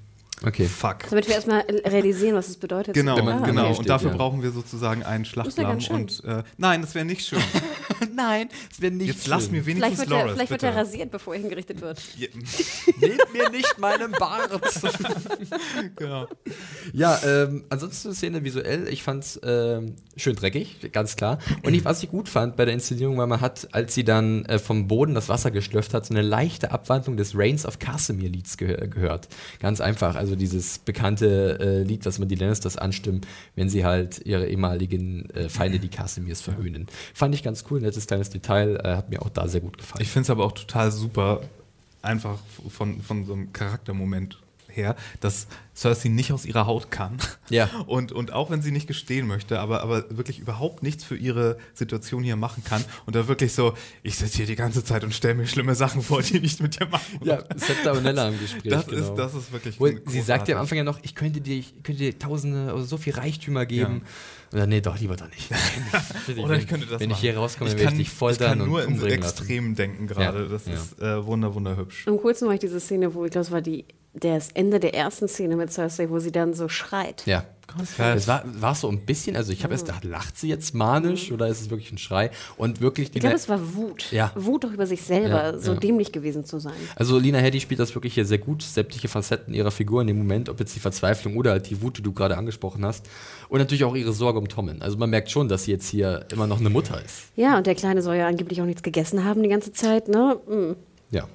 Okay. 0.44 0.66
Fuck. 0.66 1.08
Damit 1.10 1.28
wir 1.28 1.34
erstmal 1.34 1.60
realisieren, 1.60 2.34
was 2.34 2.48
es 2.48 2.56
bedeutet. 2.56 2.94
Genau, 2.94 3.16
Ah. 3.18 3.38
genau. 3.44 3.68
Und 3.68 3.74
steht, 3.76 3.88
dafür 3.88 4.10
ja. 4.10 4.16
brauchen 4.16 4.42
wir 4.42 4.50
sozusagen 4.50 5.02
einen 5.02 5.24
Schlachtlamm. 5.24 5.66
ganz 5.66 5.84
schön. 5.84 5.96
Und 5.96 6.24
äh, 6.24 6.42
nein, 6.58 6.82
das 6.82 6.94
wäre 6.94 7.04
nicht 7.04 7.26
schön. 7.26 7.40
Nein, 8.14 8.48
es 8.70 8.80
wäre 8.80 8.92
nicht 8.92 9.06
Jetzt 9.08 9.26
lass 9.26 9.50
mir 9.50 9.62
Vielleicht, 9.62 9.82
wenigstens 9.82 9.98
wird 10.00 10.10
er, 10.10 10.18
Loris, 10.18 10.32
vielleicht 10.34 10.50
wird 10.50 10.62
er 10.64 10.76
rasiert, 10.76 11.10
bevor 11.10 11.34
er 11.34 11.40
hingerichtet 11.40 11.80
wird. 11.80 12.00
Ja, 12.18 12.28
Nehmt 13.00 13.32
mir 13.32 13.48
nicht 13.50 13.78
meinen 13.78 14.10
Bart. 14.12 14.50
genau. 15.96 16.26
ja, 16.92 17.18
ähm, 17.24 17.64
ansonsten 17.70 18.10
die 18.10 18.16
Szene 18.16 18.44
visuell, 18.44 18.88
ich 18.88 19.02
fand's 19.02 19.40
ähm, 19.44 19.96
schön 20.16 20.36
dreckig, 20.36 20.90
ganz 20.92 21.16
klar. 21.16 21.38
Und 21.62 21.74
ich, 21.74 21.84
was 21.84 22.02
ich 22.02 22.10
gut 22.10 22.28
fand 22.28 22.56
bei 22.56 22.64
der 22.64 22.74
Inszenierung, 22.74 23.16
war, 23.18 23.26
man 23.26 23.40
hat, 23.40 23.68
als 23.72 23.94
sie 23.94 24.04
dann 24.04 24.44
äh, 24.46 24.58
vom 24.58 24.88
Boden 24.88 25.14
das 25.14 25.28
Wasser 25.28 25.50
geschlürft 25.50 25.94
hat, 25.94 26.04
so 26.06 26.14
eine 26.14 26.22
leichte 26.22 26.70
Abwandlung 26.72 27.16
des 27.16 27.36
Reigns 27.36 27.64
of 27.64 27.78
Casimir 27.78 28.28
Lieds 28.28 28.56
gehö 28.56 28.88
gehört. 28.88 29.28
Ganz 29.60 29.80
einfach, 29.80 30.16
also 30.16 30.31
dieses 30.36 30.78
bekannte 30.78 31.58
äh, 31.60 31.82
Lied, 31.82 32.04
was 32.06 32.18
man 32.18 32.28
die 32.28 32.34
Lannisters 32.34 32.76
anstimmen, 32.76 33.22
wenn 33.56 33.68
sie 33.68 33.84
halt 33.84 34.24
ihre 34.24 34.46
ehemaligen 34.46 35.28
äh, 35.30 35.48
Feinde, 35.48 35.78
die 35.78 35.88
Casimirs, 35.88 36.40
verhöhnen. 36.40 36.86
Fand 37.14 37.34
ich 37.34 37.42
ganz 37.42 37.64
cool, 37.70 37.80
nettes 37.80 38.06
kleines 38.06 38.30
Detail, 38.30 38.76
äh, 38.82 38.96
hat 38.96 39.10
mir 39.10 39.22
auch 39.22 39.30
da 39.30 39.48
sehr 39.48 39.60
gut 39.60 39.78
gefallen. 39.78 40.02
Ich 40.02 40.08
finde 40.08 40.24
es 40.24 40.30
aber 40.30 40.44
auch 40.44 40.52
total 40.52 40.90
super, 40.90 41.40
einfach 42.02 42.38
von, 42.68 43.00
von 43.00 43.24
so 43.24 43.32
einem 43.32 43.52
Charaktermoment 43.52 44.38
her, 44.74 44.96
dass 45.20 45.46
Cersei 45.74 46.08
nicht 46.08 46.32
aus 46.32 46.44
ihrer 46.44 46.66
Haut 46.66 46.90
kann. 46.90 47.16
Ja. 47.48 47.68
Und, 47.86 48.12
und 48.12 48.32
auch 48.32 48.50
wenn 48.50 48.62
sie 48.62 48.70
nicht 48.70 48.86
gestehen 48.86 49.26
möchte, 49.26 49.60
aber, 49.60 49.82
aber 49.82 50.04
wirklich 50.16 50.38
überhaupt 50.38 50.82
nichts 50.82 51.04
für 51.04 51.16
ihre 51.16 51.56
Situation 51.74 52.22
hier 52.22 52.36
machen 52.36 52.62
kann. 52.64 52.84
Und 53.06 53.16
da 53.16 53.28
wirklich 53.28 53.52
so, 53.54 53.74
ich 54.02 54.16
sitze 54.16 54.38
hier 54.38 54.46
die 54.46 54.56
ganze 54.56 54.84
Zeit 54.84 55.04
und 55.04 55.14
stelle 55.14 55.34
mir 55.34 55.46
schlimme 55.46 55.74
Sachen 55.74 56.02
vor, 56.02 56.22
die 56.22 56.36
ich 56.36 56.42
nicht 56.42 56.62
mit 56.62 56.78
dir 56.78 56.86
machen 56.86 57.20
ja, 57.24 57.42
Septa 57.56 57.92
und 57.92 58.02
Nella 58.02 58.28
im 58.28 58.38
Gespräch. 58.38 58.70
Das, 58.70 58.86
genau. 58.86 59.02
ist, 59.02 59.14
das 59.14 59.34
ist 59.34 59.52
wirklich 59.52 59.80
Wo, 59.80 59.88
sie 60.06 60.20
sagt 60.20 60.48
ja 60.48 60.56
am. 60.56 60.62
Anfang 60.62 60.78
ja 60.78 60.84
noch, 60.84 60.98
ich 61.02 61.14
könnte 61.14 61.40
dir, 61.40 61.56
ich 61.56 61.82
könnte 61.82 62.02
dir 62.02 62.18
tausende, 62.18 62.72
also 62.72 62.84
so 62.84 62.96
viel 62.96 63.14
Reichtümer 63.14 63.66
geben. 63.66 64.02
Und 64.52 64.58
dann, 64.58 64.68
nee, 64.68 64.80
doch, 64.80 64.98
lieber 64.98 65.16
doch 65.16 65.28
nicht. 65.28 65.50
Oder 66.38 66.56
ich 66.56 66.66
könnte 66.66 66.86
das 66.86 67.00
Wenn 67.00 67.08
machen. 67.08 67.18
ich 67.18 67.20
hier 67.20 67.36
rauskomme, 67.36 67.70
ich 67.70 67.76
dann 67.76 67.80
werde 67.80 67.92
kann, 67.92 68.00
ich 68.00 68.08
dich 68.08 68.16
foltern 68.16 68.52
ich 68.52 68.58
kann 68.58 68.68
nur 68.68 68.78
und 68.80 68.86
in 68.86 68.92
umbringen 68.94 69.20
lassen. 69.22 69.38
Extremen 69.38 69.74
denken 69.74 70.06
gerade. 70.06 70.42
Ja, 70.42 70.48
Das 70.48 70.66
ja. 70.66 70.74
ist 70.74 71.00
äh, 71.00 71.24
wunder, 71.24 71.54
wunderhübsch. 71.54 72.06
Am 72.06 72.18
coolsten 72.18 72.46
war 72.46 72.54
ich 72.54 72.60
diese 72.60 72.80
Szene, 72.80 73.14
wo 73.14 73.24
ich 73.24 73.30
glaube, 73.30 73.46
es 73.46 73.50
war 73.50 73.62
die, 73.62 73.84
das 74.14 74.50
Ende 74.52 74.78
der 74.78 74.94
ersten 74.94 75.28
Szene 75.28 75.56
mit 75.56 75.72
Cersei, 75.72 76.10
wo 76.10 76.18
sie 76.18 76.32
dann 76.32 76.54
so 76.54 76.68
schreit. 76.68 77.24
Ja. 77.26 77.44
Es 78.08 78.28
war, 78.28 78.42
war 78.60 78.74
so 78.74 78.88
ein 78.88 79.00
bisschen, 79.06 79.34
also 79.34 79.50
ich 79.52 79.64
habe 79.64 79.72
erst 79.72 79.86
gedacht, 79.86 80.04
lacht 80.04 80.36
sie 80.36 80.48
jetzt 80.48 80.74
manisch 80.74 81.32
oder 81.32 81.48
ist 81.48 81.60
es 81.60 81.70
wirklich 81.70 81.90
ein 81.90 81.96
Schrei? 81.96 82.30
Und 82.58 82.82
wirklich, 82.82 83.10
die 83.10 83.18
Ich 83.18 83.22
glaube, 83.22 83.36
es 83.36 83.48
war 83.48 83.74
Wut. 83.74 84.12
Ja. 84.12 84.30
Wut 84.34 84.64
doch 84.64 84.72
über 84.72 84.86
sich 84.86 85.02
selber, 85.02 85.52
Ja, 85.52 85.58
so 85.58 85.72
ja. 85.72 85.80
dämlich 85.80 86.12
gewesen 86.12 86.44
zu 86.44 86.58
sein. 86.58 86.74
Also 86.96 87.18
Lina 87.18 87.38
Headey 87.38 87.60
spielt 87.60 87.80
das 87.80 87.94
wirklich 87.94 88.12
hier 88.14 88.26
sehr 88.26 88.38
gut, 88.38 88.62
sämtliche 88.62 89.08
Facetten 89.08 89.54
ihrer 89.54 89.70
Figur 89.70 90.02
in 90.02 90.06
dem 90.08 90.18
Moment, 90.18 90.50
ob 90.50 90.60
jetzt 90.60 90.74
die 90.76 90.80
Verzweiflung 90.80 91.36
oder 91.36 91.52
halt 91.52 91.70
die 91.70 91.80
Wut, 91.80 91.96
die 91.98 92.02
du 92.02 92.12
gerade 92.12 92.36
angesprochen 92.36 92.84
hast. 92.84 93.08
Und 93.48 93.58
natürlich 93.58 93.84
auch 93.84 93.94
ihre 93.96 94.12
Sorge 94.12 94.38
um 94.38 94.48
Tommen. 94.48 94.82
Also 94.82 94.98
man 94.98 95.08
merkt 95.08 95.30
schon, 95.30 95.48
dass 95.48 95.64
sie 95.64 95.70
jetzt 95.70 95.88
hier 95.88 96.26
immer 96.30 96.46
noch 96.46 96.60
eine 96.60 96.70
Mutter 96.70 97.02
ist. 97.02 97.28
Ja, 97.36 97.56
und 97.56 97.66
der 97.66 97.74
Kleine 97.74 98.02
soll 98.02 98.16
ja 98.16 98.26
angeblich 98.26 98.60
auch 98.60 98.66
nichts 98.66 98.82
gegessen 98.82 99.24
haben 99.24 99.42
die 99.42 99.48
ganze 99.48 99.72
Zeit, 99.72 100.08
ne? 100.08 100.38
Mm. 100.46 100.72
Ja. 101.14 101.26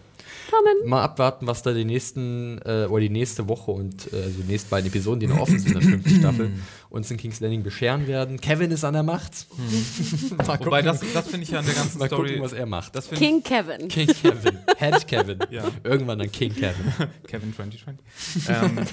Tommen. 0.50 0.89
Mal 0.89 1.04
abwarten, 1.04 1.48
was 1.48 1.62
da 1.64 1.74
die 1.74 1.86
nächsten, 1.86 2.60
äh, 2.66 2.88
oder 2.89 3.02
die 3.02 3.10
nächste 3.10 3.48
Woche 3.48 3.72
und 3.72 4.12
äh, 4.14 4.24
also 4.24 4.41
die 4.41 4.52
nächsten 4.52 4.70
beiden 4.70 4.88
Episoden, 4.88 5.20
die 5.20 5.28
noch 5.28 5.39
offen 5.39 5.60
sind 5.60 5.74
in 5.74 5.80
der 5.80 5.89
fünften 5.89 6.10
Staffel, 6.20 6.52
uns 6.89 7.12
in 7.12 7.18
King's 7.18 7.39
Landing 7.39 7.64
bescheren 7.64 8.08
werden. 8.08 8.39
Kevin 8.39 8.72
ist 8.72 8.84
an 8.84 8.93
der 8.93 9.04
Macht. 9.04 9.48
mal 10.38 10.45
gucken, 10.45 10.66
Wobei, 10.68 10.82
das, 10.82 11.02
das 11.14 11.28
finde 11.28 11.43
ich 11.43 11.52
ja 11.52 11.60
an 11.60 11.66
der 11.66 11.76
ganzen 11.76 12.00
mal 12.00 12.08
Story. 12.08 12.30
gucken, 12.30 12.43
was 12.43 12.54
er 12.54 12.66
macht. 12.66 12.93
King 13.16 13.43
Kevin. 13.43 13.88
King 13.88 14.08
Kevin. 14.08 14.58
Head 14.78 15.08
Kevin. 15.08 15.39
Ja. 15.50 15.64
Irgendwann 15.84 16.20
dann 16.20 16.32
King 16.32 16.54
Kevin. 16.54 16.93
Kevin 17.28 17.54
2020. 17.54 18.50
ähm, 18.50 18.86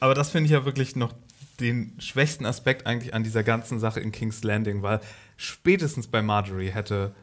aber 0.00 0.14
das 0.14 0.30
finde 0.30 0.46
ich 0.46 0.52
ja 0.52 0.64
wirklich 0.64 0.96
noch 0.96 1.12
den 1.60 1.92
schwächsten 1.98 2.46
Aspekt 2.46 2.86
eigentlich 2.86 3.14
an 3.14 3.22
dieser 3.22 3.44
ganzen 3.44 3.78
Sache 3.78 4.00
in 4.00 4.10
King's 4.10 4.42
Landing, 4.42 4.82
weil 4.82 5.00
spätestens 5.36 6.08
bei 6.08 6.22
Marjorie 6.22 6.70
hätte 6.70 7.14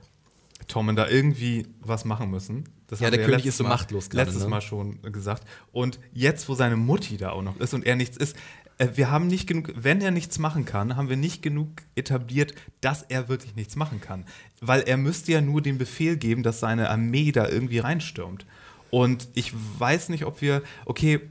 Tommen 0.67 0.95
da 0.95 1.07
irgendwie 1.07 1.67
was 1.81 2.05
machen 2.05 2.29
müssen. 2.29 2.65
Das 2.89 2.99
Ja, 2.99 3.11
der 3.11 3.23
König 3.23 3.45
ist 3.45 3.57
so 3.57 3.63
Mal, 3.63 3.69
machtlos 3.69 4.09
gerade, 4.09 4.25
Letztes 4.25 4.43
ne? 4.43 4.49
Mal 4.49 4.61
schon 4.61 5.01
gesagt. 5.03 5.43
Und 5.71 5.99
jetzt, 6.11 6.49
wo 6.49 6.55
seine 6.55 6.75
Mutti 6.75 7.17
da 7.17 7.31
auch 7.31 7.43
noch 7.43 7.57
ist 7.59 7.73
und 7.73 7.85
er 7.85 7.95
nichts 7.95 8.17
ist, 8.17 8.35
äh, 8.79 8.87
wir 8.95 9.11
haben 9.11 9.27
nicht 9.27 9.47
genug, 9.47 9.71
wenn 9.75 10.01
er 10.01 10.09
nichts 10.09 10.39
machen 10.39 10.65
kann, 10.65 10.95
haben 10.95 11.09
wir 11.09 11.17
nicht 11.17 11.43
genug 11.43 11.69
etabliert, 11.95 12.55
dass 12.81 13.03
er 13.03 13.29
wirklich 13.29 13.55
nichts 13.55 13.75
machen 13.75 14.01
kann. 14.01 14.25
Weil 14.59 14.81
er 14.81 14.97
müsste 14.97 15.31
ja 15.31 15.41
nur 15.41 15.61
den 15.61 15.77
Befehl 15.77 16.17
geben, 16.17 16.41
dass 16.41 16.59
seine 16.59 16.89
Armee 16.89 17.31
da 17.31 17.47
irgendwie 17.47 17.79
reinstürmt. 17.79 18.45
Und 18.89 19.27
ich 19.35 19.53
weiß 19.77 20.09
nicht, 20.09 20.25
ob 20.25 20.41
wir, 20.41 20.63
okay, 20.85 21.21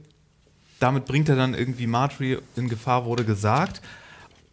damit 0.79 1.05
bringt 1.05 1.27
er 1.27 1.35
dann 1.35 1.53
irgendwie 1.53 1.87
Marjorie 1.87 2.37
in 2.55 2.69
Gefahr, 2.69 3.03
wurde 3.03 3.25
gesagt. 3.25 3.81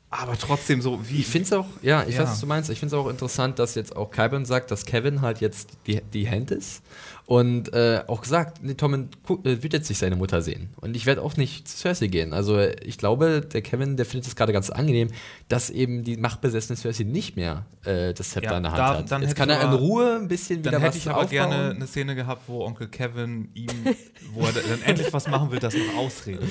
Aber 0.08 0.38
trotzdem 0.38 0.80
so, 0.80 1.00
wie. 1.08 1.18
Ich 1.20 1.26
finde 1.26 1.46
es 1.46 1.52
auch, 1.52 1.66
ja, 1.82 2.04
ich 2.04 2.14
Ja. 2.14 2.22
weiß, 2.22 2.30
was 2.30 2.40
du 2.40 2.46
meinst. 2.46 2.70
Ich 2.70 2.78
finde 2.78 2.94
es 2.94 3.00
auch 3.02 3.08
interessant, 3.08 3.58
dass 3.58 3.74
jetzt 3.74 3.96
auch 3.96 4.10
Kyburn 4.10 4.44
sagt, 4.44 4.70
dass 4.70 4.86
Kevin 4.86 5.20
halt 5.20 5.40
jetzt 5.40 5.70
die, 5.86 6.00
die 6.00 6.30
Hand 6.30 6.50
ist. 6.52 6.82
Und 7.28 7.72
äh, 7.72 8.04
auch 8.06 8.20
gesagt, 8.20 8.62
nee, 8.62 8.74
Tommen 8.74 9.08
äh, 9.42 9.60
wird 9.60 9.72
jetzt 9.72 9.88
nicht 9.88 9.98
seine 9.98 10.14
Mutter 10.14 10.42
sehen. 10.42 10.68
Und 10.76 10.94
ich 10.94 11.06
werde 11.06 11.22
auch 11.22 11.36
nicht 11.36 11.66
zu 11.66 11.76
Cersei 11.76 12.06
gehen. 12.06 12.32
Also 12.32 12.60
ich 12.60 12.98
glaube, 12.98 13.40
der 13.40 13.62
Kevin, 13.62 13.96
der 13.96 14.06
findet 14.06 14.28
es 14.28 14.36
gerade 14.36 14.52
ganz 14.52 14.70
angenehm, 14.70 15.08
dass 15.48 15.68
eben 15.68 16.04
die 16.04 16.16
machtbesessene 16.18 16.76
Cersei 16.76 17.02
nicht 17.02 17.34
mehr 17.34 17.66
äh, 17.84 18.14
das 18.14 18.30
Zepter 18.30 18.52
Ja, 18.52 18.56
in 18.58 18.62
der 18.62 18.70
Hand 18.72 18.78
da- 18.78 18.98
hat. 18.98 19.10
dann 19.10 19.22
jetzt 19.22 19.34
kann 19.34 19.50
er 19.50 19.60
in 19.60 19.72
Ruhe 19.72 20.18
ein 20.22 20.28
bisschen 20.28 20.60
wieder 20.60 20.70
dann 20.70 20.82
hätte 20.82 20.94
was 20.94 21.02
ich 21.02 21.08
aber 21.08 21.16
aufbauen. 21.18 21.30
gerne 21.30 21.70
eine 21.74 21.86
Szene 21.88 22.14
gehabt, 22.14 22.42
wo 22.46 22.64
Onkel 22.64 22.86
Kevin 22.86 23.48
ihm, 23.54 23.66
wo 24.32 24.42
er 24.46 24.52
dann 24.52 24.82
endlich 24.84 25.12
was 25.12 25.26
machen 25.26 25.50
will, 25.50 25.58
das 25.58 25.74
noch 25.74 25.96
ausredet. 25.96 26.48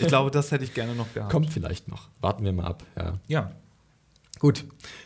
Ich 0.00 0.06
glaube, 0.08 0.30
das 0.30 0.50
hätte 0.50 0.64
ich 0.64 0.72
gerne 0.72 0.94
noch 0.94 1.12
gehabt. 1.12 1.30
Kommt 1.30 1.50
vielleicht 1.52 1.88
noch. 1.88 2.08
Warten 2.22 2.42
wir 2.42 2.54
mal 2.54 2.64
ab. 2.64 2.84
Ja. 2.96 3.18
Ja. 3.28 3.50
Gut, 4.38 4.64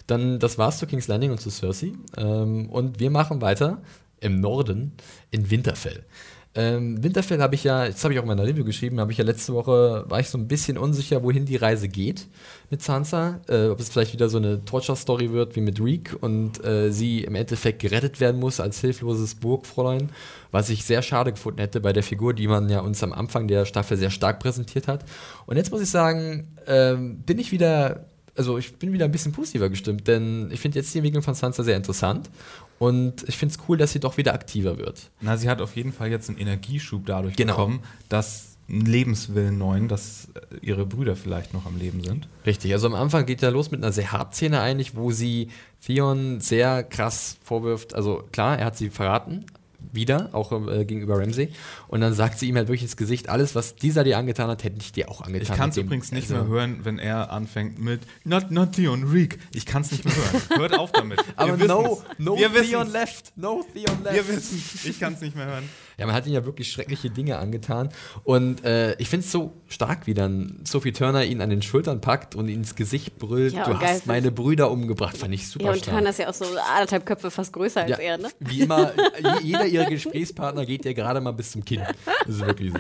dann 0.09 0.39
das 0.41 0.59
war's 0.59 0.79
zu 0.79 0.87
King's 0.87 1.07
Landing 1.07 1.31
und 1.33 1.41
zu 1.41 1.51
Cersei. 1.51 1.93
Ähm, 2.17 2.69
und 2.69 2.99
wir 3.01 3.11
machen 3.11 3.41
weiter 3.41 3.81
im 4.21 4.41
Norden 4.41 4.93
in 5.31 5.51
Winterfell. 5.51 6.05
Ähm, 6.53 7.03
Winterfell 7.03 7.41
habe 7.41 7.55
ich 7.55 7.63
ja, 7.63 7.87
das 7.87 8.03
habe 8.03 8.13
ich 8.13 8.19
auch 8.19 8.25
in 8.25 8.29
meiner 8.29 8.45
Review 8.45 8.65
geschrieben, 8.65 8.99
habe 8.99 9.13
ich 9.13 9.19
ja 9.19 9.25
letzte 9.25 9.55
Woche, 9.55 10.05
war 10.09 10.19
ich 10.19 10.29
so 10.29 10.37
ein 10.37 10.49
bisschen 10.49 10.79
unsicher, 10.79 11.23
wohin 11.23 11.45
die 11.45 11.55
Reise 11.55 11.89
geht 11.89 12.27
mit 12.71 12.83
Sansa. 12.83 13.41
Äh, 13.49 13.69
ob 13.69 13.79
es 13.79 13.89
vielleicht 13.89 14.13
wieder 14.13 14.29
so 14.29 14.39
eine 14.39 14.65
Torture-Story 14.65 15.31
wird 15.31 15.55
wie 15.55 15.61
mit 15.61 15.81
Reek 15.81 16.17
und 16.21 16.65
äh, 16.65 16.91
sie 16.91 17.23
im 17.23 17.37
Endeffekt 17.37 17.79
gerettet 17.79 18.19
werden 18.19 18.41
muss 18.41 18.59
als 18.59 18.81
hilfloses 18.81 19.37
Burgfräulein, 19.37 20.11
was 20.51 20.71
ich 20.71 20.85
sehr 20.85 21.03
schade 21.03 21.31
gefunden 21.31 21.61
hätte 21.61 21.81
bei 21.81 21.93
der 21.93 22.03
Figur, 22.03 22.35
die 22.35 22.49
man 22.49 22.69
ja 22.69 22.81
uns 22.81 23.01
am 23.05 23.13
Anfang 23.13 23.47
der 23.47 23.65
Staffel 23.65 23.97
sehr 23.97 24.11
stark 24.11 24.41
präsentiert 24.41 24.89
hat. 24.89 25.05
Und 25.47 25.57
jetzt 25.57 25.71
muss 25.71 25.83
ich 25.83 25.91
sagen, 25.91 26.49
ähm, 26.67 27.19
bin 27.21 27.39
ich 27.39 27.53
wieder 27.53 28.07
also 28.37 28.59
ich 28.59 28.77
bin 28.77 28.93
wieder 28.93 29.05
ein 29.05 29.11
bisschen 29.11 29.33
positiver 29.33 29.69
gestimmt, 29.69 30.07
denn 30.07 30.51
ich 30.53 30.61
finde 30.61 30.79
jetzt 30.79 30.95
die 30.95 30.99
Entwicklung 30.99 31.23
von 31.23 31.35
Sansa 31.35 31.63
sehr 31.63 31.77
interessant 31.77 32.31
und 32.81 33.29
ich 33.29 33.37
finde 33.37 33.55
es 33.55 33.61
cool, 33.69 33.77
dass 33.77 33.93
sie 33.93 34.01
doch 34.01 34.17
wieder 34.17 34.33
aktiver 34.33 34.79
wird. 34.79 35.11
Na, 35.21 35.37
sie 35.37 35.49
hat 35.51 35.61
auf 35.61 35.77
jeden 35.77 35.93
Fall 35.93 36.11
jetzt 36.11 36.31
einen 36.31 36.39
Energieschub 36.39 37.05
dadurch 37.05 37.37
Genau. 37.37 37.53
bekommen, 37.53 37.81
dass 38.09 38.57
ein 38.71 38.81
Lebenswillen 38.87 39.59
neuen, 39.59 39.87
dass 39.89 40.29
äh, 40.35 40.57
ihre 40.65 40.87
Brüder 40.87 41.15
vielleicht 41.15 41.53
noch 41.53 41.67
am 41.67 41.77
Leben 41.77 42.03
sind. 42.03 42.27
Richtig, 42.47 42.73
also 42.73 42.87
am 42.87 42.95
Anfang 42.95 43.27
geht 43.27 43.43
ja 43.43 43.51
los 43.51 43.71
mit 43.71 43.83
einer 43.83 43.93
sehr 43.93 44.13
Hartszene 44.13 44.61
eigentlich, 44.61 44.97
wo 44.97 45.11
sie 45.11 45.49
Theon 45.85 46.41
sehr 46.41 46.83
krass 46.85 47.37
vorwirft, 47.43 47.95
also 47.95 48.25
klar, 48.33 48.59
er 48.59 48.67
hat 48.67 48.77
sie 48.79 48.89
verraten, 48.91 49.45
wieder, 49.93 50.31
auch 50.33 50.53
äh, 50.69 50.85
gegenüber 50.85 51.19
Ramsey. 51.19 51.53
Und 51.89 52.01
dann 52.01 52.15
sagt 52.15 52.39
sie 52.39 52.49
ihm 52.49 52.57
halt 52.57 52.69
wirklich 52.69 52.83
ins 52.83 52.97
Gesicht, 52.97 53.29
alles, 53.29 53.55
was 53.55 53.77
dieser 53.77 54.05
dir 54.05 54.19
angetan 54.19 54.49
hat, 54.49 54.65
hätte 54.65 54.77
ich 54.81 54.93
dir 54.93 55.11
auch 55.11 55.21
angetan. 55.23 55.53
Ich 55.53 55.59
kann 55.59 55.71
es 55.71 55.77
übrigens 55.77 56.13
nicht 56.13 56.31
also- 56.31 56.45
mehr 56.45 56.53
hören, 56.53 56.81
wenn 56.85 56.99
er 56.99 57.31
anfängt 57.31 57.79
mit 57.79 58.01
Not, 58.25 58.51
not 58.51 58.73
Theon, 58.73 59.05
Reek. 59.05 59.39
Ich 59.53 59.67
kann 59.67 59.83
es 59.83 59.91
nicht 59.93 60.05
mehr 60.05 60.15
hören. 60.15 60.61
Hört 60.61 60.79
auf 60.79 60.93
damit. 60.93 61.19
Aber 61.37 61.59
Wir 61.59 61.67
no, 61.67 62.03
no 62.19 62.37
Wir 62.39 62.53
Theon 62.63 62.91
left, 62.91 63.33
no 63.37 63.65
Theon 63.75 64.03
left. 64.03 64.15
Wir 64.17 64.29
wissen, 64.29 64.63
ich 64.85 65.01
kann 65.01 65.15
es 65.15 65.21
nicht 65.21 65.37
mehr 65.37 65.47
hören. 65.47 65.69
Ja, 66.01 66.07
man 66.07 66.15
hat 66.15 66.27
ihm 66.27 66.33
ja 66.33 66.45
wirklich 66.45 66.73
schreckliche 66.73 67.11
Dinge 67.11 67.39
angetan. 67.39 67.91
Und 68.25 68.65
äh, 68.65 68.95
ich 68.97 69.09
finde 69.09 69.25
es 69.27 69.31
so 69.31 69.53
stark, 69.69 70.07
wie 70.07 70.15
dann 70.15 70.61
Sophie 70.65 70.93
Turner 70.93 71.25
ihn 71.25 71.41
an 71.43 71.51
den 71.51 71.63
Schultern 71.63 72.01
packt 72.01 72.35
und 72.35 72.49
ihn 72.49 72.61
ins 72.61 72.75
Gesicht 72.75 73.19
brüllt, 73.19 73.53
Ja, 73.53 73.65
du 73.65 73.73
geil 73.73 73.83
hast 73.83 74.07
meine 74.07 74.33
Brüder 74.33 74.71
umgebracht. 74.71 75.17
Fand 75.17 75.35
ich 75.35 75.47
super 75.49 75.67
Ja, 75.67 75.71
und 75.73 75.77
stark. 75.79 75.95
Turner 75.97 76.11
ist 76.11 76.19
ja 76.19 76.29
auch 76.29 76.35
so 76.35 76.47
anderthalb 76.75 77.07
Köpfe 77.07 77.31
fast 77.31 77.53
größer 77.53 77.83
als 77.83 77.91
Ja, 77.91 77.97
er, 77.99 78.19
ne? 78.19 78.29
Wie 78.41 78.61
immer, 78.63 78.93
je- 79.43 79.47
jeder 79.47 79.67
ihrer 79.67 79.85
Gesprächspartner 79.91 80.65
geht 80.67 80.85
ja 80.87 80.93
gerade 80.95 81.21
mal 81.21 81.33
bis 81.33 81.53
zum 81.53 81.65
Kinn. 81.65 81.83
Das 82.27 82.35
ist 82.37 82.47
wirklich 82.47 82.73
so. 82.73 82.79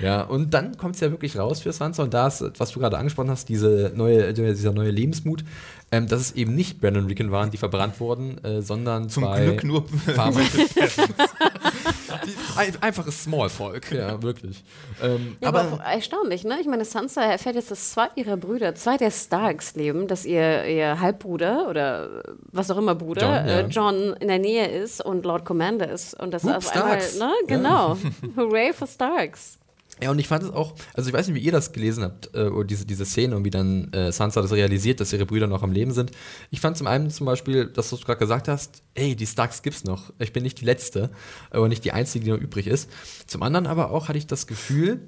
Ja, 0.00 0.22
und 0.22 0.54
dann 0.54 0.76
kommt 0.78 0.94
es 0.94 1.00
ja 1.00 1.10
wirklich 1.10 1.36
raus 1.36 1.60
für 1.60 1.72
Sansa 1.72 2.04
und 2.04 2.14
da 2.14 2.28
ist, 2.28 2.44
was 2.58 2.70
du 2.70 2.78
gerade 2.78 2.96
angesprochen 2.96 3.30
hast, 3.30 3.48
diese 3.48 3.92
neue, 3.96 4.32
dieser 4.32 4.72
neue 4.72 4.92
Lebensmut, 4.92 5.42
ähm, 5.90 6.06
dass 6.06 6.20
es 6.20 6.32
eben 6.36 6.54
nicht 6.54 6.80
Brandon 6.80 7.06
Rickon 7.06 7.32
waren, 7.32 7.50
die 7.50 7.56
verbrannt 7.56 7.98
wurden, 7.98 8.42
äh, 8.44 8.62
sondern 8.62 9.08
Zum 9.10 9.24
zwei 9.24 9.44
Glück 9.44 9.64
nur 9.64 9.84
Farmer. 10.14 10.40
Ein, 12.56 12.72
einfaches 12.80 13.24
Smallvolk, 13.24 13.92
ja, 13.92 14.22
wirklich. 14.22 14.64
Ähm, 15.02 15.36
Ja, 15.40 15.48
aber, 15.48 15.60
aber 15.60 15.84
erstaunlich, 15.84 16.44
ne? 16.44 16.58
Ich 16.60 16.66
meine, 16.66 16.84
Sansa 16.84 17.22
erfährt 17.22 17.54
jetzt, 17.56 17.70
dass 17.70 17.90
zwei 17.90 18.08
ihrer 18.14 18.36
Brüder, 18.36 18.74
zwei 18.74 18.96
der 18.96 19.10
Starks 19.10 19.74
leben, 19.74 20.06
dass 20.08 20.24
ihr, 20.24 20.64
ihr 20.66 21.00
Halbbruder 21.00 21.68
oder 21.68 22.22
was 22.52 22.70
auch 22.70 22.76
immer 22.78 22.94
Bruder, 22.94 23.22
John, 23.22 23.48
ja. 23.48 23.58
äh, 23.58 23.66
John 23.66 24.16
in 24.20 24.28
der 24.28 24.38
Nähe 24.38 24.68
ist 24.68 25.04
und 25.04 25.24
Lord 25.24 25.44
Commander 25.44 25.88
ist. 25.90 26.14
Und 26.14 26.32
das 26.32 26.44
Hup, 26.44 26.56
auf 26.56 26.72
einmal, 26.74 27.00
Starks. 27.00 27.18
ne? 27.18 27.32
Genau. 27.46 27.96
Hooray 28.36 28.72
for 28.72 28.86
Starks. 28.86 29.58
Ja, 30.00 30.10
und 30.10 30.18
ich 30.18 30.28
fand 30.28 30.44
es 30.44 30.50
auch, 30.50 30.74
also 30.94 31.08
ich 31.08 31.14
weiß 31.14 31.26
nicht, 31.26 31.36
wie 31.36 31.44
ihr 31.44 31.52
das 31.52 31.72
gelesen 31.72 32.04
habt, 32.04 32.30
äh, 32.34 32.44
oder 32.48 32.66
diese, 32.66 32.86
diese 32.86 33.04
Szene 33.04 33.36
und 33.36 33.44
wie 33.44 33.50
dann 33.50 33.92
äh, 33.92 34.12
Sansa 34.12 34.40
das 34.42 34.52
realisiert, 34.52 35.00
dass 35.00 35.12
ihre 35.12 35.26
Brüder 35.26 35.46
noch 35.46 35.62
am 35.62 35.72
Leben 35.72 35.92
sind. 35.92 36.12
Ich 36.50 36.60
fand 36.60 36.76
zum 36.76 36.86
einen 36.86 37.10
zum 37.10 37.26
Beispiel, 37.26 37.66
dass 37.66 37.90
du 37.90 37.96
gerade 37.96 38.18
gesagt 38.18 38.48
hast, 38.48 38.82
ey, 38.94 39.16
die 39.16 39.26
Starks 39.26 39.62
gibt's 39.62 39.84
noch. 39.84 40.12
Ich 40.18 40.32
bin 40.32 40.44
nicht 40.44 40.60
die 40.60 40.64
Letzte, 40.64 41.10
aber 41.50 41.68
nicht 41.68 41.84
die 41.84 41.92
Einzige, 41.92 42.24
die 42.24 42.30
noch 42.30 42.38
übrig 42.38 42.66
ist. 42.66 42.90
Zum 43.26 43.42
anderen 43.42 43.66
aber 43.66 43.90
auch 43.90 44.08
hatte 44.08 44.18
ich 44.18 44.26
das 44.26 44.46
Gefühl, 44.46 45.00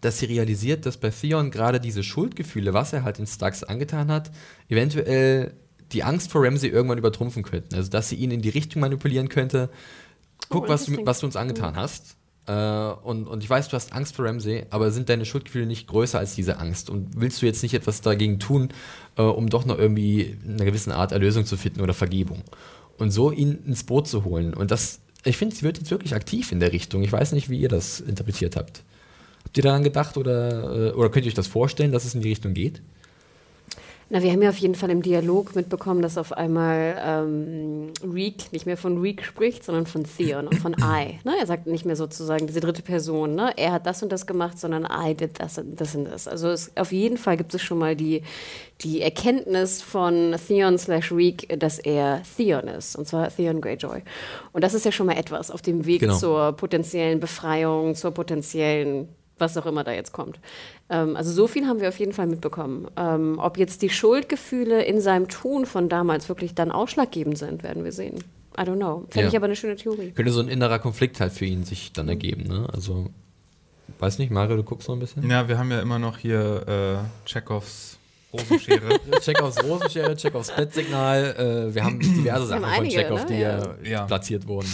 dass 0.00 0.18
sie 0.18 0.26
realisiert, 0.26 0.86
dass 0.86 0.98
bei 0.98 1.10
Theon 1.10 1.50
gerade 1.50 1.80
diese 1.80 2.02
Schuldgefühle, 2.02 2.74
was 2.74 2.92
er 2.92 3.04
halt 3.04 3.18
den 3.18 3.26
Starks 3.26 3.64
angetan 3.64 4.10
hat, 4.10 4.30
eventuell 4.68 5.54
die 5.92 6.02
Angst 6.02 6.30
vor 6.30 6.44
Ramsay 6.44 6.68
irgendwann 6.68 6.98
übertrumpfen 6.98 7.42
könnten. 7.42 7.74
Also, 7.74 7.90
dass 7.90 8.08
sie 8.08 8.16
ihn 8.16 8.30
in 8.30 8.42
die 8.42 8.48
Richtung 8.48 8.80
manipulieren 8.80 9.28
könnte. 9.28 9.70
Guck, 10.48 10.64
Oh, 10.64 10.68
was, 10.68 10.86
du, 10.86 11.06
was 11.06 11.20
du 11.20 11.26
uns 11.26 11.36
angetan 11.36 11.76
hast. 11.76 12.16
Äh, 12.46 12.52
und, 12.52 13.26
und 13.26 13.42
ich 13.42 13.48
weiß, 13.48 13.68
du 13.68 13.74
hast 13.74 13.92
Angst 13.92 14.16
vor 14.16 14.26
Ramsay, 14.26 14.66
aber 14.70 14.90
sind 14.90 15.08
deine 15.08 15.24
Schuldgefühle 15.24 15.66
nicht 15.66 15.86
größer 15.86 16.18
als 16.18 16.34
diese 16.34 16.58
Angst? 16.58 16.90
Und 16.90 17.08
willst 17.16 17.40
du 17.40 17.46
jetzt 17.46 17.62
nicht 17.62 17.74
etwas 17.74 18.00
dagegen 18.00 18.38
tun, 18.38 18.68
äh, 19.16 19.22
um 19.22 19.48
doch 19.48 19.64
noch 19.64 19.78
irgendwie 19.78 20.36
in 20.44 20.54
einer 20.54 20.64
gewissen 20.64 20.92
Art 20.92 21.12
Erlösung 21.12 21.46
zu 21.46 21.56
finden 21.56 21.80
oder 21.80 21.94
Vergebung? 21.94 22.42
Und 22.98 23.10
so 23.10 23.30
ihn 23.30 23.58
ins 23.66 23.84
Boot 23.84 24.06
zu 24.06 24.24
holen. 24.24 24.54
Und 24.54 24.70
das, 24.70 25.00
ich 25.24 25.36
finde, 25.36 25.56
sie 25.56 25.62
wird 25.62 25.78
jetzt 25.78 25.90
wirklich 25.90 26.14
aktiv 26.14 26.52
in 26.52 26.60
der 26.60 26.72
Richtung. 26.72 27.02
Ich 27.02 27.12
weiß 27.12 27.32
nicht, 27.32 27.48
wie 27.50 27.58
ihr 27.58 27.68
das 27.68 28.00
interpretiert 28.00 28.56
habt. 28.56 28.82
Habt 29.44 29.56
ihr 29.56 29.62
daran 29.62 29.82
gedacht 29.82 30.16
oder, 30.16 30.90
äh, 30.90 30.92
oder 30.92 31.10
könnt 31.10 31.24
ihr 31.26 31.30
euch 31.30 31.34
das 31.34 31.46
vorstellen, 31.46 31.92
dass 31.92 32.04
es 32.04 32.14
in 32.14 32.20
die 32.20 32.28
Richtung 32.28 32.54
geht? 32.54 32.82
Na, 34.10 34.22
wir 34.22 34.30
haben 34.30 34.42
ja 34.42 34.50
auf 34.50 34.58
jeden 34.58 34.74
Fall 34.74 34.90
im 34.90 35.02
Dialog 35.02 35.56
mitbekommen, 35.56 36.02
dass 36.02 36.18
auf 36.18 36.32
einmal 36.32 36.96
ähm, 37.04 37.92
Reek 38.02 38.52
nicht 38.52 38.66
mehr 38.66 38.76
von 38.76 39.00
Reek 39.00 39.24
spricht, 39.24 39.64
sondern 39.64 39.86
von 39.86 40.04
Theon 40.04 40.46
und 40.46 40.58
von 40.58 40.74
I. 40.74 41.18
Ne? 41.24 41.32
Er 41.40 41.46
sagt 41.46 41.66
nicht 41.66 41.86
mehr 41.86 41.96
sozusagen 41.96 42.46
diese 42.46 42.60
dritte 42.60 42.82
Person, 42.82 43.34
ne? 43.34 43.52
er 43.56 43.72
hat 43.72 43.86
das 43.86 44.02
und 44.02 44.12
das 44.12 44.26
gemacht, 44.26 44.58
sondern 44.58 44.84
I 44.84 45.14
did 45.14 45.40
das 45.40 45.56
und 45.58 45.80
das 45.80 45.94
und 45.94 46.04
das. 46.04 46.28
Also 46.28 46.48
es, 46.50 46.70
auf 46.76 46.92
jeden 46.92 47.16
Fall 47.16 47.38
gibt 47.38 47.54
es 47.54 47.62
schon 47.62 47.78
mal 47.78 47.96
die, 47.96 48.22
die 48.82 49.00
Erkenntnis 49.00 49.80
von 49.80 50.36
Theon 50.46 50.76
slash 50.78 51.10
Reek, 51.10 51.58
dass 51.58 51.78
er 51.78 52.22
Theon 52.36 52.68
ist, 52.68 52.96
und 52.96 53.08
zwar 53.08 53.34
Theon 53.34 53.60
Greyjoy. 53.62 54.02
Und 54.52 54.62
das 54.62 54.74
ist 54.74 54.84
ja 54.84 54.92
schon 54.92 55.06
mal 55.06 55.16
etwas 55.16 55.50
auf 55.50 55.62
dem 55.62 55.86
Weg 55.86 56.00
Genau. 56.00 56.16
zur 56.16 56.52
potenziellen 56.52 57.20
Befreiung, 57.20 57.94
zur 57.94 58.10
potenziellen 58.10 59.08
was 59.38 59.56
auch 59.56 59.66
immer 59.66 59.82
da 59.84 59.92
jetzt 59.92 60.12
kommt. 60.12 60.38
Ähm, 60.90 61.16
also 61.16 61.32
so 61.32 61.46
viel 61.46 61.66
haben 61.66 61.80
wir 61.80 61.88
auf 61.88 61.98
jeden 61.98 62.12
Fall 62.12 62.26
mitbekommen. 62.26 62.88
Ähm, 62.96 63.38
ob 63.38 63.58
jetzt 63.58 63.82
die 63.82 63.90
Schuldgefühle 63.90 64.82
in 64.84 65.00
seinem 65.00 65.28
Tun 65.28 65.66
von 65.66 65.88
damals 65.88 66.28
wirklich 66.28 66.54
dann 66.54 66.70
ausschlaggebend 66.70 67.36
sind, 67.38 67.62
werden 67.62 67.84
wir 67.84 67.92
sehen. 67.92 68.22
I 68.56 68.60
don't 68.62 68.76
know. 68.76 69.04
Fände 69.10 69.22
Ja. 69.24 69.28
ich 69.28 69.36
aber 69.36 69.46
eine 69.46 69.56
schöne 69.56 69.74
Theorie. 69.76 70.12
Könnte 70.12 70.30
so 70.30 70.40
ein 70.40 70.48
innerer 70.48 70.78
Konflikt 70.78 71.18
halt 71.20 71.32
für 71.32 71.44
ihn 71.44 71.64
sich 71.64 71.92
dann 71.92 72.08
ergeben, 72.08 72.44
ne? 72.44 72.68
Also, 72.72 73.10
weiß 73.98 74.18
nicht, 74.18 74.30
Mario, 74.30 74.56
du 74.56 74.62
guckst 74.62 74.86
noch 74.88 74.94
ein 74.94 75.00
bisschen? 75.00 75.28
Ja, 75.28 75.48
wir 75.48 75.58
haben 75.58 75.70
ja 75.72 75.80
immer 75.80 75.98
noch 75.98 76.18
hier 76.18 77.02
äh, 77.26 77.28
Chekhovs 77.28 77.98
Rosenschere. 78.32 79.00
Check 79.20 79.40
aufs 79.42 79.62
Rosenschere, 79.62 80.16
check 80.16 80.34
aufs 80.34 80.50
Bettsignal. 80.54 81.68
Äh, 81.70 81.74
wir 81.74 81.84
haben 81.84 81.98
diverse 82.00 82.46
Sachen 82.46 82.64
haben 82.64 82.74
von 82.74 82.84
einige, 82.84 83.00
Chekhov, 83.02 83.20
ne? 83.20 83.26
die 83.26 83.40
Ja. 83.40 83.58
ja. 83.58 83.74
Ja. 83.84 84.04
platziert 84.06 84.46
wurden. 84.46 84.68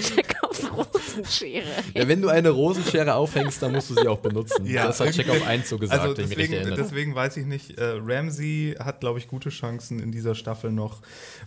Check 0.00 0.36
Rosenschere. 0.68 1.64
Ja, 1.94 2.08
wenn 2.08 2.22
du 2.22 2.28
eine 2.28 2.50
Rosenschere 2.50 3.14
aufhängst, 3.14 3.62
dann 3.62 3.72
musst 3.72 3.90
du 3.90 3.94
sie 3.94 4.08
auch 4.08 4.18
benutzen. 4.18 4.66
Ja. 4.66 4.86
das 4.86 5.00
hat 5.00 5.12
Chekhov 5.12 5.46
1 5.46 5.68
so 5.68 5.78
gesagt, 5.78 6.00
Also 6.00 6.14
deswegen, 6.14 6.74
deswegen 6.76 7.14
weiß 7.14 7.36
ich 7.36 7.46
nicht, 7.46 7.78
äh, 7.78 7.98
Ramsey 8.04 8.76
hat, 8.78 9.00
glaube 9.00 9.18
ich, 9.18 9.28
gute 9.28 9.50
Chancen 9.50 9.98
in 10.00 10.12
dieser 10.12 10.34
Staffel 10.34 10.72
noch, 10.72 11.00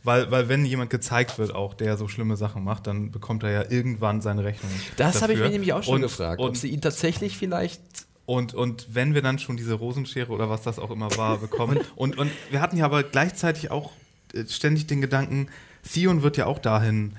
weil, 0.04 0.30
weil 0.32 0.50
wenn 0.50 0.66
jemand 0.66 0.90
gezeigt 0.90 1.38
wird, 1.38 1.54
auch 1.54 1.74
der 1.74 1.98
so 1.98 2.08
schlimme 2.08 2.38
Sachen 2.38 2.64
macht, 2.64 2.88
dann 2.88 3.12
bekommt 3.12 3.44
er 3.44 3.52
ja 3.52 3.66
irgendwann 3.70 4.22
seine 4.22 4.44
Rechnung. 4.44 4.72
Das 4.98 5.22
habe 5.22 5.34
ich 5.34 5.40
mir 5.40 5.50
nämlich 5.50 5.74
auch 5.74 5.84
schon 5.84 5.96
und, 5.96 6.02
gefragt, 6.02 6.40
ob 6.40 6.50
Und, 6.50 6.58
sie 6.58 6.70
ihn 6.70 6.82
tatsächlich 6.82 7.38
vielleicht. 7.38 7.82
und, 8.26 8.54
und 8.54 8.88
wenn 8.94 9.14
wir 9.14 9.22
dann 9.22 9.40
schon 9.40 9.58
diese 9.58 9.74
Rosenschere 9.74 10.32
oder 10.32 10.50
was 10.50 10.62
das 10.64 10.80
auch 10.80 10.92
immer 10.92 11.16
war, 11.18 11.38
bekommen, 11.38 11.80
und, 11.96 12.18
und 12.18 12.32
wir 12.50 12.62
hatten 12.62 12.78
ja 12.78 12.86
aber 12.86 13.04
gleichzeitig 13.04 13.72
auch 13.72 13.92
äh, 14.34 14.46
ständig 14.48 14.88
den 14.88 15.02
Gedanken, 15.02 15.48
Theon 15.92 16.24
wird 16.24 16.38
ja 16.38 16.46
auch 16.46 16.60
dahin 16.60 17.14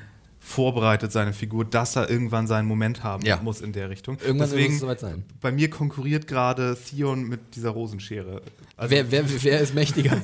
vorbereitet, 0.47 1.11
seine 1.11 1.33
Figur, 1.33 1.65
dass 1.65 1.97
er 1.97 2.11
irgendwann 2.11 2.47
seinen 2.47 2.69
Moment 2.69 3.03
haben 3.03 3.25
Ja. 3.25 3.41
muss 3.43 3.63
in 3.63 3.73
der 3.73 3.89
Richtung. 3.89 4.19
Irgendwann 4.21 4.51
Deswegen, 4.51 4.67
muss 4.67 4.75
es 4.75 4.81
soweit 4.83 5.01
sein. 5.01 5.25
bei 5.41 5.51
mir 5.51 5.71
konkurriert 5.71 6.27
gerade 6.27 6.77
Theon 6.77 7.27
mit 7.27 7.57
dieser 7.57 7.71
Rosenschere. 7.71 8.43
Also 8.77 8.91
wer, 8.91 9.11
wer, 9.11 9.25
wer 9.43 9.61
ist 9.61 9.75
mächtiger? 9.75 10.21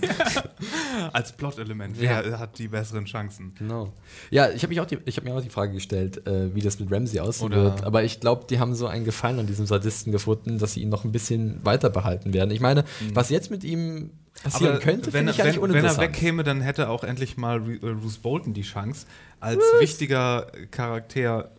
als 1.12 1.32
Plot-Element. 1.32 1.96
Ja. 1.96 2.22
Wer 2.24 2.38
hat 2.38 2.58
die 2.58 2.68
besseren 2.68 3.06
Chancen? 3.06 3.52
genau. 3.58 3.92
Ja, 4.30 4.50
ich 4.50 4.62
habe 4.62 4.68
mich 4.70 4.80
auch 4.80 4.86
die, 4.86 4.98
ich 5.06 5.16
hab 5.16 5.24
mir 5.24 5.34
auch 5.34 5.40
die 5.40 5.48
Frage 5.48 5.72
gestellt, 5.72 6.26
äh, 6.26 6.54
wie 6.54 6.60
das 6.60 6.78
mit 6.78 6.92
Ramsey 6.92 7.20
aussehen 7.20 7.46
Oder- 7.46 7.62
wird. 7.64 7.84
Aber 7.84 8.04
ich 8.04 8.20
glaube, 8.20 8.44
die 8.48 8.58
haben 8.58 8.74
so 8.74 8.86
einen 8.86 9.04
Gefallen 9.04 9.38
an 9.38 9.46
diesem 9.46 9.66
Sadisten 9.66 10.12
gefunden, 10.12 10.58
dass 10.58 10.74
sie 10.74 10.82
ihn 10.82 10.88
noch 10.90 11.04
ein 11.04 11.12
bisschen 11.12 11.64
weiter 11.64 11.88
behalten 11.90 12.32
werden. 12.34 12.50
Ich 12.50 12.60
meine, 12.60 12.84
was 13.14 13.30
jetzt 13.30 13.50
mit 13.50 13.64
ihm 13.64 14.10
passieren 14.42 14.78
könnte, 14.80 15.12
wenn, 15.12 15.26
wenn, 15.26 15.72
wenn 15.72 15.84
er 15.84 15.98
wegkäme, 15.98 16.42
dann 16.44 16.60
hätte 16.60 16.88
auch 16.88 17.04
endlich 17.04 17.36
mal 17.36 17.58
Ru- 17.58 17.74
äh, 17.90 17.94
Bruce 17.94 18.18
Bolton 18.18 18.54
die 18.54 18.62
Chance, 18.62 19.06
als 19.40 19.58
wichtiger 19.80 20.46
Charakter 20.70 21.50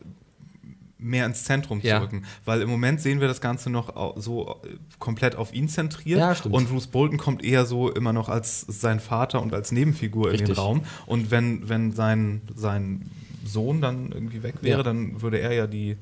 mehr 1.04 1.26
ins 1.26 1.44
Zentrum 1.46 1.82
zu 1.82 1.88
Ja. 1.88 1.98
rücken. 1.98 2.26
Weil 2.46 2.62
im 2.62 2.70
Moment 2.70 3.02
sehen 3.02 3.22
wir 3.22 3.28
das 3.28 3.42
Ganze 3.42 3.72
noch 3.72 4.16
so 4.22 4.60
äh, 4.64 4.68
komplett 5.00 5.36
auf 5.36 5.52
ihn 5.54 5.68
zentriert. 5.68 6.20
Ja. 6.20 6.36
Und 6.52 6.70
Bruce 6.70 6.88
Bolton 6.88 7.18
kommt 7.18 7.44
eher 7.44 7.66
so 7.66 7.90
immer 7.92 8.14
noch 8.14 8.30
als 8.30 8.62
sein 8.62 9.00
Vater 9.00 9.42
und 9.42 9.54
als 9.54 9.72
Nebenfigur 9.72 10.28
in 10.32 10.38
den 10.38 10.46
Richtig. 10.48 10.58
Raum. 10.60 10.84
Und 11.08 11.32
wenn, 11.32 11.68
wenn 11.70 11.92
sein, 11.92 12.42
sein 12.56 13.10
Sohn 13.44 13.82
dann 13.82 14.12
irgendwie 14.12 14.44
weg 14.44 14.56
wäre, 14.62 14.78
Ja. 14.80 14.84
dann 14.84 15.22
würde 15.24 15.40
er 15.40 15.54
ja 15.54 15.66
die. 15.68 15.98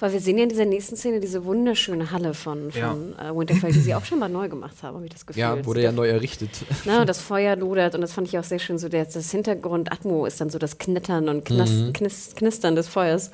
Weil 0.00 0.12
wir 0.12 0.20
sehen 0.20 0.38
ja 0.38 0.44
in 0.44 0.48
dieser 0.48 0.64
nächsten 0.64 0.96
Szene 0.96 1.20
diese 1.20 1.44
wunderschöne 1.44 2.10
Halle 2.10 2.34
von, 2.34 2.72
von 2.72 3.14
äh, 3.18 3.34
Winterfell, 3.36 3.70
die 3.72 3.80
sie 3.80 3.94
auch 3.94 4.04
schon 4.04 4.18
mal 4.18 4.28
neu 4.28 4.48
gemacht 4.48 4.76
haben, 4.82 4.94
habe 4.96 5.04
ich 5.04 5.12
das 5.12 5.26
Gefühl. 5.26 5.40
ja, 5.40 5.64
wurde 5.66 5.82
ja 5.82 5.92
neu 5.92 6.08
errichtet. 6.08 6.50
Ne, 6.86 7.00
und 7.00 7.08
das 7.08 7.20
Feuer 7.20 7.54
lodert 7.56 7.94
und 7.94 8.00
das 8.00 8.12
fand 8.12 8.26
ich 8.28 8.38
auch 8.38 8.44
sehr 8.44 8.58
schön. 8.58 8.78
So 8.78 8.88
der, 8.88 9.04
das 9.04 9.30
Hintergrund 9.30 9.92
Atmo 9.92 10.26
ist 10.26 10.40
dann 10.40 10.48
so 10.50 10.58
das 10.58 10.78
Knittern 10.78 11.28
und 11.28 11.44
Knas, 11.44 11.70
Mhm. 11.70 11.92
Knis, 11.92 12.30
Knistern 12.34 12.74
des 12.76 12.88
Feuers. 12.88 13.30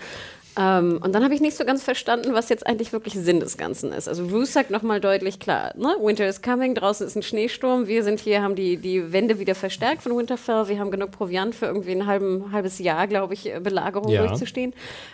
Ähm, 0.58 1.00
und 1.02 1.14
dann 1.14 1.22
habe 1.22 1.34
ich 1.34 1.40
nicht 1.40 1.56
so 1.56 1.64
ganz 1.64 1.82
verstanden, 1.82 2.32
was 2.32 2.48
jetzt 2.48 2.66
eigentlich 2.66 2.92
wirklich 2.92 3.14
Sinn 3.14 3.40
des 3.40 3.56
Ganzen 3.58 3.92
ist. 3.92 4.08
Also 4.08 4.26
Bruce 4.26 4.52
sagt 4.54 4.70
nochmal 4.70 5.00
deutlich 5.00 5.38
klar, 5.38 5.72
ne? 5.76 5.94
Winter 6.00 6.26
is 6.26 6.40
coming, 6.40 6.74
draußen 6.74 7.06
ist 7.06 7.14
ein 7.16 7.22
Schneesturm, 7.22 7.86
wir 7.86 8.02
sind 8.02 8.20
hier, 8.20 8.42
haben 8.42 8.54
die, 8.54 8.78
die 8.78 9.12
Wände 9.12 9.38
wieder 9.38 9.54
verstärkt 9.54 10.02
von 10.02 10.16
Winterfell, 10.16 10.68
wir 10.68 10.78
haben 10.78 10.90
genug 10.90 11.10
Proviant 11.10 11.54
für 11.54 11.66
irgendwie 11.66 11.92
ein 11.92 12.06
halben, 12.06 12.52
halbes 12.52 12.78
Jahr, 12.78 13.06
glaube 13.06 13.34
ich, 13.34 13.52
äh, 13.54 13.60
Belagerung 13.60 14.08
Ja. 14.10 14.26
durchzustehen. 14.26 14.72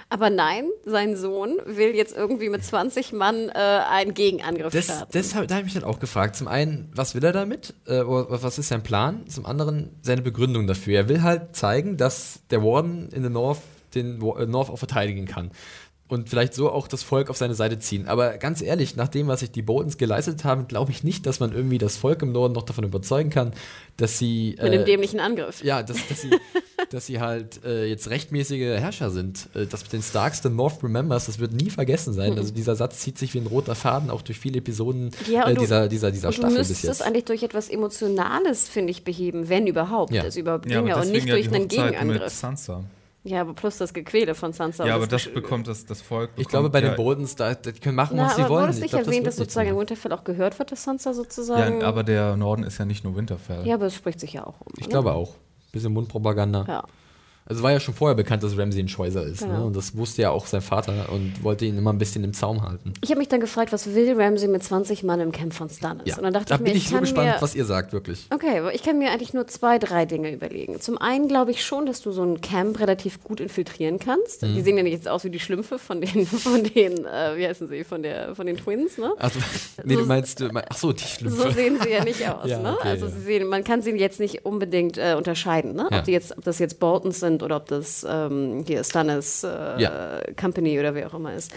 Aber 0.09 0.31
nein, 0.31 0.67
sein 0.85 1.17
Sohn 1.17 1.57
will 1.65 1.95
jetzt 1.97 2.15
irgendwie 2.17 2.49
mit 2.49 2.63
20 2.65 3.13
Mann 3.13 3.49
äh, 3.49 3.53
einen 3.55 4.15
Gegenangriff 4.15 4.73
Das, 4.73 4.85
starten. 4.85 5.11
das 5.13 5.35
hab, 5.35 5.49
da 5.49 5.55
habe 5.57 5.67
ich 5.67 5.75
mich 5.75 5.83
dann 5.83 5.91
auch 5.91 5.99
gefragt. 5.99 6.37
Zum 6.37 6.49
einen, 6.49 6.91
was 6.95 7.15
will 7.15 7.25
er 7.25 7.33
damit? 7.33 7.75
Äh, 7.87 8.03
was 8.05 8.59
ist 8.59 8.69
sein 8.69 8.83
Plan? 8.83 9.27
Zum 9.27 9.47
anderen, 9.47 9.91
seine 10.03 10.23
Begründung 10.23 10.67
dafür. 10.67 10.95
Er 10.99 11.09
will 11.09 11.23
halt 11.23 11.57
zeigen, 11.57 11.97
dass 11.97 12.41
der 12.51 12.63
Warden 12.63 13.09
in 13.11 13.23
the 13.25 13.31
North 13.31 13.59
den 13.95 14.21
äh, 14.23 14.47
North 14.47 14.71
auch 14.71 14.79
verteidigen 14.79 15.27
kann. 15.27 15.51
Und 16.09 16.29
vielleicht 16.29 16.53
so 16.53 16.71
auch 16.71 16.89
das 16.89 17.03
Volk 17.03 17.31
auf 17.31 17.39
seine 17.39 17.55
Seite 17.55 17.79
ziehen. 17.79 18.07
Aber 18.07 18.37
ganz 18.37 18.61
ehrlich, 18.61 18.97
nach 18.97 19.09
dem, 19.09 19.29
was 19.29 19.41
sich 19.41 19.51
die 19.51 19.63
Boltons 19.63 19.97
geleistet 19.97 20.45
haben, 20.45 20.69
glaube 20.69 20.91
ich 20.91 21.03
nicht, 21.05 21.25
dass 21.25 21.41
man 21.41 21.55
irgendwie 21.55 21.79
das 21.79 21.97
Volk 21.97 22.21
im 22.21 22.33
Norden 22.33 22.53
noch 22.53 22.65
davon 22.65 22.85
überzeugen 22.85 23.31
kann, 23.31 23.53
dass 23.97 24.19
sie. 24.19 24.57
mit 24.63 24.73
dem 24.75 24.81
äh, 24.83 24.85
dämlichen 24.85 25.21
Angriff. 25.21 25.65
ja, 25.65 25.83
dass, 25.83 25.97
dass, 26.09 26.21
sie, 26.21 26.29
dass 26.91 27.07
sie 27.07 27.19
halt 27.19 27.65
äh, 27.65 27.87
jetzt 27.87 28.11
rechtmäßige 28.11 28.61
Herrscher 28.79 29.11
sind. 29.11 29.49
Äh, 29.55 29.65
das 29.65 29.85
mit 29.85 29.95
den 29.95 30.03
Starks, 30.03 30.43
the 30.43 30.51
North 30.51 30.83
remembers, 30.85 31.27
das 31.27 31.39
wird 31.39 31.55
nie 31.55 31.71
vergessen 31.71 32.13
sein. 32.13 32.37
Also 32.37 32.53
dieser 32.53 32.77
Satz 32.77 32.99
zieht 32.99 33.17
sich 33.17 33.33
wie 33.33 33.39
ein 33.39 33.47
roter 33.47 33.75
Faden 33.75 34.11
auch 34.11 34.21
durch 34.21 34.39
viele 34.39 34.59
Episoden 34.59 35.13
Ja, 35.31 35.45
und 35.47 35.53
äh, 35.53 35.55
du- 35.55 35.61
dieser, 35.63 35.89
dieser, 35.89 36.11
dieser 36.11 36.29
Und 36.29 36.35
du 36.37 36.41
Staffel 36.43 36.59
bis 36.59 36.69
müsstest 36.69 36.85
jetzt. 36.85 37.01
es 37.01 37.07
eigentlich 37.07 37.25
durch 37.25 37.43
etwas 37.43 37.71
Emotionales, 37.71 38.69
finde 38.69 38.91
ich, 38.91 39.03
beheben, 39.05 39.49
wenn 39.49 39.67
überhaupt. 39.67 40.13
Ja. 40.13 40.25
Also 40.25 40.41
über 40.41 40.61
Ja, 40.67 40.81
Dinge 40.83 40.95
aber 40.95 41.07
und 41.07 41.13
nicht 41.13 41.27
ja 41.27 41.37
durch 41.37 41.49
die 41.49 41.55
einen 41.55 41.65
Hochzeit 41.65 41.91
mit 41.93 42.01
Gegenangriff. 42.01 42.33
Sansa. 42.35 42.85
Ja, 43.25 43.43
aber 43.43 43.55
plus 43.55 43.79
das 43.79 43.95
Gequäle 43.95 44.35
von 44.35 44.53
Sansa. 44.53 44.85
Ja, 44.85 44.97
aber 44.97 45.07
das 45.07 45.23
Gesch- 45.23 45.33
bekommt 45.35 45.69
das, 45.69 45.87
das 45.87 46.03
Volk. 46.03 46.31
Ich 46.37 46.49
glaube, 46.49 46.71
bei 46.71 46.81
bekommt 46.81 46.99
den 46.99 46.99
ja- 46.99 47.05
Boltons, 47.05 47.37
da, 47.37 47.55
die 47.55 47.73
können 47.73 47.95
machen, 47.95 48.17
Na, 48.17 48.25
was 48.27 48.35
sie 48.37 48.43
aber 48.43 48.51
wollen. 48.51 48.63
wurde 48.63 48.71
es 48.71 48.77
Ich 48.79 48.83
nicht 48.83 48.91
glaub, 48.91 49.01
das 49.03 49.07
erwähnt, 49.09 49.27
dass 49.29 49.37
sozusagen 49.37 49.69
in. 49.69 49.77
Winterfell 49.79 50.13
auch 50.13 50.25
gehört 50.25 50.59
wird, 50.59 50.73
dass 50.73 50.83
Sansa 50.83 51.15
sozusagen. 51.15 51.81
Ja, 51.83 51.87
aber 51.87 52.03
der 52.03 52.37
Norden 52.37 52.65
ist 52.65 52.79
ja 52.79 52.85
nicht 52.85 53.05
nur 53.05 53.15
Winterfell. 53.15 53.65
Ja, 53.67 53.75
aber 53.77 53.87
es 53.87 53.95
spricht 53.95 54.19
sich 54.19 54.33
ja 54.33 54.45
auch 54.45 54.61
um. 54.61 54.73
Ich 54.77 54.87
ne? 54.87 54.89
glaube 54.89 55.13
auch. 55.13 55.35
Bisschen 55.71 55.93
Mundpropaganda. 55.93 56.65
Ja. 56.67 56.85
Also 57.45 57.63
war 57.63 57.73
ja 57.73 57.81
schon 57.81 57.95
vorher 57.95 58.15
bekannt, 58.15 58.43
dass 58.43 58.57
Ramsey 58.57 58.81
ein 58.83 58.89
Scheuser 58.89 59.25
ist. 59.25 59.43
Ne? 59.43 59.49
Genau. 59.49 59.67
Und 59.67 59.77
das 59.77 59.97
wusste 59.97 60.23
ja 60.23 60.31
auch 60.31 60.47
sein 60.47 60.63
Vater 60.63 61.11
und 61.11 61.43
wollte 61.43 61.65
ihn 61.65 61.77
immer 61.77 61.93
ein 61.93 61.99
bisschen 61.99 62.23
im 62.25 62.33
Zaum 62.33 62.63
halten. 62.63 62.93
Ich 63.03 63.11
habe 63.11 63.19
mich 63.19 63.29
dann 63.29 63.41
gefragt, 63.41 63.73
was 63.73 63.95
will 63.95 64.15
Ramsey 64.17 64.49
mit 64.49 64.63
20 64.63 65.03
Mann 65.03 65.21
im 65.21 65.33
Camp 65.33 65.53
von 65.53 65.69
Stannis? 65.69 66.05
Ja, 66.07 66.17
Und 66.19 66.23
dann 66.23 66.33
dachte 66.33 66.47
da 66.51 66.55
ich 66.55 66.61
mir, 66.61 66.67
bin 66.67 66.77
ich 66.77 66.85
so 66.89 66.95
kann 66.95 67.01
gespannt, 67.03 67.29
mir, 67.29 67.37
was 67.43 67.55
ihr 67.55 67.65
sagt, 67.65 67.93
wirklich. 67.93 68.27
Okay, 68.33 68.59
aber 68.61 68.75
ich 68.75 68.83
kann 68.83 68.99
mir 68.99 69.11
eigentlich 69.11 69.35
nur 69.35 69.47
zwei, 69.49 69.79
drei 69.79 70.07
Dinge 70.07 70.33
überlegen. 70.33 70.81
Zum 70.81 70.99
einen 70.99 71.27
glaube 71.29 71.51
ich 71.51 71.65
schon, 71.65 71.85
dass 71.87 72.01
du 72.01 72.13
so 72.13 72.23
ein 72.23 72.41
Camp 72.41 72.79
relativ 72.79 73.23
gut 73.25 73.41
infiltrieren 73.41 73.99
kannst. 73.99 74.43
Mhm. 74.43 74.55
Die 74.55 74.61
sehen 74.63 74.77
ja 74.77 74.83
nicht 74.85 74.93
jetzt 74.93 75.09
aus 75.09 75.25
wie 75.25 75.31
die 75.31 75.41
Schlümpfe 75.41 75.79
von 75.81 76.01
den, 76.01 76.25
von 76.27 76.63
den, 76.63 77.05
äh, 77.05 77.37
wie 77.37 77.47
heißen 77.47 77.67
sie, 77.69 77.83
von 77.83 78.03
der, 78.05 78.37
von 78.37 78.47
den 78.47 78.57
Twins, 78.57 78.99
ne? 78.99 79.13
Also, 79.19 79.41
nee, 79.85 79.95
du 79.95 80.01
So- 80.03 80.07
meinst, 80.07 80.39
du 80.41 80.49
mein- 80.53 80.65
ach 80.69 80.77
so, 80.77 80.93
die 80.93 81.03
Schlümpfe. 81.05 81.43
So 81.43 81.51
sehen 81.51 81.79
sie 81.83 81.91
ja 81.91 82.05
nicht 82.05 82.27
aus. 82.29 82.49
Ja, 82.49 82.61
ne? 82.61 82.77
okay, 82.79 82.89
also 82.89 83.07
ja. 83.07 83.13
sie 83.13 83.21
sehen, 83.21 83.49
man 83.49 83.65
kann 83.65 83.83
sie 83.83 83.91
jetzt 83.91 84.21
nicht 84.21 84.45
unbedingt 84.47 84.97
äh, 84.97 85.15
unterscheiden, 85.19 85.75
ne? 85.75 85.89
Ob, 85.91 86.05
die 86.05 86.13
jetzt, 86.13 86.37
ob 86.39 86.45
das 86.45 86.59
jetzt 86.61 86.79
Boltons 86.79 87.19
sind 87.21 87.32
sind 87.33 87.43
oder 87.43 87.57
ob 87.57 87.67
das 87.67 88.07
ähm, 88.09 88.65
hier 88.67 88.83
Stannis 88.85 89.43
äh, 89.45 89.49
Ja. 89.81 90.21
Company 90.41 90.79
oder 90.79 90.95
wer 90.95 91.09
auch 91.09 91.15
immer 91.15 91.35
ist. 91.35 91.53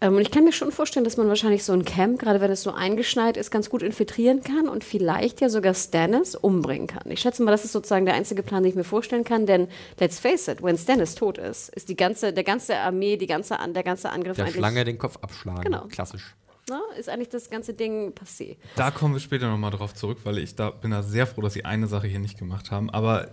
Ähm, 0.00 0.14
und 0.16 0.20
ich 0.22 0.30
kann 0.30 0.44
mir 0.44 0.52
schon 0.52 0.70
vorstellen, 0.72 1.04
dass 1.04 1.16
man 1.16 1.28
wahrscheinlich 1.28 1.64
so 1.64 1.72
ein 1.72 1.84
Camp, 1.84 2.18
gerade 2.20 2.40
wenn 2.40 2.50
es 2.50 2.62
so 2.62 2.72
eingeschneit 2.72 3.36
ist, 3.36 3.50
ganz 3.50 3.70
gut 3.70 3.82
infiltrieren 3.82 4.42
kann 4.42 4.68
und 4.68 4.84
vielleicht 4.84 5.40
ja 5.40 5.48
sogar 5.48 5.74
Stannis 5.74 6.34
umbringen 6.34 6.86
kann. 6.86 7.10
Ich 7.10 7.20
schätze 7.20 7.42
mal, 7.42 7.50
das 7.50 7.64
ist 7.64 7.72
sozusagen 7.72 8.04
der 8.04 8.14
einzige 8.14 8.42
Plan, 8.42 8.62
den 8.62 8.70
ich 8.70 8.76
mir 8.76 8.84
vorstellen 8.84 9.24
kann, 9.24 9.46
denn 9.46 9.68
let's 9.98 10.18
face 10.18 10.48
it, 10.48 10.62
wenn 10.62 10.76
Stannis 10.78 11.14
tot 11.14 11.38
ist, 11.38 11.68
ist 11.70 11.88
die 11.88 11.96
ganze, 11.96 12.32
der 12.32 12.44
ganze 12.44 12.76
Armee, 12.78 13.16
die 13.16 13.26
ganze, 13.26 13.58
An- 13.58 13.74
der 13.74 13.82
ganze 13.82 14.10
Angriff 14.10 14.36
Der 14.36 14.44
eigentlich, 14.46 14.56
Schlange 14.58 14.84
den 14.84 14.98
Kopf 14.98 15.16
abschlagen. 15.22 15.62
Genau. 15.62 15.86
Klassisch. 15.90 16.34
ne, 16.68 16.78
ist 16.98 17.08
eigentlich 17.08 17.28
das 17.28 17.50
ganze 17.50 17.74
Ding 17.74 18.12
passé. 18.12 18.56
Da 18.76 18.90
kommen 18.90 19.14
wir 19.14 19.20
später 19.20 19.48
nochmal 19.50 19.70
drauf 19.70 19.94
zurück, 19.94 20.18
weil 20.24 20.38
ich 20.38 20.54
da 20.54 20.70
bin 20.70 20.90
da 20.92 21.02
sehr 21.02 21.26
froh, 21.26 21.40
dass 21.42 21.52
sie 21.54 21.64
eine 21.64 21.86
Sache 21.86 22.06
hier 22.06 22.18
nicht 22.20 22.38
gemacht 22.38 22.70
haben. 22.70 22.90
Aber 22.90 23.28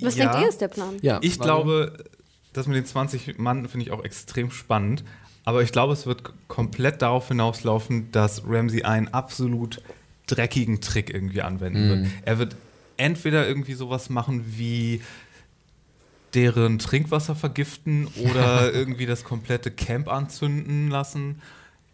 Was 0.00 0.16
ja, 0.16 0.26
denkt 0.26 0.42
ihr 0.42 0.48
ist 0.48 0.60
der 0.60 0.68
Plan? 0.68 0.96
Ja, 1.02 1.18
Ich 1.22 1.38
weil- 1.38 1.44
glaube, 1.46 2.04
das 2.52 2.66
mit 2.66 2.76
den 2.76 2.86
20 2.86 3.38
Mann 3.38 3.68
finde 3.68 3.86
ich 3.86 3.92
auch 3.92 4.04
extrem 4.04 4.50
spannend. 4.50 5.04
Aber 5.44 5.62
ich 5.62 5.72
glaube, 5.72 5.92
es 5.92 6.06
wird 6.06 6.22
komplett 6.48 7.02
darauf 7.02 7.28
hinauslaufen, 7.28 8.10
dass 8.12 8.42
Ramsey 8.48 8.82
einen 8.84 9.08
absolut 9.08 9.82
dreckigen 10.26 10.80
Trick 10.80 11.12
irgendwie 11.12 11.42
anwenden 11.42 11.88
wird. 11.90 12.06
Er 12.24 12.38
wird 12.38 12.56
entweder 12.96 13.46
irgendwie 13.46 13.74
sowas 13.74 14.08
machen 14.08 14.44
wie 14.56 15.02
deren 16.34 16.78
Trinkwasser 16.78 17.34
vergiften 17.34 18.08
oder 18.30 18.72
irgendwie 18.74 19.06
das 19.06 19.22
komplette 19.24 19.70
Camp 19.70 20.08
anzünden 20.08 20.88
lassen. 20.90 21.40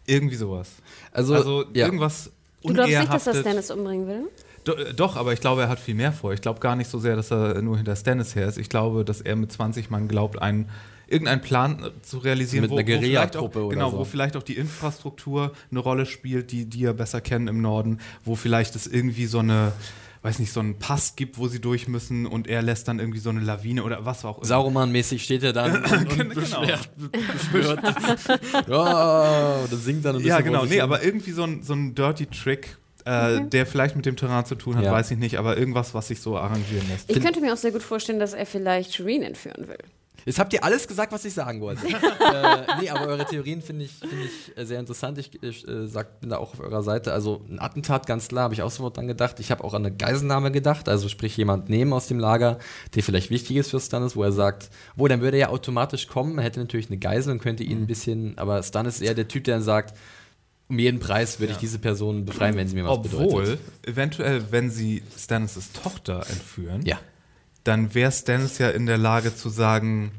Irgendwie 0.07 0.35
sowas. 0.35 0.69
Also, 1.11 1.35
Also, 1.35 1.65
ja. 1.73 1.85
irgendwas 1.85 2.31
Du 2.63 2.73
glaubst 2.73 2.89
nicht, 2.91 3.11
dass 3.11 3.27
er 3.27 3.33
Unehrhaftet- 3.33 3.41
Stannis 3.41 3.71
umbringen 3.71 4.07
will? 4.07 4.23
Do, 4.63 4.73
äh, 4.73 4.93
doch, 4.93 5.15
aber 5.15 5.33
ich 5.33 5.39
glaube, 5.41 5.61
er 5.63 5.69
hat 5.69 5.79
viel 5.79 5.95
mehr 5.95 6.11
vor. 6.13 6.33
Ich 6.33 6.41
glaube 6.41 6.59
gar 6.59 6.75
nicht 6.75 6.89
so 6.89 6.99
sehr, 6.99 7.15
dass 7.15 7.31
er 7.31 7.61
nur 7.61 7.77
hinter 7.77 7.95
Stannis 7.95 8.35
her 8.35 8.47
ist. 8.47 8.57
Ich 8.57 8.69
glaube, 8.69 9.03
dass 9.05 9.21
er 9.21 9.35
mit 9.35 9.51
20 9.51 9.89
Mann 9.89 10.07
glaubt, 10.07 10.41
einen, 10.41 10.69
irgendeinen 11.07 11.41
Plan 11.41 11.83
äh, 11.83 12.01
zu 12.03 12.19
realisieren, 12.19 12.63
Mit 12.63 12.71
einer 12.71 12.81
vielleicht 12.83 13.35
auch, 13.37 13.51
Guerilla-Truppe 13.51 13.65
oder 13.65 13.75
genau, 13.75 13.91
so. 13.91 13.97
wo 13.99 14.03
vielleicht 14.05 14.35
auch 14.37 14.43
die 14.43 14.55
Infrastruktur 14.57 15.51
eine 15.69 15.79
Rolle 15.79 16.05
spielt, 16.05 16.51
die 16.51 16.65
die 16.65 16.85
er 16.85 16.93
besser 16.93 17.21
kennen 17.21 17.47
im 17.47 17.61
Norden, 17.61 17.99
wo 18.23 18.35
vielleicht 18.35 18.75
es 18.75 18.87
irgendwie 18.87 19.25
so 19.25 19.39
eine 19.39 19.73
weiß 20.23 20.37
nicht, 20.37 20.53
so 20.53 20.59
einen 20.59 20.77
Pass 20.77 21.15
gibt, 21.15 21.39
wo 21.39 21.47
sie 21.47 21.59
durch 21.59 21.87
müssen 21.87 22.27
und 22.27 22.45
er 22.47 22.61
lässt 22.61 22.87
dann 22.87 22.99
irgendwie 22.99 23.17
so 23.17 23.31
eine 23.31 23.39
Lawine 23.39 23.83
oder 23.83 24.05
was 24.05 24.23
auch 24.23 24.37
immer. 24.37 24.45
Sauroman-mäßig 24.45 25.23
steht 25.23 25.41
er 25.41 25.51
dann 25.51 25.77
und, 25.83 26.11
und 26.11 26.17
Genau. 26.19 26.35
beschwert, 26.35 26.89
beschwört. 27.51 27.79
ja, 28.69 29.65
das 29.69 29.83
singt 29.83 30.05
dann 30.05 30.17
ein 30.17 30.21
bisschen 30.21 30.29
Ja, 30.29 30.41
genau. 30.41 30.65
Nee, 30.65 30.81
aber 30.81 31.03
irgendwie 31.03 31.31
so 31.31 31.43
ein, 31.43 31.63
so 31.63 31.73
ein 31.73 31.95
Dirty 31.95 32.27
Trick, 32.27 32.77
äh, 33.05 33.41
der 33.41 33.65
vielleicht 33.65 33.95
mit 33.95 34.05
dem 34.05 34.15
Terrain 34.15 34.45
zu 34.45 34.55
tun 34.55 34.75
hat, 34.75 34.83
Ja. 34.83 34.91
weiß 34.91 35.11
ich 35.11 35.17
nicht, 35.17 35.37
aber 35.37 35.57
irgendwas, 35.57 35.93
was 35.93 36.07
sich 36.07 36.21
so 36.21 36.37
arrangieren 36.37 36.87
lässt. 36.89 37.09
Ich 37.09 37.21
könnte 37.21 37.41
mir 37.41 37.53
auch 37.53 37.57
sehr 37.57 37.71
gut 37.71 37.83
vorstellen, 37.83 38.19
dass 38.19 38.33
er 38.33 38.45
vielleicht 38.45 38.95
Shireen 38.95 39.23
entführen 39.23 39.67
will. 39.67 39.77
Jetzt 40.25 40.37
habt 40.37 40.53
ihr 40.53 40.63
alles 40.63 40.87
gesagt, 40.87 41.11
was 41.11 41.25
ich 41.25 41.33
sagen 41.33 41.61
wollte. 41.61 41.87
äh, 41.87 41.91
nee, 42.79 42.89
aber 42.89 43.07
eure 43.07 43.25
Theorien 43.25 43.61
finde 43.61 43.85
ich, 43.85 43.91
find 43.93 44.13
ich 44.23 44.57
äh, 44.57 44.65
sehr 44.65 44.79
interessant. 44.79 45.17
Ich, 45.17 45.41
ich 45.41 45.67
äh, 45.67 45.87
sag, 45.87 46.19
bin 46.19 46.29
da 46.29 46.37
auch 46.37 46.53
auf 46.53 46.59
eurer 46.59 46.83
Seite. 46.83 47.11
Also 47.11 47.43
ein 47.49 47.59
Attentat, 47.59 48.05
ganz 48.05 48.27
klar, 48.27 48.43
habe 48.43 48.53
ich 48.53 48.61
auch 48.61 48.69
sofort 48.69 48.97
dran 48.97 49.07
gedacht. 49.07 49.39
Ich 49.39 49.49
habe 49.49 49.63
auch 49.63 49.73
an 49.73 49.85
eine 49.85 49.95
Geiselnahme 49.95 50.51
gedacht, 50.51 50.87
also 50.89 51.09
sprich 51.09 51.35
jemand 51.37 51.69
nehmen 51.69 51.91
aus 51.93 52.07
dem 52.07 52.19
Lager, 52.19 52.59
der 52.93 53.03
vielleicht 53.03 53.31
wichtig 53.31 53.57
ist 53.57 53.71
für 53.71 53.79
Stannis, 53.79 54.15
wo 54.15 54.23
er 54.23 54.31
sagt, 54.31 54.69
wo, 54.95 55.07
dann 55.07 55.21
würde 55.21 55.37
er 55.37 55.41
ja 55.41 55.49
automatisch 55.49 56.07
kommen, 56.07 56.37
er 56.37 56.43
hätte 56.43 56.59
natürlich 56.59 56.89
eine 56.89 56.99
Geisel 56.99 57.31
und 57.31 57.41
könnte 57.41 57.63
ihn 57.63 57.79
ein 57.79 57.87
bisschen, 57.87 58.37
aber 58.37 58.61
Stannis 58.61 58.95
ist 58.95 59.01
eher 59.01 59.15
der 59.15 59.27
Typ, 59.27 59.45
der 59.45 59.55
dann 59.55 59.63
sagt, 59.63 59.97
um 60.71 60.79
jeden 60.79 60.99
Preis 61.01 61.39
würde 61.41 61.51
ich 61.51 61.59
diese 61.59 61.79
Person 61.79 62.23
befreien, 62.23 62.55
wenn 62.55 62.65
sie 62.67 62.75
mir 62.75 62.85
was 62.85 62.91
Obwohl, 62.97 63.43
bedeutet. 63.43 63.59
eventuell, 63.85 64.51
wenn 64.51 64.71
sie 64.71 65.03
Stannis' 65.19 65.73
Tochter 65.73 66.25
entführen, 66.29 66.81
Ja. 66.85 66.97
dann 67.65 67.93
wäre 67.93 68.09
Stannis 68.11 68.57
ja 68.57 68.69
in 68.69 68.85
der 68.85 68.97
Lage 68.97 69.35
zu 69.35 69.49
sagen, 69.49 70.11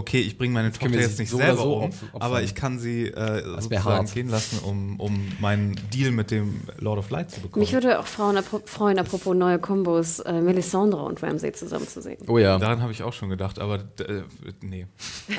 okay, 0.00 0.20
ich 0.20 0.36
bringe 0.36 0.52
meine 0.54 0.70
können 0.72 0.92
Tochter 0.92 1.00
jetzt 1.06 1.18
nicht 1.18 1.30
so 1.30 1.36
selber 1.36 1.62
so 1.62 1.74
um, 1.84 1.90
aber 2.18 2.42
ich 2.42 2.54
kann 2.54 2.78
sie 2.78 3.06
äh, 3.06 3.42
sozusagen 3.44 3.84
hart. 3.84 4.14
gehen 4.14 4.28
lassen, 4.28 4.58
um, 4.64 4.98
um 4.98 5.28
meinen 5.40 5.76
Deal 5.94 6.10
mit 6.10 6.30
dem 6.30 6.60
Lord 6.78 6.98
of 6.98 7.10
Light 7.10 7.30
zu 7.30 7.40
bekommen. 7.40 7.60
Mich 7.60 7.72
würde 7.72 7.98
auch 8.00 8.06
Frauen, 8.06 8.36
apro- 8.36 8.66
freuen, 8.66 8.98
apropos 8.98 9.36
neue 9.36 9.58
Kombos, 9.58 10.18
äh, 10.20 10.40
Melisandre 10.40 11.02
und 11.02 11.22
Ramsay 11.22 11.52
zusammenzusehen. 11.52 12.18
Oh 12.28 12.38
ja, 12.38 12.58
Daran 12.58 12.80
habe 12.82 12.92
ich 12.92 13.02
auch 13.02 13.12
schon 13.12 13.28
gedacht, 13.30 13.58
aber 13.58 13.76
äh, 14.00 14.22
nee. 14.60 14.86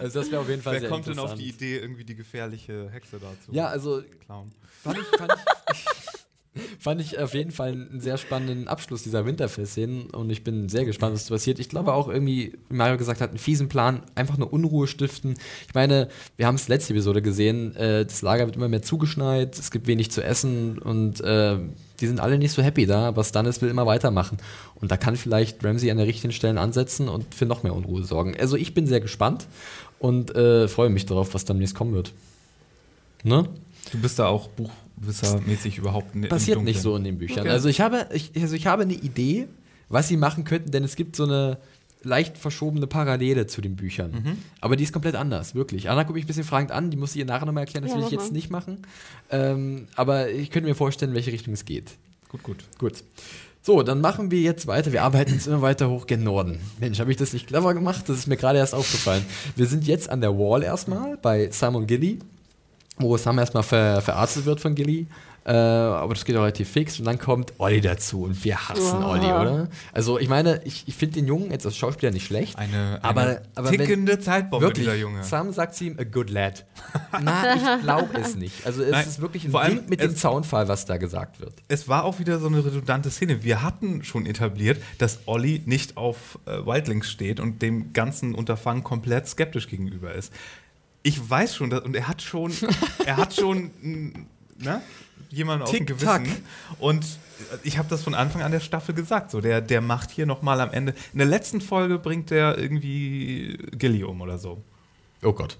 also 0.00 0.20
das 0.20 0.30
wäre 0.30 0.40
auf 0.40 0.48
jeden 0.48 0.62
Fall 0.62 0.74
Wer 0.74 0.80
sehr 0.80 0.88
kommt 0.88 1.06
denn 1.06 1.18
auf 1.18 1.34
die 1.34 1.48
Idee, 1.48 1.78
irgendwie 1.78 2.04
die 2.04 2.14
gefährliche 2.14 2.88
Hexe 2.90 3.18
dazu 3.18 3.52
Ja, 3.52 3.66
also 3.66 4.02
klauen? 4.24 4.52
fand 4.82 4.98
ich, 4.98 5.18
fand 5.18 5.32
ich, 5.72 5.84
fand 6.78 7.00
ich 7.00 7.18
auf 7.18 7.32
jeden 7.32 7.50
Fall 7.50 7.72
einen 7.72 8.00
sehr 8.00 8.18
spannenden 8.18 8.68
Abschluss 8.68 9.02
dieser 9.02 9.24
Winterfest-Szenen 9.24 10.10
und 10.10 10.28
ich 10.30 10.44
bin 10.44 10.68
sehr 10.68 10.84
gespannt, 10.84 11.14
was 11.14 11.28
passiert. 11.28 11.58
Ich 11.58 11.68
glaube 11.68 11.94
auch 11.94 12.08
irgendwie, 12.08 12.52
wie 12.68 12.76
Mario 12.76 12.98
gesagt 12.98 13.20
hat, 13.20 13.30
einen 13.30 13.38
fiesen 13.38 13.68
Plan, 13.68 14.02
einfach 14.14 14.36
nur 14.36 14.52
Unruhe 14.52 14.86
stiften. 14.86 15.34
Ich 15.66 15.74
meine, 15.74 16.08
wir 16.36 16.46
haben 16.46 16.56
es 16.56 16.68
letzte 16.68 16.92
Episode 16.92 17.22
gesehen, 17.22 17.74
äh, 17.76 18.04
das 18.04 18.20
Lager 18.20 18.46
wird 18.46 18.56
immer 18.56 18.68
mehr 18.68 18.82
zugeschneit, 18.82 19.58
es 19.58 19.70
gibt 19.70 19.86
wenig 19.86 20.10
zu 20.10 20.22
essen 20.22 20.78
und 20.78 21.20
äh, 21.22 21.56
die 22.00 22.06
sind 22.06 22.20
alle 22.20 22.36
nicht 22.36 22.52
so 22.52 22.62
happy 22.62 22.84
da, 22.84 23.08
aber 23.08 23.24
Stannis 23.24 23.62
will 23.62 23.70
immer 23.70 23.86
weitermachen. 23.86 24.38
Und 24.74 24.90
da 24.90 24.96
kann 24.96 25.16
vielleicht 25.16 25.64
Ramsey 25.64 25.90
an 25.90 25.98
der 25.98 26.06
richtigen 26.06 26.32
Stelle 26.32 26.60
ansetzen 26.60 27.08
und 27.08 27.34
für 27.34 27.46
noch 27.46 27.62
mehr 27.62 27.74
Unruhe 27.74 28.04
sorgen. 28.04 28.34
Also 28.38 28.56
ich 28.56 28.74
bin 28.74 28.86
sehr 28.86 29.00
gespannt 29.00 29.46
und 30.00 30.34
äh, 30.34 30.68
freue 30.68 30.90
mich 30.90 31.06
darauf, 31.06 31.32
was 31.32 31.44
dann 31.44 31.56
demnächst 31.56 31.76
kommen 31.76 31.94
wird. 31.94 32.12
Ne? 33.22 33.48
Du 33.92 33.98
bist 33.98 34.18
da 34.18 34.26
auch 34.26 34.48
buchwissermäßig 35.02 35.78
überhaupt 35.78 36.14
ni- 36.14 36.24
im 36.24 36.28
passiert 36.30 36.62
nicht 36.62 36.80
so 36.80 36.96
in 36.96 37.04
den 37.04 37.18
Büchern. 37.18 37.40
Okay. 37.40 37.50
Also 37.50 37.68
ich 37.68 37.80
habe, 37.80 38.06
ich, 38.12 38.30
also 38.40 38.54
ich 38.56 38.66
habe 38.66 38.82
eine 38.82 38.94
Idee, 38.94 39.48
was 39.88 40.08
sie 40.08 40.16
machen 40.16 40.44
könnten, 40.44 40.70
denn 40.70 40.84
es 40.84 40.96
gibt 40.96 41.16
so 41.16 41.24
eine 41.24 41.58
leicht 42.04 42.36
verschobene 42.36 42.86
Parallele 42.86 43.46
zu 43.46 43.60
den 43.60 43.76
Büchern. 43.76 44.10
Mhm. 44.10 44.38
Aber 44.60 44.74
die 44.76 44.82
ist 44.84 44.92
komplett 44.92 45.14
anders, 45.14 45.54
wirklich. 45.54 45.88
Anna 45.88 46.02
guckt 46.02 46.16
mich 46.16 46.24
ein 46.24 46.26
bisschen 46.26 46.44
fragend 46.44 46.72
an, 46.72 46.90
die 46.90 46.96
muss 46.96 47.12
ich 47.14 47.18
ihr 47.20 47.24
nachher 47.26 47.46
nochmal 47.46 47.62
erklären, 47.64 47.84
das 47.84 47.92
Ja, 47.92 47.98
will 47.98 48.04
ich 48.06 48.10
jetzt 48.10 48.32
nicht 48.32 48.50
machen. 48.50 48.78
Ähm, 49.30 49.86
aber 49.94 50.30
ich 50.30 50.50
könnte 50.50 50.68
mir 50.68 50.74
vorstellen, 50.74 51.12
in 51.12 51.14
welche 51.14 51.30
Richtung 51.32 51.52
es 51.54 51.64
geht. 51.64 51.92
Gut, 52.28 52.42
gut. 52.42 52.56
Gut. 52.78 53.04
So, 53.64 53.84
dann 53.84 54.00
machen 54.00 54.32
wir 54.32 54.40
jetzt 54.40 54.66
weiter. 54.66 54.90
Wir 54.90 55.04
arbeiten 55.04 55.34
uns 55.34 55.46
immer 55.46 55.62
weiter 55.62 55.88
hoch 55.88 56.08
gen 56.08 56.24
Norden. 56.24 56.58
Mensch, 56.80 56.98
habe 56.98 57.12
ich 57.12 57.16
das 57.16 57.32
nicht 57.32 57.46
clever 57.46 57.72
gemacht? 57.74 58.08
Das 58.08 58.18
ist 58.18 58.26
mir 58.26 58.36
gerade 58.36 58.58
erst 58.58 58.74
aufgefallen. 58.74 59.24
Wir 59.54 59.66
sind 59.66 59.86
jetzt 59.86 60.10
an 60.10 60.20
der 60.20 60.36
Wall 60.36 60.64
erstmal 60.64 61.16
bei 61.18 61.48
Simon 61.52 61.86
Gilly, 61.86 62.18
wo 63.02 63.16
Sam 63.16 63.38
erstmal 63.38 63.62
ver 63.62 64.00
verarztet 64.00 64.46
wird 64.46 64.60
von 64.60 64.74
Gilly. 64.74 65.06
Äh, 65.44 65.50
aber 65.50 66.14
das 66.14 66.24
geht 66.24 66.36
auch 66.36 66.42
relativ 66.42 66.70
fix. 66.70 67.00
Und 67.00 67.04
dann 67.06 67.18
kommt 67.18 67.52
Olli 67.58 67.80
dazu 67.80 68.22
und 68.22 68.44
wir 68.44 68.68
hassen 68.68 69.00
Wow. 69.02 69.04
Olli, 69.06 69.26
oder? 69.26 69.68
Also, 69.92 70.20
ich 70.20 70.28
meine, 70.28 70.60
ich, 70.64 70.84
ich 70.86 70.94
finde 70.94 71.14
den 71.16 71.26
Jungen 71.26 71.50
jetzt 71.50 71.66
als 71.66 71.76
Schauspieler 71.76 72.12
nicht 72.12 72.24
schlecht. 72.26 72.56
Eine, 72.56 73.00
eine 73.02 73.04
aber, 73.04 73.40
aber 73.56 73.72
wenn- 73.72 73.78
tickende 73.80 74.20
Zeitbombe, 74.20 74.66
Wirklich, 74.66 74.84
dieser 74.86 74.96
Junge. 74.96 75.24
Sam 75.24 75.50
sagt 75.52 75.74
zu 75.74 75.82
ihm, 75.86 75.96
a 75.98 76.04
good 76.04 76.30
lad. 76.30 76.64
Na, 77.20 77.56
ich 77.56 77.82
glaube 77.82 78.10
es 78.20 78.36
nicht. 78.36 78.64
Also 78.64 78.84
es 78.84 78.92
Nein, 78.92 79.04
ist 79.04 79.20
wirklich 79.20 79.44
ein 79.46 79.50
vor 79.50 79.62
allem, 79.62 79.78
Ding 79.80 79.88
mit 79.88 80.00
es- 80.00 80.12
dem 80.12 80.16
Zaunfall, 80.16 80.68
was 80.68 80.84
da 80.84 80.96
gesagt 80.96 81.40
wird. 81.40 81.54
Es 81.66 81.88
war 81.88 82.04
auch 82.04 82.20
wieder 82.20 82.38
so 82.38 82.46
eine 82.46 82.64
redundante 82.64 83.10
Szene. 83.10 83.42
Wir 83.42 83.64
hatten 83.64 84.04
schon 84.04 84.26
etabliert, 84.26 84.80
dass 84.98 85.26
Olli 85.26 85.60
nicht 85.66 85.96
auf 85.96 86.38
äh, 86.46 86.64
Wildlings 86.64 87.10
steht 87.10 87.40
und 87.40 87.62
dem 87.62 87.92
ganzen 87.92 88.36
Unterfangen 88.36 88.84
komplett 88.84 89.26
skeptisch 89.26 89.66
gegenüber 89.68 90.14
ist. 90.14 90.32
Ich 91.02 91.28
weiß 91.30 91.56
schon, 91.56 91.70
dass, 91.70 91.80
und 91.82 91.96
er 91.96 92.06
hat 92.08 92.22
schon, 92.22 92.52
er 93.04 93.16
hat 93.16 93.34
schon 93.34 93.70
ne, 94.58 94.80
jemanden 95.30 95.64
auf 95.64 95.70
dem. 95.70 95.86
Gewissen. 95.86 96.26
Und 96.78 97.04
ich 97.64 97.78
habe 97.78 97.88
das 97.88 98.02
von 98.02 98.14
Anfang 98.14 98.42
an 98.42 98.52
der 98.52 98.60
Staffel 98.60 98.94
gesagt. 98.94 99.30
So, 99.32 99.40
der, 99.40 99.60
der 99.60 99.80
macht 99.80 100.10
hier 100.10 100.26
nochmal 100.26 100.60
am 100.60 100.70
Ende. 100.70 100.94
In 101.12 101.18
der 101.18 101.26
letzten 101.26 101.60
Folge 101.60 101.98
bringt 101.98 102.30
der 102.30 102.56
irgendwie 102.56 103.58
Gilly 103.72 104.04
um 104.04 104.20
oder 104.20 104.38
so. 104.38 104.62
Oh 105.22 105.32
Gott. 105.32 105.56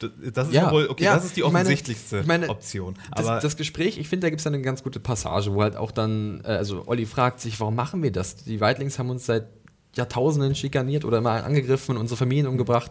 Das, 0.00 0.10
das 0.32 0.48
ist 0.48 0.54
Ja, 0.54 0.64
ja 0.64 0.72
wohl, 0.72 0.88
okay, 0.88 1.04
ja, 1.04 1.14
das 1.14 1.24
ist 1.26 1.36
die 1.36 1.40
ich 1.40 1.46
meine- 1.46 1.58
offensichtlichste 1.58 2.20
ich 2.20 2.26
meine, 2.26 2.48
Option. 2.48 2.94
Das, 3.14 3.26
Aber 3.26 3.38
das 3.40 3.56
Gespräch, 3.56 3.98
ich 3.98 4.08
finde, 4.08 4.26
da 4.26 4.30
gibt 4.30 4.40
es 4.40 4.46
eine 4.48 4.60
ganz 4.60 4.82
gute 4.82 4.98
Passage, 4.98 5.54
wo 5.54 5.62
halt 5.62 5.76
auch 5.76 5.92
dann, 5.92 6.40
äh, 6.44 6.48
also 6.48 6.82
Olli 6.86 7.06
fragt 7.06 7.38
sich, 7.40 7.60
warum 7.60 7.76
machen 7.76 8.02
wir 8.02 8.10
das? 8.10 8.34
Die 8.36 8.60
Weitlings 8.60 8.98
haben 8.98 9.10
uns 9.10 9.26
seit 9.26 9.46
Jahrtausenden 9.94 10.54
schikaniert 10.54 11.04
oder 11.04 11.18
immer 11.18 11.44
angegriffen 11.44 11.94
und 11.96 12.00
unsere 12.00 12.16
Familien 12.18 12.46
umgebracht. 12.48 12.90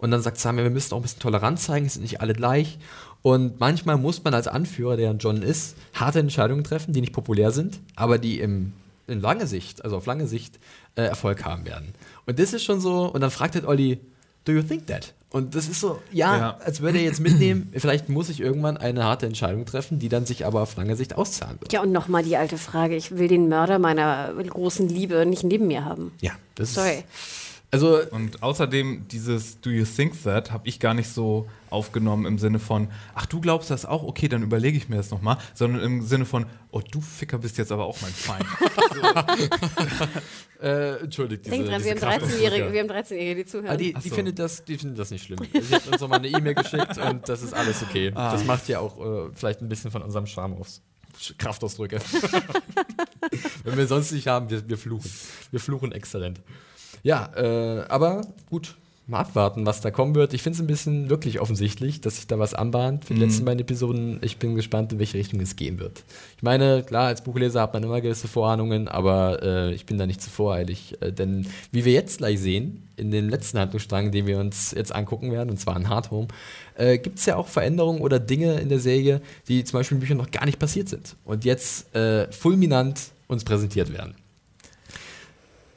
Und 0.00 0.10
dann 0.10 0.22
sagt 0.22 0.38
Sam, 0.38 0.56
ja, 0.58 0.64
wir 0.64 0.70
müssen 0.70 0.92
auch 0.94 0.98
ein 0.98 1.02
bisschen 1.02 1.20
Toleranz 1.20 1.64
zeigen, 1.64 1.86
es 1.86 1.94
sind 1.94 2.02
nicht 2.02 2.20
alle 2.20 2.32
gleich. 2.32 2.78
Und 3.22 3.60
manchmal 3.60 3.98
muss 3.98 4.24
man 4.24 4.32
als 4.32 4.48
Anführer, 4.48 4.96
der 4.96 5.12
John 5.12 5.42
ist, 5.42 5.76
harte 5.94 6.20
Entscheidungen 6.20 6.64
treffen, 6.64 6.92
die 6.94 7.02
nicht 7.02 7.12
populär 7.12 7.50
sind, 7.50 7.80
aber 7.96 8.16
die 8.18 8.40
im, 8.40 8.72
in 9.06 9.20
lange 9.20 9.46
Sicht, 9.46 9.84
also 9.84 9.96
auf 9.98 10.06
lange 10.06 10.26
Sicht, 10.26 10.58
äh, 10.96 11.02
Erfolg 11.02 11.44
haben 11.44 11.66
werden. 11.66 11.92
Und 12.26 12.38
das 12.38 12.54
ist 12.54 12.64
schon 12.64 12.80
so, 12.80 13.04
und 13.12 13.20
dann 13.20 13.30
fragt 13.30 13.54
halt 13.56 13.66
Olli, 13.66 14.00
do 14.46 14.52
you 14.52 14.62
think 14.62 14.86
that? 14.86 15.12
Und 15.32 15.54
das 15.54 15.68
ist 15.68 15.80
so, 15.80 16.00
ja, 16.10 16.36
Ja. 16.36 16.56
als 16.64 16.80
würde 16.80 16.98
er 16.98 17.04
jetzt 17.04 17.20
mitnehmen, 17.20 17.70
vielleicht 17.76 18.08
muss 18.08 18.30
ich 18.30 18.40
irgendwann 18.40 18.78
eine 18.78 19.04
harte 19.04 19.26
Entscheidung 19.26 19.66
treffen, 19.66 19.98
die 19.98 20.08
dann 20.08 20.24
sich 20.24 20.46
aber 20.46 20.62
auf 20.62 20.74
lange 20.76 20.96
Sicht 20.96 21.14
auszahlen 21.16 21.60
wird. 21.60 21.72
Ja, 21.74 21.82
und 21.82 21.92
nochmal 21.92 22.22
die 22.24 22.36
alte 22.38 22.56
Frage. 22.56 22.96
Ich 22.96 23.16
will 23.18 23.28
den 23.28 23.48
Mörder 23.50 23.78
meiner 23.78 24.32
großen 24.32 24.88
Liebe 24.88 25.26
nicht 25.26 25.44
neben 25.44 25.66
mir 25.66 25.84
haben. 25.84 26.10
Ja, 26.22 26.32
das 26.54 26.72
Sorry. 26.74 26.90
ist 26.94 27.04
Also, 27.72 28.00
Und 28.10 28.42
außerdem, 28.42 29.06
dieses 29.08 29.60
Do 29.60 29.70
you 29.70 29.84
think 29.84 30.20
that 30.24 30.50
habe 30.50 30.66
ich 30.66 30.80
gar 30.80 30.92
nicht 30.92 31.08
so 31.08 31.46
aufgenommen 31.70 32.26
im 32.26 32.36
Sinne 32.38 32.58
von, 32.58 32.88
ach, 33.14 33.26
du 33.26 33.40
glaubst 33.40 33.70
das 33.70 33.86
auch, 33.86 34.02
okay, 34.02 34.26
dann 34.28 34.42
überlege 34.42 34.76
ich 34.76 34.88
mir 34.88 34.96
das 34.96 35.10
nochmal, 35.10 35.38
sondern 35.54 35.82
im 35.82 36.02
Sinne 36.02 36.24
von, 36.24 36.46
oh, 36.72 36.80
du 36.80 37.00
Ficker 37.00 37.38
bist 37.38 37.58
jetzt 37.58 37.70
aber 37.70 37.84
auch 37.84 37.96
mein 38.02 38.10
Feind. 38.10 38.44
äh, 40.60 40.96
entschuldigt 40.96 41.46
diese, 41.46 41.54
Denk 41.54 41.68
dran, 41.68 41.84
wir 41.84 41.94
diese 41.94 42.06
haben 42.06 42.18
Kraft- 42.18 42.34
13-Jährige, 42.34 42.72
wir 42.72 42.80
haben 42.80 42.90
13-Jährige, 42.90 43.34
die 43.36 43.46
zuhören. 43.46 43.68
Ah, 43.70 43.76
die, 43.76 43.94
die, 43.94 44.08
so. 44.08 44.14
findet 44.16 44.38
das, 44.40 44.64
die 44.64 44.76
findet 44.76 44.98
das 44.98 45.12
nicht 45.12 45.24
schlimm. 45.24 45.38
Sie 45.52 45.74
hat 45.74 45.86
uns 45.86 46.00
nochmal 46.00 46.18
eine 46.18 46.28
E-Mail 46.28 46.54
geschickt 46.54 46.98
und 46.98 47.28
das 47.28 47.42
ist 47.42 47.54
alles 47.54 47.82
okay. 47.82 48.10
Ah. 48.14 48.32
Das 48.32 48.44
macht 48.44 48.66
ja 48.68 48.80
auch 48.80 48.98
äh, 48.98 49.30
vielleicht 49.32 49.60
ein 49.60 49.68
bisschen 49.68 49.92
von 49.92 50.02
unserem 50.02 50.26
Charme 50.26 50.54
aus. 50.54 50.82
Kraftausdrücke. 51.38 52.00
Wenn 53.64 53.76
wir 53.76 53.86
sonst 53.86 54.12
nicht 54.12 54.26
haben, 54.26 54.48
wir, 54.50 54.68
wir 54.68 54.78
fluchen. 54.78 55.10
Wir 55.50 55.60
fluchen 55.60 55.92
exzellent. 55.92 56.40
Ja, 57.02 57.30
äh, 57.36 57.84
aber 57.88 58.22
gut, 58.50 58.76
mal 59.06 59.20
abwarten, 59.20 59.66
was 59.66 59.80
da 59.80 59.90
kommen 59.90 60.14
wird. 60.14 60.34
Ich 60.34 60.42
finde 60.42 60.54
es 60.56 60.60
ein 60.60 60.68
bisschen 60.68 61.10
wirklich 61.10 61.40
offensichtlich, 61.40 62.00
dass 62.00 62.16
sich 62.16 62.28
da 62.28 62.38
was 62.38 62.54
anbahnt 62.54 63.04
für 63.06 63.14
die 63.14 63.20
Mhm. 63.20 63.26
letzten 63.26 63.44
beiden 63.44 63.58
Episoden. 63.60 64.18
Ich 64.22 64.36
bin 64.36 64.54
gespannt, 64.54 64.92
in 64.92 65.00
welche 65.00 65.18
Richtung 65.18 65.40
es 65.40 65.56
gehen 65.56 65.80
wird. 65.80 66.04
Ich 66.36 66.44
meine, 66.44 66.84
klar, 66.84 67.06
als 67.08 67.22
Buchleser 67.24 67.62
hat 67.62 67.72
man 67.74 67.82
immer 67.82 68.00
gewisse 68.00 68.28
Vorahnungen, 68.28 68.86
aber 68.86 69.42
äh, 69.42 69.72
ich 69.74 69.84
bin 69.84 69.98
da 69.98 70.06
nicht 70.06 70.22
zu 70.22 70.30
voreilig. 70.30 70.96
Äh, 71.00 71.10
denn 71.12 71.46
wie 71.72 71.84
wir 71.84 71.92
jetzt 71.92 72.18
gleich 72.18 72.38
sehen, 72.38 72.86
in 72.96 73.10
dem 73.10 73.28
letzten 73.30 73.58
Handlungsstrang, 73.58 74.12
den 74.12 74.26
wir 74.28 74.38
uns 74.38 74.70
jetzt 74.76 74.94
angucken 74.94 75.32
werden, 75.32 75.50
und 75.50 75.56
zwar 75.58 75.76
in 75.76 75.88
Hard 75.88 76.12
Home, 76.12 76.28
äh, 76.76 76.98
gibt 76.98 77.18
es 77.18 77.26
ja 77.26 77.34
auch 77.34 77.48
Veränderungen 77.48 78.02
oder 78.02 78.20
Dinge 78.20 78.60
in 78.60 78.68
der 78.68 78.78
Serie, 78.78 79.22
die 79.48 79.64
zum 79.64 79.80
Beispiel 79.80 79.96
in 79.96 80.00
Büchern 80.00 80.18
noch 80.18 80.30
gar 80.30 80.44
nicht 80.46 80.60
passiert 80.60 80.88
sind 80.88 81.16
und 81.24 81.44
jetzt 81.44 81.92
äh, 81.96 82.30
fulminant 82.30 83.00
uns 83.26 83.42
präsentiert 83.42 83.92
werden. 83.92 84.14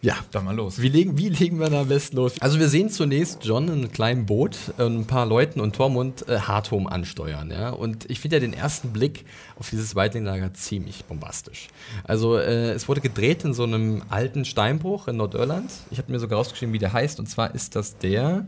Ja, 0.04 0.16
Dann 0.32 0.44
mal 0.44 0.54
los. 0.54 0.82
wie 0.82 0.90
legen, 0.90 1.18
wie 1.18 1.30
legen 1.30 1.62
wir 1.62 1.70
da 1.70 1.82
am 1.82 1.88
besten 1.88 2.18
los? 2.18 2.34
Also 2.42 2.60
wir 2.60 2.68
sehen 2.68 2.90
zunächst 2.90 3.46
John 3.46 3.70
in 3.70 3.74
einem 3.76 3.92
kleinen 3.92 4.26
Boot, 4.26 4.58
ein 4.78 5.06
paar 5.08 5.26
Leuten 5.26 5.62
und 5.62 5.78
Tormund 5.78 6.28
äh, 6.28 6.40
Hardhome 6.40 6.92
ansteuern. 6.92 7.50
Ja? 7.50 7.70
Und 7.70 8.10
ich 8.12 8.20
finde 8.20 8.36
ja 8.36 8.40
den 8.42 8.52
ersten 8.54 8.92
Blick 8.92 9.24
auf 9.58 9.70
dieses 9.70 9.96
Whiteling-Lager 9.96 10.54
ziemlich 10.54 11.06
bombastisch. 11.06 11.70
Also 12.04 12.38
äh, 12.38 12.72
es 12.72 12.90
wurde 12.90 13.00
gedreht 13.00 13.46
in 13.46 13.54
so 13.54 13.64
einem 13.64 14.04
alten 14.10 14.44
Steinbruch 14.44 15.08
in 15.08 15.16
Nordirland. 15.16 15.72
Ich 15.90 16.00
habe 16.00 16.12
mir 16.12 16.20
sogar 16.20 16.38
rausgeschrieben, 16.38 16.74
wie 16.74 16.80
der 16.80 16.92
heißt. 16.92 17.20
Und 17.20 17.28
zwar 17.30 17.56
ist 17.56 17.78
das 17.78 17.98
der, 17.98 18.46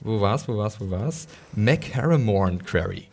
wo 0.00 0.20
war's, 0.20 0.48
wo 0.48 0.56
war's, 0.56 0.80
wo 0.80 0.90
war's? 0.90 1.28
McHarramorn 1.54 2.64
Quarry. 2.64 3.04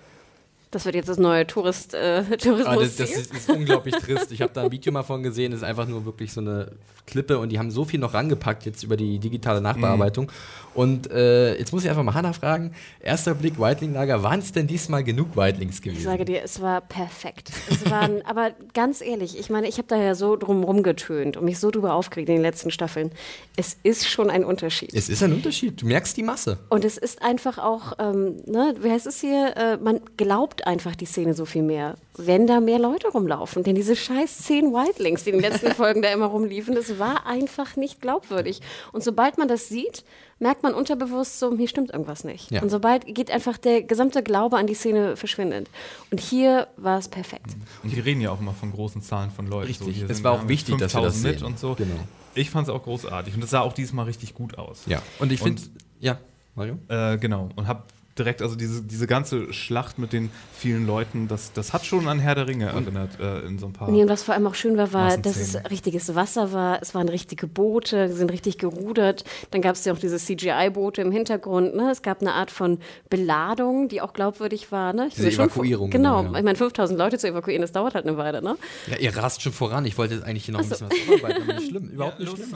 Das 0.73 0.85
wird 0.85 0.95
jetzt 0.95 1.09
das 1.09 1.17
neue 1.17 1.45
Tourist, 1.47 1.93
äh, 1.93 2.23
Tourismus. 2.37 2.67
Ah, 2.67 2.75
das, 2.75 2.95
das 2.95 3.11
ist, 3.11 3.33
ist 3.33 3.49
unglaublich 3.49 3.95
trist. 3.95 4.31
Ich 4.31 4.41
habe 4.41 4.51
da 4.53 4.63
ein 4.63 4.71
Video 4.71 4.91
mal 4.91 5.03
von 5.03 5.23
gesehen, 5.23 5.51
das 5.51 5.61
ist 5.61 5.67
einfach 5.67 5.87
nur 5.87 6.05
wirklich 6.05 6.33
so 6.33 6.41
eine 6.41 6.71
Klippe 7.05 7.37
und 7.37 7.49
die 7.49 7.59
haben 7.59 7.71
so 7.71 7.85
viel 7.85 7.99
noch 7.99 8.13
rangepackt 8.13 8.65
jetzt 8.65 8.83
über 8.83 8.97
die 8.97 9.19
digitale 9.19 9.61
Nachbearbeitung. 9.61 10.31
Und 10.73 11.11
äh, 11.11 11.55
jetzt 11.57 11.71
muss 11.71 11.83
ich 11.83 11.89
einfach 11.89 12.03
mal 12.03 12.13
Hannah 12.13 12.33
fragen: 12.33 12.73
Erster 12.99 13.35
Blick 13.35 13.59
Whiteling-Lager, 13.59 14.23
waren 14.23 14.39
es 14.39 14.51
denn 14.51 14.67
diesmal 14.67 15.03
genug 15.03 15.35
Whitelings 15.37 15.81
gewesen? 15.81 15.99
Ich 15.99 16.03
sage 16.03 16.25
dir, 16.25 16.41
es 16.43 16.61
war 16.61 16.81
perfekt. 16.81 17.51
Es 17.69 17.89
waren, 17.91 18.21
aber 18.25 18.51
ganz 18.73 19.01
ehrlich, 19.01 19.37
ich 19.37 19.49
meine, 19.49 19.67
ich 19.67 19.77
habe 19.77 19.87
da 19.87 19.97
ja 19.97 20.15
so 20.15 20.35
drum 20.35 20.63
rumgetönt 20.63 21.37
und 21.37 21.45
mich 21.45 21.59
so 21.59 21.69
drüber 21.71 21.93
aufgeregt 21.93 22.29
in 22.29 22.35
den 22.35 22.41
letzten 22.41 22.71
Staffeln. 22.71 23.11
Es 23.55 23.77
ist 23.83 24.07
schon 24.07 24.29
ein 24.29 24.43
Unterschied. 24.43 24.93
es 24.93 25.09
ist 25.09 25.21
ein 25.21 25.33
Unterschied, 25.33 25.81
du 25.81 25.85
merkst 25.85 26.17
die 26.17 26.23
Masse. 26.23 26.57
Und 26.69 26.85
es 26.85 26.97
ist 26.97 27.21
einfach 27.21 27.57
auch, 27.59 27.93
ähm, 27.99 28.41
ne, 28.45 28.75
wie 28.79 28.89
heißt 28.89 29.05
es 29.05 29.19
hier, 29.19 29.55
äh, 29.55 29.77
man 29.77 30.01
glaubt 30.17 30.62
einfach 30.67 30.95
die 30.95 31.05
Szene 31.05 31.33
so 31.33 31.45
viel 31.45 31.63
mehr, 31.63 31.95
wenn 32.17 32.47
da 32.47 32.59
mehr 32.59 32.79
Leute 32.79 33.07
rumlaufen. 33.09 33.63
Denn 33.63 33.75
diese 33.75 33.95
scheiß 33.95 34.39
zehn 34.39 34.73
Whitelings, 34.73 35.23
die 35.23 35.31
in 35.31 35.39
den 35.39 35.51
letzten 35.51 35.71
Folgen 35.75 36.01
da 36.01 36.09
immer 36.09 36.25
rumliefen, 36.25 36.75
das 36.75 36.99
war 36.99 37.25
einfach 37.25 37.75
nicht 37.75 38.01
glaubwürdig. 38.01 38.61
Und 38.91 39.03
sobald 39.03 39.37
man 39.37 39.47
das 39.47 39.69
sieht, 39.69 40.03
merkt 40.39 40.63
man 40.63 40.73
unterbewusst 40.73 41.39
so, 41.39 41.55
hier 41.55 41.67
stimmt 41.67 41.91
irgendwas 41.91 42.23
nicht. 42.23 42.51
Ja. 42.51 42.61
Und 42.61 42.69
sobald 42.69 43.05
geht 43.05 43.31
einfach 43.31 43.57
der 43.57 43.83
gesamte 43.83 44.23
Glaube 44.23 44.57
an 44.57 44.67
die 44.67 44.73
Szene 44.73 45.15
verschwindet. 45.15 45.69
Und 46.11 46.19
hier 46.19 46.67
war 46.77 46.99
es 46.99 47.07
perfekt. 47.07 47.55
Und 47.83 47.91
die 47.91 47.99
reden 47.99 48.21
ja 48.21 48.31
auch 48.31 48.39
immer 48.39 48.53
von 48.53 48.71
großen 48.71 49.01
Zahlen 49.01 49.31
von 49.31 49.47
Leuten. 49.47 49.67
Richtig. 49.67 49.95
hier 49.95 50.09
Es 50.09 50.17
sind 50.17 50.23
war 50.23 50.37
wir 50.37 50.43
auch 50.43 50.47
wichtig, 50.47 50.77
dass 50.77 50.93
wir 50.93 51.01
das 51.01 51.15
5000 51.15 51.23
mit 51.23 51.39
sehen. 51.39 51.47
und 51.47 51.59
so. 51.59 51.75
Genau. 51.75 51.99
Ich 52.35 52.49
fand 52.49 52.67
es 52.67 52.73
auch 52.73 52.83
großartig 52.83 53.35
und 53.35 53.43
es 53.43 53.51
sah 53.51 53.61
auch 53.61 53.73
diesmal 53.73 54.05
richtig 54.05 54.33
gut 54.33 54.57
aus. 54.57 54.83
Ja. 54.87 55.01
Und 55.19 55.31
ich 55.31 55.39
finde, 55.39 55.61
ja, 55.99 56.17
Mario? 56.55 56.77
Äh, 56.87 57.17
genau. 57.17 57.49
Und 57.55 57.67
hab 57.67 57.87
direkt, 58.17 58.41
also 58.41 58.55
diese, 58.55 58.81
diese 58.83 59.07
ganze 59.07 59.51
Schlacht 59.53 59.97
mit 59.99 60.13
den 60.13 60.29
vielen 60.55 60.85
Leuten, 60.85 61.27
das, 61.27 61.51
das 61.53 61.73
hat 61.73 61.85
schon 61.85 62.07
an 62.07 62.19
Herr 62.19 62.35
der 62.35 62.47
Ringe 62.47 62.65
erinnert 62.67 63.19
äh, 63.19 63.39
in 63.41 63.57
so 63.59 63.65
ein 63.67 63.73
paar. 63.73 63.89
Nee, 63.89 64.03
und 64.03 64.09
was 64.09 64.23
vor 64.23 64.33
allem 64.35 64.45
auch 64.47 64.55
schön 64.55 64.77
war, 64.77 64.93
war, 64.93 65.17
dass 65.17 65.37
es 65.37 65.55
richtiges 65.69 66.13
Wasser 66.15 66.53
war. 66.53 66.79
Es 66.81 66.93
waren 66.95 67.09
richtige 67.09 67.47
Boote, 67.47 68.07
die 68.07 68.13
sind 68.13 68.31
richtig 68.31 68.57
gerudert. 68.57 69.23
Dann 69.51 69.61
gab 69.61 69.75
es 69.75 69.85
ja 69.85 69.93
auch 69.93 69.97
diese 69.97 70.17
CGI-Boote 70.17 71.01
im 71.01 71.11
Hintergrund. 71.11 71.75
Ne? 71.75 71.89
Es 71.91 72.01
gab 72.01 72.21
eine 72.21 72.33
Art 72.33 72.51
von 72.51 72.79
Beladung, 73.09 73.87
die 73.89 74.01
auch 74.01 74.13
glaubwürdig 74.13 74.71
war. 74.71 74.93
Ne? 74.93 75.07
Ich 75.07 75.15
Diese 75.15 75.27
bin 75.27 75.35
schon- 75.35 75.45
Evakuierung, 75.45 75.89
Genau. 75.89 76.21
genau, 76.21 76.33
ja. 76.33 76.39
Ich 76.39 76.43
meine, 76.45 76.57
5000 76.57 76.97
Leute 76.97 77.17
zu 77.17 77.27
evakuieren, 77.27 77.61
das 77.61 77.71
dauert 77.71 77.95
halt 77.95 78.05
eine 78.05 78.17
Weile. 78.17 78.41
Ne? 78.41 78.55
Ja, 78.87 78.97
ihr 78.97 79.15
rast 79.15 79.41
schon 79.41 79.53
voran. 79.53 79.85
Ich 79.85 79.97
wollte 79.97 80.15
jetzt 80.15 80.23
eigentlich 80.25 80.45
hier 80.45 80.53
noch 80.53 80.61
ein 80.61 80.69
Ach 80.71 80.75
so. 80.75 80.85
bisschen 80.85 81.07
was 81.07 81.19
abarbeiten, 81.21 81.43
aber 81.49 81.53
nicht 81.59 81.69
schlimm. 81.69 81.83
Überhaupt 81.93 82.19
nicht 82.19 82.31
schlimm. 82.31 82.49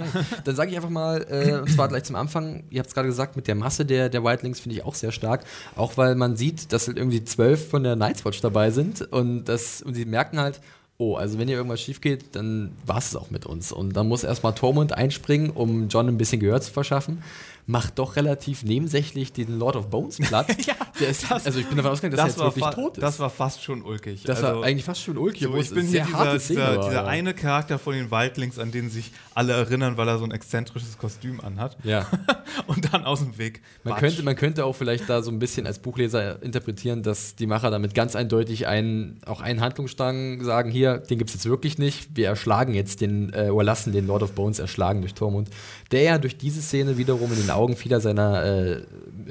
Dann 0.43 0.55
sage 0.55 0.71
ich 0.71 0.75
einfach 0.77 0.89
mal, 0.89 1.25
äh, 1.29 1.59
und 1.61 1.69
zwar 1.71 1.87
gleich 1.87 2.03
zum 2.03 2.15
Anfang, 2.15 2.63
ihr 2.69 2.79
habt 2.79 2.89
es 2.89 2.93
gerade 2.93 3.07
gesagt, 3.07 3.35
mit 3.35 3.47
der 3.47 3.55
Masse 3.55 3.85
der, 3.85 4.09
der 4.09 4.23
Whitelings 4.23 4.59
finde 4.59 4.75
ich 4.77 4.83
auch 4.85 4.95
sehr 4.95 5.11
stark. 5.11 5.43
Auch 5.75 5.97
weil 5.97 6.15
man 6.15 6.35
sieht, 6.37 6.71
dass 6.73 6.87
halt 6.87 6.97
irgendwie 6.97 7.23
zwölf 7.23 7.69
von 7.69 7.83
der 7.83 7.95
Night's 7.95 8.25
Watch 8.25 8.41
dabei 8.41 8.71
sind 8.71 9.01
und, 9.11 9.45
das, 9.45 9.81
und 9.81 9.93
sie 9.93 10.05
merken 10.05 10.39
halt, 10.39 10.59
oh, 10.99 11.15
also 11.15 11.37
wenn 11.37 11.47
hier 11.47 11.57
irgendwas 11.57 11.79
schief 11.81 12.01
geht, 12.01 12.35
dann 12.35 12.71
war 12.87 12.97
es 12.97 13.15
auch 13.15 13.29
mit 13.29 13.45
uns. 13.45 13.71
Und 13.71 13.93
dann 13.95 14.07
muss 14.07 14.23
erstmal 14.23 14.55
Tormund 14.55 14.93
einspringen, 14.93 15.51
um 15.51 15.89
John 15.89 16.07
ein 16.07 16.17
bisschen 16.17 16.39
Gehör 16.39 16.59
zu 16.59 16.71
verschaffen. 16.71 17.21
Macht 17.67 17.99
doch 17.99 18.15
relativ 18.15 18.63
nebensächlich 18.63 19.31
den 19.33 19.59
Lord 19.59 19.75
of 19.75 19.89
Bones 19.91 20.17
platt. 20.17 20.47
Ja, 20.65 20.73
ist, 21.07 21.29
das- 21.29 21.45
also 21.45 21.59
ich 21.59 21.67
bin 21.67 21.77
davon 21.77 21.91
ausgegangen, 21.91 22.17
dass 22.17 22.25
das, 22.27 22.35
er 22.37 22.39
war 22.39 22.45
jetzt 22.47 22.55
wirklich 22.55 22.73
tot 22.75 22.97
ist. 22.97 23.03
das 23.03 23.19
war 23.19 23.29
fast 23.29 23.61
schon 23.63 23.83
ulkig. 23.83 24.23
das 24.23 24.41
Also, 24.43 24.57
war 24.61 24.65
eigentlich 24.65 24.85
fast 24.85 25.03
schon 25.03 25.17
ulkig, 25.19 25.43
so, 25.43 25.55
ich 25.55 25.69
bin 25.69 25.85
hier 25.85 26.03
dieser, 26.05 26.37
dieser, 26.39 26.77
dieser 26.77 27.05
eine 27.05 27.35
Charakter 27.35 27.77
von 27.77 27.93
den 27.93 28.09
Wildlings, 28.09 28.57
an 28.57 28.71
den 28.71 28.89
sich 28.89 29.11
alle 29.37 29.53
erinnern, 29.53 29.97
weil 29.97 30.07
er 30.07 30.17
so 30.17 30.23
ein 30.23 30.31
exzentrisches 30.31 30.97
Kostüm 30.97 31.39
anhat. 31.41 31.77
Ja. 31.83 32.07
Und 32.67 32.91
dann 32.91 33.05
aus 33.05 33.19
dem 33.19 33.37
Weg. 33.37 33.61
Man 33.83 33.93
Batsch. 33.93 33.99
könnte, 33.99 34.23
man 34.23 34.35
könnte 34.35 34.65
auch 34.65 34.73
vielleicht 34.73 35.07
da 35.09 35.21
so 35.21 35.29
ein 35.29 35.37
bisschen 35.37 35.67
als 35.67 35.77
Buchleser 35.77 36.41
interpretieren, 36.41 37.03
dass 37.03 37.35
die 37.35 37.45
Macher 37.45 37.69
damit 37.69 37.93
ganz 37.93 38.15
eindeutig 38.15 38.65
einen, 38.65 39.19
auch 39.27 39.39
einen 39.39 39.61
Handlungsstrang 39.61 40.43
sagen, 40.43 40.71
hier, 40.71 40.97
den 40.97 41.19
gibt 41.19 41.29
es 41.29 41.35
jetzt 41.35 41.45
wirklich 41.45 41.77
nicht. 41.77 42.15
Wir 42.15 42.29
erschlagen 42.29 42.73
jetzt 42.73 42.99
den, 42.99 43.31
äh, 43.31 43.49
oder 43.49 43.63
lassen 43.63 43.91
den 43.91 44.07
Lord 44.07 44.23
of 44.23 44.31
Bones 44.31 44.57
erschlagen 44.57 45.01
durch 45.01 45.13
Tormund, 45.13 45.51
der 45.91 46.01
ja 46.01 46.17
durch 46.17 46.37
diese 46.37 46.63
Szene 46.63 46.97
wiederum 46.97 47.31
in 47.31 47.37
den 47.39 47.51
Augen 47.51 47.75
vieler 47.75 48.01
seiner 48.01 48.43
äh, 48.43 48.81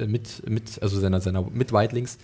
mit, 0.06 0.48
mit, 0.48 0.80
also 0.80 1.00
seiner, 1.00 1.20
seiner 1.20 1.42
Mit-Whitelings 1.42 2.18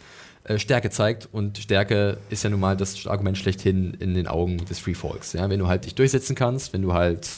äh, 0.45 0.57
Stärke 0.61 0.91
zeigt. 0.91 1.29
Und 1.33 1.59
Stärke 1.59 2.19
ist 2.31 2.45
ja 2.45 2.51
nun 2.51 2.61
mal 2.61 2.77
das 2.77 3.09
Argument 3.09 3.37
schlechthin 3.37 3.95
in 3.95 4.15
den 4.15 4.29
Augen 4.29 4.59
des 4.67 4.79
Free 4.79 4.95
Folks. 4.95 5.33
Ja? 5.33 5.51
Wenn 5.51 5.59
du 5.59 5.67
halt 5.67 5.85
dich 5.85 5.97
durchsetzen 5.97 6.37
kannst, 6.37 6.73
wenn 6.73 6.83
du 6.83 6.93
halt 6.93 7.29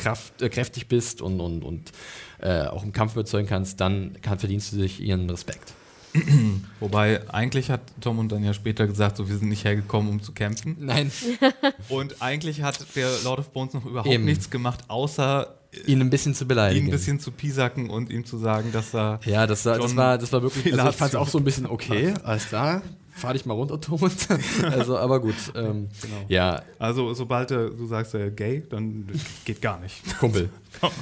Kraft, 0.00 0.42
äh, 0.42 0.48
kräftig 0.48 0.88
bist 0.88 1.22
und, 1.22 1.40
und, 1.40 1.62
und 1.62 1.92
äh, 2.40 2.62
auch 2.62 2.82
im 2.82 2.92
Kampf 2.92 3.12
überzeugen 3.12 3.48
kannst, 3.48 3.80
dann 3.80 4.16
kann, 4.22 4.38
verdienst 4.38 4.72
du 4.72 4.78
dich 4.78 5.00
ihren 5.00 5.28
Respekt. 5.30 5.74
Wobei, 6.80 7.28
eigentlich 7.32 7.70
hat 7.70 7.82
Tormund 8.00 8.32
dann 8.32 8.42
ja 8.42 8.52
später 8.52 8.86
gesagt, 8.86 9.16
so, 9.16 9.28
wir 9.28 9.36
sind 9.36 9.48
nicht 9.48 9.64
hergekommen, 9.64 10.10
um 10.10 10.22
zu 10.22 10.32
kämpfen. 10.32 10.76
Nein, 10.80 11.12
Und 11.88 12.20
eigentlich 12.20 12.62
hat 12.62 12.84
der 12.96 13.08
Lord 13.22 13.40
of 13.40 13.52
Bones 13.52 13.74
noch 13.74 13.84
überhaupt 13.84 14.10
Eben. 14.10 14.24
nichts 14.24 14.50
gemacht, 14.50 14.80
außer 14.88 15.54
ihn 15.86 16.00
ein 16.00 16.10
bisschen 16.10 16.34
zu 16.34 16.46
beleidigen. 16.46 16.86
ihn 16.86 16.88
ein 16.88 16.96
bisschen 16.96 17.20
zu 17.20 17.30
piesacken 17.30 17.90
und 17.90 18.10
ihm 18.10 18.24
zu 18.24 18.38
sagen, 18.38 18.72
dass 18.72 18.92
er. 18.94 19.20
ja, 19.24 19.46
das 19.46 19.64
war, 19.66 19.78
das 19.78 19.94
war, 19.94 20.18
das 20.18 20.32
war 20.32 20.42
wirklich, 20.42 20.72
also 20.72 20.90
ich 20.90 20.96
fand 20.96 21.10
es 21.10 21.16
auch 21.16 21.28
so 21.28 21.38
ein 21.38 21.44
bisschen 21.44 21.66
okay, 21.66 22.12
alles 22.24 22.48
klar, 22.48 22.82
fahr 23.20 23.34
dich 23.34 23.46
mal 23.46 23.54
runter, 23.54 23.80
Tormund. 23.80 24.28
also, 24.64 24.98
aber 24.98 25.20
gut, 25.20 25.34
ähm, 25.54 25.88
Genau. 26.02 26.14
ja, 26.28 26.62
Also, 26.78 27.14
sobald 27.14 27.50
du 27.50 27.86
sagst, 27.86 28.14
er 28.14 28.30
gay, 28.30 28.62
dann 28.68 29.06
geht 29.44 29.60
gar 29.60 29.78
nicht. 29.80 30.18
Kumpel. 30.18 30.48
Dude, 30.80 30.92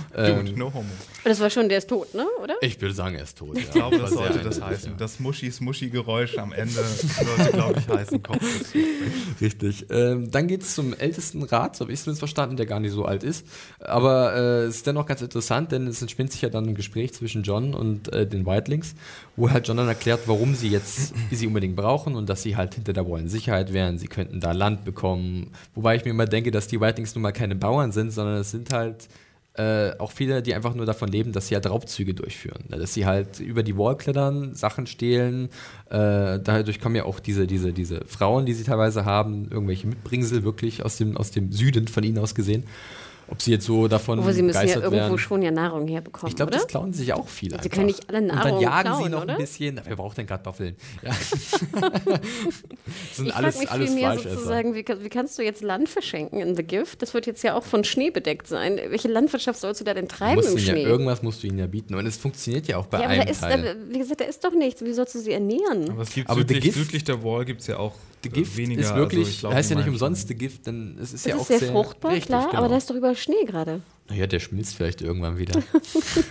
Ähm, 0.51 0.55
no 0.57 0.73
homo. 0.73 0.89
Das 1.25 1.41
war 1.41 1.51
schon, 1.51 1.69
der 1.69 1.79
ist 1.79 1.89
tot, 1.89 2.15
ne? 2.15 2.27
Oder? 2.43 2.55
Ich 2.63 2.81
würde 2.81 2.95
sagen, 2.95 3.15
er 3.17 3.25
ist 3.25 3.37
tot. 3.39 3.59
Ich 3.59 3.71
glaube, 3.71 3.99
das 3.99 4.11
sollte 4.13 4.39
das 4.39 4.61
heißen. 4.61 4.93
ja. 4.93 4.97
Das 4.97 5.21
Muschi-Smuschi-Geräusch 5.21 6.39
am 6.39 6.53
Ende 6.53 6.73
sollte, 6.73 7.53
glaube 7.53 7.79
ich, 7.79 7.89
heißen 7.89 8.23
Kopf. 8.23 8.43
Richtig. 9.41 9.87
Ähm, 9.91 10.31
dann 10.31 10.47
geht 10.49 10.63
es 10.63 10.75
zum 10.75 10.95
ältesten 10.95 11.43
Rat, 11.43 11.77
so 11.77 11.85
habe 11.85 11.93
ich 11.93 11.99
es 11.99 12.05
zumindest 12.05 12.21
verstanden, 12.21 12.57
der 12.57 12.67
gar 12.67 12.81
nicht 12.81 12.93
so 12.93 13.05
alt 13.05 13.23
ist. 13.23 13.47
Aber 13.81 14.35
äh, 14.35 14.65
es 14.65 14.77
ist 14.77 14.87
dennoch 14.87 15.07
ganz 15.07 15.23
interessant, 15.23 15.73
denn 15.73 15.87
es 15.87 16.01
entspinnt 16.01 16.33
sich 16.33 16.43
ja 16.43 16.49
dann 16.49 16.67
ein 16.67 16.75
Gespräch 16.75 17.13
zwischen 17.15 17.43
John 17.43 17.75
und 17.75 18.13
äh, 18.13 18.27
den 18.27 18.47
Whitelings, 18.47 18.95
wo 19.37 19.51
halt 19.51 19.69
John 19.69 19.77
dann 19.77 19.89
erklärt, 19.89 20.21
warum 20.27 20.55
sie 20.55 20.69
jetzt 20.69 21.13
sie 21.31 21.47
unbedingt 21.47 21.77
brauchen 21.77 22.17
und 22.17 22.29
dass 22.29 22.43
sie 22.43 22.57
halt 22.57 22.75
hinter 22.75 22.93
der 22.93 23.09
Wall 23.09 23.21
in 23.21 23.29
Sicherheit 23.29 23.73
wären. 23.73 23.99
Sie 23.99 24.09
könnten 24.09 24.41
da 24.41 24.53
Land 24.53 24.85
bekommen. 24.85 25.53
Wobei 25.75 25.97
ich 25.97 26.05
mir 26.05 26.11
immer 26.11 26.27
denke, 26.27 26.51
dass 26.51 26.69
die 26.69 26.81
Whitelings 26.81 27.15
nun 27.15 27.23
mal 27.23 27.33
keine 27.33 27.55
Bauern 27.55 27.93
sind, 27.93 28.11
sondern 28.13 28.37
es 28.37 28.51
sind 28.51 28.73
halt 28.73 29.09
äh, 29.59 29.99
auch 29.99 30.13
viele, 30.13 30.41
die 30.41 30.55
einfach 30.55 30.75
nur 30.75 30.87
davon 30.87 31.09
leben, 31.09 31.33
dass 31.33 31.49
sie 31.49 31.57
halt 31.57 31.69
Raubzüge 31.69 32.15
durchführen. 32.15 32.65
Ja, 32.71 32.79
Dass 32.79 32.95
sie 32.95 33.07
halt 33.07 33.41
über 33.41 33.65
die 33.65 33.77
Wall 33.77 33.97
klettern, 33.97 34.55
Sachen 34.55 34.87
stehlen. 34.87 35.47
Äh, 35.91 36.39
dadurch 36.39 36.81
kommen 36.81 36.95
ja 36.95 37.05
auch 37.05 37.19
diese, 37.19 37.49
diese, 37.49 37.73
diese 37.73 38.03
Frauen, 38.07 38.47
die 38.47 38.55
sie 38.55 38.63
teilweise 38.63 39.05
haben, 39.05 39.49
irgendwelche 39.51 39.89
Mitbringsel 39.89 40.45
wirklich 40.45 40.85
aus 40.85 40.97
dem, 40.97 41.17
aus 41.17 41.33
dem 41.33 41.51
Süden 41.51 41.89
von 41.89 42.05
ihnen 42.05 42.19
aus 42.19 42.37
gesehen. 42.37 42.65
Ob 43.31 43.43
sie 43.43 43.51
jetzt 43.53 43.67
so 43.67 43.89
davon 43.89 44.19
Wo 44.25 44.31
sie 44.31 44.43
müssen 44.43 44.57
ja 44.57 44.61
begeistert 44.63 44.83
irgendwo 44.85 45.03
werden. 45.05 45.19
schon 45.19 45.43
ja 45.43 45.51
Nahrung 45.51 45.87
herbekommen, 45.87 46.31
Ich 46.31 46.37
glaube, 46.37 46.51
das 46.51 46.67
klauen 46.67 46.93
sie 46.93 47.01
sich 47.01 47.13
auch 47.13 47.29
viel 47.29 47.51
Sie 47.51 47.57
einfach. 47.57 47.71
können 47.71 47.87
nicht 47.87 48.09
alle 48.09 48.19
Und 48.21 48.29
dann 48.29 48.37
Nahrung 48.39 48.61
jagen 48.61 48.89
sie 48.89 48.97
klauen, 48.97 49.11
noch 49.13 49.23
oder? 49.25 49.33
ein 49.35 49.39
bisschen. 49.39 49.81
Wer 49.85 49.97
braucht 49.97 50.17
denn 50.19 50.27
Kartoffeln? 50.27 50.77
Ja. 51.03 51.11
das 51.81 53.17
sind 53.17 53.27
Ich 53.29 53.35
alles, 53.35 53.57
frage 53.57 53.59
mich 53.59 53.71
alles 53.71 53.91
vielmehr 53.93 54.19
sozusagen, 54.19 54.75
wie, 54.75 54.85
wie 54.87 55.09
kannst 55.09 55.39
du 55.39 55.43
jetzt 55.43 55.63
Land 55.63 55.89
verschenken 55.89 56.41
in 56.41 56.57
The 56.57 56.63
Gift? 56.63 57.03
Das 57.03 57.15
wird 57.15 57.27
jetzt 57.27 57.43
ja 57.43 57.55
auch 57.55 57.65
von 57.65 57.85
Schnee 57.85 58.11
bedeckt 58.11 58.47
sein. 58.47 58.79
Welche 58.89 59.09
Landwirtschaft 59.09 59.61
sollst 59.61 59.81
du 59.81 59.85
da 59.85 59.95
denn 59.95 60.09
treiben 60.09 60.43
im 60.43 60.49
ihnen 60.49 60.59
ja, 60.59 60.73
Schnee? 60.73 60.83
irgendwas 60.85 61.23
musst 61.23 61.43
du 61.43 61.47
ihnen 61.47 61.59
ja 61.59 61.67
bieten. 61.67 61.95
Und 61.95 62.07
es 62.07 62.17
funktioniert 62.17 62.67
ja 62.69 62.79
auch 62.79 62.87
bei 62.87 62.99
ja, 62.99 63.05
aber 63.05 63.13
einem 63.15 63.25
da 63.27 63.31
ist, 63.31 63.41
Teil. 63.41 63.63
da, 63.63 63.75
wie 63.95 63.99
gesagt, 63.99 64.21
da 64.21 64.25
ist 64.25 64.43
doch 64.45 64.53
nichts. 64.53 64.83
Wie 64.85 64.93
sollst 64.93 65.15
du 65.15 65.19
sie 65.21 65.33
ernähren? 65.33 65.91
Aber 65.91 66.03
es 66.03 66.11
gibt 66.11 66.29
Aber 66.31 66.41
The 66.41 66.47
südlich, 66.47 66.65
Gift- 66.65 66.79
südlich 66.79 67.05
der 67.05 67.23
Wall 67.23 67.45
gibt 67.45 67.61
es 67.61 67.67
ja 67.67 67.79
auch 67.79 67.93
The 68.23 68.29
Gift 68.31 68.57
weniger. 68.57 68.81
ist 68.81 68.89
also 68.89 69.01
wirklich, 69.01 69.29
ich 69.29 69.41
glaub, 69.41 69.55
heißt 69.55 69.71
ja 69.71 69.77
nicht 69.77 69.89
umsonst 69.89 70.29
The 70.29 70.35
Gift, 70.35 70.67
denn 70.67 70.97
es 71.01 71.13
ist 71.13 71.21
Es 71.21 71.25
ja 71.27 71.35
ist 71.37 71.41
auch 71.41 71.47
sehr, 71.47 71.59
sehr 71.61 71.73
fruchtbar, 71.73 72.13
richtig, 72.13 72.27
klar, 72.27 72.47
genau. 72.49 72.59
aber 72.59 72.69
da 72.69 72.77
ist 72.77 72.91
doch 72.91 72.95
überall 72.95 73.17
Schnee 73.17 73.45
gerade. 73.47 73.81
Naja, 74.11 74.27
der 74.27 74.41
schmilzt 74.41 74.75
vielleicht 74.75 75.03
irgendwann 75.03 75.37
wieder. 75.39 75.61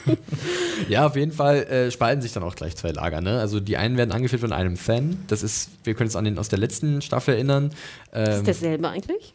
ja, 0.90 1.06
auf 1.06 1.16
jeden 1.16 1.32
Fall 1.32 1.58
äh, 1.66 1.92
spalten 1.92 2.22
sich 2.22 2.34
dann 2.34 2.44
auch 2.44 2.56
gleich 2.56 2.76
zwei 2.76 2.92
Lager. 2.92 3.22
Ne? 3.22 3.40
Also 3.40 3.60
die 3.60 3.78
einen 3.78 3.98
werden 3.98 4.12
angeführt 4.12 4.42
von 4.42 4.52
einem 4.54 4.78
Fan. 4.78 5.18
Das 5.28 5.44
ist, 5.44 5.70
wir 5.84 5.94
können 5.94 6.08
uns 6.08 6.16
an 6.16 6.26
den 6.26 6.38
aus 6.38 6.50
der 6.50 6.60
letzten 6.60 7.02
Staffel 7.02 7.36
erinnern. 7.36 7.68
Ist 7.68 7.76
Ähm, 8.14 8.30
es 8.40 8.44
derselbe 8.44 8.90
eigentlich? 8.90 9.34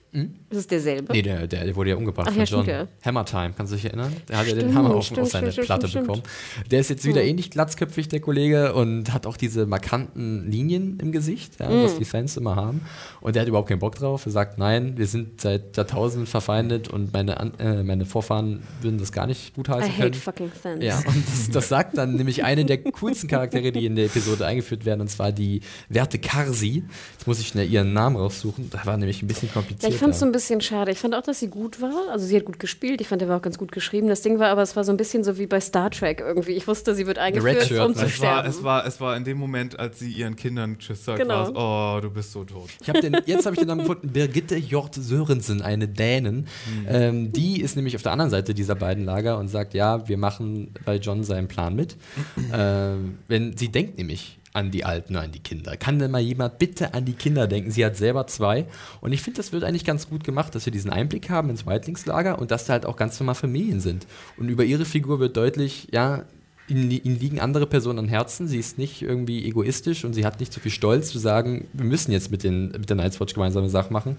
Ist 0.50 0.58
es 0.58 0.66
derselbe? 0.66 1.12
nee, 1.12 1.22
der, 1.22 1.46
der, 1.46 1.64
der 1.64 1.76
wurde 1.76 1.90
ja 1.90 1.96
umgebracht 1.96 2.26
Ach 2.28 2.32
von 2.34 2.40
ja, 2.40 2.46
John. 2.46 2.66
ja. 2.66 2.86
Hammer 3.04 3.24
Time, 3.24 3.52
kannst 3.56 3.72
du 3.72 3.76
dich 3.76 3.86
erinnern? 3.86 4.12
Der 4.28 4.38
hat 4.38 4.46
ja 4.46 4.54
den 4.54 4.74
Hammer 4.74 4.94
auf, 4.94 5.04
stimmt, 5.06 5.20
auf 5.20 5.30
seine 5.30 5.52
stimmt, 5.52 5.66
Platte 5.68 5.88
bekommen. 5.88 6.22
Der 6.70 6.80
ist 6.80 6.90
jetzt 6.90 7.04
wieder 7.06 7.22
Hm. 7.22 7.28
ähnlich 7.28 7.50
glatzköpfig, 7.50 8.08
der 8.08 8.20
Kollege, 8.20 8.74
und 8.74 9.12
hat 9.14 9.26
auch 9.26 9.36
diese 9.38 9.64
markanten 9.66 10.50
Linien 10.50 10.98
im 11.00 11.12
Gesicht, 11.12 11.60
ja, 11.60 11.68
Hm. 11.70 11.84
was 11.84 11.96
die 11.96 12.04
Fans 12.04 12.36
immer 12.36 12.56
haben. 12.56 12.82
Und 13.20 13.36
der 13.36 13.42
hat 13.42 13.48
überhaupt 13.48 13.68
keinen 13.68 13.78
Bock 13.78 13.94
drauf. 13.94 14.26
Er 14.26 14.32
sagt, 14.32 14.58
nein, 14.58 14.98
wir 14.98 15.06
sind 15.06 15.40
seit 15.40 15.76
Jahrtausenden 15.76 16.26
verfeindet 16.26 16.88
und 16.88 17.12
meine, 17.14 17.52
äh, 17.58 17.82
meine 17.82 18.04
Vorfahren 18.04 18.31
würden 18.40 18.98
das 18.98 19.12
gar 19.12 19.26
nicht 19.26 19.48
I 19.48 19.52
gutheißen 19.56 19.92
hate 19.92 20.00
können. 20.02 20.14
fucking 20.14 20.50
fans. 20.52 20.84
Ja, 20.84 20.98
und 20.98 21.24
das, 21.26 21.50
das 21.50 21.68
sagt 21.68 21.98
dann 21.98 22.14
nämlich 22.14 22.44
eine 22.44 22.64
der 22.64 22.78
coolsten 22.78 23.28
Charaktere, 23.28 23.72
die 23.72 23.84
in 23.86 23.96
der 23.96 24.06
Episode 24.06 24.46
eingeführt 24.46 24.84
werden, 24.84 25.00
und 25.02 25.08
zwar 25.08 25.32
die 25.32 25.60
Werte 25.88 26.18
Karsi. 26.18 26.84
Jetzt 27.12 27.26
muss 27.26 27.38
ich 27.40 27.48
schnell 27.48 27.68
ihren 27.70 27.92
Namen 27.92 28.16
raussuchen. 28.16 28.70
Das 28.70 28.86
war 28.86 28.96
nämlich 28.96 29.22
ein 29.22 29.26
bisschen 29.26 29.48
Ja, 29.48 29.54
kompliziert. 29.54 29.92
ich 29.92 29.98
fand 29.98 30.14
es 30.14 30.20
so 30.20 30.26
ein 30.26 30.32
bisschen 30.32 30.60
schade. 30.60 30.90
Ich 30.92 30.98
fand 30.98 31.14
auch, 31.14 31.22
dass 31.22 31.40
sie 31.40 31.48
gut 31.48 31.80
war. 31.80 32.10
Also 32.10 32.26
sie 32.26 32.36
hat 32.36 32.44
gut 32.44 32.58
gespielt. 32.58 33.00
Ich 33.00 33.08
fand, 33.08 33.20
der 33.20 33.28
war 33.28 33.38
auch 33.38 33.42
ganz 33.42 33.58
gut 33.58 33.72
geschrieben. 33.72 34.08
Das 34.08 34.22
Ding 34.22 34.38
war 34.38 34.48
aber, 34.48 34.62
es 34.62 34.74
war 34.76 34.84
so 34.84 34.92
ein 34.92 34.96
bisschen 34.96 35.24
so 35.24 35.38
wie 35.38 35.46
bei 35.46 35.60
Star 35.60 35.90
Trek 35.90 36.20
irgendwie. 36.20 36.52
Ich 36.52 36.66
wusste, 36.68 36.94
sie 36.94 37.06
wird 37.06 37.18
eingeführt, 37.18 37.70
um 37.80 37.92
ne? 37.92 37.96
zu 37.96 38.04
Es 38.06 38.20
war, 38.20 38.44
es, 38.46 38.62
war, 38.62 38.86
es 38.86 39.00
war 39.00 39.16
in 39.16 39.24
dem 39.24 39.38
Moment, 39.38 39.78
als 39.78 39.98
sie 39.98 40.10
ihren 40.12 40.36
Kindern 40.36 40.78
Tschüss 40.78 41.04
sagt, 41.04 41.18
Genau. 41.18 41.54
war 41.54 41.96
oh, 41.96 42.00
du 42.00 42.10
bist 42.10 42.32
so 42.32 42.44
tot. 42.44 42.68
Ich 42.80 42.88
hab 42.88 43.00
den, 43.00 43.16
jetzt 43.26 43.44
habe 43.46 43.54
ich 43.54 43.58
den 43.60 43.68
Namen 43.68 43.80
gefunden, 43.80 44.08
Birgitte 44.08 44.56
Hjort 44.56 44.94
Sörensen, 44.94 45.62
eine 45.62 45.88
Dänin. 45.88 46.46
Ähm, 46.88 47.32
die 47.32 47.60
ist 47.60 47.76
nämlich 47.76 47.96
auf 47.96 48.02
der 48.02 48.12
anderen 48.12 48.21
Seite 48.30 48.54
dieser 48.54 48.74
beiden 48.74 49.04
Lager 49.04 49.38
und 49.38 49.48
sagt, 49.48 49.74
ja, 49.74 50.08
wir 50.08 50.18
machen 50.18 50.74
bei 50.84 50.96
John 50.96 51.24
seinen 51.24 51.48
Plan 51.48 51.74
mit. 51.74 51.96
ähm, 52.52 53.18
wenn 53.28 53.56
sie 53.56 53.68
denkt 53.68 53.98
nämlich 53.98 54.38
an 54.52 54.70
die 54.70 54.84
Alten, 54.84 55.16
an 55.16 55.32
die 55.32 55.40
Kinder. 55.40 55.76
Kann 55.76 55.98
denn 55.98 56.10
mal 56.10 56.20
jemand 56.20 56.58
bitte 56.58 56.92
an 56.94 57.04
die 57.04 57.14
Kinder 57.14 57.46
denken? 57.46 57.70
Sie 57.70 57.84
hat 57.84 57.96
selber 57.96 58.26
zwei. 58.26 58.66
Und 59.00 59.12
ich 59.12 59.22
finde, 59.22 59.38
das 59.38 59.52
wird 59.52 59.64
eigentlich 59.64 59.84
ganz 59.84 60.08
gut 60.08 60.24
gemacht, 60.24 60.54
dass 60.54 60.66
wir 60.66 60.72
diesen 60.72 60.90
Einblick 60.90 61.30
haben 61.30 61.48
ins 61.48 61.64
Weitlingslager 61.64 62.38
und 62.38 62.50
dass 62.50 62.66
da 62.66 62.74
halt 62.74 62.86
auch 62.86 62.96
ganz 62.96 63.18
normal 63.18 63.34
Familien 63.34 63.80
sind. 63.80 64.06
Und 64.36 64.48
über 64.48 64.64
ihre 64.64 64.84
Figur 64.84 65.20
wird 65.20 65.36
deutlich, 65.36 65.88
ja, 65.90 66.24
ihnen, 66.68 66.90
ihnen 66.90 67.18
liegen 67.18 67.40
andere 67.40 67.66
Personen 67.66 67.98
am 67.98 68.08
Herzen. 68.08 68.46
Sie 68.46 68.58
ist 68.58 68.78
nicht 68.78 69.02
irgendwie 69.02 69.44
egoistisch 69.46 70.04
und 70.04 70.14
sie 70.14 70.24
hat 70.24 70.40
nicht 70.40 70.52
so 70.52 70.60
viel 70.60 70.70
Stolz 70.70 71.08
zu 71.08 71.18
sagen, 71.18 71.68
wir 71.72 71.84
müssen 71.84 72.12
jetzt 72.12 72.30
mit, 72.30 72.44
den, 72.44 72.68
mit 72.72 72.88
der 72.88 72.96
Night's 72.96 73.20
Watch 73.20 73.34
gemeinsame 73.34 73.68
Sachen 73.68 73.92
machen. 73.92 74.16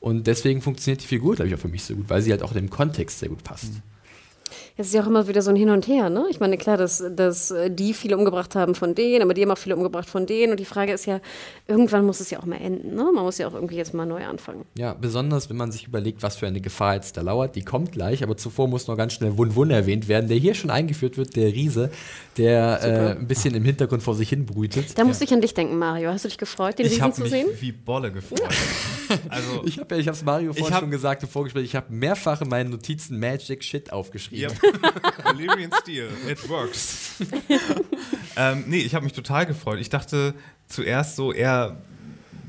Und 0.00 0.26
deswegen 0.26 0.62
funktioniert 0.62 1.02
die 1.02 1.06
Figur, 1.06 1.34
glaube 1.34 1.48
ich, 1.48 1.54
auch 1.54 1.58
für 1.58 1.68
mich 1.68 1.84
so 1.84 1.94
gut, 1.94 2.08
weil 2.08 2.22
sie 2.22 2.30
halt 2.30 2.42
auch 2.42 2.52
dem 2.52 2.70
Kontext 2.70 3.18
sehr 3.18 3.28
gut 3.28 3.42
passt. 3.42 3.72
Es 4.76 4.88
ist 4.88 4.94
ja 4.94 5.02
auch 5.02 5.06
immer 5.06 5.28
wieder 5.28 5.42
so 5.42 5.50
ein 5.50 5.56
Hin 5.56 5.70
und 5.70 5.86
Her, 5.88 6.10
ne? 6.10 6.26
Ich 6.30 6.40
meine, 6.40 6.56
klar, 6.56 6.76
dass, 6.76 7.02
dass 7.14 7.52
die 7.68 7.94
viele 7.94 8.16
umgebracht 8.16 8.54
haben 8.54 8.74
von 8.74 8.94
denen, 8.94 9.22
aber 9.22 9.34
die 9.34 9.42
haben 9.42 9.50
auch 9.50 9.58
viele 9.58 9.76
umgebracht 9.76 10.08
von 10.08 10.26
denen. 10.26 10.52
Und 10.52 10.60
die 10.60 10.64
Frage 10.64 10.92
ist 10.92 11.06
ja, 11.06 11.20
irgendwann 11.66 12.04
muss 12.04 12.20
es 12.20 12.30
ja 12.30 12.38
auch 12.38 12.44
mal 12.46 12.56
enden, 12.60 12.94
ne? 12.94 13.10
Man 13.14 13.24
muss 13.24 13.38
ja 13.38 13.48
auch 13.48 13.54
irgendwie 13.54 13.76
jetzt 13.76 13.94
mal 13.94 14.06
neu 14.06 14.24
anfangen. 14.26 14.64
Ja, 14.74 14.94
besonders 14.94 15.48
wenn 15.50 15.56
man 15.56 15.72
sich 15.72 15.86
überlegt, 15.86 16.22
was 16.22 16.36
für 16.36 16.46
eine 16.46 16.60
Gefahr 16.60 16.94
jetzt 16.94 17.16
da 17.16 17.22
lauert. 17.22 17.56
Die 17.56 17.62
kommt 17.62 17.92
gleich, 17.92 18.22
aber 18.22 18.36
zuvor 18.36 18.68
muss 18.68 18.86
noch 18.86 18.96
ganz 18.96 19.12
schnell 19.14 19.36
Wun 19.38 19.54
Wun 19.56 19.70
erwähnt 19.70 20.08
werden, 20.08 20.28
der 20.28 20.36
hier 20.36 20.54
schon 20.54 20.70
eingeführt 20.70 21.16
wird, 21.16 21.36
der 21.36 21.46
Riese, 21.52 21.90
der 22.36 22.80
äh, 22.82 23.18
ein 23.18 23.26
bisschen 23.28 23.54
im 23.54 23.64
Hintergrund 23.64 24.02
vor 24.02 24.14
sich 24.14 24.28
hin 24.28 24.46
brütet. 24.46 24.98
Da 24.98 25.04
musste 25.04 25.24
ich 25.24 25.32
an 25.32 25.40
dich 25.40 25.54
denken, 25.54 25.78
Mario. 25.78 26.10
Hast 26.10 26.24
du 26.24 26.28
dich 26.28 26.38
gefreut, 26.38 26.78
den 26.78 26.86
Ich 26.86 26.92
Riesen 26.92 27.02
habe 27.02 27.14
zu 27.14 27.22
mich 27.22 27.30
sehen? 27.30 27.48
wie 27.60 27.72
Bolle 27.72 28.12
gefreut. 28.12 28.42
also, 29.28 29.62
Ich 29.64 29.78
habe 29.78 29.94
ja, 29.94 30.00
ich 30.00 30.06
habe 30.08 30.16
es 30.16 30.24
Mario 30.24 30.52
vorhin 30.52 30.74
hab- 30.74 30.80
schon 30.82 30.90
gesagt 30.90 31.22
im 31.22 31.28
Vorgespräch, 31.28 31.64
ich 31.64 31.76
habe 31.76 31.92
mehrfach 31.92 32.40
in 32.42 32.48
meinen 32.48 32.70
Notizen 32.70 33.18
Magic 33.18 33.62
Shit 33.64 33.92
aufgeschrieben. 33.92 34.35
Yep. 34.36 34.52
Valyrian 35.24 35.70
Steel, 35.80 36.08
it 36.28 36.48
works. 36.48 37.16
ähm, 38.36 38.64
nee, 38.66 38.78
ich 38.78 38.94
habe 38.94 39.04
mich 39.04 39.12
total 39.12 39.46
gefreut. 39.46 39.80
Ich 39.80 39.88
dachte 39.88 40.34
zuerst 40.68 41.16
so, 41.16 41.32
er 41.32 41.76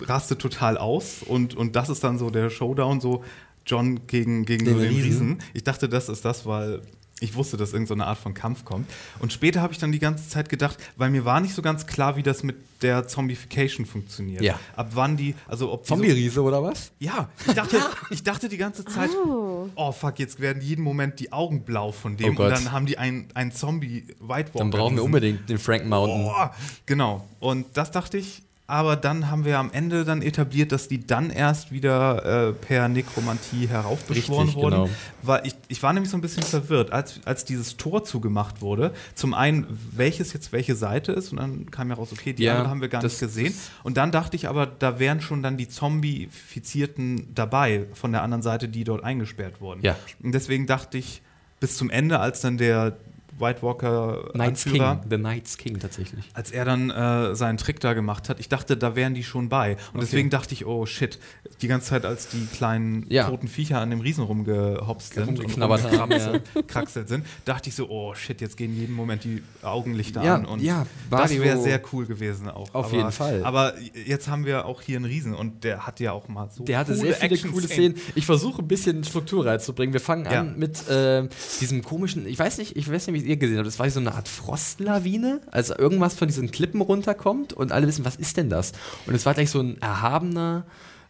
rastet 0.02 0.40
total 0.40 0.78
aus 0.78 1.24
und, 1.24 1.56
und 1.56 1.76
das 1.76 1.90
ist 1.90 2.04
dann 2.04 2.18
so 2.18 2.30
der 2.30 2.50
Showdown, 2.50 3.02
so 3.02 3.24
John 3.66 4.08
gegen, 4.08 4.46
gegen 4.46 4.66
Den 4.66 4.74
so 4.76 4.80
den 4.80 4.90
Riesen. 4.90 5.06
Riesen. 5.06 5.38
Ich 5.54 5.64
dachte, 5.64 5.90
das 5.90 6.10
ist 6.10 6.24
das, 6.24 6.46
weil 6.46 6.82
ich 7.20 7.36
wusste, 7.36 7.58
dass 7.58 7.74
irgendeine 7.74 8.06
Art 8.06 8.20
von 8.20 8.34
Kampf 8.34 8.64
kommt. 8.64 8.88
Und 9.20 9.34
später 9.34 9.62
habe 9.62 9.74
ich 9.74 9.80
dann 9.80 9.92
die 9.92 10.00
ganze 10.00 10.30
Zeit 10.30 10.50
gedacht, 10.50 10.78
weil 10.98 11.10
mir 11.10 11.26
war 11.26 11.40
nicht 11.40 11.56
so 11.56 11.62
ganz 11.62 11.88
klar, 11.88 12.16
wie 12.16 12.24
das 12.24 12.44
mit 12.44 12.58
der 12.84 13.08
Zombification 13.08 13.88
funktioniert. 13.88 14.42
Ja. 14.42 14.60
Ab 14.76 14.92
wann 14.94 15.18
die, 15.18 15.34
also 15.48 15.72
ob 15.72 15.84
die 15.84 15.90
so, 15.90 15.96
Zombie-Riese 15.96 16.44
oder 16.44 16.62
was? 16.62 16.92
ja, 17.00 17.30
ich 17.48 17.54
dachte, 17.54 17.78
ich 18.12 18.24
dachte 18.24 18.50
die 18.50 18.58
ganze 18.58 18.86
Zeit, 18.86 19.10
oh. 19.26 19.92
fuck, 19.92 20.20
jetzt 20.20 20.40
werden 20.40 20.62
jeden 20.62 20.84
Moment 20.84 21.20
die 21.20 21.32
Augen 21.34 21.64
blau 21.64 21.92
von 21.92 22.18
dem 22.18 22.38
Oh 22.38 22.44
und 22.44 22.50
dann 22.50 22.72
haben 22.72 22.86
die 22.86 23.00
einen, 23.00 23.30
einen 23.34 23.52
Zombie 23.52 24.04
White 24.20 24.54
Walker. 24.54 24.60
Dann 24.60 24.70
brauchen 24.70 24.96
wir 24.96 25.04
unbedingt 25.04 25.50
den 25.50 25.58
Frank 25.58 25.88
Mountain. 25.88 26.26
Oh, 26.26 26.50
genau. 26.86 27.28
Und 27.40 27.66
das 27.74 27.90
dachte 27.90 28.20
ich, 28.20 28.44
aber 28.70 28.98
dann 28.98 29.32
haben 29.32 29.46
wir 29.46 29.60
am 29.60 29.72
Ende 29.72 30.04
dann 30.04 30.22
etabliert, 30.22 30.74
dass 30.74 30.90
die 30.90 31.08
dann 31.08 31.30
erst 31.30 31.72
wieder 31.72 32.50
äh, 32.50 32.54
per 32.54 32.90
Nekromantie 32.90 33.68
heraufbeschworen 33.70 34.48
Richtig, 34.48 34.62
wurden. 34.62 34.76
genau. 34.84 34.90
Weil 35.22 35.48
ich, 35.48 35.56
ich 35.70 35.82
war 35.82 35.94
nämlich 35.94 36.12
so 36.12 36.18
ein 36.18 36.22
bisschen 36.22 36.44
verwirrt, 36.44 36.92
als, 36.92 37.22
als 37.24 37.46
dieses 37.46 37.78
Tor 37.78 38.04
zugemacht 38.04 38.60
wurde. 38.62 38.94
Zum 39.16 39.34
einen, 39.34 39.66
welches 39.92 40.34
jetzt 40.34 40.52
welche 40.52 40.76
Seite 40.76 41.14
ist, 41.14 41.32
und 41.32 41.38
dann 41.38 41.72
kam 41.72 41.90
ja 41.90 41.96
raus, 41.96 42.10
okay, 42.12 42.34
die 42.34 42.44
Ja, 42.44 42.56
andere 42.56 42.70
haben 42.70 42.82
wir 42.82 42.90
gar 42.90 43.02
nicht 43.02 43.18
gesehen. 43.18 43.54
Und 43.84 43.96
dann 43.96 44.12
dachte 44.12 44.36
ich 44.36 44.50
aber, 44.50 44.66
da 44.66 45.00
wären 45.00 45.22
schon 45.22 45.42
dann 45.42 45.56
die 45.56 45.70
Zombifizierten 45.70 47.34
dabei 47.34 47.86
von 47.94 48.12
der 48.12 48.22
anderen 48.22 48.42
Seite, 48.42 48.68
die 48.68 48.84
dort 48.84 49.02
eingesperrt 49.02 49.62
wurden. 49.62 49.82
Ja. 49.82 49.96
Und 50.22 50.34
deswegen 50.34 50.68
dachte 50.68 50.98
ich, 50.98 51.22
bis 51.62 51.78
zum 51.78 51.90
Ende, 51.90 52.20
als 52.20 52.42
dann 52.42 52.58
der 52.58 52.98
White 53.40 53.62
Walker 53.62 54.30
Knights 54.34 54.64
King, 54.66 55.00
The 55.10 55.18
Knights 55.18 55.58
King 55.58 55.80
tatsächlich. 55.80 56.26
als 56.34 56.52
er 56.52 56.66
dann 56.66 56.90
äh, 56.90 57.36
seinen 57.36 57.58
Trick 57.58 57.80
da 57.80 57.94
gemacht 57.94 58.30
hat, 58.30 58.40
ich 58.40 58.50
dachte, 58.50 58.76
da 58.78 58.96
wären 58.96 59.14
die 59.14 59.24
schon 59.24 59.50
bei. 59.50 59.78
Und 59.94 60.02
deswegen 60.02 60.30
dachte 60.30 60.54
ich, 60.54 60.66
oh 60.66 60.86
shit, 60.86 61.20
die 61.62 61.68
ganze 61.68 61.88
Zeit, 61.90 62.06
als 62.06 62.30
die 62.30 62.46
kleinen 62.48 63.06
Ja. 63.10 63.30
toten 63.30 63.48
Viecher 63.48 63.80
an 63.80 63.90
dem 63.90 64.00
Riesen 64.02 64.24
rumgehopst 64.24 65.14
sind 65.14 65.40
und 65.40 65.62
rumgekraxelt 65.62 67.08
sind, 67.10 67.26
dachte 67.46 67.70
ich 67.70 67.76
so, 67.76 67.90
oh 67.90 68.14
shit, 68.14 68.42
jetzt 68.42 68.58
gehen 68.58 68.76
jeden 68.76 68.94
Moment 68.96 69.24
die 69.24 69.44
Augenlichter 69.62 70.24
Ja, 70.24 70.36
an. 70.36 70.46
Und 70.46 70.62
ja, 70.62 70.86
das 71.10 71.32
wäre 71.40 71.62
sehr 71.62 71.82
cool 71.94 72.06
gewesen 72.06 72.50
auch. 72.50 72.74
Auf 72.74 72.88
aber, 72.88 72.96
jeden 72.98 73.12
Fall. 73.12 73.44
Aber 73.44 73.74
jetzt 74.06 74.28
haben 74.28 74.46
wir 74.46 74.66
auch 74.66 74.82
hier 74.82 74.98
einen 74.98 75.06
Riesen 75.06 75.34
und 75.34 75.64
der 75.64 75.86
hat 75.86 76.00
ja 76.00 76.12
auch 76.12 76.28
mal 76.28 76.50
so 76.52 76.64
Der 76.64 76.80
hatte 76.80 76.96
sehr 76.96 77.14
viele 77.14 77.38
coole 77.38 77.68
Szenen. 77.68 77.96
Ich 78.16 78.26
versuche 78.26 78.62
ein 78.62 78.68
bisschen 78.68 79.04
Struktur 79.04 79.46
reinzubringen. 79.46 79.94
Wir 79.94 80.00
fangen 80.00 80.26
Ja. 80.26 80.42
an 80.42 80.58
mit 80.58 80.88
äh, 80.90 81.28
diesem 81.60 81.84
komischen, 81.84 82.26
ich 82.28 82.38
weiß 82.38 82.58
nicht, 82.58 82.76
ich 82.76 82.92
weiß 82.92 83.08
nicht, 83.08 83.24
wie 83.26 83.27
ihr 83.28 83.38
gesehen 83.38 83.58
habt, 83.58 83.68
das 83.68 83.78
war 83.80 83.90
so 83.90 84.00
eine 84.00 84.14
Art 84.16 84.28
Frostlawine, 84.28 85.42
also 85.52 85.78
irgendwas 85.78 86.16
von 86.16 86.28
diesen 86.28 86.52
Klippen 86.52 86.82
runterkommt 86.82 87.54
und 87.54 87.72
alle 87.72 87.88
wissen, 87.88 88.06
was 88.06 88.16
ist 88.16 88.38
denn 88.38 88.50
das? 88.50 88.72
Und 89.06 89.14
es 89.16 89.26
war 89.26 89.34
gleich 89.34 89.50
so 89.50 89.60
ein 89.60 89.80
erhabener, 89.82 90.66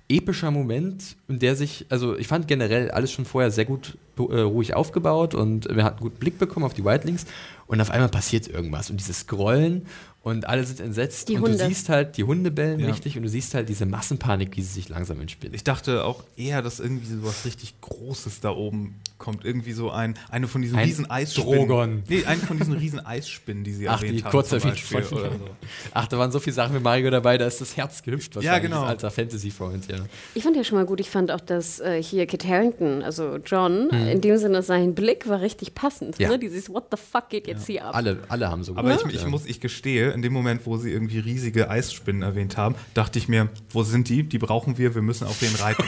epischer 0.09 0.51
Moment, 0.51 1.17
in 1.27 1.39
der 1.39 1.55
sich, 1.57 1.85
also 1.89 2.17
ich 2.17 2.27
fand 2.27 2.47
generell 2.47 2.91
alles 2.91 3.11
schon 3.11 3.25
vorher 3.25 3.51
sehr 3.51 3.65
gut 3.65 3.97
äh, 4.17 4.21
ruhig 4.39 4.73
aufgebaut 4.73 5.35
und 5.35 5.65
wir 5.73 5.83
hatten 5.83 5.97
einen 5.97 6.03
guten 6.09 6.17
Blick 6.19 6.39
bekommen 6.39 6.65
auf 6.65 6.73
die 6.73 6.85
Whitelings 6.85 7.25
und 7.67 7.81
auf 7.81 7.91
einmal 7.91 8.07
passiert 8.07 8.47
irgendwas 8.47 8.89
und 8.89 9.01
dieses 9.01 9.19
Scrollen 9.19 9.85
und 10.23 10.47
alle 10.47 10.63
sind 10.63 10.79
entsetzt 10.79 11.27
Die 11.27 11.35
und 11.35 11.41
Hunde. 11.41 11.57
du 11.57 11.67
siehst 11.67 11.89
halt, 11.89 12.15
die 12.15 12.23
Hunde 12.23 12.51
bellen 12.51 12.79
Ja. 12.79 12.87
richtig 12.87 13.17
und 13.17 13.23
du 13.23 13.29
siehst 13.29 13.53
halt 13.53 13.67
diese 13.67 13.85
Massenpanik, 13.85 14.55
wie 14.55 14.61
sie 14.61 14.71
sich 14.75 14.87
langsam 14.87 15.19
entspinnt. 15.19 15.53
Ich 15.55 15.65
dachte 15.65 16.05
auch 16.05 16.23
eher, 16.37 16.61
dass 16.61 16.79
irgendwie 16.79 17.05
so 17.07 17.23
was 17.25 17.43
richtig 17.43 17.79
Großes 17.81 18.39
da 18.39 18.51
oben 18.51 18.95
kommt. 19.17 19.45
Irgendwie 19.45 19.71
so 19.73 19.91
ein, 19.91 20.15
eine 20.29 20.47
von 20.47 20.61
diesen 20.61 20.77
Ein 20.77 20.85
riesen 20.85 21.09
Eisspinnen. 21.09 21.53
Drogon. 21.67 22.03
Nee, 22.07 22.23
eine 22.25 22.41
von 22.41 22.57
diesen 22.57 22.73
riesen 22.73 23.05
Eisspinnen, 23.05 23.63
die 23.63 23.73
sie 23.73 23.87
Ach, 23.89 24.01
erwähnt 24.01 24.19
die 24.19 24.23
haben. 24.23 24.31
kurze 24.31 24.59
zum 24.59 24.71
Beispiel, 24.71 24.97
oder 24.97 25.31
so. 25.31 25.49
Ach, 25.93 26.07
da 26.07 26.17
waren 26.17 26.31
so 26.31 26.39
viele 26.39 26.53
Sachen 26.53 26.73
mit 26.73 26.83
Mario 26.83 27.09
dabei, 27.11 27.37
da 27.37 27.45
ist 27.47 27.61
das 27.61 27.75
Herz 27.77 28.03
gehüpft. 28.03 28.35
wahrscheinlich, 28.35 28.63
genau. 28.63 28.81
das 28.81 28.89
Alter 28.89 29.11
Fantasy-Freund, 29.11 29.87
ja. 29.89 29.97
Ich 30.35 30.43
fand 30.43 30.55
ja 30.55 30.63
schon 30.63 30.77
mal 30.77 30.85
gut, 30.85 30.99
ich 30.99 31.09
fand 31.09 31.31
auch, 31.31 31.41
dass 31.41 31.79
äh, 31.79 32.01
hier 32.01 32.25
Kit 32.27 32.45
Harrington, 32.47 33.01
also 33.03 33.37
John, 33.45 33.87
Mhm. 33.91 34.07
in 34.07 34.21
dem 34.21 34.37
Sinne 34.37 34.61
sein 34.63 34.95
Blick 34.95 35.27
war 35.27 35.41
richtig 35.41 35.73
passend. 35.73 36.17
Ja. 36.19 36.29
Ne? 36.29 36.39
Dieses 36.39 36.69
What 36.69 36.85
the 36.91 36.97
fuck 36.97 37.29
geht 37.29 37.47
jetzt 37.47 37.65
zieh 37.65 37.79
ab. 37.79 37.95
Alle, 37.95 38.17
alle 38.29 38.49
haben 38.49 38.63
so 38.63 38.75
Aber 38.75 38.91
ich, 38.91 38.97
gemacht, 38.97 39.13
ich 39.15 39.21
ja. 39.21 39.27
muss, 39.29 39.45
ich 39.45 39.59
gestehe, 39.59 40.11
in 40.11 40.21
dem 40.21 40.33
Moment, 40.33 40.65
wo 40.65 40.77
sie 40.77 40.91
irgendwie 40.91 41.19
riesige 41.19 41.69
Eisspinnen 41.69 42.21
erwähnt 42.21 42.57
haben, 42.57 42.75
dachte 42.93 43.19
ich 43.19 43.27
mir, 43.27 43.49
wo 43.69 43.83
sind 43.83 44.09
die? 44.09 44.23
Die 44.23 44.37
brauchen 44.39 44.77
wir, 44.77 44.95
wir 44.95 45.01
müssen 45.01 45.25
auf 45.27 45.39
den 45.39 45.53
reiten. 45.55 45.83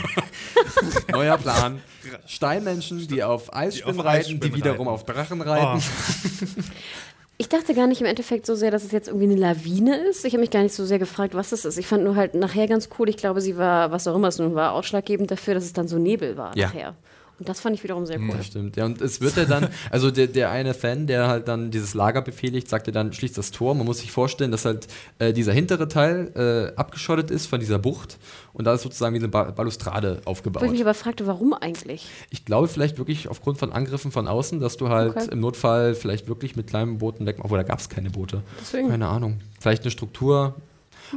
Neuer 1.11 1.37
Plan. 1.37 1.81
Steinmenschen, 2.25 3.07
die 3.07 3.18
auf 3.23 3.53
Eisspinnen 3.53 3.99
auf 3.99 4.05
reiten, 4.05 4.17
Eisspinnen 4.19 4.41
die 4.41 4.55
wiederum 4.55 4.87
reiten. 4.87 4.95
auf 4.95 5.03
Drachen 5.05 5.41
reiten. 5.41 5.81
Oh. 5.81 6.61
Ich 7.41 7.47
dachte 7.47 7.73
gar 7.73 7.87
nicht 7.87 8.01
im 8.01 8.05
Endeffekt 8.07 8.45
so 8.45 8.53
sehr, 8.53 8.69
dass 8.69 8.83
es 8.83 8.91
jetzt 8.91 9.07
irgendwie 9.07 9.27
eine 9.27 9.37
Lawine 9.37 9.95
ist. 9.95 10.25
Ich 10.25 10.33
habe 10.33 10.41
mich 10.41 10.51
gar 10.51 10.61
nicht 10.61 10.75
so 10.75 10.85
sehr 10.85 10.99
gefragt, 10.99 11.35
was 11.35 11.53
es 11.53 11.63
ist. 11.63 11.77
Ich 11.77 11.87
fand 11.87 12.03
nur 12.03 12.17
halt 12.17 12.33
nachher 12.33 12.67
ganz 12.67 12.89
cool. 12.99 13.07
Ich 13.07 13.15
glaube, 13.15 13.39
sie 13.39 13.55
war, 13.57 13.91
was 13.91 14.09
auch 14.09 14.15
immer 14.15 14.27
es 14.27 14.39
nun 14.39 14.55
war, 14.55 14.73
ausschlaggebend 14.73 15.31
dafür, 15.31 15.53
dass 15.53 15.63
es 15.63 15.71
dann 15.71 15.87
so 15.87 15.97
Nebel 15.97 16.35
war 16.35 16.51
Ja. 16.57 16.67
nachher. 16.67 16.95
Und 17.39 17.47
das 17.47 17.61
fand 17.61 17.75
ich 17.75 17.83
wiederum 17.83 18.05
sehr 18.05 18.19
cool. 18.19 18.33
Das 18.37 18.47
stimmt, 18.47 18.75
ja. 18.75 18.85
Und 18.85 19.01
es 19.01 19.21
wird 19.21 19.37
ja 19.37 19.45
dann, 19.45 19.69
also 19.89 20.11
der, 20.11 20.27
der 20.27 20.51
eine 20.51 20.73
Fan, 20.73 21.07
der 21.07 21.27
halt 21.27 21.47
dann 21.47 21.71
dieses 21.71 21.93
Lager 21.93 22.21
befehligt, 22.21 22.67
sagte 22.69 22.91
dann, 22.91 23.13
schließt 23.13 23.37
das 23.37 23.51
Tor. 23.51 23.75
Man 23.75 23.85
muss 23.85 23.99
sich 23.99 24.11
vorstellen, 24.11 24.51
dass 24.51 24.65
halt 24.65 24.87
äh, 25.19 25.31
dieser 25.33 25.53
hintere 25.53 25.87
Teil 25.87 26.31
äh, 26.35 26.75
abgeschottet 26.77 27.31
ist 27.31 27.47
von 27.47 27.59
dieser 27.61 27.79
Bucht 27.79 28.17
und 28.53 28.65
da 28.65 28.73
ist 28.73 28.81
sozusagen 28.81 29.13
wie 29.15 29.19
eine 29.19 29.29
ba 29.29 29.51
Balustrade 29.51 30.15
Wo 30.15 30.19
ich 30.19 30.27
aufgebaut. 30.27 30.69
mich 30.69 30.81
aber 30.81 30.93
fragte, 30.93 31.25
warum 31.27 31.53
eigentlich? 31.53 32.07
Ich 32.29 32.43
glaube 32.45 32.67
vielleicht 32.67 32.97
wirklich 32.97 33.29
aufgrund 33.29 33.57
von 33.57 33.71
Angriffen 33.71 34.11
von 34.11 34.27
außen, 34.27 34.59
dass 34.59 34.75
du 34.77 34.89
halt 34.89 35.15
Okay. 35.15 35.29
im 35.31 35.39
Notfall 35.39 35.95
vielleicht 35.95 36.27
wirklich 36.27 36.55
mit 36.55 36.67
kleinen 36.67 36.97
Booten 36.97 37.25
weg, 37.25 37.37
obwohl 37.39 37.57
da 37.57 37.63
gab 37.63 37.79
es 37.79 37.87
keine 37.89 38.09
Boote. 38.09 38.41
Deswegen. 38.59 38.89
Keine 38.89 39.07
Ahnung. 39.07 39.39
Vielleicht 39.59 39.83
eine 39.83 39.91
Struktur. 39.91 40.55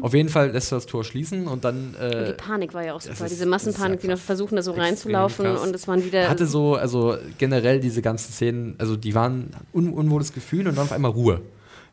Auf 0.01 0.15
jeden 0.15 0.29
Fall 0.29 0.51
lässt 0.51 0.73
du 0.73 0.77
das 0.77 0.87
Tor 0.87 1.05
schließen 1.05 1.47
und 1.47 1.65
dann. 1.65 1.95
Und 1.95 2.01
Äh, 2.01 2.27
die 2.27 2.33
Panik 2.33 2.75
war 2.75 2.85
ja 2.85 2.95
auch 2.95 3.01
super. 3.01 3.27
Diese 3.29 3.47
Massenpanik, 3.47 4.01
die 4.01 4.09
noch 4.09 4.19
versuchen, 4.19 4.57
da 4.57 4.63
so 4.63 4.73
reinzulaufen 4.73 5.45
krass. 5.45 5.61
und 5.63 5.75
es 5.75 5.87
waren 5.87 6.05
wieder. 6.05 6.29
hatte 6.29 6.47
so, 6.47 6.75
also 6.75 7.17
generell 7.39 7.81
diese 7.81 8.03
ganzen 8.03 8.33
Szenen, 8.33 8.75
also 8.79 8.97
die 8.97 9.15
waren 9.15 9.51
un 9.73 9.93
unwohles 9.93 10.33
Gefühl 10.33 10.67
und 10.69 10.77
dann 10.77 10.85
auf 10.85 10.93
einmal 10.93 11.11
Ruhe. 11.11 11.41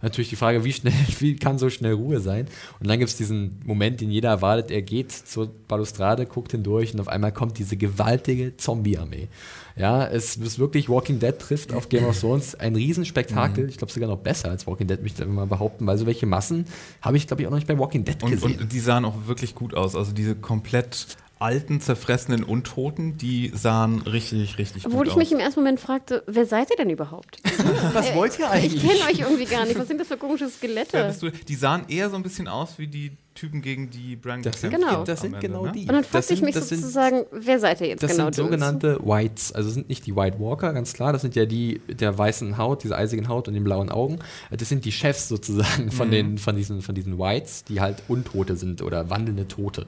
Natürlich 0.02 0.30
die 0.30 0.36
Frage, 0.38 0.64
wie 0.64 0.72
schnell, 0.74 0.94
wie 1.20 1.36
kann 1.36 1.58
so 1.58 1.70
schnell 1.70 1.94
Ruhe 1.94 2.20
sein? 2.20 2.48
Und 2.80 2.88
dann 2.88 3.00
gibt 3.00 3.10
es 3.10 3.18
diesen 3.18 3.60
Moment, 3.66 4.00
den 4.02 4.12
jeder 4.12 4.30
erwartet, 4.30 4.72
er 4.72 4.82
geht 4.82 5.12
zur 5.12 5.50
Balustrade, 5.68 6.26
guckt 6.26 6.52
hindurch 6.52 6.94
und 6.94 7.00
auf 7.00 7.08
einmal 7.08 7.32
kommt 7.32 7.58
diese 7.60 7.76
gewaltige 7.76 8.56
Zombie-Armee. 8.58 9.28
Ja, 9.76 10.06
es 10.08 10.36
ist 10.36 10.60
wirklich, 10.60 10.90
Walking 10.90 11.20
Dead 11.20 11.38
trifft 11.38 11.74
auf 11.74 11.88
Game 11.88 12.06
of 12.06 12.20
Thrones 12.20 12.56
ein 12.56 12.76
Riesenspektakel. 12.76 13.64
Mhm. 13.64 13.70
Ich 13.70 13.78
glaube 13.78 13.94
sogar 13.94 14.10
noch 14.10 14.18
besser 14.18 14.50
als 14.50 14.68
Walking 14.68 14.88
Dead, 14.88 15.02
möchte 15.02 15.24
ich 15.24 15.30
mal 15.30 15.48
behaupten, 15.48 15.88
weil 15.88 15.98
so 15.98 16.06
welche 16.06 16.26
Massen 16.26 16.66
habe 17.02 17.16
ich, 17.18 17.28
glaube 17.28 17.42
ich, 17.42 17.48
auch 17.48 17.52
noch 17.52 17.58
nicht 17.58 17.68
bei 17.68 17.78
Walking 17.80 18.04
Dead 18.04 18.22
Und, 18.22 18.32
gesehen. 18.32 18.60
und 18.60 18.74
die 18.74 18.80
sahen 18.80 19.06
auch 19.06 19.28
wirklich 19.28 19.56
gut 19.56 19.74
aus. 19.74 19.96
Also 19.96 20.12
diese 20.12 20.36
komplett 20.36 21.18
alten, 21.40 21.80
zerfressenen 21.80 22.44
Untoten, 22.44 23.18
die 23.18 23.52
sahen 23.56 24.02
richtig, 24.02 24.58
richtig 24.58 24.86
Obwohl 24.86 25.00
gut 25.00 25.08
ich 25.08 25.14
aus. 25.14 25.18
mich 25.18 25.32
im 25.32 25.40
ersten 25.40 25.62
Moment 25.62 25.80
fragte, 25.80 26.24
wer 26.28 26.46
seid 26.46 26.70
ihr 26.70 26.76
denn 26.78 26.90
überhaupt? 26.90 27.40
Was 27.94 28.14
wollt 28.14 28.38
ihr 28.38 28.48
Ich 28.62 28.80
kenne 28.82 29.00
euch 29.10 29.20
irgendwie 29.22 29.46
gar 29.46 29.66
nicht. 29.66 29.80
Was 29.80 29.88
sind 29.88 30.00
das 30.02 30.08
für 30.08 30.18
komische 30.18 30.50
Skelette? 30.50 30.98
Ja, 30.98 31.12
du, 31.12 31.32
die 31.32 31.56
sahen 31.56 31.84
eher 31.88 32.10
so 32.10 32.18
ein 32.18 32.24
bisschen 32.24 32.48
aus 32.50 32.78
wie 32.78 32.88
die 32.88 33.12
Typen, 33.36 33.62
gegen 33.62 33.90
die 33.90 34.18
Bran 34.18 34.42
Das 34.42 34.60
sind, 34.60 34.72
Genau. 34.72 35.06
das 35.06 35.22
sind 35.22 35.34
Ende, 35.34 35.48
genau 35.48 35.66
ne? 35.68 35.72
die. 35.72 35.82
und 35.82 35.88
dann 35.90 36.02
Das 36.02 36.08
fragte 36.08 36.34
ich 36.34 36.40
sind- 36.40 36.46
mich 36.46 36.56
das 36.56 36.68
sind- 36.68 36.82
sozusagen, 36.82 37.26
wer 37.32 37.58
seid 37.60 37.80
ihr 37.80 37.88
jetzt 37.88 38.04
Das 38.04 38.12
genau? 38.12 38.26
sind 38.26 38.38
Dudes? 38.38 38.52
sogenannte 38.52 39.00
Whites, 39.02 39.54
also 39.54 39.70
sind 39.70 39.88
nicht 39.88 40.06
die 40.06 40.14
White 40.18 40.42
Walker, 40.42 40.74
ganz 40.74 40.92
klar, 40.92 41.14
das 41.14 41.22
sind 41.22 41.38
ja 41.38 41.46
die 41.46 41.80
der 41.88 42.18
weißen 42.18 42.58
Haut, 42.58 42.84
dieser 42.84 42.98
eisigen 42.98 43.30
Haut 43.30 43.48
und 43.48 43.54
den 43.54 43.64
blauen 43.64 43.90
Augen. 43.90 44.20
Das 44.52 44.68
sind 44.68 44.84
die 44.84 44.92
Chefs 44.92 45.30
sozusagen 45.30 45.90
von, 45.92 46.12
den, 46.12 46.38
von, 46.38 46.58
diesen, 46.58 46.82
von 46.82 46.94
diesen 46.96 47.18
Whites, 47.18 47.64
die 47.64 47.80
halt 47.80 48.04
Untote 48.10 48.58
sind 48.58 48.82
oder 48.82 49.10
wandelnde 49.10 49.48
Tote. 49.48 49.88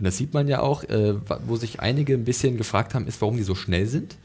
Und 0.00 0.06
das 0.06 0.16
sieht 0.16 0.32
man 0.32 0.48
ja 0.48 0.60
auch, 0.60 0.82
äh, 0.84 1.14
wo 1.46 1.56
sich 1.56 1.80
einige 1.80 2.14
ein 2.14 2.24
bisschen 2.24 2.56
gefragt 2.56 2.94
haben, 2.94 3.06
ist, 3.06 3.20
warum 3.20 3.36
die 3.36 3.42
so 3.42 3.54
schnell 3.54 3.86
sind. 3.86 4.16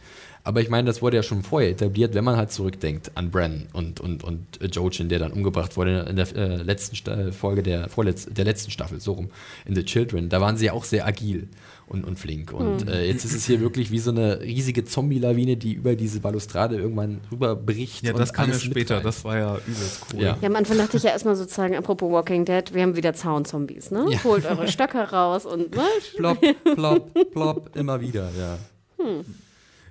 Aber 0.45 0.61
ich 0.61 0.69
meine, 0.69 0.85
das 0.85 1.01
wurde 1.01 1.17
ja 1.17 1.23
schon 1.23 1.41
vorher 1.41 1.72
etabliert, 1.72 2.13
wenn 2.13 2.23
man 2.23 2.38
halt 2.38 2.51
zurückdenkt 2.51 3.11
an 3.15 3.31
Bran 3.31 3.67
und, 3.73 3.99
und, 3.99 4.23
und 4.23 4.61
äh, 4.61 4.67
Jojen, 4.67 5.09
der 5.09 5.17
dann 5.17 5.31
umgebracht 5.34 5.76
wurde 5.76 6.05
in 6.07 6.17
der 6.17 6.35
äh, 6.35 6.57
letzten 6.57 6.95
Sta 6.95 7.31
Folge 7.31 7.63
der, 7.63 7.89
vorletz 7.89 8.27
der 8.30 8.45
letzten 8.45 8.69
Staffel, 8.69 9.01
so 9.01 9.13
rum, 9.13 9.30
in 9.65 9.73
The 9.73 9.84
Children. 9.84 10.30
Da 10.30 10.41
waren 10.41 10.55
sie 10.55 10.67
ja 10.67 10.73
auch 10.73 10.84
sehr 10.84 11.07
agil 11.07 11.49
und, 11.88 12.05
und 12.05 12.19
flink. 12.19 12.53
Und 12.53 12.88
äh, 12.88 13.05
jetzt 13.05 13.26
ist 13.26 13.34
es 13.34 13.47
hier 13.47 13.59
wirklich 13.59 13.89
wie 13.89 13.97
so 13.97 14.11
eine 14.11 14.39
riesige 14.39 14.85
Zombie-Lawine, 14.85 15.57
die 15.57 15.73
über 15.73 15.95
diese 15.95 16.19
Balustrade 16.19 16.76
irgendwann 16.76 17.22
rüberbricht. 17.31 18.03
Ja, 18.03 18.13
und 18.13 18.19
das 18.19 18.31
kam 18.31 18.51
ja 18.51 18.59
später. 18.59 18.97
mitreißt. 18.97 19.05
Das 19.05 19.26
war 19.26 19.38
ja 19.38 19.57
übelst 19.65 20.01
cool. 20.13 20.22
Ja. 20.22 20.38
Ja, 20.39 20.47
am 20.47 20.55
Anfang 20.55 20.77
dachte 20.77 20.97
ich 20.97 21.03
ja 21.03 21.09
erstmal 21.09 21.35
sozusagen, 21.35 21.76
apropos 21.76 22.11
Walking 22.11 22.45
Dead, 22.45 22.72
wir 22.72 22.84
haben 22.84 22.95
wieder 22.95 23.15
Zaunzombies, 23.15 23.89
ne? 23.89 24.05
Ja. 24.09 24.23
Holt 24.23 24.45
eure 24.45 24.67
Stöcker 24.67 25.11
raus 25.11 25.47
und 25.47 25.76
ne? 25.76 25.84
plopp, 26.15 26.39
plopp, 26.76 27.31
plopp, 27.31 27.76
immer 27.76 27.99
wieder, 27.99 28.30
ja. 28.38 28.59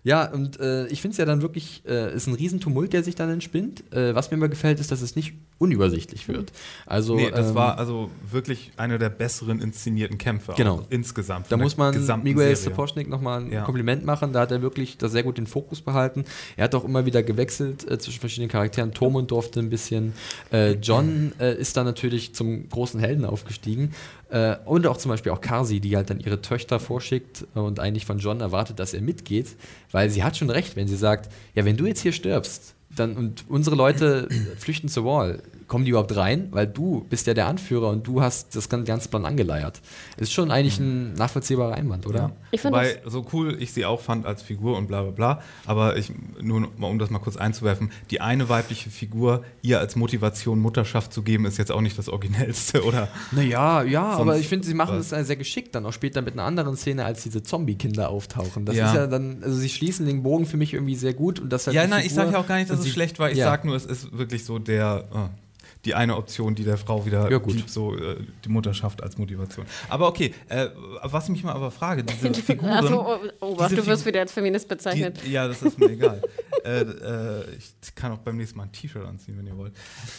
Ja, 0.04 0.30
und 0.30 0.60
äh, 0.60 0.86
ich 0.88 1.00
finde 1.00 1.12
es 1.12 1.18
ja 1.18 1.24
dann 1.24 1.40
wirklich, 1.40 1.82
äh, 1.86 2.14
ist 2.14 2.26
ein 2.26 2.34
Riesentumult, 2.34 2.92
der 2.92 3.02
sich 3.02 3.14
dann 3.14 3.30
entspinnt. 3.30 3.90
Äh, 3.92 4.14
was 4.14 4.30
mir 4.30 4.36
immer 4.36 4.48
gefällt, 4.48 4.78
ist, 4.78 4.92
dass 4.92 5.00
es 5.00 5.16
nicht 5.16 5.34
unübersichtlich 5.58 6.28
wird. 6.28 6.52
Also, 6.86 7.14
Nee, 7.16 7.30
das 7.30 7.50
ähm, 7.50 7.54
war 7.54 7.78
also 7.78 8.10
wirklich 8.30 8.72
einer 8.76 8.98
der 8.98 9.08
besseren 9.08 9.60
inszenierten 9.60 10.18
Kämpfe 10.18 10.52
Genau. 10.56 10.76
auch 10.76 10.82
insgesamt. 10.90 11.46
Da 11.50 11.56
muss 11.56 11.76
man 11.76 11.94
Miguel. 12.22 12.54
Sapochnik 12.56 13.08
nochmal 13.08 13.40
ein 13.42 13.52
Ja. 13.52 13.62
Kompliment 13.62 14.04
machen. 14.04 14.32
Da 14.32 14.40
hat 14.40 14.50
er 14.52 14.62
wirklich 14.62 14.98
da 14.98 15.08
sehr 15.08 15.22
gut 15.22 15.38
den 15.38 15.46
Fokus 15.46 15.80
behalten. 15.80 16.24
Er 16.56 16.64
hat 16.64 16.74
auch 16.74 16.84
immer 16.84 17.06
wieder 17.06 17.22
gewechselt 17.22 17.88
äh, 17.90 17.98
zwischen 17.98 18.20
verschiedenen 18.20 18.50
Charakteren. 18.50 18.92
Tormund 18.92 19.30
durfte 19.30 19.60
ein 19.60 19.70
bisschen. 19.70 20.12
Äh, 20.52 20.72
John 20.72 21.32
äh, 21.38 21.54
ist 21.56 21.76
dann 21.76 21.86
natürlich 21.86 22.34
zum 22.34 22.68
großen 22.68 22.98
Helden 23.00 23.24
aufgestiegen. 23.24 23.94
Äh, 24.30 24.56
und 24.64 24.86
auch 24.86 24.96
zum 24.96 25.10
Beispiel 25.10 25.30
auch 25.32 25.40
Kasi, 25.40 25.80
die 25.80 25.96
halt 25.96 26.10
dann 26.10 26.18
ihre 26.20 26.40
Töchter 26.42 26.80
vorschickt 26.80 27.46
und 27.54 27.78
eigentlich 27.78 28.06
von 28.06 28.18
John 28.18 28.40
erwartet, 28.40 28.78
dass 28.80 28.92
er 28.94 29.00
mitgeht. 29.02 29.54
Weil 29.92 30.10
sie 30.10 30.24
hat 30.24 30.36
schon 30.36 30.50
recht, 30.50 30.74
wenn 30.76 30.88
sie 30.88 30.96
sagt, 30.96 31.30
ja, 31.54 31.64
wenn 31.64 31.76
du 31.76 31.86
jetzt 31.86 32.00
hier 32.00 32.12
stirbst, 32.12 32.73
dann 32.96 33.16
und 33.16 33.44
unsere 33.48 33.76
Leute 33.76 34.28
flüchten 34.58 34.88
zur 34.88 35.04
Wall, 35.04 35.42
kommen 35.68 35.84
die 35.84 35.90
überhaupt 35.90 36.14
rein? 36.16 36.48
Weil 36.50 36.66
du 36.66 37.04
bist 37.08 37.26
ja 37.26 37.34
der 37.34 37.46
Anführer 37.46 37.88
und 37.90 38.06
du 38.06 38.20
hast 38.22 38.54
das 38.56 38.68
gan- 38.68 38.84
ganze 38.84 39.08
Plan 39.08 39.24
angeleiert. 39.24 39.80
Ist 40.16 40.32
schon 40.32 40.50
eigentlich 40.50 40.78
ein 40.78 41.14
nachvollziehbarer 41.14 41.74
Einwand, 41.74 42.06
oder? 42.06 42.18
Ja. 42.18 42.32
Ich 42.50 42.60
fand 42.60 42.74
Wobei, 42.74 43.00
so 43.06 43.26
cool 43.32 43.56
ich 43.60 43.72
sie 43.72 43.84
auch 43.84 44.00
fand 44.00 44.26
als 44.26 44.42
Figur 44.42 44.76
und 44.76 44.86
bla 44.88 45.02
bla 45.02 45.10
bla, 45.10 45.42
aber 45.66 45.96
ich, 45.96 46.12
nur 46.40 46.68
um 46.80 46.98
das 46.98 47.10
mal 47.10 47.18
kurz 47.18 47.36
einzuwerfen, 47.36 47.90
die 48.10 48.20
eine 48.20 48.48
weibliche 48.48 48.90
Figur 48.90 49.42
ihr 49.62 49.78
als 49.80 49.96
Motivation 49.96 50.58
Mutterschaft 50.60 51.12
zu 51.12 51.22
geben, 51.22 51.44
ist 51.46 51.58
jetzt 51.58 51.72
auch 51.72 51.80
nicht 51.80 51.98
das 51.98 52.08
Originellste, 52.08 52.84
oder? 52.84 53.08
Naja, 53.32 53.82
ja, 53.82 54.10
Sonst 54.12 54.20
aber 54.20 54.38
ich 54.38 54.48
finde, 54.48 54.66
sie 54.66 54.74
machen 54.74 54.98
was? 54.98 55.08
das 55.08 55.26
sehr 55.26 55.36
geschickt 55.36 55.74
dann 55.74 55.86
auch 55.86 55.92
später 55.92 56.22
mit 56.22 56.34
einer 56.34 56.44
anderen 56.44 56.76
Szene, 56.76 57.04
als 57.04 57.22
diese 57.22 57.42
Zombie-Kinder 57.42 58.08
auftauchen. 58.10 58.64
Das 58.66 58.76
Ja. 58.76 58.88
ist 58.88 58.94
ja 58.94 59.06
dann, 59.06 59.42
also 59.42 59.56
sie 59.56 59.68
schließen 59.68 60.06
den 60.06 60.22
Bogen 60.22 60.46
für 60.46 60.56
mich 60.56 60.74
irgendwie 60.74 60.94
sehr 60.96 61.14
gut 61.14 61.40
und 61.40 61.50
das 61.50 61.66
halt 61.66 61.74
Ja, 61.74 61.86
nein, 61.86 62.00
ich 62.00 62.12
Figur- 62.12 62.16
sage 62.24 62.32
ja 62.32 62.38
auch 62.38 62.46
gar 62.46 62.56
nicht, 62.58 62.70
dass 62.70 62.80
es 62.80 62.88
schlecht 62.88 63.18
war, 63.18 63.30
ich 63.30 63.38
ja. 63.38 63.46
sag 63.46 63.64
nur, 63.64 63.74
es 63.76 63.84
ist 63.86 64.16
wirklich 64.16 64.44
so 64.44 64.58
der, 64.58 65.04
äh, 65.12 65.43
die 65.84 65.94
eine 65.94 66.16
Option, 66.16 66.54
die 66.54 66.64
der 66.64 66.78
Frau 66.78 67.04
wieder 67.04 67.30
Ja, 67.30 67.38
gut. 67.38 67.56
gibt, 67.56 67.70
so 67.70 67.94
äh, 67.96 68.16
die 68.44 68.48
Mutterschaft 68.48 69.02
als 69.02 69.18
Motivation. 69.18 69.66
Aber 69.88 70.08
okay, 70.08 70.34
äh, 70.48 70.68
was 71.02 71.24
ich 71.24 71.30
mich 71.30 71.44
mal 71.44 71.52
aber 71.52 71.70
frage, 71.70 72.04
diese 72.04 72.34
Figuren... 72.42 72.72
Also, 72.72 73.06
oh, 73.06 73.18
oh, 73.40 73.56
du 73.68 73.86
wirst 73.86 74.06
wieder 74.06 74.20
als 74.20 74.32
Feminist 74.32 74.68
bezeichnet. 74.68 75.20
Die, 75.24 75.32
ja, 75.32 75.46
das 75.46 75.62
ist 75.62 75.78
mir 75.78 75.90
egal. 75.90 76.22
äh, 76.64 76.80
äh, 76.80 77.44
ich 77.58 77.94
kann 77.94 78.12
auch 78.12 78.18
beim 78.18 78.36
nächsten 78.36 78.56
Mal 78.58 78.64
ein 78.64 78.72
T-Shirt 78.72 79.04
anziehen, 79.04 79.36
wenn 79.38 79.46
ihr 79.46 79.56
wollt. 79.56 79.74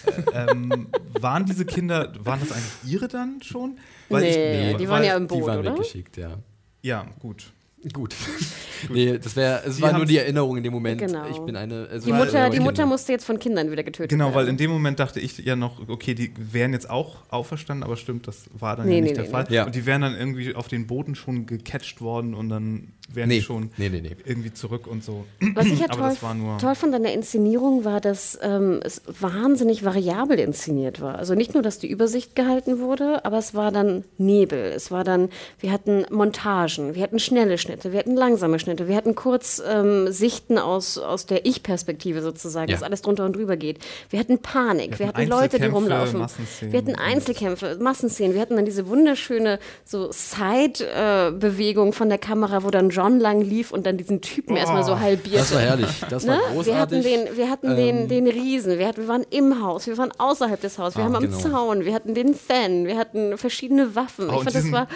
Äh, 0.06 0.52
ähm, 0.52 0.88
waren 1.20 1.46
diese 1.46 1.66
Kinder, 1.66 2.14
waren 2.20 2.40
das 2.40 2.52
eigentlich 2.52 2.94
ihre 2.94 3.08
dann 3.08 3.42
schon? 3.42 3.78
Nee, 4.10 4.72
ich, 4.72 4.78
die 4.78 4.88
waren 4.88 5.04
ja 5.04 5.16
im 5.16 5.28
Die 5.28 5.34
Boot, 5.34 5.48
waren 5.48 5.60
oder? 5.60 5.74
weggeschickt, 5.74 6.18
ja. 6.18 6.38
Ja, 6.82 7.06
gut. 7.20 7.52
Gut. 7.94 8.16
nee, 8.90 9.18
das 9.18 9.36
wäre, 9.36 9.62
es 9.66 9.78
Sie 9.78 9.82
war 9.82 9.94
nur 9.94 10.06
die 10.06 10.18
Erinnerung 10.18 10.57
in 10.57 10.64
dem 10.64 10.74
Moment. 10.74 10.99
Genau. 11.02 11.26
Ich 11.30 11.38
bin 11.40 11.56
eine. 11.56 11.86
es 11.88 12.03
Die 12.03 12.12
war- 12.12 12.20
Mutter, 12.26 12.49
die. 12.49 12.60
Mutter 12.60 12.86
musste 12.86 13.12
jetzt 13.12 13.26
von 13.26 13.38
Kindern 13.40 13.72
wieder 13.72 13.84
getötet 13.84 14.10
Genau, 14.10 14.34
weil 14.34 14.41
in 14.44 14.48
werden. 14.48 14.57
dem 14.57 14.72
Moment 14.72 14.99
dachte 14.99 15.20
ich 15.20 15.38
ja 15.40 15.56
noch, 15.56 15.88
okay, 15.88 16.14
die 16.16 16.32
wären 16.38 16.74
jetzt 16.74 16.90
auch 16.90 17.18
auferstanden, 17.30 17.84
aber 17.84 17.95
stimmt, 17.98 18.28
das 18.28 18.45
war 18.57 18.76
dann 18.76 18.88
Nee, 18.88 18.95
ja 18.95 19.02
nicht 19.02 19.10
nee, 19.12 19.16
der 19.16 19.24
nee, 19.26 19.30
Fall. 19.30 19.45
nee. 19.49 19.56
Ja. 19.56 19.66
Und 19.66 19.76
die 19.76 19.86
wären 19.86 20.02
dann 20.02 20.16
irgendwie 20.18 20.56
auf 20.56 20.68
den 20.68 20.88
Boden 20.88 21.16
schon 21.16 21.45
gecatcht 21.45 22.02
worden 22.02 22.34
und 22.34 22.49
dann 22.49 22.90
wären 23.14 23.30
Nee, 23.30 23.36
die 23.40 23.41
schon 23.44 23.70
nee, 23.78 23.90
nee, 23.90 24.02
nee. 24.02 24.16
irgendwie 24.26 24.52
zurück 24.52 24.88
und 24.88 25.03
so. 25.03 25.26
Was 25.53 25.68
ich 25.68 25.80
ja 25.80 25.86
aber 25.90 25.99
toll, 25.99 26.10
das 26.10 26.24
war 26.24 26.34
nur. 26.34 26.57
toll 26.57 26.74
an 26.91 27.03
der 27.03 27.14
Inszenierung 27.14 27.86
war, 27.86 28.02
dass 28.02 28.38
ähm, 28.41 28.80
es 28.84 29.02
wahnsinnig 29.20 29.84
variabel 29.86 30.40
inszeniert 30.40 31.02
war. 31.02 31.16
Also 31.20 31.36
nicht 31.36 31.53
nur, 31.53 31.62
dass 31.62 31.78
die 31.80 31.90
Übersicht 31.90 32.36
gehalten 32.36 32.80
wurde, 32.80 33.24
aber 33.26 33.38
es 33.38 33.53
war 33.53 33.72
dann 33.72 34.03
Nebel. 34.18 34.60
Es 34.76 34.90
war 34.91 35.03
dann, 35.03 35.30
wir 35.60 35.72
hatten 35.72 36.06
Montagen, 36.12 36.95
wir 36.95 37.03
hatten 37.03 37.20
schnelle 37.20 37.57
Schnitte, 37.57 37.75
wir 37.84 38.00
hatten 38.00 38.16
langsame 38.16 38.60
Schnitte, 38.60 38.88
wir 38.88 38.96
hatten 38.96 39.16
kurz 39.16 39.62
ähm, 39.68 40.12
Sichten 40.12 40.58
aus, 40.58 40.98
aus 40.98 41.26
der 41.26 41.46
Ich-Perspektive 41.46 42.22
sozusagen, 42.22 42.70
Ja. 42.70 42.76
dass 42.76 42.84
alles 42.84 43.02
drunter 43.02 43.26
und 43.26 43.36
drüber 43.36 43.58
geht. 43.58 43.80
Wir 44.10 44.20
hatten 44.20 44.40
Panik, 44.40 45.00
wir 45.00 45.08
hatten 45.08 45.18
hatten 45.20 45.30
Leute, 45.30 45.60
die 45.60 45.66
rumlaufen. 45.68 46.26
Wir 46.62 46.80
hatten 46.80 46.96
Einzelkämpfe, 46.96 47.78
Massenszenen. 47.80 48.34
Wir 48.34 48.42
hatten 48.42 48.56
dann 48.56 48.66
diese 48.66 48.88
wunderschöne 48.88 49.60
so 49.84 50.10
Side-Bewegung 50.12 51.94
von 51.94 52.10
der 52.10 52.18
Kamera, 52.18 52.64
wo 52.64 52.70
dann 52.70 52.90
John 52.90 53.20
lang 53.20 53.42
lief 53.42 53.72
und 53.72 53.86
dann 53.86 53.98
diesen 53.98 54.22
Typen 54.22 54.56
erstmal 54.56 54.84
so 54.84 55.00
halbiert. 55.00 55.42
Das 55.42 55.54
war 55.54 55.62
herrlich. 55.62 55.88
Das 56.10 56.28
war 56.28 56.36
Ne? 56.38 56.42
großartig. 56.54 56.66
Wir 56.66 56.80
hatten, 56.82 57.28
den, 57.28 57.38
wir 57.38 57.50
hatten 57.50 57.76
den, 57.76 58.08
den 58.08 58.28
Riesen, 58.28 58.78
wir, 58.80 58.88
hatten, 58.88 59.02
wir 59.02 59.08
waren 59.08 59.26
im 59.30 59.62
Haus, 59.64 59.88
wir 59.88 59.98
waren 59.98 60.12
außerhalb 60.18 60.60
des 60.60 60.78
Hauses, 60.78 60.96
wir 60.98 61.04
Ah, 61.04 61.06
haben 61.08 61.16
am 61.16 61.24
genau. 61.24 61.38
Zaun, 61.38 61.86
wir 61.86 61.94
hatten 61.94 62.14
den 62.14 62.34
Fan, 62.36 62.86
wir 62.86 62.98
hatten 62.98 63.38
verschiedene 63.38 63.96
Waffen. 63.96 64.30
Oh, 64.30 64.38
ich 64.38 64.44
fand, 64.44 64.56
das 64.56 64.72
war 64.72 64.88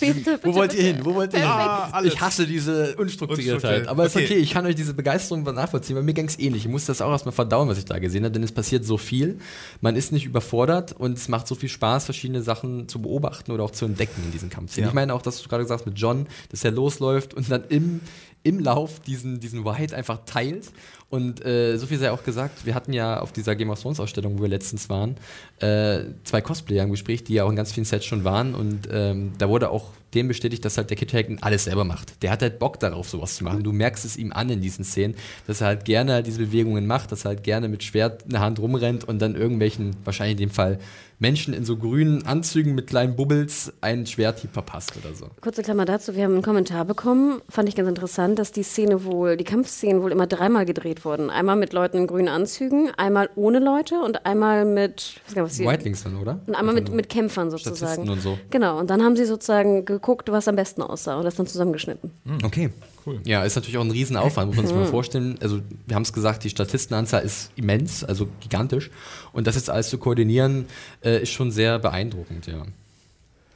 bitte, 0.00 0.40
Wo 0.42 0.54
wollt 0.54 0.72
ihr 0.74 0.78
bitte. 0.78 0.94
hin? 0.96 1.04
Wo 1.04 1.14
wollt 1.14 1.32
ihr 1.32 1.38
hin? 1.40 1.48
Ah, 1.48 2.02
ich 2.04 2.20
hasse 2.20 2.46
diese 2.46 2.96
Unstrukturiertheit. 2.96 3.54
Unstrukturiert. 3.54 3.88
Aber 3.88 4.06
ist 4.06 4.16
Okay. 4.16 4.24
okay, 4.24 4.34
ich 4.38 4.50
kann 4.52 4.66
euch 4.66 4.74
diese 4.74 4.94
Begeisterung 4.94 5.42
nachvollziehen, 5.44 5.96
weil 5.96 6.02
mir 6.02 6.14
ging 6.14 6.26
es 6.26 6.38
ähnlich. 6.38 6.64
Ich 6.64 6.70
musste 6.70 6.88
das 6.88 7.00
auch 7.00 7.10
erstmal 7.10 7.32
verdauen, 7.32 7.68
was 7.68 7.78
ich 7.78 7.84
da 7.84 7.98
gesehen 7.98 8.24
habe, 8.24 8.32
denn 8.32 8.42
es 8.42 8.52
passiert 8.52 8.84
so 8.84 8.96
viel. 8.98 9.38
Man 9.80 9.94
ist 9.96 10.10
nicht 10.12 10.24
überfordert 10.26 10.92
und 10.92 11.16
es 11.18 11.28
macht 11.28 11.46
so 11.46 11.54
viel 11.54 11.68
Spaß, 11.68 12.04
verschiedene 12.04 12.42
Sachen 12.42 12.88
zu 12.88 13.00
beobachten 13.00 13.52
oder 13.52 13.64
auch 13.64 13.70
zu 13.70 13.84
entdecken 13.84 14.22
in 14.24 14.32
diesen 14.32 14.50
Kampfszenen. 14.50 14.86
Ja. 14.86 14.90
Ich 14.90 14.94
meine 14.94 15.14
auch, 15.14 15.22
dass 15.22 15.42
du 15.42 15.48
gerade 15.48 15.62
gesagt 15.64 15.80
hast 15.80 15.86
mit 15.86 15.98
John, 15.98 16.26
dass 16.50 16.64
er 16.64 16.70
losläuft 16.72 17.34
und 17.34 17.50
dann 17.50 17.64
im, 17.68 18.00
im 18.42 18.58
Lauf 18.60 19.00
diesen, 19.00 19.40
diesen 19.40 19.64
White 19.64 19.94
einfach 19.96 20.20
teilt. 20.26 20.70
Und 21.10 21.44
äh, 21.44 21.78
so 21.78 21.86
viel 21.86 21.98
sei 21.98 22.10
auch 22.10 22.22
gesagt, 22.22 22.66
wir 22.66 22.74
hatten 22.74 22.92
ja 22.92 23.20
auf 23.20 23.32
dieser 23.32 23.56
Game 23.56 23.70
of 23.70 23.80
Thrones 23.80 23.98
Ausstellung, 23.98 24.38
wo 24.38 24.42
wir 24.42 24.48
letztens 24.48 24.90
waren, 24.90 25.16
äh, 25.58 26.00
zwei 26.24 26.42
Cosplayer 26.42 26.84
im 26.84 26.90
Gespräch, 26.90 27.24
die 27.24 27.34
ja 27.34 27.44
auch 27.44 27.50
in 27.50 27.56
ganz 27.56 27.72
vielen 27.72 27.86
Sets 27.86 28.04
schon 28.04 28.24
waren. 28.24 28.54
Und 28.54 28.88
ähm, 28.92 29.32
da 29.38 29.48
wurde 29.48 29.70
auch 29.70 29.92
dem 30.14 30.28
bestätigt, 30.28 30.64
dass 30.64 30.76
halt 30.76 30.90
der 30.90 30.96
Kit 30.96 31.12
Harington 31.12 31.38
alles 31.40 31.64
selber 31.64 31.84
macht. 31.84 32.22
Der 32.22 32.30
hat 32.30 32.42
halt 32.42 32.58
Bock 32.58 32.80
darauf, 32.80 33.08
sowas 33.08 33.36
zu 33.36 33.44
machen. 33.44 33.62
Du 33.62 33.72
merkst 33.72 34.04
es 34.04 34.16
ihm 34.16 34.32
an 34.32 34.48
in 34.50 34.60
diesen 34.60 34.84
Szenen, 34.84 35.14
dass 35.46 35.60
er 35.60 35.68
halt 35.68 35.84
gerne 35.84 36.22
diese 36.22 36.38
Bewegungen 36.38 36.86
macht, 36.86 37.12
dass 37.12 37.24
er 37.24 37.30
halt 37.30 37.42
gerne 37.42 37.68
mit 37.68 37.82
Schwert 37.82 38.22
in 38.22 38.30
der 38.30 38.40
Hand 38.40 38.58
rumrennt 38.58 39.04
und 39.04 39.20
dann 39.20 39.34
irgendwelchen, 39.34 39.96
wahrscheinlich 40.04 40.32
in 40.32 40.48
dem 40.48 40.50
Fall, 40.50 40.78
Menschen 41.20 41.52
in 41.52 41.64
so 41.64 41.76
grünen 41.76 42.26
Anzügen 42.26 42.74
mit 42.74 42.86
kleinen 42.86 43.16
Bubbles 43.16 43.72
einen 43.80 44.06
Schwerthieb 44.06 44.52
verpasst 44.52 44.92
oder 44.96 45.14
so. 45.14 45.26
Kurze 45.40 45.62
Klammer 45.62 45.84
dazu, 45.84 46.14
wir 46.14 46.24
haben 46.24 46.34
einen 46.34 46.42
Kommentar 46.42 46.84
bekommen, 46.84 47.42
fand 47.48 47.68
ich 47.68 47.74
ganz 47.74 47.88
interessant, 47.88 48.38
dass 48.38 48.52
die 48.52 48.62
Szene 48.62 49.04
wohl, 49.04 49.36
die 49.36 49.44
Kampfszenen 49.44 50.02
wohl 50.02 50.12
immer 50.12 50.28
dreimal 50.28 50.64
gedreht 50.64 50.97
wurden. 51.04 51.30
Einmal 51.30 51.56
mit 51.56 51.72
Leuten 51.72 51.98
in 51.98 52.06
grünen 52.06 52.28
Anzügen, 52.28 52.90
einmal 52.96 53.30
ohne 53.36 53.58
Leute 53.58 54.00
und 54.00 54.26
einmal 54.26 54.64
mit, 54.64 55.20
ich 55.28 55.36
weiß 55.36 55.58
gar 55.58 55.72
Whitelings 55.72 56.04
dann, 56.04 56.16
oder? 56.16 56.40
und 56.46 56.54
einmal 56.54 56.74
mit, 56.74 56.84
Also, 56.84 56.96
mit 56.96 57.08
Kämpfern 57.08 57.50
sozusagen. 57.50 57.76
Statisten 57.76 58.10
und 58.10 58.20
so. 58.20 58.38
Genau, 58.50 58.78
und 58.78 58.90
dann 58.90 59.02
haben 59.02 59.16
sie 59.16 59.24
sozusagen 59.24 59.84
geguckt, 59.84 60.30
was 60.30 60.48
am 60.48 60.56
besten 60.56 60.82
aussah 60.82 61.16
und 61.18 61.24
das 61.24 61.36
dann 61.36 61.46
zusammengeschnitten. 61.46 62.10
Okay. 62.44 62.70
Cool. 63.06 63.20
Ja, 63.24 63.42
ist 63.44 63.54
natürlich 63.56 63.78
auch 63.78 63.84
ein 63.84 63.90
Riesenaufwand, 63.90 64.48
muss 64.48 64.56
man 64.56 64.66
sich 64.66 64.76
mal 64.76 64.84
vorstellen. 64.84 65.38
Also, 65.40 65.60
wir 65.86 65.94
haben 65.96 66.02
es 66.02 66.12
gesagt, 66.12 66.44
die 66.44 66.50
Statistenanzahl 66.50 67.22
ist 67.22 67.50
immens, 67.56 68.04
also 68.04 68.28
gigantisch. 68.40 68.90
Und 69.32 69.46
das 69.46 69.54
jetzt 69.54 69.70
alles 69.70 69.88
zu 69.88 69.96
koordinieren, 69.98 70.66
äh, 71.02 71.22
ist 71.22 71.30
schon 71.30 71.50
sehr 71.50 71.78
beeindruckend, 71.78 72.46
ja. 72.46 72.66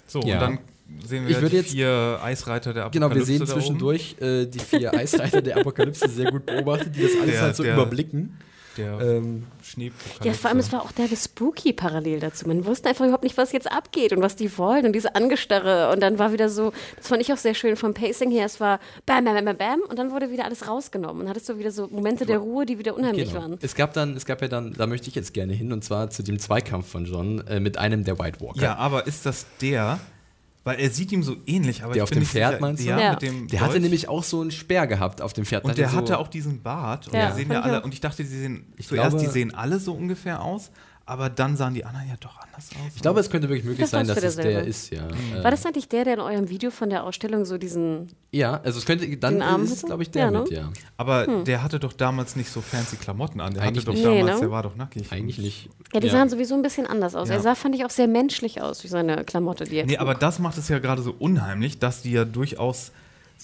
So, 0.07 0.21
Ja. 0.21 0.35
und 0.35 0.41
dann 0.41 0.59
sehen 1.07 1.25
Ich 1.25 1.31
wir 1.31 1.37
würde 1.43 1.51
die 1.51 1.57
jetzt- 1.57 1.71
vier 1.73 2.19
Eisreiter 2.23 2.73
der 2.73 2.85
Apokalypse 2.85 3.11
Genau, 3.11 3.15
wir 3.15 3.25
sehen 3.25 3.47
zwischendurch 3.47 4.17
äh, 4.21 4.47
die 4.47 4.59
vier 4.59 4.93
Eisreiter 4.95 5.43
der 5.43 5.57
Apokalypse 5.59 6.09
sehr 6.09 6.31
gut 6.31 6.47
beobachtet, 6.47 6.95
die 6.97 7.03
das 7.03 7.13
alles 7.21 7.31
Der- 7.33 7.43
halt 7.43 7.57
so 7.57 7.63
der- 7.63 7.75
überblicken. 7.75 8.39
Der 8.79 8.99
Ähm. 9.03 9.45
Ja, 10.25 10.33
vor 10.33 10.49
allem, 10.49 10.59
es 10.59 10.73
war 10.73 10.81
auch 10.83 10.93
der 10.93 11.07
Spooky 11.15 11.75
parallel 11.75 12.21
dazu. 12.21 12.49
Man 12.49 12.65
wusste 12.65 12.89
einfach 12.89 13.05
überhaupt 13.05 13.23
nicht, 13.23 13.37
was 13.37 13.53
jetzt 13.53 13.71
abgeht 13.71 14.15
und 14.15 14.23
was 14.23 14.35
die 14.35 14.57
wollen 14.57 14.87
und 14.87 14.95
diese 14.95 15.15
Angestarre. 15.15 15.93
Und 15.93 16.01
dann 16.03 16.19
war 16.19 16.33
wieder 16.33 16.49
so, 16.49 16.73
das 16.97 17.09
fand 17.09 17.21
ich 17.21 17.31
auch 17.35 17.37
sehr 17.37 17.53
schön 17.55 17.77
vom 17.77 17.93
Pacing 17.93 18.31
her, 18.31 18.47
es 18.47 18.61
war 18.61 18.81
bam, 19.05 19.27
bam, 19.27 19.35
bam, 19.35 19.45
bam, 19.45 19.57
bam 19.59 19.81
und 19.91 19.99
dann 19.99 20.11
wurde 20.11 20.31
wieder 20.31 20.47
alles 20.47 20.67
rausgenommen. 20.69 21.23
Und 21.23 21.29
hattest 21.29 21.51
du 21.51 21.59
wieder 21.59 21.71
so 21.71 21.87
Momente 21.89 22.25
der 22.25 22.39
Ruhe, 22.39 22.65
die 22.65 22.79
wieder 22.79 22.97
unheimlich 22.97 23.29
genau. 23.29 23.43
waren. 23.43 23.59
Es 23.61 23.75
gab 23.75 23.93
dann, 23.93 24.17
es 24.17 24.25
gab 24.25 24.41
ja 24.41 24.49
dann, 24.49 24.73
da 24.73 24.87
möchte 24.87 25.09
ich 25.09 25.15
jetzt 25.17 25.35
gerne 25.35 25.53
hin, 25.53 25.71
und 25.73 25.85
zwar 25.85 26.09
zu 26.09 26.23
dem 26.23 26.39
Zweikampf 26.39 26.89
von 26.89 27.05
John 27.05 27.47
äh, 27.49 27.61
mit 27.61 27.77
einem 27.77 28.05
der 28.05 28.19
White 28.19 28.41
Walker. 28.41 28.63
Ja, 28.63 28.77
aber 28.77 29.07
ist 29.07 29.27
das 29.27 29.45
der? 29.61 30.01
Weil 30.65 30.79
er 30.79 30.91
sieht 30.91 31.11
ihm 31.11 31.25
so 31.25 31.37
ähnlich, 31.47 31.83
aber 31.83 31.93
Der 31.95 31.97
ich 31.99 32.03
auf 32.05 32.11
bin 32.11 32.19
dem 32.19 32.21
nicht 32.21 32.31
Pferd, 32.31 32.51
sicher. 32.53 32.61
meinst 32.61 32.83
du? 32.85 32.89
Ja, 32.89 33.01
Ja. 33.01 33.11
mit 33.13 33.23
dem 33.23 33.49
Der 33.49 33.61
hatte 33.63 33.81
nämlich 33.81 34.09
auch 34.09 34.23
so 34.23 34.41
einen 34.41 34.53
Speer 34.53 34.87
gehabt 34.87 35.21
auf 35.21 35.33
dem 35.33 35.45
Pferd. 35.45 35.65
und 35.65 35.77
der 35.77 35.89
so, 35.89 35.97
hatte 35.97 36.19
auch 36.19 36.29
diesen 36.29 36.63
Bart. 36.63 37.09
Und 37.09 37.15
Ja, 37.15 37.33
sehen 37.33 37.51
ja 37.51 37.59
ich 37.59 37.65
alle. 37.65 37.83
Und 37.83 37.93
ich 37.95 38.01
dachte, 38.01 38.25
sie 38.25 38.39
sehen 38.39 38.67
Ich 38.77 38.87
zuerst, 38.87 39.11
glaube- 39.11 39.25
die 39.25 39.31
sehen 39.31 39.55
alle 39.55 39.81
so 39.81 39.93
ungefähr 39.93 40.41
aus, 40.41 40.71
aber 41.07 41.29
dann 41.31 41.57
sahen 41.57 41.75
die 41.75 41.85
anderen 41.85 42.09
ja 42.09 42.15
doch 42.21 42.37
anders 42.39 42.71
aus. 42.71 42.93
Ich 42.97 43.03
glaube, 43.03 43.21
es 43.21 43.29
könnte 43.31 43.49
wirklich 43.49 43.65
möglich 43.65 43.81
Das 43.83 43.91
sein, 43.91 44.07
dass 44.07 44.23
es 44.23 44.37
der 44.37 44.65
ist, 44.65 44.91
ja. 44.93 45.07
Äh, 45.09 45.43
War 45.43 45.51
das 45.51 45.65
eigentlich 45.67 45.89
der, 45.89 46.05
der 46.05 46.15
in 46.15 46.21
eurem 46.21 46.49
Video 46.49 46.71
von 46.71 46.91
der 46.91 47.05
Ausstellung 47.05 47.45
so 47.45 47.59
diesen. 47.59 48.09
ja, 48.31 48.61
also 48.63 48.79
es 48.79 48.87
könnte, 48.87 49.07
dann 49.17 49.41
ist 49.65 49.73
es, 49.73 49.83
glaube 49.83 50.03
ich, 50.03 50.11
der 50.11 50.25
Ja, 50.27 50.31
ne? 50.31 50.41
mit, 50.41 50.51
ja. 50.51 50.71
aber 50.97 51.27
der 51.45 51.63
hatte 51.63 51.79
doch 51.81 51.93
damals 51.93 52.37
nicht 52.37 52.51
so 52.51 52.61
fancy 52.61 52.97
Klamotten 52.97 53.41
an. 53.41 53.55
Der 53.55 53.63
Eigentlich 53.63 53.87
hatte 53.87 53.87
doch 53.87 53.93
nicht. 53.95 54.05
damals, 54.05 54.25
Nee, 54.27 54.33
ne? 54.35 54.41
der 54.41 54.51
war 54.51 54.63
doch 54.63 54.77
nackig. 54.77 55.11
Eigentlich 55.13 55.39
nicht. 55.39 55.69
Ja, 55.93 56.01
die 56.01 56.09
sahen 56.09 56.29
sowieso 56.29 56.55
ein 56.55 56.63
bisschen 56.63 56.87
anders 56.87 57.15
aus. 57.15 57.29
Ja. 57.29 57.35
Er 57.37 57.41
sah, 57.41 57.55
fand 57.55 57.75
ich, 57.75 57.85
auch 57.85 57.91
sehr 57.91 58.09
menschlich 58.09 58.63
aus, 58.63 58.79
durch 58.81 58.91
seine 58.91 59.25
Klamotte, 59.25 59.65
die 59.65 59.77
er 59.77 59.87
Nee, 59.87 59.93
trug. 59.95 60.01
aber 60.03 60.15
das 60.15 60.39
macht 60.39 60.57
es 60.59 60.69
ja 60.69 60.79
gerade 60.79 61.03
so 61.03 61.15
unheimlich, 61.19 61.79
dass 61.79 62.03
die 62.03 62.13
ja 62.13 62.25
durchaus 62.25 62.93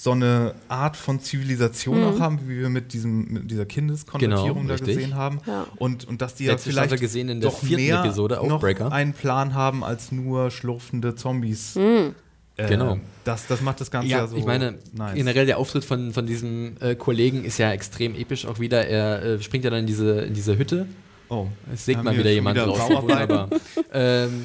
so 0.00 0.12
eine 0.12 0.54
Art 0.68 0.96
von 0.96 1.18
Zivilisation 1.18 2.04
auch 2.04 2.20
haben, 2.20 2.38
wie 2.48 2.60
wir 2.60 2.68
mit, 2.68 2.92
diesem, 2.92 3.32
mit 3.32 3.50
dieser 3.50 3.66
Kindeskonvertierung 3.66 4.54
Genau, 4.62 4.68
da 4.68 4.74
richtig. 4.74 4.94
gesehen 4.94 5.16
haben. 5.16 5.40
Ja. 5.44 5.66
Und, 5.76 6.06
und 6.06 6.22
dass 6.22 6.36
die 6.36 6.44
ja 6.44 6.52
Letzte 6.52 6.70
vielleicht 6.70 7.00
gesehen 7.00 7.28
in 7.28 7.40
der 7.40 7.50
doch 7.50 7.58
vierten 7.58 7.84
mehr 7.84 7.98
Episode, 8.04 8.36
noch 8.36 8.44
Oathbreaker. 8.44 8.92
einen 8.92 9.12
Plan 9.12 9.54
haben 9.54 9.82
als 9.82 10.12
nur 10.12 10.52
schlurfende 10.52 11.16
Zombies. 11.16 11.74
Hm. 11.74 12.14
Äh, 12.56 12.68
Genau. 12.68 12.98
Das, 13.24 13.48
das 13.48 13.60
macht 13.60 13.80
das 13.80 13.90
Ganze 13.90 14.08
ja, 14.08 14.18
Ja, 14.18 14.26
so 14.28 14.36
ich 14.36 14.44
meine, 14.44 14.78
nice. 14.92 15.16
generell 15.16 15.46
der 15.46 15.58
Auftritt 15.58 15.84
von, 15.84 16.12
von 16.12 16.26
diesem 16.26 16.76
äh, 16.78 16.94
Kollegen 16.94 17.44
ist 17.44 17.58
ja 17.58 17.72
extrem 17.72 18.14
episch 18.14 18.46
auch 18.46 18.60
wieder. 18.60 18.86
Er 18.86 19.22
äh, 19.24 19.42
springt 19.42 19.64
ja 19.64 19.70
dann 19.70 19.80
in 19.80 19.86
diese, 19.86 20.20
in 20.20 20.32
diese 20.34 20.56
Hütte. 20.58 20.86
oh, 21.28 21.48
Es 21.74 21.84
sägt 21.84 22.04
mal 22.04 22.16
wieder 22.16 22.30
jemand 22.30 22.54
wieder 22.56 22.66
drauf. 22.66 23.02
Wunderbar. 23.02 23.48
ähm, 23.92 24.44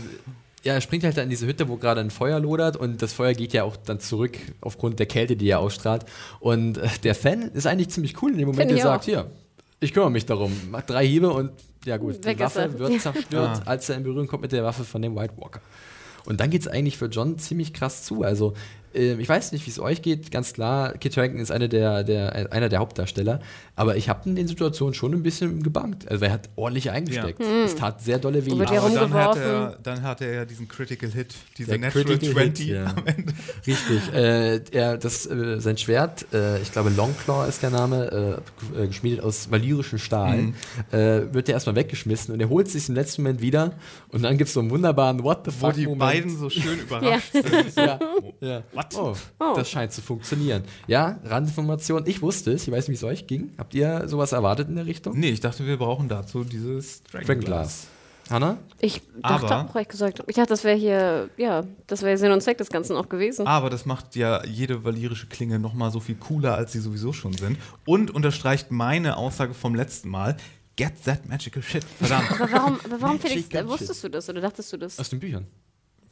ja, 0.64 0.74
er 0.74 0.82
springt 0.82 1.04
halt 1.04 1.18
dann 1.18 1.26
in 1.26 1.30
diese 1.30 1.46
Hütte, 1.46 1.68
wo 1.68 1.78
gerade 1.78 2.00
ein 2.02 2.10
Feuer 2.12 2.40
lodert 2.40 2.78
und 2.78 3.02
das 3.02 3.14
Feuer 3.14 3.34
geht 3.34 3.54
ja 3.54 3.64
auch 3.64 3.76
dann 3.76 4.00
zurück 4.00 4.38
aufgrund 4.62 4.98
der 5.00 5.06
Kälte, 5.08 5.36
die 5.36 5.50
er 5.50 5.60
ausstrahlt. 5.60 6.06
Und 6.40 6.78
äh, 6.78 6.88
der 7.04 7.16
Fan 7.16 7.42
ist 7.54 7.68
eigentlich 7.68 7.90
ziemlich 7.90 8.22
cool 8.22 8.32
in 8.32 8.38
dem 8.38 8.48
Moment, 8.48 8.70
der 8.70 8.78
ich 8.78 8.84
sagt, 8.84 9.02
auch. 9.04 9.06
hier, 9.06 9.32
ich 9.80 9.94
kümmere 9.94 10.12
mich 10.12 10.26
darum. 10.26 10.54
Macht 10.72 10.90
drei 10.90 11.06
Hiebe 11.06 11.30
und 11.32 11.52
ja 11.86 11.98
gut, 11.98 12.24
Weg 12.26 12.38
die 12.38 12.44
ist 12.44 12.56
er. 12.56 12.70
Waffe 12.70 12.80
wird 12.80 13.02
zerstört, 13.02 13.62
Ah. 13.66 13.70
als 13.70 13.90
er 13.90 13.98
in 13.98 14.04
Berührung 14.04 14.28
kommt 14.28 14.44
mit 14.44 14.52
der 14.54 14.64
Waffe 14.64 14.86
von 14.86 15.02
dem 15.02 15.16
White 15.18 15.34
Walker. 15.38 15.60
Und 16.26 16.40
dann 16.40 16.50
geht 16.50 16.62
es 16.62 16.70
eigentlich 16.70 16.98
für 16.98 17.08
John 17.08 17.38
ziemlich 17.38 17.74
krass 17.74 18.04
zu. 18.04 18.24
Also, 18.24 18.54
ich 18.94 19.28
weiß 19.30 19.52
nicht, 19.52 19.66
wie 19.66 19.70
es 19.72 19.80
euch 19.80 20.02
geht. 20.02 20.32
Ganz 20.32 20.54
klar, 20.54 20.94
Kit 20.94 21.16
Harington 21.18 21.40
ist 21.42 21.52
eine 21.52 21.68
der, 21.70 22.04
der, 22.04 22.52
einer 22.52 22.70
der 22.70 22.80
Hauptdarsteller. 22.80 23.40
Aber 23.76 23.96
ich 23.98 24.10
habe 24.10 24.30
in 24.30 24.36
den 24.36 24.48
Situationen 24.48 24.94
schon 24.94 25.14
ein 25.14 25.24
bisschen 25.24 25.64
gebankt. 25.64 26.08
Also, 26.10 26.26
er 26.26 26.32
hat 26.32 26.50
ordentlich 26.56 26.92
eingesteckt. 26.92 27.42
Es 27.42 27.76
tat 27.76 28.02
sehr 28.02 28.20
dolle 28.20 28.46
weh. 28.46 28.50
Ja 28.50 28.82
Aber 28.82 28.90
dann 28.90 29.14
hat, 29.14 29.36
er, 29.38 29.78
dann 29.82 30.02
hat 30.04 30.22
er 30.22 30.34
ja 30.34 30.46
diesen 30.46 30.68
Critical 30.68 31.10
Hit, 31.10 31.34
diese 31.58 31.72
Der 31.72 31.80
Natural 31.80 32.06
Critical 32.06 32.34
20 32.34 32.66
Hit, 32.66 32.76
ja. 32.76 32.86
am 32.86 33.06
Ende. 33.08 33.34
Richtig. 33.68 34.14
Äh, 34.14 34.62
er, 34.72 34.98
das, 34.98 35.26
äh, 35.26 35.60
sein 35.60 35.78
Schwert, 35.78 36.26
äh, 36.34 36.62
ich 36.62 36.72
glaube 36.72 36.90
Longclaw 36.92 37.48
ist 37.50 37.64
der 37.64 37.72
Name, 37.72 38.42
äh, 38.78 38.84
äh, 38.84 38.88
geschmiedet 38.88 39.22
aus 39.22 39.50
valyrischem 39.52 39.98
Stahl, 40.00 40.38
Mhm. 40.38 40.54
äh, 40.92 41.34
wird 41.34 41.48
er 41.50 41.56
erstmal 41.56 41.76
weggeschmissen 41.76 42.34
und 42.34 42.40
er 42.40 42.50
holt 42.50 42.70
sich 42.70 42.88
im 42.90 42.96
letzten 42.96 43.24
Moment 43.24 43.42
wieder 43.42 43.74
und 44.10 44.24
dann 44.24 44.38
gibt 44.38 44.50
es 44.50 44.54
so 44.54 44.60
einen 44.60 44.70
wunderbaren 44.70 45.24
What 45.24 45.46
the 45.46 45.52
Wo 45.60 45.68
fuck 45.68 45.74
die 45.76 45.84
Moment. 45.86 46.00
beiden 46.00 46.38
so 46.38 46.50
schön 46.50 46.80
überrascht 46.82 47.32
sind. 47.34 47.76
ja, 47.76 48.00
ja. 48.42 48.64
What? 48.92 48.96
Oh, 48.98 49.16
Oh. 49.40 49.54
das 49.56 49.70
scheint 49.70 49.92
zu 49.92 50.02
funktionieren. 50.02 50.64
Ja, 50.88 51.20
Randinformation, 51.24 52.04
ich 52.06 52.22
wusste 52.22 52.52
es, 52.54 52.68
ich 52.68 52.72
weiß 52.74 52.88
nicht, 52.88 53.02
wie 53.02 53.06
es 53.06 53.12
euch 53.12 53.28
ging. 53.28 53.52
Habt 53.58 53.74
ihr 53.74 54.08
sowas 54.08 54.32
erwartet 54.32 54.68
in 54.70 54.76
der 54.76 54.86
Richtung? 54.86 55.18
Nee, 55.18 55.30
ich 55.30 55.40
dachte, 55.40 55.66
wir 55.66 55.78
brauchen 55.78 56.08
dazu 56.10 56.44
dieses 56.44 57.04
Dragon, 57.04 57.26
Dragon 57.28 57.44
Glass. 57.44 57.68
Glass. 57.68 57.88
Hanna? 58.30 58.58
Ich 58.80 59.02
dachte 59.22 59.48
Aber- 59.54 59.70
auch, 59.70 59.76
ehrlich 59.76 59.90
gesagt, 59.90 60.24
ich 60.28 60.36
dachte, 60.36 60.50
das 60.50 60.64
wäre 60.64 60.78
hier, 60.78 61.30
ja, 61.36 61.64
das 61.88 62.04
wäre 62.04 62.18
Sinn 62.18 62.32
und 62.32 62.42
Zweck 62.42 62.58
des 62.58 62.70
Ganzen 62.70 62.96
auch 62.96 63.10
gewesen. 63.10 63.46
Aber 63.48 63.70
das 63.70 63.86
macht 63.86 64.16
ja 64.16 64.46
jede 64.46 64.84
valyrische 64.86 65.28
Klinge 65.28 65.60
noch 65.60 65.74
mal 65.74 65.92
so 65.92 66.00
viel 66.00 66.16
cooler, 66.16 66.56
als 66.56 66.72
sie 66.72 66.80
sowieso 66.80 67.12
schon 67.12 67.34
sind. 67.34 67.58
Und 67.86 68.12
unterstreicht 68.12 68.72
meine 68.72 69.18
Aussage 69.18 69.54
vom 69.54 69.76
letzten 69.76 70.08
Mal. 70.10 70.38
Get 70.78 71.04
that 71.04 71.28
magical 71.28 71.62
shit. 71.62 71.84
Verdammt. 71.84 72.32
Aber 72.32 72.52
warum, 72.52 72.80
aber 72.86 73.02
warum 73.02 73.20
Felix, 73.20 73.48
wusstest 73.68 74.04
du 74.06 74.10
das 74.10 74.28
oder 74.30 74.40
dachtest 74.42 74.72
du 74.74 74.78
das? 74.78 74.98
Aus 74.98 75.10
den 75.10 75.20
Büchern. 75.20 75.46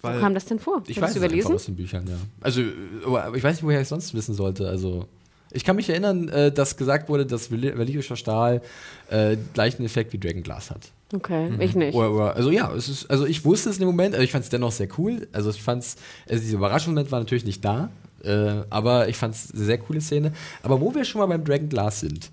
Wo 0.02 0.08
Weil 0.10 0.20
kam 0.20 0.34
das 0.34 0.46
denn 0.46 0.60
vor? 0.60 0.84
Ich 0.88 1.02
Hast 1.02 1.16
weiß 1.16 1.32
es 1.32 1.46
aus 1.46 1.66
den 1.66 1.76
Büchern, 1.76 2.08
ja. 2.08 2.18
Also, 2.42 2.62
ich 2.62 3.44
weiß 3.44 3.56
nicht, 3.58 3.64
woher 3.64 3.80
ich 3.80 3.84
es 3.84 3.90
sonst 3.90 4.14
wissen 4.14 4.34
sollte. 4.34 4.68
Also, 4.68 5.06
ich 5.52 5.64
kann 5.64 5.76
mich 5.76 5.90
erinnern, 5.90 6.30
äh, 6.30 6.52
dass 6.52 6.78
gesagt 6.78 7.10
wurde, 7.10 7.26
dass 7.26 7.52
Val- 7.52 7.78
valyrischer 7.78 8.16
Stahl 8.16 8.62
äh, 9.10 9.36
gleichen 9.54 9.84
Effekt 9.84 10.14
wie 10.14 10.18
Dragon 10.18 10.44
Glass 10.44 10.72
hat. 10.72 10.92
Okay, 11.14 11.50
ich 11.60 11.76
nicht. 11.76 11.94
Oder, 11.94 12.12
oder, 12.14 12.36
also 12.38 12.52
ja, 12.52 12.72
ist, 12.72 13.12
also 13.12 13.26
ich 13.26 13.44
wusste 13.44 13.70
es 13.70 13.76
in 13.76 13.82
dem 13.82 13.88
Moment, 13.88 14.16
aber 14.16 14.24
ich 14.24 14.32
fand 14.32 14.46
es 14.46 14.50
dennoch 14.50 14.72
sehr 14.72 14.88
cool. 14.98 15.28
Also 15.34 15.50
ich 15.50 15.62
fand 15.62 15.84
es, 15.84 15.98
also 16.30 16.42
dieser 16.42 16.56
Überraschungsmoment 16.58 17.12
war 17.12 17.20
natürlich 17.20 17.44
nicht 17.44 17.66
da, 17.66 17.92
äh, 18.24 18.64
aber 18.70 19.10
ich 19.10 19.18
fand 19.18 19.36
es 19.36 19.52
eine 19.54 19.66
sehr 19.66 19.78
coole 19.78 20.00
Szene. 20.00 20.32
Aber 20.64 20.80
wo 20.80 20.96
wir 20.96 21.04
schon 21.04 21.20
mal 21.20 21.26
beim 21.28 21.44
Dragon 21.44 21.68
Glass 21.68 22.00
sind, 22.00 22.30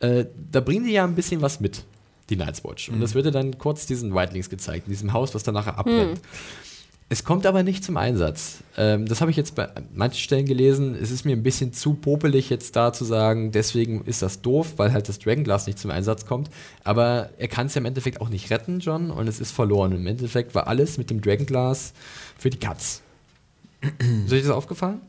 äh, 0.00 0.24
da 0.50 0.58
bringen 0.58 0.84
die 0.86 0.92
ja 0.92 1.04
ein 1.04 1.14
bisschen 1.14 1.40
was 1.40 1.60
mit, 1.60 1.84
die 2.28 2.34
Night's 2.36 2.64
Watch. 2.64 2.88
Und 2.88 3.00
das 3.00 3.14
wird 3.14 3.26
ja 3.26 3.30
dann 3.30 3.56
kurz 3.58 3.86
diesen 3.86 4.12
Whitelings 4.12 4.50
gezeigt, 4.50 4.88
in 4.88 4.92
diesem 4.92 5.12
Haus, 5.12 5.32
was 5.32 5.44
dann 5.44 5.54
nachher 5.54 5.78
abbrennt. 5.78 6.20
Es 7.08 7.22
kommt 7.22 7.46
aber 7.46 7.62
nicht 7.62 7.84
zum 7.84 7.96
Einsatz. 7.96 8.64
Ähm, 8.76 9.06
das 9.06 9.20
habe 9.20 9.30
ich 9.30 9.36
jetzt 9.36 9.54
bei 9.54 9.68
manchen 9.94 10.18
Stellen 10.18 10.44
gelesen. 10.44 10.96
Es 11.00 11.12
ist 11.12 11.24
mir 11.24 11.36
ein 11.36 11.44
bisschen 11.44 11.72
zu 11.72 11.94
popelig, 11.94 12.50
jetzt 12.50 12.74
da 12.74 12.92
zu 12.92 13.04
sagen, 13.04 13.52
deswegen 13.52 14.04
ist 14.04 14.22
das 14.22 14.42
doof, 14.42 14.74
weil 14.76 14.92
halt 14.92 15.08
das 15.08 15.20
Dragonglass 15.20 15.68
nicht 15.68 15.78
zum 15.78 15.92
Einsatz 15.92 16.26
kommt. 16.26 16.50
Aber 16.82 17.30
er 17.38 17.46
kann 17.46 17.68
es 17.68 17.76
ja 17.76 17.80
im 17.80 17.84
Endeffekt 17.84 18.20
auch 18.20 18.28
nicht 18.28 18.50
retten, 18.50 18.80
John, 18.80 19.12
und 19.12 19.28
es 19.28 19.38
ist 19.40 19.52
verloren. 19.52 19.92
Im 19.92 20.06
Endeffekt 20.08 20.56
war 20.56 20.66
alles 20.66 20.98
mit 20.98 21.08
dem 21.10 21.20
Dragonglass 21.20 21.92
für 22.36 22.50
die 22.50 22.58
Katz. 22.58 23.02
ist 24.26 24.32
euch 24.32 24.42
das 24.42 24.50
aufgefallen? 24.50 25.00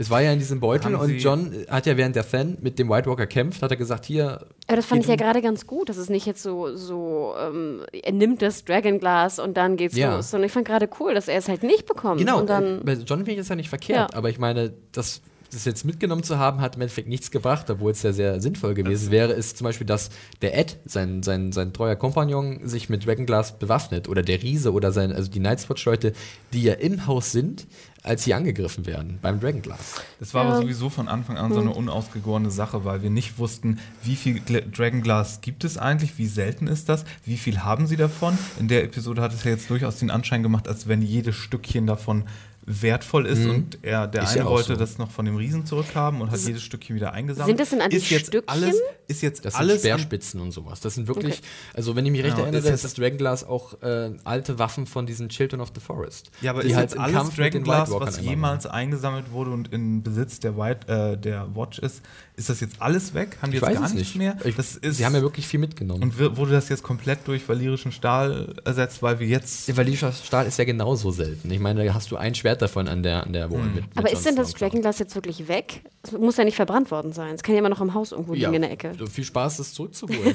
Es 0.00 0.08
war 0.08 0.22
ja 0.22 0.32
in 0.32 0.38
diesem 0.38 0.60
Beutel 0.60 0.86
Haben 0.94 1.02
und 1.02 1.08
Sie- 1.08 1.18
John 1.18 1.54
hat 1.68 1.84
ja 1.84 1.94
während 1.98 2.16
der 2.16 2.24
Fan 2.24 2.56
mit 2.62 2.78
dem 2.78 2.88
White 2.88 3.06
Walker 3.08 3.26
kämpft, 3.26 3.60
hat 3.62 3.70
er 3.70 3.76
gesagt, 3.76 4.06
hier. 4.06 4.46
Aber 4.66 4.76
das 4.76 4.86
fand 4.86 5.02
ich 5.02 5.08
ja 5.08 5.16
gerade 5.16 5.42
ganz 5.42 5.66
gut, 5.66 5.90
dass 5.90 5.98
es 5.98 6.08
nicht 6.08 6.24
jetzt 6.24 6.42
so, 6.42 6.74
so 6.74 7.34
ähm, 7.38 7.82
er 7.92 8.12
nimmt 8.12 8.40
das 8.40 8.64
Dragonglass 8.64 9.38
und 9.38 9.58
dann 9.58 9.76
geht's 9.76 9.96
Ja. 9.96 10.16
los. 10.16 10.30
Sondern 10.30 10.46
ich 10.46 10.52
fand 10.52 10.66
gerade 10.66 10.88
cool, 11.00 11.12
dass 11.12 11.28
er 11.28 11.36
es 11.36 11.48
halt 11.50 11.62
nicht 11.64 11.84
bekommt. 11.86 12.18
Genau, 12.18 12.40
Und 12.40 12.48
dann, 12.48 12.78
äh, 12.80 12.82
bei 12.82 12.92
John 12.94 13.18
finde 13.18 13.32
ich 13.32 13.36
das 13.38 13.48
ja 13.50 13.56
nicht 13.56 13.68
verkehrt, 13.68 14.12
Ja. 14.12 14.16
aber 14.16 14.30
ich 14.30 14.38
meine, 14.38 14.72
das, 14.92 15.20
das 15.50 15.64
jetzt 15.64 15.84
mitgenommen 15.84 16.22
zu 16.22 16.38
haben, 16.38 16.60
hat 16.60 16.76
im 16.76 16.82
Endeffekt 16.82 17.08
nichts 17.08 17.30
gebracht, 17.30 17.68
obwohl 17.70 17.92
es 17.92 18.02
ja 18.02 18.12
sehr 18.12 18.40
sinnvoll 18.40 18.74
gewesen 18.74 19.10
wäre, 19.10 19.32
ist 19.32 19.56
zum 19.58 19.64
Beispiel, 19.64 19.86
dass 19.86 20.10
der 20.42 20.56
Ed, 20.56 20.78
sein, 20.84 21.22
sein, 21.22 21.52
sein 21.52 21.72
treuer 21.72 21.96
Kompagnon, 21.96 22.66
sich 22.68 22.88
mit 22.88 23.06
Dragonglass 23.06 23.58
bewaffnet 23.58 24.08
oder 24.08 24.22
der 24.22 24.42
Riese 24.42 24.72
oder 24.72 24.92
sein, 24.92 25.12
also 25.12 25.30
die 25.30 25.40
Nightwatch-Leute, 25.40 26.12
die 26.52 26.62
ja 26.62 26.74
im 26.74 27.06
Haus 27.06 27.32
sind, 27.32 27.66
als 28.02 28.24
sie 28.24 28.32
angegriffen 28.32 28.86
werden 28.86 29.18
beim 29.20 29.40
Dragonglass. 29.40 30.00
Das 30.20 30.32
war 30.32 30.44
Ja. 30.44 30.50
aber 30.52 30.62
sowieso 30.62 30.88
von 30.88 31.06
Anfang 31.08 31.36
an 31.36 31.52
so 31.52 31.60
eine 31.60 31.70
unausgegorene 31.74 32.50
Sache, 32.50 32.84
weil 32.86 33.02
wir 33.02 33.10
nicht 33.10 33.38
wussten, 33.38 33.78
wie 34.02 34.16
viel 34.16 34.38
Gla- 34.38 34.62
Dragonglass 34.74 35.42
gibt 35.42 35.64
es 35.64 35.76
eigentlich, 35.76 36.16
wie 36.16 36.26
selten 36.26 36.66
ist 36.66 36.88
das, 36.88 37.04
wie 37.26 37.36
viel 37.36 37.58
haben 37.62 37.86
sie 37.86 37.96
davon. 37.96 38.38
In 38.58 38.68
der 38.68 38.84
Episode 38.84 39.20
hat 39.20 39.34
es 39.34 39.44
ja 39.44 39.50
jetzt 39.50 39.68
durchaus 39.68 39.96
den 39.98 40.10
Anschein 40.10 40.42
gemacht, 40.42 40.66
als 40.66 40.88
wenn 40.88 41.02
jedes 41.02 41.34
Stückchen 41.36 41.86
davon 41.86 42.24
wertvoll 42.66 43.26
ist 43.26 43.46
und 43.46 43.78
er, 43.82 44.06
der 44.06 44.22
Ist 44.22 44.30
eine 44.30 44.40
ja 44.40 44.44
wollte 44.46 44.74
so. 44.74 44.76
das 44.76 44.98
noch 44.98 45.10
von 45.10 45.24
dem 45.24 45.36
Riesen 45.36 45.66
zurückhaben 45.66 46.20
und 46.20 46.30
hat 46.30 46.38
jedes 46.40 46.62
Stückchen 46.62 46.94
wieder 46.94 47.12
eingesammelt. 47.12 47.48
Sind 47.58 47.60
das 47.60 47.70
denn 47.70 47.90
ist 47.90 48.10
jetzt 48.10 48.26
Stückchen? 48.28 48.48
Alles, 48.48 48.76
ist 49.08 49.22
jetzt 49.22 49.44
Das 49.44 49.54
sind 49.54 49.60
alles 49.62 49.76
an- 49.76 49.80
Speerspitzen 49.80 50.40
und 50.40 50.52
sowas. 50.52 50.80
Das 50.80 50.94
sind 50.94 51.08
wirklich, 51.08 51.38
Okay. 51.38 51.46
also 51.74 51.96
wenn 51.96 52.04
ich 52.06 52.12
mich 52.12 52.22
recht 52.22 52.36
Genau, 52.36 52.46
erinnere, 52.48 52.68
ist 52.70 52.84
das 52.84 52.94
Dragonglass 52.94 53.44
auch 53.44 53.80
äh, 53.82 54.12
alte 54.24 54.58
Waffen 54.58 54.86
von 54.86 55.06
diesen 55.06 55.28
Children 55.30 55.60
of 55.60 55.72
the 55.74 55.80
Forest. 55.80 56.30
Ja, 56.42 56.50
aber 56.52 56.62
die 56.62 56.68
ist 56.68 56.76
halt 56.76 56.90
jetzt 56.90 56.96
im 56.96 57.00
alles 57.00 57.16
Kampf 57.16 57.36
Dragonglass, 57.36 57.90
was 57.90 58.20
jemals 58.20 58.66
eingesammelt 58.66 59.32
wurde 59.32 59.50
und 59.50 59.72
in 59.72 60.02
Besitz 60.02 60.38
der, 60.38 60.56
White, 60.56 60.86
äh, 60.86 61.16
der 61.18 61.54
Watch 61.56 61.78
ist, 61.80 62.02
ist 62.40 62.48
das 62.50 62.60
jetzt 62.60 62.80
alles 62.82 63.14
weg? 63.14 63.36
Haben 63.40 63.50
die 63.52 63.58
Ich 63.58 63.62
jetzt 63.62 63.70
weiß 63.70 63.78
gar 63.80 63.82
nichts 63.88 63.98
nicht. 63.98 64.16
mehr? 64.16 64.36
Ich, 64.44 64.56
das 64.56 64.76
ist, 64.76 64.96
sie 64.96 65.06
haben 65.06 65.14
ja 65.14 65.22
wirklich 65.22 65.46
viel 65.46 65.60
mitgenommen. 65.60 66.02
und 66.02 66.18
wir- 66.18 66.36
wurde 66.36 66.52
das 66.52 66.68
jetzt 66.68 66.82
komplett 66.82 67.20
durch 67.26 67.48
valyrischen 67.48 67.92
Stahl 67.92 68.54
ersetzt, 68.64 69.02
weil 69.02 69.18
wir 69.20 69.26
jetzt 69.26 69.68
Der 69.68 69.76
Valischer 69.76 70.12
Stahl 70.12 70.46
ist 70.46 70.58
ja 70.58 70.64
genauso 70.64 71.10
selten. 71.10 71.50
Ich 71.50 71.60
meine, 71.60 71.84
da 71.84 71.94
hast 71.94 72.10
du 72.10 72.16
ein 72.16 72.34
Schwert 72.34 72.62
davon 72.62 72.88
an 72.88 73.02
der, 73.02 73.24
an 73.24 73.32
der 73.32 73.50
Wohnung 73.50 73.66
mit, 73.74 73.84
mit 73.86 73.96
aber 73.98 74.10
ist 74.10 74.26
denn 74.26 74.34
das. 74.36 74.52
Dragonglass 74.54 74.98
jetzt 74.98 75.14
wirklich 75.14 75.46
weg? 75.48 75.82
Es 76.02 76.12
muss 76.12 76.36
ja 76.38 76.44
nicht 76.44 76.56
verbrannt 76.56 76.90
worden 76.90 77.12
sein. 77.12 77.34
Es 77.34 77.42
kann 77.42 77.54
ja 77.54 77.58
immer 77.60 77.68
noch 77.68 77.80
im 77.80 77.92
Haus 77.94 78.12
irgendwo 78.12 78.32
liegen 78.34 78.54
in 78.54 78.62
der 78.62 78.70
Ecke. 78.72 78.92
Viel 79.10 79.24
Spaß, 79.24 79.58
das 79.58 79.74
zurückzuholen. 79.74 80.34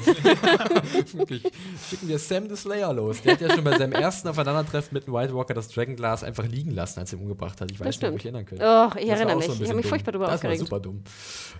Wirklich. 1.12 1.42
Schicken 1.90 2.08
wir 2.08 2.18
Sam 2.18 2.48
the 2.48 2.56
Slayer 2.56 2.92
los. 2.92 3.20
Der 3.22 3.32
hat 3.32 3.40
ja 3.40 3.52
schon 3.54 3.64
bei 3.64 3.76
seinem 3.76 3.92
ersten 3.92 4.28
Aufeinandertreffen 4.28 4.90
mit 4.94 5.06
dem 5.06 5.14
White 5.14 5.34
Walker 5.34 5.54
das 5.54 5.68
Dragonglass 5.68 6.22
einfach 6.24 6.46
liegen 6.46 6.70
lassen, 6.70 7.00
als 7.00 7.12
er 7.12 7.18
ihn 7.18 7.22
umgebracht 7.22 7.60
hat. 7.60 7.70
Ich 7.70 7.80
weiß 7.80 8.00
nicht, 8.00 8.10
ob 8.10 8.16
ich 8.16 8.24
erinnern 8.24 8.46
könnte. 8.46 8.64
Och, 8.64 8.96
ich 8.96 9.08
Das 9.08 9.18
erinnere 9.20 9.36
mich. 9.36 9.46
so 9.46 9.52
ich 9.54 9.68
habe 9.68 9.76
mich 9.76 9.86
furchtbar 9.86 10.12
darüber 10.12 10.26
Das 10.26 10.36
aufgeregt. 10.36 10.60
war 10.60 10.66
super 10.66 10.80
dumm. 10.80 11.02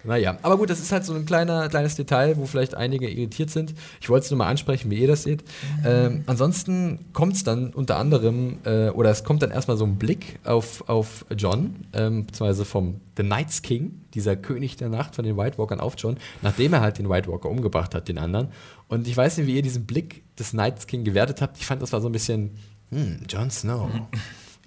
Naja, 0.05 0.36
aber 0.43 0.57
gut, 0.57 0.71
das 0.71 0.81
ist 0.81 0.93
halt 0.93 1.05
so 1.05 1.15
ein 1.15 1.27
kleiner, 1.27 1.69
kleines 1.69 1.95
Detail, 1.95 2.37
wo 2.37 2.47
vielleicht 2.47 2.75
einige 2.75 3.09
irritiert 3.09 3.51
sind. 3.51 3.75
Ich 4.01 4.09
wollte 4.09 4.25
es 4.25 4.31
nur 4.31 4.39
mal 4.39 4.49
ansprechen, 4.49 4.91
wie 4.91 4.97
ihr 4.97 5.09
das 5.09 5.25
seht. 5.25 5.45
Ähm, 5.85 6.25
ansonsten 6.27 7.13
kommt 7.13 7.35
es 7.35 7.45
dann 7.45 7.73
unter 7.73 7.97
anderem, 7.97 8.59
äh, 8.65 8.89
oder 8.91 9.11
es 9.11 9.25
kommt 9.25 9.43
dann 9.43 9.51
erstmal 9.51 9.77
so 9.77 9.85
ein 9.85 9.97
Blick 9.97 10.39
auf, 10.45 10.89
auf 10.89 11.25
John, 11.37 11.87
ähm, 11.93 12.27
beziehungsweise 12.27 12.65
vom 12.65 13.01
The 13.17 13.23
Night's 13.23 13.63
King, 13.63 14.03
dieser 14.15 14.37
König 14.37 14.77
der 14.77 14.89
Nacht 14.89 15.15
von 15.15 15.25
den 15.25 15.37
White 15.37 15.59
Walkern 15.59 15.81
auf 15.81 15.95
John, 15.99 16.17
nachdem 16.43 16.73
er 16.73 16.81
halt 16.81 16.99
den 16.99 17.09
White 17.09 17.31
Walker 17.31 17.49
umgebracht 17.49 17.95
hat, 17.95 18.09
den 18.09 18.19
anderen. 18.19 18.49
Und 18.89 19.07
ich 19.09 19.17
weiß 19.17 19.39
nicht, 19.39 19.47
wie 19.47 19.57
ihr 19.57 19.63
diesen 19.63 19.87
Blick 19.87 20.23
des 20.37 20.53
Night's 20.53 20.87
King 20.87 21.05
gewertet 21.05 21.41
habt. 21.43 21.59
Ich 21.59 21.67
fand, 21.67 21.83
das 21.83 21.93
war 21.93 22.01
so 22.01 22.09
ein 22.09 22.13
bisschen, 22.13 22.51
hm, 22.91 23.21
Jon 23.29 23.51
Snow. 23.51 23.91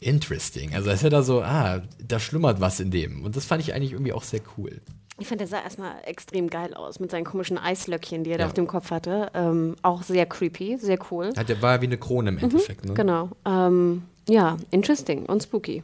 Interesting. 0.01 0.73
Also 0.73 0.89
als 0.89 1.03
hätte 1.03 1.17
er 1.17 1.23
so, 1.23 1.41
ah, 1.41 1.81
da 2.01 2.19
schlummert 2.19 2.61
was 2.61 2.79
in 2.79 2.91
dem. 2.91 3.23
Und 3.23 3.35
das 3.35 3.45
fand 3.45 3.61
ich 3.61 3.73
eigentlich 3.73 3.93
irgendwie 3.93 4.13
auch 4.13 4.23
sehr 4.23 4.41
cool. 4.57 4.81
Ich 5.19 5.27
fand, 5.27 5.41
der 5.41 5.47
sah 5.47 5.61
erstmal 5.61 5.91
extrem 6.05 6.49
geil 6.49 6.73
aus 6.73 6.99
mit 6.99 7.11
seinen 7.11 7.25
komischen 7.25 7.57
Eislöckchen, 7.57 8.23
die 8.23 8.31
er 8.31 8.37
da 8.37 8.43
Ja. 8.43 8.47
auf 8.47 8.53
dem 8.53 8.67
Kopf 8.67 8.89
hatte. 8.91 9.29
Ähm, 9.33 9.75
auch 9.81 10.01
sehr 10.03 10.25
creepy, 10.25 10.77
sehr 10.79 10.97
cool. 11.11 11.31
Hat, 11.37 11.49
der 11.49 11.61
war 11.61 11.75
ja 11.75 11.81
wie 11.81 11.85
eine 11.87 11.97
Krone 11.97 12.29
im 12.29 12.37
Endeffekt. 12.37 12.85
Ne? 12.85 12.93
Genau. 12.93 13.29
Ähm, 13.45 14.03
ja, 14.27 14.57
interesting 14.71 15.25
und 15.25 15.43
spooky. 15.43 15.83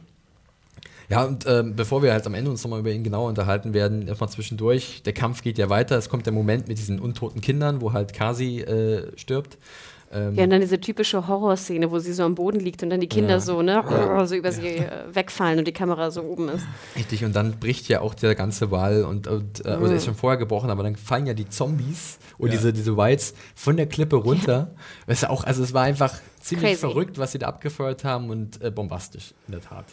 Ja, 1.08 1.24
und 1.24 1.46
ähm, 1.46 1.76
bevor 1.76 2.02
wir 2.02 2.12
halt 2.12 2.26
am 2.26 2.34
Ende 2.34 2.50
uns 2.50 2.64
nochmal 2.64 2.80
über 2.80 2.90
ihn 2.90 3.04
genauer 3.04 3.28
unterhalten 3.28 3.74
werden, 3.74 4.08
erstmal 4.08 4.28
zwischendurch, 4.28 5.02
der 5.04 5.12
Kampf 5.12 5.42
geht 5.42 5.56
ja 5.58 5.68
weiter. 5.70 5.96
Es 5.96 6.08
kommt 6.08 6.26
der 6.26 6.32
Moment 6.32 6.66
mit 6.66 6.78
diesen 6.78 6.98
untoten 6.98 7.40
Kindern, 7.40 7.80
wo 7.80 7.92
halt 7.92 8.12
Kasi 8.12 8.60
äh, 8.62 9.16
stirbt. 9.16 9.56
Ähm, 10.12 10.34
Ja, 10.34 10.44
und 10.44 10.50
dann 10.50 10.60
diese 10.60 10.80
typische 10.80 11.26
Horrorszene, 11.26 11.90
wo 11.90 11.98
sie 11.98 12.12
so 12.12 12.22
am 12.22 12.34
Boden 12.34 12.60
liegt 12.60 12.82
und 12.82 12.90
dann 12.90 13.00
die 13.00 13.08
Kinder 13.08 13.34
Ja. 13.34 13.40
so, 13.40 13.62
ne, 13.62 13.82
so 14.26 14.34
über 14.36 14.52
sie 14.52 14.66
äh, 14.68 14.88
wegfallen 15.12 15.58
und 15.58 15.66
die 15.66 15.72
Kamera 15.72 16.10
so 16.10 16.22
oben 16.22 16.48
ist. 16.48 16.64
Richtig, 16.96 17.24
und 17.24 17.34
dann 17.34 17.58
bricht 17.58 17.88
ja 17.88 18.00
auch 18.00 18.14
der 18.14 18.34
ganze 18.34 18.70
Wall 18.70 19.04
und, 19.04 19.26
und 19.26 19.64
äh, 19.66 19.76
oder 19.76 19.94
ist 19.94 20.04
schon 20.04 20.14
vorher 20.14 20.38
gebrochen, 20.38 20.70
aber 20.70 20.82
dann 20.82 20.96
fallen 20.96 21.26
ja 21.26 21.34
die 21.34 21.48
Zombies 21.48 22.18
und 22.38 22.48
Ja. 22.48 22.54
diese, 22.56 22.72
diese 22.72 22.96
Whites 22.96 23.34
von 23.54 23.76
der 23.76 23.86
Klippe 23.86 24.16
runter. 24.16 24.74
Ja 25.08 25.30
auch, 25.30 25.44
also 25.44 25.62
es 25.62 25.72
war 25.74 25.82
einfach 25.82 26.14
ziemlich 26.40 26.70
Crazy. 26.72 26.80
verrückt, 26.80 27.18
was 27.18 27.32
sie 27.32 27.38
da 27.38 27.46
abgefeuert 27.48 28.04
haben 28.04 28.30
und 28.30 28.62
äh, 28.62 28.70
bombastisch, 28.70 29.34
in 29.48 29.52
der 29.52 29.60
Tat. 29.62 29.86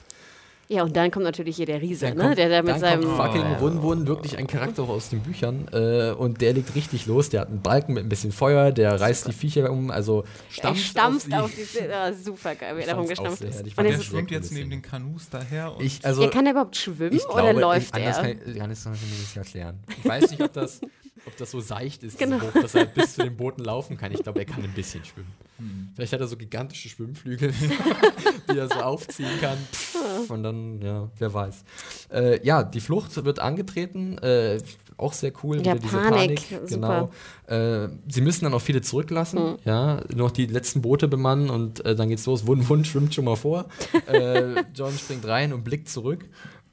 Ja, 0.74 0.84
und 0.84 0.96
dann 0.96 1.12
kommt 1.12 1.26
natürlich 1.26 1.56
hier 1.58 1.66
der 1.68 1.82
Riese, 1.82 2.08
Dann 2.08 2.18
ne? 2.18 2.24
kommt- 2.24 2.38
der 2.40 2.50
da 2.50 2.62
mit 2.62 2.72
dann 2.72 2.80
seinem. 2.80 3.04
kommt 3.04 3.16
fucking 3.18 3.42
äh, 3.46 3.60
Wun 3.62 3.84
Wun, 3.84 4.08
wirklich 4.08 4.38
ein 4.38 4.48
Charakter 4.48 4.84
aus 4.84 5.10
den 5.10 5.20
Büchern. 5.22 5.68
Äh, 5.72 6.12
und 6.12 6.42
der 6.42 6.54
legt 6.54 6.74
richtig 6.76 7.06
los. 7.06 7.30
Der 7.30 7.42
hat 7.42 7.50
einen 7.50 7.62
Balken 7.62 7.94
mit 7.94 8.04
ein 8.06 8.10
bisschen 8.10 8.32
Feuer, 8.32 8.72
der 8.72 9.00
reißt 9.00 9.28
die 9.28 9.34
Viecher 9.34 9.72
um, 9.72 9.92
also 9.92 10.24
er 10.24 10.54
stampft, 10.54 10.84
stampft 10.86 11.34
auf 11.34 11.44
auf 11.44 11.52
sie. 11.52 11.80
die. 11.80 11.86
Ja, 11.86 12.12
super 12.14 12.56
geil, 12.56 12.76
wie 12.76 12.80
er 12.80 12.80
Ich 12.80 12.86
da 12.88 12.96
fand's 12.96 13.20
auch 13.20 13.26
rumgestampft 13.26 13.38
sehr 13.40 13.50
ist. 13.50 13.56
herrlich. 13.58 13.78
Und 13.78 13.84
der 13.86 14.00
schwimmt 14.02 14.32
jetzt 14.32 14.52
neben 14.52 14.70
den 14.72 14.82
Kanus 14.82 15.30
daher. 15.30 15.76
Und 15.76 15.84
Ich, 15.86 16.04
also, 16.04 16.24
ja, 16.24 16.30
kann 16.30 16.46
er 16.46 16.52
überhaupt 16.54 16.76
schwimmen 16.76 17.16
ich 17.16 17.26
oder 17.28 17.44
glaube, 17.44 17.60
läuft 17.60 17.96
ich, 17.98 18.04
er? 18.04 18.12
Kann, 18.14 18.26
ich- 18.54 18.62
anders 18.62 18.84
kann 18.84 18.94
ich 18.96 19.02
mir 19.02 19.08
das 19.22 19.38
erklären. 19.38 19.80
Ich 19.98 20.06
weiß 20.10 20.32
nicht, 20.32 20.42
ob 20.42 20.54
das, 20.54 20.82
ob 21.28 21.38
das 21.38 21.52
so 21.52 21.60
seicht 21.60 22.04
ist, 22.04 22.18
Genau. 22.24 22.38
Boot, 22.40 22.64
dass 22.64 22.74
er 22.76 22.86
bis 22.86 23.14
zu 23.14 23.24
den 23.24 23.38
Booten 23.38 23.64
laufen 23.64 23.96
kann. 23.98 24.12
Ich 24.12 24.24
glaube, 24.24 24.40
er 24.40 24.46
kann 24.46 24.64
ein 24.64 24.74
bisschen 24.74 25.04
schwimmen. 25.06 25.32
Hm. 25.64 25.90
Vielleicht 25.96 26.14
hat 26.14 26.20
er 26.20 26.28
so 26.28 26.36
gigantische 26.38 26.90
Schwimmflügel, 26.90 27.54
die 28.52 28.58
er 28.58 28.68
so 28.68 28.76
aufziehen 28.76 29.30
kann. 29.40 29.58
Pff, 29.72 30.30
Und 30.30 30.44
dann, 30.44 30.82
ja, 30.82 31.10
wer 31.18 31.34
weiß. 31.34 31.64
Äh, 32.12 32.46
ja, 32.46 32.64
die 32.64 32.80
Flucht 32.82 33.24
wird 33.24 33.40
angetreten. 33.40 34.18
Äh, 34.18 34.60
auch 34.98 35.14
sehr 35.14 35.32
cool. 35.44 35.62
Ja, 35.66 35.76
diese 35.76 35.98
Panik, 35.98 36.42
Genau. 36.68 37.12
Äh, 37.48 37.88
sie 38.08 38.22
müssen 38.22 38.46
dann 38.46 38.54
auch 38.54 38.62
viele 38.62 38.82
zurücklassen. 38.82 39.40
Hm. 39.40 39.58
Ja, 39.66 40.02
noch 40.14 40.32
die 40.32 40.46
letzten 40.46 40.82
Boote 40.82 41.08
bemannen 41.08 41.50
und 41.50 41.86
äh, 41.86 41.96
dann 41.96 42.10
geht's 42.10 42.26
los. 42.26 42.46
Wun 42.46 42.68
Wun 42.68 42.86
schwimmt 42.86 43.14
schon 43.14 43.26
mal 43.26 43.36
vor. 43.36 43.66
äh, 44.08 44.64
John 44.76 44.92
springt 44.98 45.26
rein 45.28 45.54
und 45.54 45.64
blickt 45.64 45.90
zurück. 45.90 46.26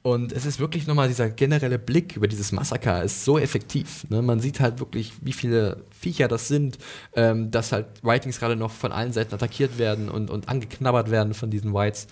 Und 0.03 0.31
es 0.31 0.47
ist 0.47 0.59
wirklich 0.59 0.87
nochmal 0.87 1.07
dieser 1.07 1.29
generelle 1.29 1.77
Blick 1.77 2.15
über 2.15 2.27
dieses 2.27 2.51
Massaker 2.51 3.03
ist 3.03 3.23
so 3.23 3.37
effektiv. 3.37 4.09
Ne? 4.09 4.23
Man 4.23 4.39
sieht 4.39 4.59
halt 4.59 4.79
wirklich, 4.79 5.13
wie 5.21 5.33
viele 5.33 5.83
Viecher 5.91 6.27
das 6.27 6.47
sind, 6.47 6.79
ähm, 7.15 7.51
dass 7.51 7.71
halt 7.71 7.85
Whitings 8.01 8.39
gerade 8.39 8.55
noch 8.55 8.71
von 8.71 8.91
allen 8.91 9.13
Seiten 9.13 9.35
attackiert 9.35 9.77
werden 9.77 10.09
und, 10.09 10.31
und 10.31 10.49
angeknabbert 10.49 11.11
werden 11.11 11.35
von 11.35 11.51
diesen 11.51 11.73
Whites. 11.73 12.07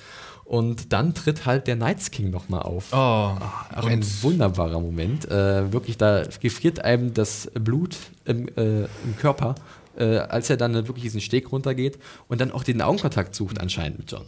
Und 0.46 0.94
dann 0.94 1.14
tritt 1.16 1.46
halt 1.46 1.68
der 1.68 1.76
Night's 1.76 2.12
King 2.12 2.30
nochmal 2.32 2.62
auf. 2.62 2.88
Oh, 2.92 2.96
Auch 2.96 3.86
ein 3.86 4.04
wunderbarer 4.22 4.80
Moment. 4.80 5.30
Äh, 5.30 5.72
wirklich, 5.72 5.98
da 5.98 6.24
gefriert 6.42 6.84
einem 6.84 7.14
das 7.14 7.52
Blut 7.54 7.96
im, 8.26 8.48
äh, 8.50 8.82
im 8.82 9.16
Körper, 9.18 9.56
äh, 9.98 10.18
als 10.18 10.50
er 10.50 10.58
dann 10.58 10.74
wirklich 10.74 11.04
diesen 11.04 11.22
Steg 11.22 11.52
runtergeht 11.52 12.00
und 12.28 12.42
dann 12.42 12.52
auch 12.52 12.64
den 12.64 12.82
Augenkontakt 12.82 13.36
sucht 13.36 13.62
anscheinend 13.62 14.00
mit 14.00 14.12
John. 14.12 14.26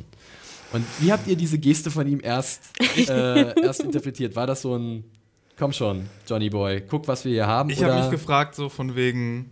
Und 0.74 0.86
wie 1.00 1.12
habt 1.12 1.28
ihr 1.28 1.36
diese 1.36 1.60
Geste 1.60 1.92
von 1.92 2.08
ihm 2.08 2.20
erst, 2.24 2.62
äh, 2.98 3.60
erst 3.62 3.82
interpretiert? 3.84 4.36
War 4.36 4.48
das 4.48 4.62
so 4.62 4.76
ein, 4.78 5.04
komm 5.58 5.74
schon, 5.74 6.06
Johnny 6.28 6.50
Boy, 6.50 6.82
guck, 6.82 7.08
was 7.08 7.26
wir 7.26 7.32
hier 7.34 7.48
haben? 7.48 7.70
ich 7.70 7.84
habe 7.84 8.00
mich 8.00 8.10
gefragt, 8.10 8.56
so 8.56 8.70
von 8.70 8.96
wegen, 8.96 9.50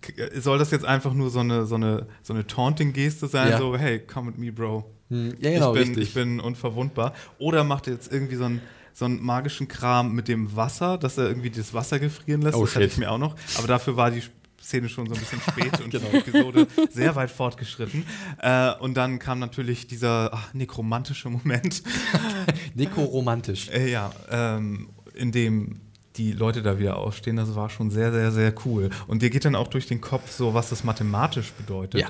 k- 0.00 0.12
soll 0.40 0.58
das 0.58 0.70
jetzt 0.70 0.84
einfach 0.84 1.12
nur 1.12 1.30
so 1.30 1.40
eine, 1.40 1.66
so 1.66 1.74
eine, 1.74 2.06
so 2.22 2.32
eine 2.32 2.46
Taunting-Geste 2.46 3.26
sein? 3.26 3.50
Ja. 3.50 3.58
So, 3.58 3.76
hey, 3.76 3.98
come 4.00 4.30
with 4.32 4.38
me, 4.38 4.52
Bro. 4.52 4.90
Hm, 5.10 5.34
ja, 5.40 5.50
genau, 5.50 5.74
ich, 5.74 5.80
bin, 5.80 5.88
richtig. 5.88 6.08
ich 6.08 6.14
bin 6.14 6.40
unverwundbar. 6.40 7.12
Oder 7.38 7.64
macht 7.64 7.86
er 7.88 7.94
jetzt 7.94 8.12
irgendwie 8.12 8.36
so 8.36 8.44
einen, 8.44 8.60
so 8.92 9.04
einen 9.06 9.22
magischen 9.22 9.68
Kram 9.68 10.14
mit 10.14 10.28
dem 10.28 10.54
Wasser, 10.56 10.98
dass 10.98 11.18
er 11.18 11.26
irgendwie 11.28 11.50
das 11.50 11.74
Wasser 11.74 11.98
gefrieren 11.98 12.42
lässt? 12.42 12.56
Oh, 12.56 12.64
das 12.64 12.74
hatte 12.76 12.84
shit. 12.84 12.92
ich 12.92 12.98
mir 12.98 13.10
auch 13.10 13.18
noch. 13.18 13.34
Aber 13.58 13.66
dafür 13.66 13.96
war 13.96 14.10
die 14.10 14.22
Szene 14.64 14.88
schon 14.88 15.06
so 15.06 15.14
ein 15.14 15.20
bisschen 15.20 15.40
spät 15.48 15.80
und 15.80 15.90
Genau. 15.90 16.08
die 16.10 16.16
Episode 16.16 16.66
sehr 16.90 17.14
weit 17.16 17.30
fortgeschritten. 17.30 18.04
Äh, 18.40 18.72
und 18.80 18.94
dann 18.94 19.18
kam 19.18 19.38
natürlich 19.38 19.86
dieser 19.86 20.30
ach, 20.32 20.52
nekromantische 20.54 21.28
Moment, 21.30 21.82
Nekoromantisch. 22.74 23.68
äh, 23.68 23.90
ja, 23.90 24.10
ähm, 24.30 24.88
in 25.14 25.32
dem 25.32 25.80
die 26.16 26.32
Leute 26.32 26.62
da 26.62 26.78
wieder 26.78 26.96
ausstehen. 26.98 27.36
Das 27.36 27.54
war 27.56 27.68
schon 27.70 27.90
sehr, 27.90 28.12
sehr, 28.12 28.30
sehr 28.30 28.54
cool. 28.64 28.90
Und 29.08 29.22
dir 29.22 29.30
geht 29.30 29.44
dann 29.44 29.56
auch 29.56 29.66
durch 29.68 29.86
den 29.86 30.00
Kopf 30.00 30.30
so, 30.30 30.54
was 30.54 30.68
das 30.70 30.84
mathematisch 30.84 31.50
bedeutet. 31.52 32.00
Ja. 32.00 32.08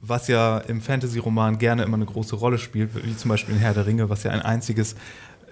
Was 0.00 0.28
ja 0.28 0.58
im 0.58 0.80
Fantasy-Roman 0.80 1.58
gerne 1.58 1.82
immer 1.82 1.96
eine 1.96 2.04
große 2.06 2.36
Rolle 2.36 2.58
spielt, 2.58 2.90
wie 3.04 3.16
zum 3.16 3.30
Beispiel 3.30 3.54
in 3.54 3.60
Herr 3.60 3.74
der 3.74 3.86
Ringe, 3.86 4.08
was 4.10 4.22
ja 4.22 4.30
ein 4.32 4.42
einziges 4.42 4.94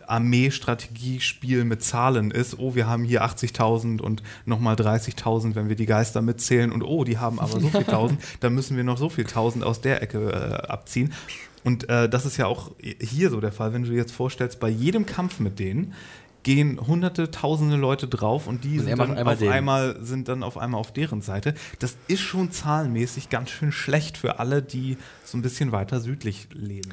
Armee-Strategiespiel 0.09 1.65
mit 1.65 1.83
Zahlen 1.83 2.31
ist. 2.31 2.59
Oh, 2.59 2.75
wir 2.75 2.87
haben 2.87 3.05
hier 3.05 3.25
80.000 3.25 4.01
und 4.01 4.23
nochmal 4.45 4.77
30.000, 4.77 5.55
wenn 5.55 5.69
wir 5.69 5.77
die 5.77 5.87
Geister 5.87 6.23
mitzählen. 6.23 6.73
Und 6.73 6.83
oh, 6.83 7.05
die 7.05 7.19
haben 7.19 7.41
aber 7.41 7.61
so 7.61 7.69
viel 7.69 7.85
Tausend, 7.85 8.21
dann 8.41 8.55
müssen 8.55 8.77
wir 8.77 8.85
noch 8.85 8.99
so 8.99 9.09
viel 9.09 9.25
Tausend 9.25 9.65
aus 9.65 9.81
der 9.81 10.03
Ecke 10.03 10.31
äh, 10.31 10.67
abziehen. 10.67 11.13
Und 11.65 11.89
äh, 11.89 12.09
das 12.09 12.27
ist 12.27 12.37
ja 12.37 12.47
auch 12.47 12.71
hier 13.01 13.31
so 13.31 13.41
der 13.41 13.53
Fall, 13.53 13.73
wenn 13.73 13.83
du 13.83 13.91
dir 13.91 13.97
jetzt 13.97 14.13
vorstellst, 14.13 14.61
bei 14.61 14.69
jedem 14.69 15.05
Kampf 15.05 15.41
mit 15.41 15.59
denen 15.59 15.95
gehen 16.47 16.79
hunderte, 16.87 17.33
tausende 17.33 17.77
Leute 17.77 18.07
drauf 18.07 18.47
und 18.47 18.63
die 18.63 18.79
Und 18.79 18.85
sind 18.85 18.99
dann, 19.01 19.17
einmal 19.17 19.35
auf 19.35 19.43
einmal, 19.43 19.97
sind 20.01 20.29
dann 20.29 20.45
auf 20.45 20.59
einmal 20.59 20.79
auf 20.79 20.93
deren 20.93 21.21
Seite. 21.21 21.55
Das 21.81 21.97
ist 22.07 22.21
schon 22.21 22.53
zahlenmäßig 22.53 23.31
ganz 23.31 23.51
schön 23.51 23.73
schlecht 23.73 24.17
für 24.17 24.39
alle, 24.39 24.63
die 24.63 24.97
so 25.25 25.37
ein 25.37 25.43
bisschen 25.43 25.73
weiter 25.73 25.99
südlich 25.99 26.47
leben. 26.53 26.93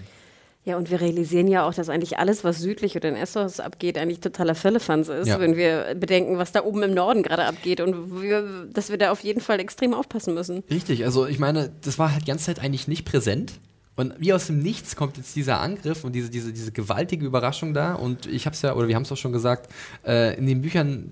Ja, 0.65 0.77
und 0.77 0.90
wir 0.90 1.02
realisieren 1.02 1.48
ja 1.49 1.68
auch, 1.68 1.73
dass 1.73 1.90
eigentlich 1.90 2.18
alles, 2.19 2.45
was 2.45 2.60
südlich 2.60 2.95
oder 2.95 3.10
in 3.10 3.15
Essos 3.15 3.60
abgeht, 3.60 3.98
eigentlich 3.98 4.22
totaler 4.22 4.56
Firlefanz 4.56 5.10
ist, 5.10 5.27
Ja. 5.27 5.40
wenn 5.40 5.57
wir 5.57 5.94
bedenken, 5.99 6.38
was 6.38 6.53
da 6.53 6.64
oben 6.64 6.84
im 6.84 6.94
Norden 6.94 7.22
gerade 7.22 7.44
abgeht 7.45 7.81
und 7.81 8.22
wir, 8.22 8.68
dass 8.73 8.90
wir 8.90 8.98
da 8.98 9.11
auf 9.11 9.19
jeden 9.22 9.41
Fall 9.41 9.60
extrem 9.60 9.94
aufpassen 9.94 10.34
müssen. 10.34 10.64
Richtig, 10.72 11.03
also 11.03 11.27
ich 11.27 11.38
meine, 11.38 11.69
das 11.81 11.99
war 11.99 12.14
halt 12.14 12.22
die 12.22 12.27
ganze 12.27 12.45
Zeit 12.45 12.60
eigentlich 12.60 12.88
nicht 12.88 13.03
präsent. 13.03 13.53
Und 13.95 14.14
wie 14.19 14.34
aus 14.34 14.48
dem 14.48 14.60
Nichts 14.60 14.95
kommt 14.95 15.18
jetzt 15.18 15.35
dieser 15.35 15.60
Angriff 15.60 16.03
und 16.03 16.14
diese, 16.14 16.30
diese, 16.30 16.52
diese 16.53 16.72
gewaltige 16.72 17.26
Überraschung 17.26 17.73
da. 17.73 17.94
Und 17.94 18.26
ich 18.26 18.45
habe 18.45 18.56
es 18.56 18.61
ja, 18.64 18.73
oder 18.73 18.88
wir 18.88 18.95
haben 18.95 19.03
es 19.03 19.11
auch 19.11 19.18
schon 19.18 19.34
gesagt, 19.34 19.69
äh, 20.06 20.35
in 20.38 20.48
den 20.48 20.61
Büchern, 20.61 21.11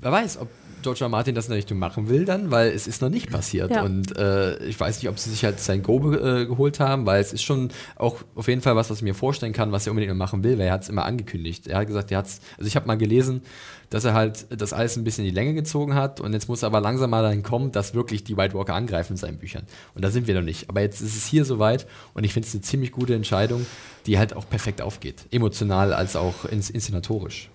wer 0.00 0.12
weiß, 0.12 0.38
ob 0.38 0.48
George 0.86 1.02
R. 1.02 1.08
Martin 1.08 1.34
das 1.34 1.46
in 1.46 1.50
der 1.50 1.58
Richtung 1.58 1.80
machen 1.80 2.08
will 2.08 2.24
dann, 2.24 2.52
weil 2.52 2.70
es 2.70 2.86
ist 2.86 3.02
noch 3.02 3.08
nicht 3.08 3.28
passiert. 3.28 3.72
Ja. 3.72 3.82
Und 3.82 4.16
äh, 4.16 4.56
ich 4.66 4.78
weiß 4.78 5.02
nicht, 5.02 5.08
ob 5.08 5.18
sie 5.18 5.30
sich 5.30 5.44
halt 5.44 5.58
sein 5.58 5.82
Go 5.82 6.12
äh, 6.12 6.46
geholt 6.46 6.78
haben, 6.78 7.06
weil 7.06 7.20
es 7.20 7.32
ist 7.32 7.42
schon 7.42 7.70
auch 7.96 8.18
auf 8.36 8.46
jeden 8.46 8.60
Fall 8.60 8.76
was, 8.76 8.88
was 8.88 8.98
ich 8.98 9.02
mir 9.02 9.14
vorstellen 9.14 9.52
kann, 9.52 9.72
was 9.72 9.84
er 9.84 9.90
unbedingt 9.90 10.16
mal 10.16 10.24
machen 10.24 10.44
will, 10.44 10.58
weil 10.58 10.66
er 10.66 10.74
hat 10.74 10.84
es 10.84 10.88
immer 10.88 11.04
angekündigt. 11.04 11.66
Er 11.66 11.78
hat 11.78 11.88
gesagt, 11.88 12.12
er 12.12 12.18
hat's, 12.18 12.40
also 12.56 12.68
ich 12.68 12.76
habe 12.76 12.86
mal 12.86 12.96
gelesen, 12.96 13.42
dass 13.90 14.04
er 14.04 14.14
halt 14.14 14.46
das 14.50 14.72
alles 14.72 14.96
ein 14.96 15.02
bisschen 15.02 15.24
in 15.24 15.30
die 15.30 15.34
Länge 15.34 15.54
gezogen 15.54 15.96
hat 15.96 16.20
und 16.20 16.32
jetzt 16.32 16.48
muss 16.48 16.62
er 16.62 16.68
aber 16.68 16.80
langsam 16.80 17.10
mal 17.10 17.22
dahin 17.22 17.42
kommen, 17.42 17.72
dass 17.72 17.92
wirklich 17.92 18.22
die 18.22 18.36
White 18.36 18.54
Walker 18.54 18.74
angreifen 18.74 19.14
in 19.14 19.16
seinen 19.16 19.38
Büchern. 19.38 19.64
Und 19.96 20.04
da 20.04 20.10
sind 20.10 20.28
wir 20.28 20.36
noch 20.36 20.42
nicht. 20.42 20.68
Aber 20.68 20.82
jetzt 20.82 21.00
ist 21.00 21.16
es 21.16 21.26
hier 21.26 21.44
soweit 21.44 21.88
und 22.14 22.22
ich 22.22 22.32
finde 22.32 22.46
es 22.46 22.54
eine 22.54 22.62
ziemlich 22.62 22.92
gute 22.92 23.16
Entscheidung, 23.16 23.66
die 24.06 24.18
halt 24.18 24.36
auch 24.36 24.48
perfekt 24.48 24.82
aufgeht. 24.82 25.26
Emotional 25.32 25.92
als 25.92 26.14
auch 26.14 26.44
ins 26.44 26.70
inszenatorisch. 26.70 27.50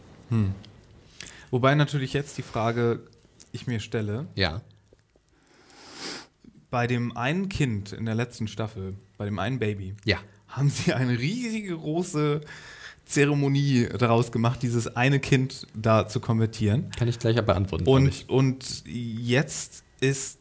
Wobei 1.52 1.76
natürlich 1.76 2.14
jetzt 2.14 2.38
die 2.38 2.42
Frage 2.44 3.02
ich 3.52 3.68
mir 3.68 3.80
stelle, 3.80 4.28
Ja. 4.36 4.62
bei 6.70 6.88
dem 6.88 7.16
einen 7.18 7.50
Kind 7.50 7.92
in 7.92 8.06
der 8.06 8.16
letzten 8.16 8.48
Staffel, 8.48 8.96
bei 9.18 9.26
dem 9.26 9.40
einen 9.40 9.60
Baby, 9.60 9.96
Ja. 10.06 10.18
haben 10.48 10.70
sie 10.70 10.94
eine 10.94 11.18
riesige 11.20 11.76
große 11.78 12.42
Zeremonie 13.06 13.90
daraus 13.98 14.32
gemacht, 14.32 14.62
dieses 14.64 14.96
eine 14.96 15.20
Kind 15.20 15.68
da 15.74 16.08
zu 16.08 16.20
konvertieren. 16.22 16.90
Kann 16.98 17.08
ich 17.10 17.20
gleich 17.20 17.38
aber 17.38 17.48
beantworten. 17.48 17.88
Und, 17.88 18.30
und 18.30 18.84
jetzt 18.86 19.84
ist 20.00 20.41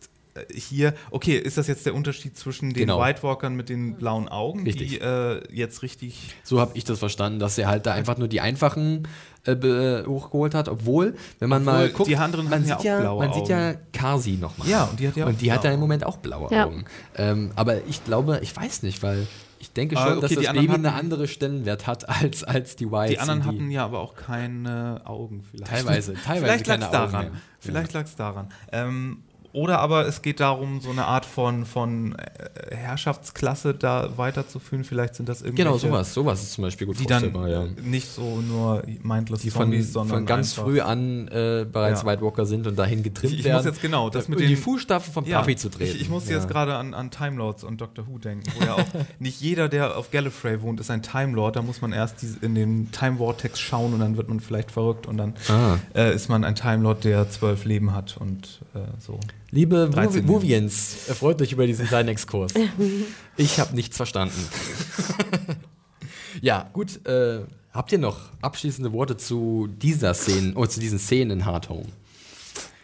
hier, 0.52 0.94
okay, 1.10 1.36
ist 1.36 1.56
das 1.58 1.66
jetzt 1.66 1.86
der 1.86 1.94
Unterschied 1.94 2.36
zwischen 2.36 2.70
den 2.74 2.80
Genau. 2.86 3.00
White 3.00 3.22
Walkern 3.22 3.54
mit 3.54 3.68
den 3.68 3.96
blauen 3.96 4.28
Augen, 4.28 4.64
Richtig. 4.64 4.90
die 4.90 5.00
äh, 5.00 5.42
jetzt 5.52 5.82
richtig. 5.82 6.34
So 6.44 6.60
habe 6.60 6.72
ich 6.74 6.84
das 6.84 6.98
verstanden, 6.98 7.38
dass 7.38 7.56
er 7.58 7.68
halt 7.68 7.86
da 7.86 7.92
einfach 7.94 8.18
nur 8.18 8.28
die 8.28 8.40
einfachen 8.40 9.06
äh, 9.44 9.54
be- 9.54 10.04
hochgeholt 10.06 10.54
hat, 10.54 10.68
obwohl, 10.68 11.14
wenn 11.38 11.48
man 11.48 11.62
Obwohl, 11.62 11.74
mal 11.74 11.88
guckt, 11.90 12.08
die 12.10 12.16
anderen 12.16 12.48
man 12.50 12.62
ja 12.62 12.68
sieht 12.68 12.76
auch 12.78 12.84
ja, 12.84 13.00
blaue 13.00 13.24
man 13.26 13.32
sieht 13.34 13.48
ja 13.48 13.74
Kasi 13.92 14.32
nochmal. 14.32 14.68
Ja, 14.68 14.84
und 14.84 15.00
die 15.00 15.08
hat 15.08 15.16
ja 15.16 15.26
Und 15.26 15.40
die 15.40 15.52
hat 15.52 15.64
ja 15.64 15.70
im 15.72 15.80
Moment 15.80 16.04
auch 16.04 16.18
blaue 16.18 16.48
Ja. 16.52 16.66
Augen. 16.66 16.84
Ähm, 17.16 17.50
aber 17.56 17.84
ich 17.86 18.04
glaube, 18.04 18.40
ich 18.42 18.54
weiß 18.56 18.82
nicht, 18.82 19.02
weil 19.02 19.26
ich 19.62 19.72
denke 19.74 19.94
schon, 19.94 20.04
Ah, 20.04 20.10
okay, 20.12 20.20
dass 20.22 20.28
die 20.30 20.34
das 20.36 20.46
Baby 20.46 20.58
einen 20.58 20.72
hatten- 20.72 20.86
anderen 20.86 21.28
Stellenwert 21.28 21.86
hat 21.86 22.08
als, 22.08 22.44
als 22.44 22.76
die 22.76 22.90
Whites. 22.90 23.10
Die 23.10 23.18
anderen 23.18 23.40
und 23.40 23.46
hatten 23.46 23.70
ja 23.70 23.84
aber 23.84 24.00
auch 24.00 24.14
keine 24.14 25.02
Augen 25.04 25.42
vielleicht. 25.50 25.70
Teilweise, 25.70 26.14
teilweise 26.24 26.44
Vielleicht 26.46 26.66
lag 26.66 26.74
keine 26.74 26.84
es 26.86 26.90
daran. 26.90 27.14
Augen 27.26 27.32
mehr. 27.32 27.40
Vielleicht 27.60 27.92
lag 27.92 28.04
es 28.04 28.16
daran. 28.16 28.48
Ähm, 28.72 29.22
oder 29.52 29.80
aber 29.80 30.06
es 30.06 30.22
geht 30.22 30.40
darum, 30.40 30.80
so 30.80 30.90
eine 30.90 31.06
Art 31.06 31.24
von, 31.24 31.64
von 31.66 32.14
äh, 32.16 32.74
Herrschaftsklasse 32.76 33.74
da 33.74 34.16
weiterzuführen. 34.16 34.84
Vielleicht 34.84 35.14
sind 35.14 35.28
das 35.28 35.42
irgendwelche, 35.42 35.68
Genau, 35.70 35.78
sowas. 35.78 36.14
Sowas 36.14 36.42
ist 36.42 36.52
zum 36.52 36.62
Beispiel 36.62 36.86
gut 36.86 36.98
die 37.00 37.06
dann 37.06 37.34
ja. 37.48 37.64
nicht 37.82 38.08
so 38.08 38.40
nur 38.40 38.82
mindless 39.02 39.40
Die 39.40 39.50
von, 39.50 39.62
Zombies, 39.62 39.92
sondern 39.92 40.18
von 40.18 40.26
ganz 40.26 40.52
früh 40.52 40.80
an 40.80 41.28
äh, 41.28 41.66
bereits 41.70 42.02
Ja. 42.02 42.06
White 42.08 42.22
Walker 42.22 42.46
sind 42.46 42.66
und 42.66 42.78
dahin 42.78 43.02
getrimmt 43.02 43.32
Ich, 43.34 43.40
ich 43.40 43.44
werden. 43.44 43.56
muss 43.56 43.64
jetzt 43.66 43.82
genau 43.82 44.10
das 44.10 44.28
mit 44.28 44.38
in 44.40 44.46
den 44.46 44.50
die 44.50 44.56
Fußstapfen 44.56 45.12
von 45.12 45.24
Ja, 45.24 45.42
zu 45.56 45.68
treten. 45.68 45.96
Ich, 45.96 46.02
ich 46.02 46.08
muss 46.08 46.28
ja. 46.28 46.36
jetzt 46.36 46.48
gerade 46.48 46.74
an, 46.76 46.94
an 46.94 47.10
Time 47.10 47.36
Lords 47.36 47.64
und 47.64 47.80
Doctor 47.80 48.06
Who 48.06 48.18
denken, 48.18 48.44
wo 48.58 48.64
ja 48.64 48.74
auch 48.74 48.84
nicht 49.18 49.40
jeder, 49.40 49.68
der 49.68 49.96
auf 49.96 50.10
Gallifrey 50.10 50.62
wohnt, 50.62 50.80
ist 50.80 50.90
ein 50.90 51.02
Time 51.02 51.34
Lord. 51.34 51.56
Da 51.56 51.62
muss 51.62 51.80
man 51.80 51.92
erst 51.92 52.22
in 52.42 52.54
den 52.54 52.90
Time 52.92 53.16
Vortex 53.18 53.58
schauen 53.60 53.94
und 53.94 54.00
dann 54.00 54.16
wird 54.16 54.28
man 54.28 54.40
vielleicht 54.40 54.70
verrückt 54.70 55.06
und 55.06 55.16
dann 55.16 55.34
Ah. 55.48 55.76
äh, 55.94 56.14
ist 56.14 56.28
man 56.28 56.44
ein 56.44 56.54
Time 56.54 56.82
Lord, 56.82 57.04
der 57.04 57.28
zwölf 57.30 57.64
Leben 57.64 57.92
hat 57.94 58.16
und 58.16 58.60
äh, 58.74 58.78
so. 58.98 59.18
Liebe 59.52 59.90
13 59.92 60.22
Movi- 60.22 60.26
Movians, 60.26 61.08
erfreut 61.08 61.40
euch 61.42 61.52
über 61.52 61.66
diesen 61.66 61.86
kleinen 61.86 62.08
Exkurs. 62.08 62.52
Ich 63.36 63.58
habe 63.58 63.74
nichts 63.74 63.96
verstanden. 63.96 64.34
ja, 66.42 66.68
gut. 66.74 67.04
Äh, 67.06 67.40
habt 67.72 67.90
ihr 67.90 67.98
noch 67.98 68.18
abschließende 68.42 68.92
Worte 68.92 69.16
zu 69.16 69.66
dieser 69.80 70.12
Szene 70.12 70.54
oder 70.54 70.68
zu 70.68 70.78
diesen 70.78 70.98
Szenen 70.98 71.30
in 71.30 71.46
Hard 71.46 71.70
Home? 71.70 71.86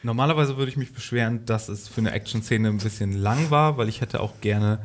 Normalerweise 0.03 0.57
würde 0.57 0.71
ich 0.71 0.79
mich 0.79 0.95
beschweren, 0.95 1.45
dass 1.45 1.69
es 1.69 1.89
für 1.89 2.01
eine 2.01 2.13
Action-Szene 2.13 2.69
ein 2.69 2.79
bisschen 2.79 3.13
lang 3.13 3.51
war, 3.51 3.77
weil 3.77 3.89
ich 3.91 4.01
hätte 4.01 4.21
auch 4.21 4.41
gerne 4.41 4.79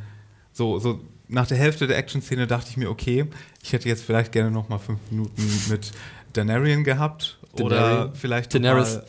so, 0.52 0.78
so 0.80 1.00
nach 1.30 1.48
der 1.48 1.58
Hälfte 1.58 1.88
der 1.88 1.98
Action-Szene 1.98 2.48
dachte 2.48 2.70
ich 2.70 2.76
mir, 2.78 2.90
okay, 2.90 3.28
ich 3.64 3.72
hätte 3.72 3.88
jetzt 3.88 4.04
vielleicht 4.04 4.34
gerne 4.34 4.52
noch 4.52 4.68
mal 4.68 4.80
fünf 4.80 5.00
Minuten 5.10 5.42
mit 5.70 5.92
Daenerys 6.34 6.84
gehabt 6.84 7.40
oder 7.54 7.80
Daenerys. 7.80 8.20
vielleicht 8.20 8.54
Daenerys. 8.54 8.94
mal, 8.96 9.06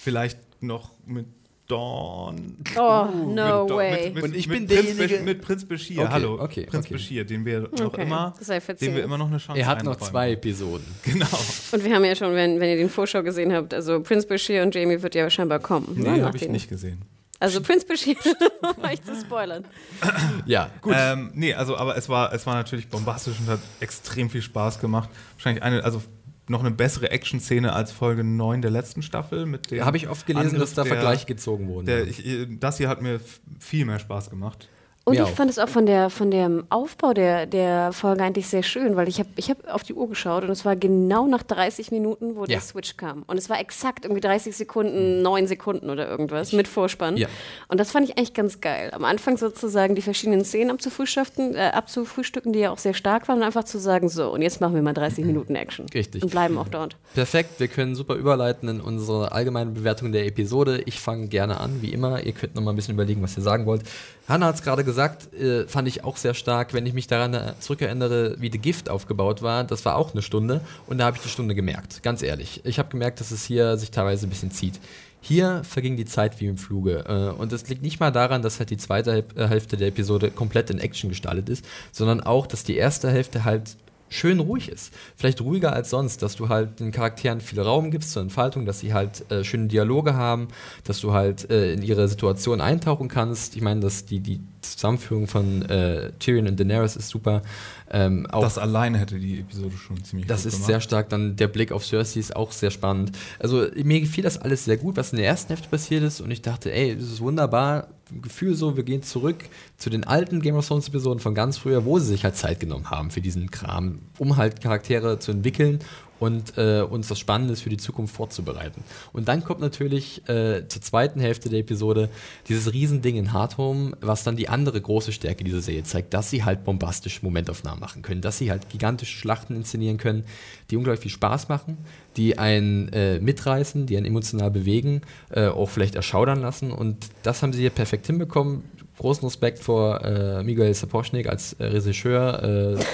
vielleicht 0.00 0.38
noch 0.62 0.92
mit 1.06 1.26
Dawn. 1.68 2.56
Oh, 2.78 3.04
mit 3.04 3.34
no 3.36 3.66
Dawn- 3.66 3.76
way. 3.76 4.04
Mit, 4.06 4.14
mit, 4.14 4.24
Und 4.24 4.34
ich 4.34 4.48
mit 4.48 4.66
bin 4.66 4.66
Prinz 4.78 4.96
derjenige- 4.96 5.22
mit 5.22 5.42
Prinz 5.42 5.64
Bashir, 5.66 6.00
Okay, 6.02 6.08
hallo, 6.10 6.40
okay, 6.40 6.66
Prinz 6.66 6.86
okay. 6.86 6.94
Bashir, 6.94 7.24
den 7.24 7.44
wir 7.44 7.60
noch 7.60 7.86
Okay, 7.86 8.02
immer, 8.02 8.34
dem 8.80 8.94
wir 8.96 9.04
immer 9.04 9.18
noch 9.18 9.28
eine 9.28 9.38
Chance 9.38 9.60
Er 9.60 9.66
hat 9.66 9.84
noch 9.84 9.96
zwei 9.96 10.32
Episoden. 10.32 10.86
Genau. 11.04 11.26
Und 11.72 11.84
wir 11.84 11.94
haben 11.94 12.04
ja 12.04 12.14
schon, 12.16 12.34
wenn, 12.34 12.58
wenn 12.58 12.70
ihr 12.70 12.76
den 12.76 12.88
Vorschau 12.90 13.22
gesehen 13.22 13.52
habt, 13.52 13.74
also 13.74 14.00
Prince 14.00 14.26
Bashir 14.26 14.62
und 14.62 14.74
Jamie 14.74 15.00
wird 15.02 15.14
ja 15.14 15.28
scheinbar 15.30 15.58
kommen. 15.60 15.94
ne, 15.94 16.10
Nee, 16.12 16.18
nach 16.18 16.26
habe 16.28 16.36
ich 16.36 16.42
den- 16.42 16.52
nicht 16.52 16.68
gesehen. 16.68 17.02
Also 17.40 17.60
Prince 17.60 17.86
Bashir, 17.86 18.16
um 18.62 18.84
euch 18.84 19.00
zu 19.04 19.14
spoilern. 19.14 19.64
Ja, 20.46 20.70
gut. 20.80 20.94
Ähm, 20.96 21.30
nee, 21.34 21.52
also, 21.54 21.76
aber 21.76 21.96
es 21.96 22.08
war, 22.08 22.32
es 22.32 22.46
war 22.46 22.54
natürlich 22.54 22.88
bombastisch 22.88 23.38
und 23.38 23.46
hat 23.48 23.60
extrem 23.80 24.30
viel 24.30 24.42
Spaß 24.42 24.80
gemacht. 24.80 25.08
Wahrscheinlich 25.34 25.62
eine, 25.62 25.84
also 25.84 26.02
noch 26.50 26.60
eine 26.60 26.70
bessere 26.70 27.10
Action-Szene 27.10 27.72
als 27.72 27.92
Folge 27.92 28.24
9 28.24 28.62
der 28.62 28.70
letzten 28.70 29.02
Staffel. 29.02 29.46
Mit 29.46 29.70
dem 29.70 29.84
Habe 29.84 29.96
ich 29.96 30.08
oft 30.08 30.26
gelesen, 30.26 30.50
Angriff 30.50 30.60
dass 30.60 30.74
da 30.74 30.84
Vergleiche 30.84 31.26
gezogen 31.26 31.68
wurden. 31.68 31.86
Der, 31.86 32.06
ich, 32.06 32.24
äh, 32.26 32.46
das 32.48 32.78
hier 32.78 32.88
hat 32.88 33.02
mir 33.02 33.20
viel 33.58 33.84
mehr 33.84 33.98
Spaß 33.98 34.30
gemacht. 34.30 34.68
Und 35.08 35.14
Mir 35.16 35.22
ich 35.22 35.28
auch. 35.30 35.34
fand 35.34 35.50
es 35.50 35.58
auch 35.58 35.68
von, 35.68 35.86
der, 35.86 36.10
von 36.10 36.30
dem 36.30 36.64
Aufbau 36.68 37.14
der, 37.14 37.46
der 37.46 37.92
Folge 37.92 38.22
eigentlich 38.22 38.46
sehr 38.46 38.62
schön, 38.62 38.94
weil 38.96 39.08
ich 39.08 39.18
habe 39.18 39.28
ich 39.36 39.48
hab 39.48 39.66
auf 39.72 39.82
die 39.82 39.94
Uhr 39.94 40.08
geschaut 40.08 40.44
und 40.44 40.50
es 40.50 40.64
war 40.64 40.76
genau 40.76 41.26
nach 41.26 41.42
30 41.42 41.90
Minuten, 41.90 42.36
wo 42.36 42.40
Ja. 42.42 42.46
der 42.46 42.60
Switch 42.60 42.96
kam. 42.96 43.22
Und 43.26 43.38
es 43.38 43.48
war 43.48 43.58
exakt 43.58 44.04
irgendwie 44.04 44.20
30 44.20 44.54
Sekunden, 44.56 45.22
9 45.22 45.46
Sekunden 45.46 45.88
oder 45.90 46.08
irgendwas 46.08 46.52
mit 46.52 46.68
Vorspann. 46.68 47.16
Ja. 47.16 47.28
Und 47.68 47.80
das 47.80 47.90
fand 47.90 48.08
ich 48.08 48.18
eigentlich 48.18 48.34
ganz 48.34 48.60
geil. 48.60 48.90
Am 48.92 49.04
Anfang 49.04 49.36
sozusagen 49.38 49.94
die 49.94 50.02
verschiedenen 50.02 50.44
Szenen 50.44 50.70
abzufrühstücken, 50.70 51.54
äh, 51.54 51.70
abzufrühstücken, 51.72 52.52
die 52.52 52.58
ja 52.60 52.70
auch 52.70 52.78
sehr 52.78 52.94
stark 52.94 53.28
waren, 53.28 53.38
und 53.38 53.44
einfach 53.44 53.64
zu 53.64 53.78
sagen, 53.78 54.08
so, 54.08 54.30
und 54.30 54.42
jetzt 54.42 54.60
machen 54.60 54.74
wir 54.74 54.82
mal 54.82 54.92
30 54.94 55.24
Minuten 55.24 55.54
Action. 55.54 55.86
Richtig. 55.94 56.22
Und 56.22 56.30
bleiben 56.30 56.58
auch 56.58 56.68
dort. 56.68 56.96
Perfekt, 57.14 57.58
wir 57.60 57.68
können 57.68 57.94
super 57.94 58.14
überleiten 58.14 58.68
in 58.68 58.80
unsere 58.80 59.32
allgemeine 59.32 59.70
Bewertung 59.70 60.12
der 60.12 60.26
Episode. 60.26 60.82
Ich 60.84 61.00
fange 61.00 61.28
gerne 61.28 61.60
an, 61.60 61.80
wie 61.80 61.92
immer. 61.92 62.22
Ihr 62.22 62.32
könnt 62.32 62.54
noch 62.54 62.62
mal 62.62 62.72
ein 62.72 62.76
bisschen 62.76 62.94
überlegen, 62.94 63.22
was 63.22 63.36
ihr 63.38 63.42
sagen 63.42 63.64
wollt. 63.64 63.82
Hanna 64.28 64.46
hat 64.46 64.56
es 64.56 64.62
gerade 64.62 64.84
gesagt, 64.84 65.32
äh, 65.32 65.66
fand 65.66 65.88
ich 65.88 66.04
auch 66.04 66.18
sehr 66.18 66.34
stark, 66.34 66.74
wenn 66.74 66.84
ich 66.84 66.92
mich 66.92 67.06
daran 67.06 67.32
äh, 67.32 67.54
zurückerinnere, 67.60 68.36
wie 68.38 68.52
The 68.52 68.58
Gift 68.58 68.90
aufgebaut 68.90 69.40
war. 69.40 69.64
Das 69.64 69.86
war 69.86 69.96
auch 69.96 70.12
eine 70.12 70.20
Stunde 70.20 70.60
und 70.86 70.98
da 70.98 71.06
habe 71.06 71.16
ich 71.16 71.22
die 71.22 71.30
Stunde 71.30 71.54
gemerkt, 71.54 72.02
ganz 72.02 72.22
ehrlich. 72.22 72.60
Ich 72.64 72.78
habe 72.78 72.90
gemerkt, 72.90 73.20
dass 73.20 73.30
es 73.30 73.44
hier 73.44 73.78
sich 73.78 73.90
teilweise 73.90 74.26
ein 74.26 74.30
bisschen 74.30 74.50
zieht. 74.50 74.80
Hier 75.20 75.62
verging 75.64 75.96
die 75.96 76.04
Zeit 76.04 76.40
wie 76.40 76.46
im 76.46 76.58
Fluge. 76.58 77.04
Äh, 77.08 77.40
und 77.40 77.52
das 77.52 77.68
liegt 77.68 77.82
nicht 77.82 78.00
mal 78.00 78.12
daran, 78.12 78.42
dass 78.42 78.58
halt 78.58 78.70
die 78.70 78.76
zweite 78.76 79.24
äh, 79.34 79.46
Hälfte 79.48 79.78
der 79.78 79.88
Episode 79.88 80.30
komplett 80.30 80.70
in 80.70 80.78
Action 80.78 81.08
gestaltet 81.08 81.48
ist, 81.48 81.64
sondern 81.90 82.20
auch, 82.20 82.46
dass 82.46 82.64
die 82.64 82.76
erste 82.76 83.10
Hälfte 83.10 83.44
halt 83.44 83.76
schön 84.08 84.40
ruhig 84.40 84.68
ist. 84.68 84.92
Vielleicht 85.16 85.40
ruhiger 85.40 85.72
als 85.72 85.90
sonst, 85.90 86.22
dass 86.22 86.36
du 86.36 86.48
halt 86.48 86.80
den 86.80 86.92
Charakteren 86.92 87.40
viel 87.40 87.60
Raum 87.60 87.90
gibst 87.90 88.12
zur 88.12 88.22
Entfaltung, 88.22 88.66
dass 88.66 88.80
sie 88.80 88.94
halt 88.94 89.30
äh, 89.30 89.44
schöne 89.44 89.68
Dialoge 89.68 90.14
haben, 90.14 90.48
dass 90.84 91.00
du 91.00 91.12
halt 91.12 91.50
äh, 91.50 91.72
in 91.72 91.82
ihre 91.82 92.08
Situation 92.08 92.60
eintauchen 92.60 93.08
kannst. 93.08 93.56
Ich 93.56 93.62
meine, 93.62 93.80
dass 93.80 94.04
die, 94.04 94.20
die 94.20 94.40
Zusammenführung 94.60 95.26
von 95.26 95.62
äh, 95.62 96.12
Tyrion 96.18 96.48
und 96.48 96.58
Daenerys 96.58 96.96
ist 96.96 97.08
super. 97.08 97.42
Ähm, 97.90 98.26
auch 98.30 98.42
Das 98.42 98.58
alleine 98.58 98.98
hätte 98.98 99.18
die 99.18 99.40
Episode 99.40 99.74
schon 99.76 100.02
ziemlich 100.04 100.26
das 100.26 100.44
ist 100.44 100.54
gemacht. 100.54 100.66
sehr 100.66 100.80
stark. 100.80 101.08
Dann 101.08 101.36
der 101.36 101.48
Blick 101.48 101.72
auf 101.72 101.84
Cersei 101.86 102.20
ist 102.20 102.36
auch 102.36 102.52
sehr 102.52 102.70
spannend. 102.70 103.12
Also 103.38 103.66
mir 103.82 104.00
gefiel 104.00 104.24
das 104.24 104.38
alles 104.38 104.64
sehr 104.66 104.76
gut, 104.76 104.96
was 104.96 105.12
in 105.12 105.18
der 105.18 105.26
ersten 105.26 105.48
Hälfte 105.48 105.68
passiert 105.68 106.02
ist. 106.02 106.20
Und 106.20 106.30
ich 106.30 106.42
dachte, 106.42 106.72
ey, 106.72 106.94
das 106.94 107.04
ist 107.04 107.20
wunderbar. 107.20 107.88
Gefühl 108.22 108.54
so, 108.54 108.76
wir 108.76 108.84
gehen 108.84 109.02
zurück 109.02 109.44
zu 109.76 109.90
den 109.90 110.04
alten 110.04 110.40
Game 110.40 110.56
of 110.56 110.66
Thrones 110.66 110.88
Episoden 110.88 111.20
von 111.20 111.34
ganz 111.34 111.58
früher, 111.58 111.84
wo 111.84 111.98
sie 111.98 112.06
sich 112.06 112.24
halt 112.24 112.36
Zeit 112.36 112.58
genommen 112.58 112.90
haben 112.90 113.10
für 113.10 113.20
diesen 113.20 113.50
Kram, 113.50 113.98
um 114.18 114.36
halt 114.36 114.62
Charaktere 114.62 115.18
zu 115.18 115.32
entwickeln 115.32 115.80
und 116.20 116.56
äh, 116.56 116.82
uns 116.82 117.10
was 117.10 117.18
Spannendes 117.18 117.60
für 117.60 117.70
die 117.70 117.76
Zukunft 117.76 118.14
vorzubereiten. 118.14 118.82
Und 119.12 119.28
dann 119.28 119.44
kommt 119.44 119.60
natürlich 119.60 120.28
äh, 120.28 120.66
zur 120.68 120.82
zweiten 120.82 121.20
Hälfte 121.20 121.48
der 121.48 121.60
Episode 121.60 122.08
dieses 122.48 122.72
Riesending 122.72 123.16
in 123.16 123.32
Hardhome, 123.32 123.96
was 124.00 124.24
dann 124.24 124.36
die 124.36 124.48
andere 124.48 124.80
große 124.80 125.12
Stärke 125.12 125.44
dieser 125.44 125.60
Serie 125.60 125.84
zeigt, 125.84 126.14
dass 126.14 126.30
sie 126.30 126.44
halt 126.44 126.64
bombastische 126.64 127.20
Momentaufnahmen 127.22 127.80
machen 127.80 128.02
können, 128.02 128.20
dass 128.20 128.38
sie 128.38 128.50
halt 128.50 128.68
gigantische 128.68 129.16
Schlachten 129.16 129.56
inszenieren 129.56 129.98
können, 129.98 130.24
die 130.70 130.76
unglaublich 130.76 131.02
viel 131.02 131.10
Spaß 131.10 131.48
machen, 131.48 131.78
die 132.16 132.38
einen 132.38 132.92
äh, 132.92 133.20
mitreißen, 133.20 133.86
die 133.86 133.96
einen 133.96 134.06
emotional 134.06 134.50
bewegen, 134.50 135.02
äh, 135.30 135.46
auch 135.46 135.70
vielleicht 135.70 135.94
erschaudern 135.94 136.40
lassen. 136.40 136.72
Und 136.72 137.08
das 137.22 137.42
haben 137.42 137.52
sie 137.52 137.60
hier 137.60 137.70
perfekt 137.70 138.06
hinbekommen 138.06 138.64
großen 138.98 139.24
Respekt 139.24 139.60
vor 139.60 140.04
äh, 140.04 140.42
Miguel 140.42 140.74
Sapochnik 140.74 141.28
als 141.28 141.54
äh, 141.54 141.64
Regisseur. 141.64 142.76
Äh, 142.76 142.84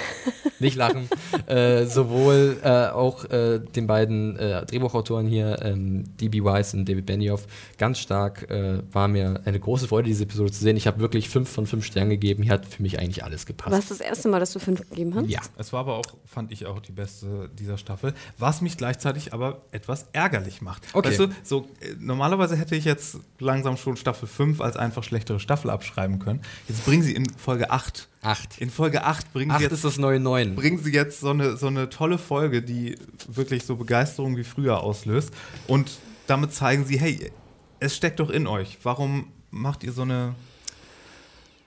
nicht 0.59 0.75
lachen. 0.75 1.09
Äh, 1.47 1.85
sowohl 1.85 2.57
äh, 2.63 2.87
auch 2.87 3.25
äh, 3.25 3.59
den 3.59 3.85
beiden 3.85 4.35
Drehbuchautoren 4.35 5.27
hier, 5.27 5.61
ähm, 5.61 6.03
D.B. 6.17 6.43
Weiss 6.43 6.73
und 6.73 6.87
David 6.89 7.05
Benioff, 7.05 7.45
ganz 7.77 7.99
stark. 7.99 8.47
war 8.91 9.07
mir 9.07 9.41
eine 9.45 9.59
große 9.59 9.87
Freude, 9.87 10.07
diese 10.07 10.23
Episode 10.23 10.51
zu 10.51 10.63
sehen. 10.63 10.75
Ich 10.75 10.87
habe 10.87 10.99
wirklich 10.99 11.29
fünf 11.29 11.49
von 11.49 11.67
fünf 11.67 11.85
Sternen 11.85 12.09
gegeben. 12.09 12.41
Hier 12.41 12.53
hat 12.53 12.65
für 12.65 12.81
mich 12.81 12.99
eigentlich 12.99 13.23
alles 13.23 13.45
gepasst. 13.45 13.71
War 13.71 13.79
es 13.79 13.89
das 13.89 13.99
erste 13.99 14.29
Mal, 14.29 14.39
dass 14.39 14.53
du 14.53 14.59
fünf 14.59 14.89
gegeben 14.89 15.13
hast? 15.13 15.29
Ja. 15.29 15.41
Es 15.57 15.71
war 15.71 15.81
aber 15.81 15.95
auch, 15.95 16.05
fand 16.25 16.51
ich 16.51 16.65
auch 16.65 16.79
die 16.79 16.93
beste 16.93 17.49
dieser 17.59 17.77
Staffel. 17.77 18.13
Was 18.37 18.61
mich 18.61 18.77
gleichzeitig 18.77 19.33
aber 19.33 19.61
etwas 19.71 20.07
ärgerlich 20.13 20.61
macht. 20.61 20.83
Okay. 20.93 21.09
Weißt 21.09 21.19
du, 21.19 21.27
so, 21.43 21.67
normalerweise 21.99 22.55
hätte 22.55 22.75
ich 22.75 22.85
jetzt 22.85 23.19
langsam 23.39 23.77
schon 23.77 23.97
Staffel 23.97 24.27
5 24.27 24.61
als 24.61 24.77
einfach 24.77 25.03
schlechtere 25.03 25.39
Staffel 25.39 25.69
abschreiben 25.69 25.94
können. 26.19 26.41
Jetzt 26.67 26.85
bringen 26.85 27.03
sie 27.03 27.13
in 27.13 27.27
Folge 27.37 27.71
8 27.71 28.07
Acht. 28.25 28.57
In 28.57 28.71
Folge 28.71 29.03
8 29.03 29.33
bringen 29.33 29.51
Acht 29.51 29.59
sie 29.59 29.65
jetzt, 29.65 29.73
ist 29.73 29.85
das 29.85 29.97
neue 29.99 30.19
Neun. 30.19 30.55
bringen 30.55 30.79
sie 30.79 30.91
jetzt 30.91 31.19
so 31.19 31.29
eine, 31.29 31.57
so 31.57 31.67
eine 31.67 31.89
tolle 31.89 32.17
Folge, 32.17 32.63
die 32.63 32.97
wirklich 33.27 33.65
so 33.65 33.75
Begeisterung 33.75 34.35
wie 34.35 34.43
früher 34.43 34.81
auslöst. 34.81 35.31
Und 35.67 35.91
damit 36.25 36.51
zeigen 36.51 36.85
sie, 36.85 36.99
hey, 36.99 37.31
es 37.79 37.95
steckt 37.95 38.19
doch 38.19 38.31
in 38.31 38.47
euch. 38.47 38.79
Warum 38.81 39.27
macht 39.51 39.83
ihr 39.83 39.91
so 39.91 40.01
eine 40.01 40.33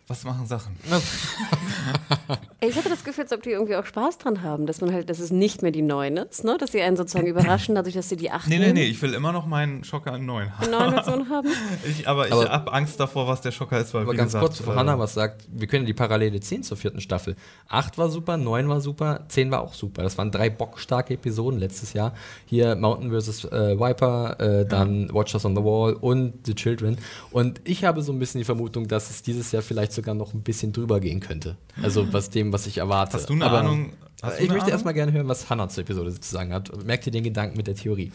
was 0.08 0.24
machen 0.24 0.46
Sachen? 0.46 0.74
ich 2.60 2.74
hatte 2.76 2.88
das 2.88 3.04
Gefühl, 3.04 3.24
als 3.24 3.32
ob 3.34 3.42
die 3.42 3.50
irgendwie 3.50 3.76
auch 3.76 3.84
Spaß 3.84 4.16
dran 4.16 4.42
haben, 4.42 4.66
dass 4.66 4.80
man 4.80 4.90
halt, 4.90 5.10
dass 5.10 5.18
es 5.18 5.30
nicht 5.30 5.60
mehr 5.60 5.70
die 5.70 5.82
neun 5.82 6.16
ist, 6.16 6.44
ne? 6.44 6.56
dass 6.58 6.72
sie 6.72 6.80
einen 6.80 6.96
sozusagen 6.96 7.26
überraschen, 7.28 7.74
dadurch, 7.74 7.94
dass 7.94 8.08
sie 8.08 8.16
die 8.16 8.30
acht 8.30 8.48
Nee, 8.48 8.58
nee, 8.58 8.72
nee, 8.72 8.84
ich 8.84 9.02
will 9.02 9.12
immer 9.12 9.32
noch 9.32 9.44
meinen 9.44 9.84
Schocker 9.84 10.16
in 10.16 10.24
neun 10.24 10.56
haben. 10.56 10.70
Neun 10.70 10.94
Version 10.94 11.28
haben? 11.30 11.48
Ich, 11.86 12.08
aber 12.08 12.26
ich 12.26 12.32
habe 12.32 12.72
Angst 12.72 12.98
davor, 12.98 13.28
was 13.28 13.42
der 13.42 13.52
Schocker 13.52 13.80
ist, 13.80 13.92
weil 13.92 14.02
Aber 14.02 14.12
wie 14.14 14.16
ganz 14.16 14.28
gesagt, 14.32 14.44
kurz, 14.44 14.58
bevor 14.58 14.74
äh, 14.74 14.76
Hannah 14.78 14.98
was 14.98 15.12
sagt, 15.12 15.46
wir 15.50 15.66
können 15.66 15.84
die 15.84 15.92
Parallele 15.92 16.40
ziehen 16.40 16.62
zur 16.62 16.78
vierten 16.78 17.02
Staffel. 17.02 17.36
Acht 17.68 17.98
war 17.98 18.08
super, 18.08 18.38
neun 18.38 18.66
war 18.70 18.80
super, 18.80 19.26
zehn 19.28 19.50
war 19.50 19.60
auch 19.60 19.74
super. 19.74 20.02
Das 20.02 20.16
waren 20.16 20.30
drei 20.30 20.48
bockstarke 20.48 21.14
Episoden 21.14 21.60
letztes 21.60 21.92
Jahr. 21.92 22.14
Hier 22.46 22.76
Mountain 22.76 23.10
vs. 23.10 23.44
Äh, 23.44 23.78
Viper, 23.78 24.40
äh, 24.40 24.64
dann 24.64 25.12
Watchers 25.12 25.44
on 25.44 25.54
the 25.54 25.62
Wall 25.62 25.92
und 25.92 26.46
The 26.46 26.54
Children. 26.54 26.96
Und 27.30 27.60
ich 27.64 27.84
habe 27.84 28.00
so 28.00 28.12
ein 28.12 28.18
bisschen 28.18 28.38
die 28.38 28.46
Vermutung, 28.46 28.88
dass 28.88 29.10
es 29.10 29.20
dieses 29.22 29.52
Jahr 29.52 29.62
vielleicht 29.62 29.97
sogar 29.98 30.14
noch 30.14 30.32
ein 30.32 30.42
bisschen 30.42 30.72
drüber 30.72 31.00
gehen 31.00 31.20
könnte. 31.20 31.56
Also 31.82 32.12
was 32.12 32.30
dem, 32.30 32.52
was 32.52 32.66
ich 32.66 32.78
erwarte. 32.78 33.14
Hast 33.14 33.28
du 33.28 33.34
eine 33.34 33.46
Aber, 33.46 33.58
Ahnung? 33.58 33.92
Hast 34.20 34.40
du 34.40 34.42
ich 34.42 34.48
möchte 34.48 34.62
Ahnung? 34.62 34.72
erstmal 34.72 34.94
gerne 34.94 35.12
hören, 35.12 35.28
was 35.28 35.48
Hannah 35.48 35.68
zur 35.68 35.82
Episode 35.82 36.12
zu 36.12 36.28
sagen 36.28 36.52
hat. 36.52 36.84
Merkt 36.84 37.06
ihr 37.06 37.12
den 37.12 37.22
Gedanken 37.22 37.56
mit 37.56 37.68
der 37.68 37.76
Theorie? 37.76 38.10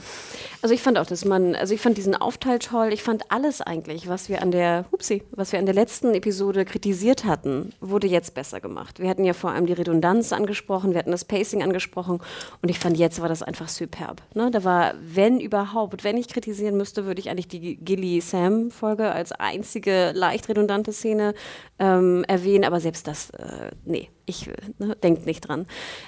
Also 0.62 0.76
ich 0.76 0.82
fand 0.82 0.98
auch, 0.98 1.06
dass 1.06 1.24
man, 1.24 1.56
also 1.56 1.74
ich 1.74 1.80
fand 1.80 1.98
diesen 1.98 2.14
Aufteil 2.14 2.60
toll. 2.60 2.90
Ich 2.92 3.04
fand 3.04 3.32
alles 3.32 3.62
eigentlich, 3.62 4.10
was 4.10 4.28
wir 4.28 4.42
an 4.42 4.52
der, 4.52 4.84
hupsi, 4.92 5.24
was 5.32 5.54
wir 5.54 5.60
an 5.60 5.66
der 5.66 5.76
letzten 5.76 6.14
Episode 6.14 6.66
kritisiert 6.66 7.24
hatten, 7.24 7.72
wurde 7.80 8.08
jetzt 8.08 8.34
besser 8.34 8.60
gemacht. 8.60 9.00
Wir 9.00 9.10
hatten 9.10 9.24
ja 9.24 9.32
vor 9.32 9.52
allem 9.52 9.66
die 9.66 9.72
Redundanz 9.72 10.34
angesprochen, 10.34 10.92
wir 10.92 11.00
hatten 11.00 11.12
das 11.12 11.24
Pacing 11.24 11.64
angesprochen 11.64 12.20
und 12.62 12.70
ich 12.70 12.80
fand, 12.80 12.98
jetzt 12.98 13.22
war 13.22 13.30
das 13.30 13.42
einfach 13.42 13.70
superb. 13.70 14.22
Ne? 14.34 14.52
Da 14.52 14.66
war, 14.66 14.96
wenn 15.02 15.40
überhaupt, 15.40 16.04
wenn 16.04 16.18
ich 16.18 16.28
kritisieren 16.28 16.76
müsste, 16.76 17.06
würde 17.06 17.22
ich 17.22 17.30
eigentlich 17.30 17.48
die 17.48 17.78
Gilly-Sam-Folge 17.78 19.10
als 19.10 19.32
einzige 19.32 20.12
leicht 20.14 20.50
redundante 20.50 20.92
Szene 20.92 21.34
ähm, 21.80 22.26
erwähnen, 22.28 22.66
aber 22.66 22.82
selbst 22.82 23.08
das, 23.08 23.30
äh, 23.30 23.72
nee, 23.86 24.10
ich 24.26 24.50
ne, 24.80 24.96
denkt 25.04 25.26
nicht 25.26 25.42
dran. 25.42 25.66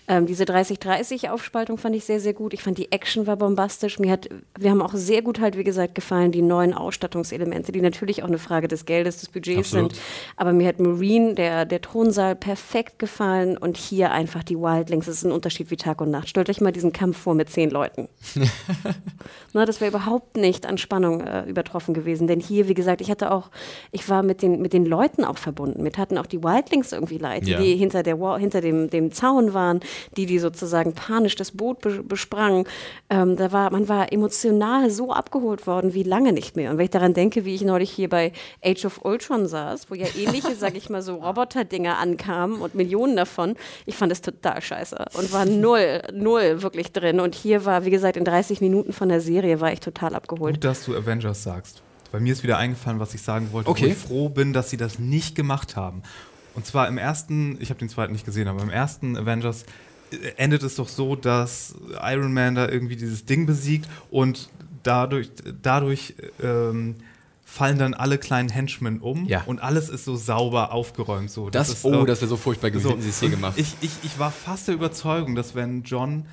Ähm, 0.08 0.26
diese 0.26 0.46
30-30-Aufspaltung 0.46 1.78
fand 1.78 1.96
ich 1.96 2.06
sehr, 2.06 2.20
sehr 2.20 2.34
gut. 2.34 2.54
Ich 2.54 2.64
fand 2.64 2.78
die 2.78 2.92
Action 2.92 3.28
war 3.28 3.36
bombastisch. 3.36 4.00
Mir 4.00 4.12
hat, 4.12 4.30
wir 4.58 4.72
haben 4.72 4.82
auch 4.82 4.94
sehr 4.94 5.22
gut 5.22 5.40
halt, 5.40 5.58
wie 5.58 5.64
gesagt, 5.64 5.96
gefallen, 5.96 6.32
die 6.32 6.42
neuen 6.42 6.74
Ausstattungselemente, 6.74 7.72
die 7.72 7.82
natürlich 7.82 8.24
auch 8.24 8.28
eine 8.28 8.38
Frage 8.38 8.68
des 8.68 8.86
Geldes, 8.86 9.18
des 9.18 9.30
Budgets 9.30 9.60
Absolut. 9.74 9.94
sind. 9.94 10.04
Aber 10.38 10.54
mir 10.54 10.68
hat 10.68 10.80
Marine, 10.80 11.36
der, 11.36 11.66
der 11.66 11.82
Thronsaal, 11.82 12.36
perfekt 12.36 13.00
gefallen 13.00 13.58
und 13.58 13.78
hier 13.78 14.12
einfach 14.12 14.44
die 14.44 14.58
Wildlings. 14.58 15.06
Das 15.08 15.16
ist 15.16 15.24
ein 15.26 15.32
Unterschied 15.32 15.70
wie 15.72 15.78
Tag 15.78 16.02
und 16.02 16.12
Nacht. 16.12 16.30
Stellt 16.30 16.50
euch 16.50 16.62
mal 16.62 16.72
diesen 16.72 16.94
Kampf 16.94 17.18
vor 17.18 17.36
mit 17.36 17.50
zehn 17.50 17.70
Leuten. 17.70 18.08
Na, 19.54 19.66
das 19.66 19.82
wäre 19.82 19.90
überhaupt 19.90 20.38
nicht 20.38 20.66
an 20.66 20.78
Spannung 20.78 21.22
äh, 21.22 21.44
übertroffen 21.44 21.94
gewesen. 21.94 22.28
Denn 22.28 22.40
hier, 22.40 22.68
wie 22.68 22.74
gesagt, 22.74 23.02
ich 23.02 23.10
hatte 23.10 23.32
auch, 23.32 23.50
ich 23.92 24.08
war 24.10 24.24
mit 24.24 24.42
den, 24.42 24.62
mit 24.62 24.74
den 24.74 24.86
Leuten 24.86 25.24
auch 25.24 25.38
verbunden. 25.38 25.84
Mit 25.84 25.98
hatten 25.98 26.18
auch 26.18 26.26
die 26.26 26.44
Wildlings 26.44 26.92
irgendwie 26.92 27.18
leid, 27.18 27.48
Ja. 27.48 27.60
die 27.60 27.76
hinter, 27.76 28.04
der 28.06 28.20
Wall, 28.20 28.40
hinter 28.40 28.62
dem, 28.62 28.90
dem 28.90 29.12
Zaun 29.12 29.54
waren, 29.54 29.82
die, 30.18 30.26
die 30.26 30.40
sozusagen 30.40 30.94
panisch 30.94 31.36
das 31.36 31.52
Boot 31.52 31.82
be 31.82 32.04
besprangen. 32.04 32.66
Ähm, 33.10 33.36
da 33.36 33.52
war, 33.52 33.72
man 33.72 33.88
war 33.90 34.12
emotional 34.14 34.90
so 34.90 35.12
abgeholt 35.12 35.68
worden 35.68 35.94
wie 35.94 36.04
lange 36.04 36.34
nicht 36.34 36.56
mehr. 36.56 36.72
Und 36.72 36.78
wenn 36.78 36.86
ich 36.86 36.92
daran 36.92 37.14
denke, 37.14 37.46
wie 37.46 37.56
ich 37.56 37.62
neulich 37.64 37.92
hier 37.92 38.10
bei 38.10 38.32
Age 38.64 38.86
of 38.86 39.04
Ultron 39.04 39.48
saß, 39.48 39.90
wo 39.90 39.96
ja 39.96 40.08
ähnliche, 40.18 40.56
sag 40.60 40.76
ich 40.76 40.90
mal, 40.90 41.02
so 41.02 41.16
Roboter-Dinger 41.16 41.98
ankamen 41.98 42.62
und 42.62 42.76
Millionen 42.76 43.16
davon, 43.16 43.56
ich 43.86 43.96
fand 43.96 44.12
es 44.12 44.22
total 44.22 44.62
scheiße 44.62 45.06
und 45.14 45.34
war 45.34 45.46
null, 45.46 46.02
null 46.14 46.62
wirklich 46.62 46.92
drin. 46.92 47.20
Und 47.20 47.36
hier 47.36 47.66
war, 47.66 47.86
wie 47.86 47.90
gesagt, 47.92 48.18
in 48.18 48.24
30 48.26 48.62
Minuten 48.62 48.94
von 48.94 49.10
der 49.10 49.22
Serie 49.22 49.60
war 49.62 49.72
ich 49.74 49.80
total 49.80 50.16
abgeholt. 50.16 50.56
Gut, 50.56 50.64
dass 50.64 50.86
du 50.86 50.96
Avengers 50.96 51.44
sagst. 51.44 51.82
Bei 52.12 52.20
mir 52.20 52.32
ist 52.34 52.44
wieder 52.44 52.58
eingefallen, 52.58 53.00
was 53.00 53.14
ich 53.14 53.22
sagen 53.22 53.50
wollte, 53.52 53.70
Okay. 53.70 53.86
wo 53.86 53.88
ich 53.88 53.98
froh 53.98 54.30
bin, 54.30 54.54
dass 54.54 54.70
sie 54.70 54.78
das 54.78 55.00
nicht 55.00 55.36
gemacht 55.36 55.76
haben. 55.76 56.02
Und 56.56 56.66
zwar 56.66 56.88
im 56.88 56.98
ersten, 56.98 57.58
ich 57.62 57.70
habe 57.70 57.80
den 57.80 57.90
zweiten 57.90 58.14
nicht 58.14 58.26
gesehen, 58.26 58.48
aber 58.48 58.62
im 58.64 58.70
ersten 58.70 59.18
Avengers 59.18 59.66
äh, 60.12 60.18
endet 60.38 60.64
es 60.64 60.76
doch 60.76 60.88
so, 60.88 61.16
dass 61.16 61.76
Iron 62.02 62.34
Man 62.34 62.56
da 62.56 62.68
irgendwie 62.68 62.96
dieses 62.96 63.26
Ding 63.26 63.46
besiegt 63.46 63.90
und 64.10 64.50
dadurch, 64.84 65.32
dadurch 65.62 66.16
ähm, 66.42 66.96
fallen 67.44 67.78
dann 67.78 67.94
alle 67.94 68.18
kleinen 68.18 68.50
Henchmen 68.50 69.00
um 69.02 69.26
Ja. 69.28 69.44
und 69.46 69.60
alles 69.60 69.90
ist 69.90 70.06
so 70.06 70.16
sauber 70.16 70.72
aufgeräumt. 70.74 71.30
So. 71.30 71.50
Das, 71.50 71.70
ist, 71.70 71.86
oh, 71.86 72.04
äh, 72.04 72.06
das 72.06 72.22
wäre 72.22 72.30
so 72.30 72.38
furchtbar 72.38 72.72
gewesen, 72.72 72.90
so, 72.90 73.00
sie 73.00 73.10
es 73.10 73.20
hier 73.20 73.30
gemacht. 73.30 73.54
Ich, 73.58 73.76
ich, 73.82 73.92
ich 74.04 74.18
war 74.18 74.32
fast 74.32 74.68
der 74.68 74.76
Überzeugung, 74.76 75.36
dass 75.36 75.56
wenn 75.56 75.84
John 75.84 76.26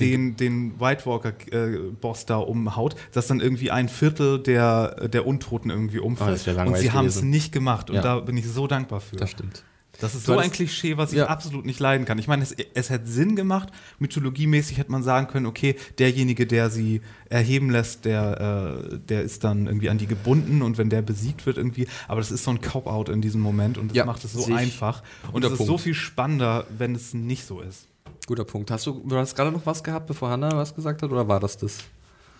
den, 0.00 0.36
den 0.36 0.80
White 0.80 1.06
Walker-Boss 1.06 2.26
da 2.26 2.36
umhaut, 2.38 2.96
dass 3.12 3.26
dann 3.26 3.40
irgendwie 3.40 3.70
ein 3.70 3.88
Viertel 3.88 4.38
der, 4.42 5.08
der 5.08 5.26
Untoten 5.26 5.70
irgendwie 5.70 6.00
Oh, 6.00 6.04
umfällt. 6.06 6.46
wär 6.46 6.66
und 6.66 6.76
sie 6.76 6.90
haben 6.92 7.06
es 7.06 7.22
nicht 7.22 7.52
gemacht. 7.52 7.90
Und 7.90 7.96
Ja. 7.96 8.02
da 8.02 8.20
bin 8.20 8.36
ich 8.36 8.46
so 8.48 8.66
dankbar 8.66 9.00
für. 9.00 9.16
das 9.16 9.30
stimmt. 9.30 9.64
Das 10.00 10.14
ist 10.14 10.24
so 10.24 10.38
ein 10.38 10.50
Klischee, 10.50 10.96
was 10.96 11.12
ich 11.12 11.18
Ja. 11.18 11.26
absolut 11.26 11.66
nicht 11.66 11.78
leiden 11.78 12.06
kann. 12.06 12.18
Ich 12.18 12.26
meine, 12.26 12.42
es, 12.42 12.56
es 12.74 12.88
hätte 12.88 13.06
Sinn 13.06 13.36
gemacht. 13.36 13.68
Mythologiemäßig 13.98 14.78
hätte 14.78 14.90
man 14.90 15.02
sagen 15.02 15.26
können, 15.28 15.44
okay, 15.44 15.76
derjenige, 15.98 16.46
der 16.46 16.70
sie 16.70 17.02
erheben 17.28 17.68
lässt, 17.70 18.06
der, 18.06 18.88
äh, 18.90 18.98
der 18.98 19.22
ist 19.22 19.44
dann 19.44 19.66
irgendwie 19.66 19.90
an 19.90 19.98
die 19.98 20.06
gebunden 20.06 20.62
und 20.62 20.78
wenn 20.78 20.88
der 20.88 21.02
besiegt 21.02 21.44
wird 21.44 21.58
irgendwie. 21.58 21.86
Aber 22.08 22.20
das 22.22 22.30
ist 22.32 22.42
so 22.44 22.50
ein 22.50 22.62
Cop-Out 22.62 23.10
in 23.10 23.20
diesem 23.20 23.42
Moment 23.42 23.76
und 23.76 23.88
das 23.88 23.96
Ja, 23.96 24.06
macht 24.06 24.24
es 24.24 24.32
so 24.32 24.52
einfach. 24.54 25.02
Und 25.30 25.44
es 25.44 25.52
ist 25.52 25.66
so 25.66 25.76
viel 25.76 25.94
spannender, 25.94 26.66
wenn 26.76 26.94
es 26.94 27.12
nicht 27.12 27.46
so 27.46 27.60
ist. 27.60 27.86
Guter 28.26 28.44
Punkt. 28.44 28.70
Hast 28.70 28.86
du, 28.86 29.02
du 29.04 29.16
hast 29.16 29.34
gerade 29.34 29.52
noch 29.52 29.66
was 29.66 29.82
gehabt, 29.82 30.06
bevor 30.06 30.30
Hannah 30.30 30.56
was 30.56 30.74
gesagt 30.74 31.02
hat, 31.02 31.10
oder 31.10 31.26
war 31.26 31.40
das 31.40 31.56
das? 31.56 31.78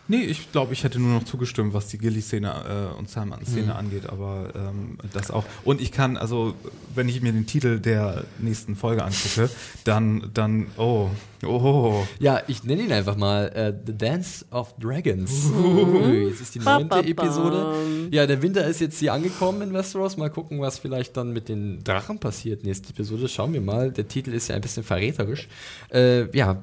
Nee, 0.08 0.22
ich 0.24 0.50
glaube, 0.50 0.72
ich 0.72 0.82
hätte 0.84 0.98
nur 0.98 1.12
noch 1.14 1.24
zugestimmt, 1.24 1.74
was 1.74 1.86
die 1.86 1.96
Gilly-Szene 1.96 2.90
äh, 2.94 2.98
und 2.98 3.08
Salman-Szene 3.08 3.66
Mhm. 3.66 3.70
angeht, 3.70 4.08
aber 4.10 4.48
ähm, 4.54 4.98
das 5.12 5.30
auch. 5.30 5.44
Und 5.64 5.80
ich 5.80 5.92
kann, 5.92 6.16
also, 6.16 6.54
wenn 6.94 7.08
ich 7.08 7.22
mir 7.22 7.32
den 7.32 7.46
Titel 7.46 7.78
der 7.78 8.24
nächsten 8.38 8.74
Folge 8.74 9.04
angucke, 9.04 9.48
dann, 9.84 10.28
dann, 10.34 10.66
oh, 10.76 11.08
oh, 11.46 12.04
Ja, 12.18 12.42
ich 12.48 12.64
nenne 12.64 12.82
ihn 12.82 12.92
einfach 12.92 13.16
mal 13.16 13.46
äh, 13.54 13.72
The 13.86 13.96
Dance 13.96 14.44
of 14.50 14.74
Dragons. 14.78 15.30
Ui, 15.54 16.28
Jetzt 16.28 16.40
ist 16.40 16.54
die 16.56 16.58
neunte. 16.58 16.98
Episode. 16.98 17.74
Ja, 18.10 18.26
der 18.26 18.42
Winter 18.42 18.66
ist 18.66 18.80
jetzt 18.80 18.98
hier 18.98 19.12
angekommen 19.12 19.62
in 19.62 19.72
Westeros. 19.72 20.16
Mal 20.16 20.30
gucken, 20.30 20.60
was 20.60 20.78
vielleicht 20.80 21.16
dann 21.16 21.32
mit 21.32 21.48
den 21.48 21.82
Drachen 21.84 22.18
passiert. 22.18 22.64
Nächste 22.64 22.90
Episode, 22.90 23.28
schauen 23.28 23.52
wir 23.52 23.60
mal. 23.60 23.92
Der 23.92 24.08
Titel 24.08 24.32
ist 24.34 24.48
ja 24.48 24.56
ein 24.56 24.60
bisschen 24.62 24.82
verräterisch. 24.82 25.48
Äh, 25.92 26.36
ja, 26.36 26.60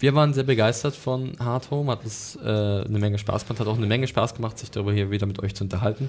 wir 0.00 0.14
waren 0.14 0.34
sehr 0.34 0.44
begeistert 0.44 0.94
von 0.96 1.32
Hard 1.38 1.70
Home, 1.70 1.92
hat 1.92 2.04
uns 2.04 2.36
äh, 2.36 2.48
eine 2.48 2.98
Menge 2.98 3.18
Spaß 3.18 3.46
gemacht, 3.46 3.60
hat 3.60 3.66
auch 3.66 3.76
eine 3.76 3.86
Menge 3.86 4.06
Spaß 4.06 4.34
gemacht, 4.34 4.58
sich 4.58 4.70
darüber 4.70 4.92
hier 4.92 5.10
wieder 5.10 5.26
mit 5.26 5.42
euch 5.42 5.54
zu 5.54 5.64
unterhalten. 5.64 6.08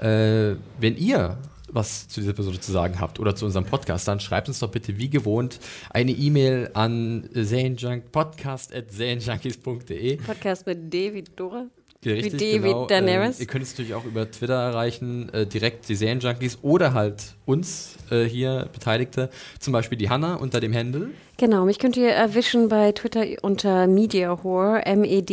Äh, 0.00 0.54
wenn 0.78 0.96
ihr 0.96 1.38
was 1.68 2.08
zu 2.08 2.20
dieser 2.20 2.32
Episode 2.32 2.60
zu 2.60 2.70
sagen 2.70 3.00
habt 3.00 3.18
oder 3.18 3.34
zu 3.34 3.46
unserem 3.46 3.64
Podcast, 3.64 4.06
dann 4.06 4.20
schreibt 4.20 4.48
uns 4.48 4.58
doch 4.60 4.70
bitte 4.70 4.98
wie 4.98 5.10
gewohnt 5.10 5.58
eine 5.90 6.12
E-Mail 6.12 6.70
an 6.74 7.28
serienjunk, 7.32 8.12
podcast.serienjunkies.de. 8.12 10.18
Podcast 10.18 10.66
mit 10.66 10.92
D 10.92 11.14
wie 11.14 11.22
Dora. 11.22 11.66
Richtig, 12.04 12.32
wie 12.32 12.36
die, 12.36 12.58
genau. 12.60 12.84
wie 12.84 12.88
Daenerys. 12.88 13.36
Ähm, 13.36 13.42
ihr 13.42 13.46
könnt 13.46 13.64
es 13.64 13.72
natürlich 13.72 13.94
auch 13.94 14.04
über 14.04 14.30
Twitter 14.30 14.54
erreichen, 14.54 15.28
äh, 15.32 15.46
direkt 15.46 15.88
die 15.88 15.94
Serienjunkies 15.94 16.58
oder 16.62 16.94
halt 16.94 17.34
uns 17.46 17.96
äh, 18.10 18.24
hier 18.24 18.68
Beteiligte, 18.72 19.30
zum 19.58 19.72
Beispiel 19.72 19.98
die 19.98 20.10
Hanna 20.10 20.34
unter 20.36 20.60
dem 20.60 20.74
Handle. 20.74 21.10
Genau, 21.36 21.64
mich 21.64 21.80
könnt 21.80 21.96
ihr 21.96 22.10
erwischen 22.10 22.68
bei 22.68 22.92
Twitter 22.92 23.24
unter 23.42 23.88
MediaHore, 23.88 24.86
M-E-D-I-A-W-H-O-R-E. 24.86 25.30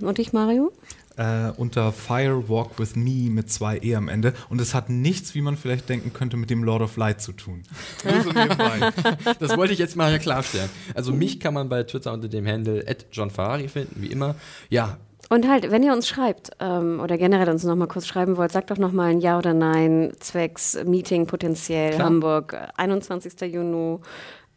Und 0.00 0.18
ich, 0.18 0.34
Mario? 0.34 0.72
Äh, 1.20 1.52
unter 1.58 1.92
Fire 1.92 2.48
Walk 2.48 2.78
with 2.78 2.96
Me 2.96 3.28
mit 3.28 3.50
zwei 3.50 3.76
E 3.82 3.94
am 3.94 4.08
Ende. 4.08 4.32
Und 4.48 4.58
es 4.58 4.72
hat 4.72 4.88
nichts, 4.88 5.34
wie 5.34 5.42
man 5.42 5.58
vielleicht 5.58 5.86
denken 5.90 6.14
könnte, 6.14 6.38
mit 6.38 6.48
dem 6.48 6.64
Lord 6.64 6.80
of 6.80 6.96
Light 6.96 7.20
zu 7.20 7.32
tun. 7.32 7.62
Das 9.38 9.54
wollte 9.58 9.74
ich 9.74 9.78
jetzt 9.78 9.96
mal 9.96 10.08
hier 10.08 10.18
klarstellen. 10.18 10.70
Also 10.94 11.12
mich 11.12 11.40
kann 11.40 11.52
man 11.52 11.68
bei 11.68 11.82
Twitter 11.82 12.12
unter 12.14 12.28
dem 12.28 12.46
Handle 12.46 12.84
@johnferrari 13.12 13.68
finden, 13.68 13.96
wie 14.00 14.06
immer. 14.06 14.34
Ja, 14.70 14.96
Und 15.28 15.46
halt, 15.48 15.70
wenn 15.70 15.82
ihr 15.82 15.92
uns 15.92 16.08
schreibt 16.08 16.50
ähm, 16.58 17.00
oder 17.00 17.18
generell 17.18 17.50
uns 17.50 17.64
noch 17.64 17.76
mal 17.76 17.86
kurz 17.86 18.06
schreiben 18.06 18.36
wollt, 18.38 18.52
sagt 18.52 18.70
doch 18.70 18.78
noch 18.78 18.92
mal 18.92 19.10
ein 19.10 19.20
Ja 19.20 19.36
oder 19.38 19.52
Nein 19.52 20.12
zwecks 20.20 20.78
Meeting 20.84 21.26
potenziell 21.26 21.94
Klar. 21.94 22.06
Hamburg, 22.06 22.54
äh, 22.54 22.66
21. 22.76 23.40
Juni. 23.52 23.98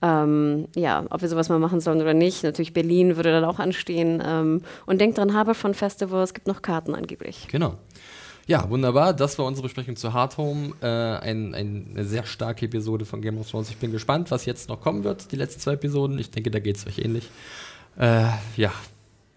Ähm, 0.03 0.67
ja, 0.75 1.05
ob 1.09 1.21
wir 1.21 1.29
sowas 1.29 1.47
mal 1.47 1.59
machen 1.59 1.79
sollen 1.79 2.01
oder 2.01 2.13
nicht. 2.13 2.43
Natürlich 2.43 2.73
Berlin 2.73 3.15
würde 3.15 3.31
dann 3.31 3.45
auch 3.45 3.57
anstehen. 3.57 4.21
Ähm, 4.25 4.61
und 4.85 4.99
denkt 4.99 5.17
dran, 5.17 5.33
Haberfront 5.33 5.77
Festival, 5.77 6.21
es 6.23 6.33
gibt 6.33 6.45
noch 6.45 6.61
Karten 6.61 6.93
angeblich. 6.93 7.47
Genau. 7.49 7.75
Ja, 8.45 8.69
wunderbar. 8.69 9.13
Das 9.13 9.39
war 9.39 9.45
unsere 9.45 9.63
Besprechung 9.63 9.95
zu 9.95 10.11
Hard 10.11 10.37
Home. 10.37 10.73
Äh, 10.81 10.87
ein, 10.87 11.55
ein, 11.55 11.91
eine 11.93 12.03
sehr 12.03 12.25
starke 12.25 12.65
Episode 12.65 13.05
von 13.05 13.21
Game 13.21 13.37
of 13.37 13.49
Thrones. 13.49 13.69
Ich 13.69 13.77
bin 13.77 13.93
gespannt, 13.93 14.29
was 14.29 14.45
jetzt 14.45 14.67
noch 14.67 14.81
kommen 14.81 15.05
wird, 15.05 15.31
die 15.31 15.37
letzten 15.37 15.61
zwei 15.61 15.73
Episoden. 15.73 16.19
Ich 16.19 16.31
denke, 16.31 16.51
da 16.51 16.59
geht 16.59 16.75
es 16.75 16.85
euch 16.85 16.99
ähnlich. 16.99 17.29
Äh, 17.97 18.25
ja, 18.57 18.73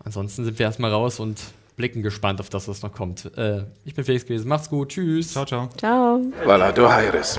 ansonsten 0.03 0.45
sind 0.45 0.59
wir 0.59 0.67
erstmal 0.67 0.91
raus 0.91 1.21
und 1.21 1.39
blicken 1.77 2.03
gespannt 2.03 2.41
auf 2.41 2.49
das, 2.49 2.67
was 2.67 2.83
noch 2.83 2.93
kommt. 2.93 3.31
Äh, 3.37 3.67
ich 3.85 3.95
bin 3.95 4.05
Felix 4.05 4.27
gewesen. 4.27 4.49
Macht's 4.49 4.69
gut. 4.69 4.89
Tschüss. 4.89 5.33
Ciao, 5.33 5.45
ciao. 5.45 5.69
Ciao. 5.77 6.21
Voilà, 6.45 6.73
du 6.73 6.91
Heiris. 6.91 7.39